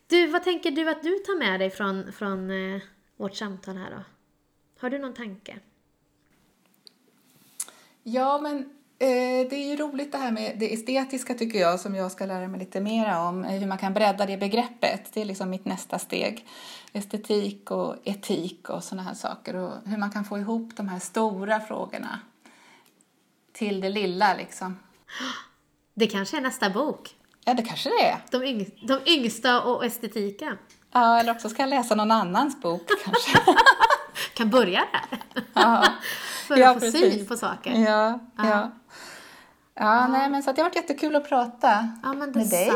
Du, 0.07 0.27
vad 0.27 0.43
tänker 0.43 0.71
du 0.71 0.89
att 0.89 1.03
du 1.03 1.09
tar 1.09 1.39
med 1.39 1.59
dig 1.59 1.69
från, 1.69 2.11
från 2.13 2.51
eh, 2.51 2.81
vårt 3.17 3.36
samtal 3.36 3.77
här 3.77 3.91
då? 3.91 4.03
Har 4.79 4.89
du 4.89 4.99
någon 4.99 5.13
tanke? 5.13 5.59
Ja, 8.03 8.41
men 8.41 8.74
det 8.97 9.55
är 9.55 9.69
ju 9.69 9.75
roligt 9.75 10.11
det 10.11 10.17
här 10.17 10.31
med 10.31 10.55
det 10.59 10.73
estetiska 10.73 11.33
tycker 11.33 11.59
jag 11.59 11.79
som 11.79 11.95
jag 11.95 12.11
ska 12.11 12.25
lära 12.25 12.47
mig 12.47 12.59
lite 12.59 12.81
mer 12.81 13.17
om. 13.17 13.45
Eh, 13.45 13.51
hur 13.51 13.67
man 13.67 13.77
kan 13.77 13.93
bredda 13.93 14.25
det 14.25 14.37
begreppet. 14.37 15.13
Det 15.13 15.21
är 15.21 15.25
liksom 15.25 15.49
mitt 15.49 15.65
nästa 15.65 15.99
steg. 15.99 16.45
Estetik 16.93 17.71
och 17.71 17.95
etik 18.03 18.69
och 18.69 18.83
sådana 18.83 19.03
här 19.03 19.13
saker. 19.13 19.55
Och 19.55 19.73
hur 19.85 19.97
man 19.97 20.11
kan 20.11 20.25
få 20.25 20.39
ihop 20.39 20.71
de 20.75 20.87
här 20.87 20.99
stora 20.99 21.59
frågorna 21.59 22.19
till 23.53 23.81
det 23.81 23.89
lilla 23.89 24.33
liksom. 24.33 24.79
Det 25.93 26.07
kanske 26.07 26.37
är 26.37 26.41
nästa 26.41 26.69
bok. 26.69 27.15
Ja, 27.45 27.53
det 27.53 27.63
kanske 27.63 27.89
det 27.89 28.05
är. 28.05 28.17
De, 28.31 28.43
yng 28.43 28.69
de 28.87 28.99
yngsta 29.05 29.61
och 29.61 29.85
estetiken. 29.85 30.57
Ja, 30.91 31.19
eller 31.19 31.31
också 31.31 31.49
ska 31.49 31.61
jag 31.61 31.69
läsa 31.69 31.95
någon 31.95 32.11
annans 32.11 32.61
bok 32.61 32.81
kanske. 33.05 33.39
kan 34.33 34.49
börja 34.49 34.83
där. 34.91 35.43
Ja. 35.53 35.85
För 36.47 36.61
att 36.61 36.73
få 36.73 36.79
precis. 36.79 37.13
syn 37.13 37.25
på 37.25 37.37
saker. 37.37 37.71
Ja, 37.71 38.19
ja. 38.37 38.49
ja. 38.49 38.71
Ja, 39.76 40.07
nej, 40.07 40.30
men 40.30 40.43
så 40.43 40.51
det 40.51 40.61
har 40.61 40.69
varit 40.69 40.76
jättekul 40.76 41.15
att 41.15 41.30
prata 41.30 41.89
ja, 42.03 42.13
men 42.13 42.32
med 42.32 42.49
dig. 42.49 42.69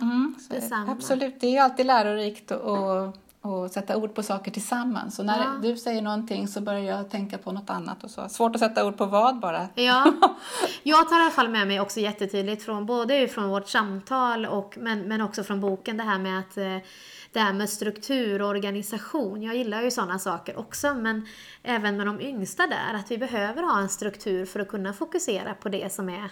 Mm, 0.00 0.34
detsamma. 0.48 0.92
Absolut, 0.92 1.40
det 1.40 1.46
är 1.46 1.50
ju 1.50 1.58
alltid 1.58 1.86
lärorikt 1.86 2.52
att 2.52 3.14
och 3.40 3.70
sätta 3.70 3.96
ord 3.96 4.14
på 4.14 4.22
saker 4.22 4.50
tillsammans. 4.50 5.18
Och 5.18 5.26
när 5.26 5.38
ja. 5.38 5.54
du 5.62 5.76
säger 5.76 6.02
någonting 6.02 6.48
så 6.48 6.60
börjar 6.60 6.82
jag 6.82 7.10
tänka 7.10 7.38
på 7.38 7.52
något 7.52 7.70
annat 7.70 8.04
och 8.04 8.10
så. 8.10 8.28
Svårt 8.28 8.54
att 8.54 8.60
sätta 8.60 8.86
ord 8.86 8.96
på 8.96 9.06
vad 9.06 9.38
bara. 9.38 9.68
Ja, 9.74 10.12
jag 10.82 11.08
tar 11.08 11.18
i 11.18 11.22
alla 11.22 11.30
fall 11.30 11.48
med 11.48 11.68
mig 11.68 11.80
också 11.80 12.00
jättetydligt 12.00 12.62
från 12.62 12.86
både 12.86 13.28
från 13.28 13.48
vårt 13.48 13.68
samtal 13.68 14.46
och 14.46 14.78
men, 14.80 15.00
men 15.00 15.20
också 15.20 15.44
från 15.44 15.60
boken 15.60 15.96
det 15.96 16.02
här 16.02 16.18
med 16.18 16.38
att 16.38 16.56
eh, 16.56 16.76
det 17.32 17.40
här 17.40 17.52
med 17.52 17.70
struktur 17.70 18.42
och 18.42 18.48
organisation. 18.48 19.42
Jag 19.42 19.56
gillar 19.56 19.82
ju 19.82 19.90
sådana 19.90 20.18
saker 20.18 20.58
också 20.58 20.94
men 20.94 21.26
även 21.62 21.96
med 21.96 22.06
de 22.06 22.20
yngsta 22.20 22.66
där 22.66 22.94
att 22.94 23.10
vi 23.10 23.18
behöver 23.18 23.62
ha 23.62 23.80
en 23.80 23.88
struktur 23.88 24.46
för 24.46 24.60
att 24.60 24.68
kunna 24.68 24.92
fokusera 24.92 25.54
på 25.54 25.68
det 25.68 25.92
som 25.92 26.08
är 26.08 26.30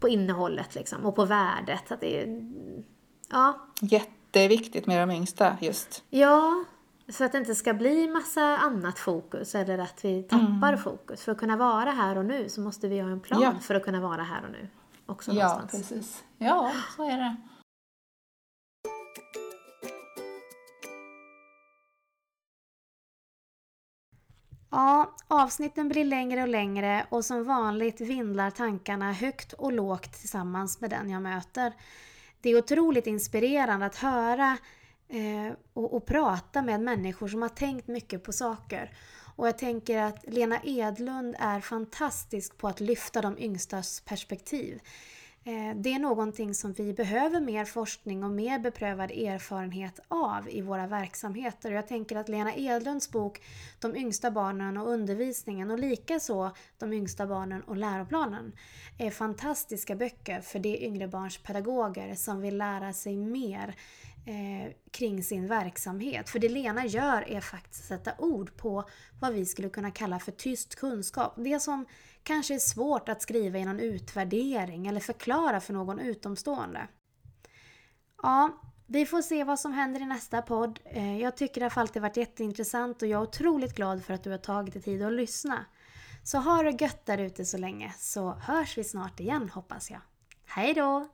på 0.00 0.08
innehållet 0.08 0.74
liksom 0.74 1.06
och 1.06 1.16
på 1.16 1.24
värdet. 1.24 1.92
Att 1.92 2.00
det 2.00 2.22
är, 2.22 2.52
ja. 3.30 3.66
Jätte 3.80 4.10
jätteviktigt 4.34 4.86
med 4.86 5.08
de 5.08 5.14
yngsta 5.14 5.56
just. 5.60 6.02
Ja, 6.10 6.64
så 7.08 7.24
att 7.24 7.32
det 7.32 7.38
inte 7.38 7.54
ska 7.54 7.74
bli 7.74 8.08
massa 8.08 8.42
annat 8.42 8.98
fokus 8.98 9.54
eller 9.54 9.78
att 9.78 10.04
vi 10.04 10.22
tappar 10.22 10.68
mm. 10.68 10.78
fokus. 10.78 11.22
För 11.22 11.32
att 11.32 11.38
kunna 11.38 11.56
vara 11.56 11.90
här 11.90 12.18
och 12.18 12.24
nu 12.24 12.48
så 12.48 12.60
måste 12.60 12.88
vi 12.88 13.00
ha 13.00 13.10
en 13.10 13.20
plan 13.20 13.42
ja. 13.42 13.54
för 13.60 13.74
att 13.74 13.84
kunna 13.84 14.00
vara 14.00 14.22
här 14.22 14.44
och 14.44 14.52
nu. 14.52 14.68
Också 15.06 15.32
ja, 15.32 15.48
någonstans. 15.48 15.88
precis. 15.88 16.24
Ja, 16.38 16.72
så 16.96 17.10
är 17.10 17.16
det. 17.16 17.36
Ja, 24.74 25.14
avsnitten 25.28 25.88
blir 25.88 26.04
längre 26.04 26.42
och 26.42 26.48
längre 26.48 27.06
och 27.08 27.24
som 27.24 27.44
vanligt 27.44 28.00
vindlar 28.00 28.50
tankarna 28.50 29.12
högt 29.12 29.52
och 29.52 29.72
lågt 29.72 30.12
tillsammans 30.12 30.80
med 30.80 30.90
den 30.90 31.10
jag 31.10 31.22
möter 31.22 31.72
det 32.44 32.50
är 32.50 32.58
otroligt 32.58 33.06
inspirerande 33.06 33.86
att 33.86 33.96
höra 33.96 34.58
eh, 35.08 35.52
och, 35.72 35.94
och, 35.94 36.06
prata 36.06 36.62
med 36.62 36.80
människor 36.80 37.28
som 37.28 37.42
har 37.42 37.48
tänkt 37.48 37.86
mycket 37.86 38.24
på 38.24 38.32
saker. 38.32 38.90
Och 39.36 39.46
jag 39.46 39.58
tänker 39.58 39.98
att 39.98 40.24
Lena 40.26 40.60
Edlund 40.64 41.36
är 41.38 41.60
fantastisk 41.60 42.58
på 42.58 42.68
att 42.68 42.80
lyfta 42.80 43.20
de 43.20 43.38
yngstas 43.38 44.00
perspektiv. 44.00 44.80
Eh, 45.46 45.76
det 45.76 45.92
är 45.92 45.98
någonting 45.98 46.54
som 46.54 46.72
vi 46.72 46.92
behöver 46.92 47.40
mer 47.40 47.64
forskning 47.64 48.24
och 48.24 48.30
mer 48.30 48.58
beprövad 48.58 49.10
erfarenhet 49.10 50.00
av 50.08 50.48
i 50.48 50.60
våra 50.60 50.86
verksamheter. 50.86 51.72
Jag 51.72 51.88
tänker 51.88 52.16
att 52.16 52.28
Lena 52.28 52.54
Edlunds 52.54 53.10
bok 53.10 53.40
De 53.80 53.96
yngsta 53.96 54.30
barnen 54.30 54.76
och 54.76 54.88
undervisningen 54.88 55.70
och 55.70 55.78
likaså 55.78 56.50
De 56.78 56.92
yngsta 56.92 57.26
barnen 57.26 57.62
och 57.62 57.76
läroplanen 57.76 58.52
är 58.98 59.10
fantastiska 59.10 59.96
böcker 59.96 60.40
för 60.40 60.58
de 60.58 60.84
yngre 60.86 61.08
barns 61.08 61.38
pedagoger 61.38 62.14
som 62.14 62.40
vill 62.40 62.58
lära 62.58 62.92
sig 62.92 63.16
mer 63.16 63.74
eh, 64.26 64.72
kring 64.90 65.22
sin 65.22 65.46
verksamhet. 65.46 66.30
För 66.30 66.38
det 66.38 66.48
Lena 66.48 66.86
gör 66.86 67.30
är 67.30 67.40
faktiskt 67.40 67.82
att 67.82 67.88
sätta 67.88 68.12
ord 68.18 68.56
på 68.56 68.84
vad 69.20 69.32
vi 69.32 69.46
skulle 69.46 69.68
kunna 69.68 69.90
kalla 69.90 70.18
för 70.18 70.32
tyst 70.32 70.76
kunskap. 70.76 71.32
Det 71.36 71.60
som 71.60 71.86
kanske 72.24 72.54
är 72.54 72.58
svårt 72.58 73.08
att 73.08 73.22
skriva 73.22 73.58
i 73.58 73.64
någon 73.64 73.80
utvärdering 73.80 74.86
eller 74.86 75.00
förklara 75.00 75.60
för 75.60 75.72
någon 75.72 76.00
utomstående. 76.00 76.88
Ja, 78.22 78.60
vi 78.86 79.06
får 79.06 79.22
se 79.22 79.44
vad 79.44 79.60
som 79.60 79.72
händer 79.72 80.00
i 80.00 80.06
nästa 80.06 80.42
podd. 80.42 80.80
Eh, 80.84 81.20
jag 81.20 81.36
tycker 81.36 81.60
det 81.60 81.74
har 81.74 81.82
alltid 81.82 82.02
varit 82.02 82.16
jätteintressant 82.16 83.02
och 83.02 83.08
jag 83.08 83.22
är 83.22 83.28
otroligt 83.28 83.74
glad 83.74 84.04
för 84.04 84.14
att 84.14 84.24
du 84.24 84.30
har 84.30 84.38
tagit 84.38 84.74
dig 84.74 84.82
tid 84.82 85.02
att 85.02 85.12
lyssna. 85.12 85.64
Så 86.24 86.38
ha 86.38 86.62
det 86.62 86.82
gött 86.82 87.06
där 87.06 87.18
ute 87.18 87.44
så 87.44 87.58
länge 87.58 87.94
så 87.98 88.30
hörs 88.30 88.78
vi 88.78 88.84
snart 88.84 89.20
igen 89.20 89.48
hoppas 89.48 89.90
jag. 89.90 90.00
Hej 90.46 90.74
då! 90.74 91.08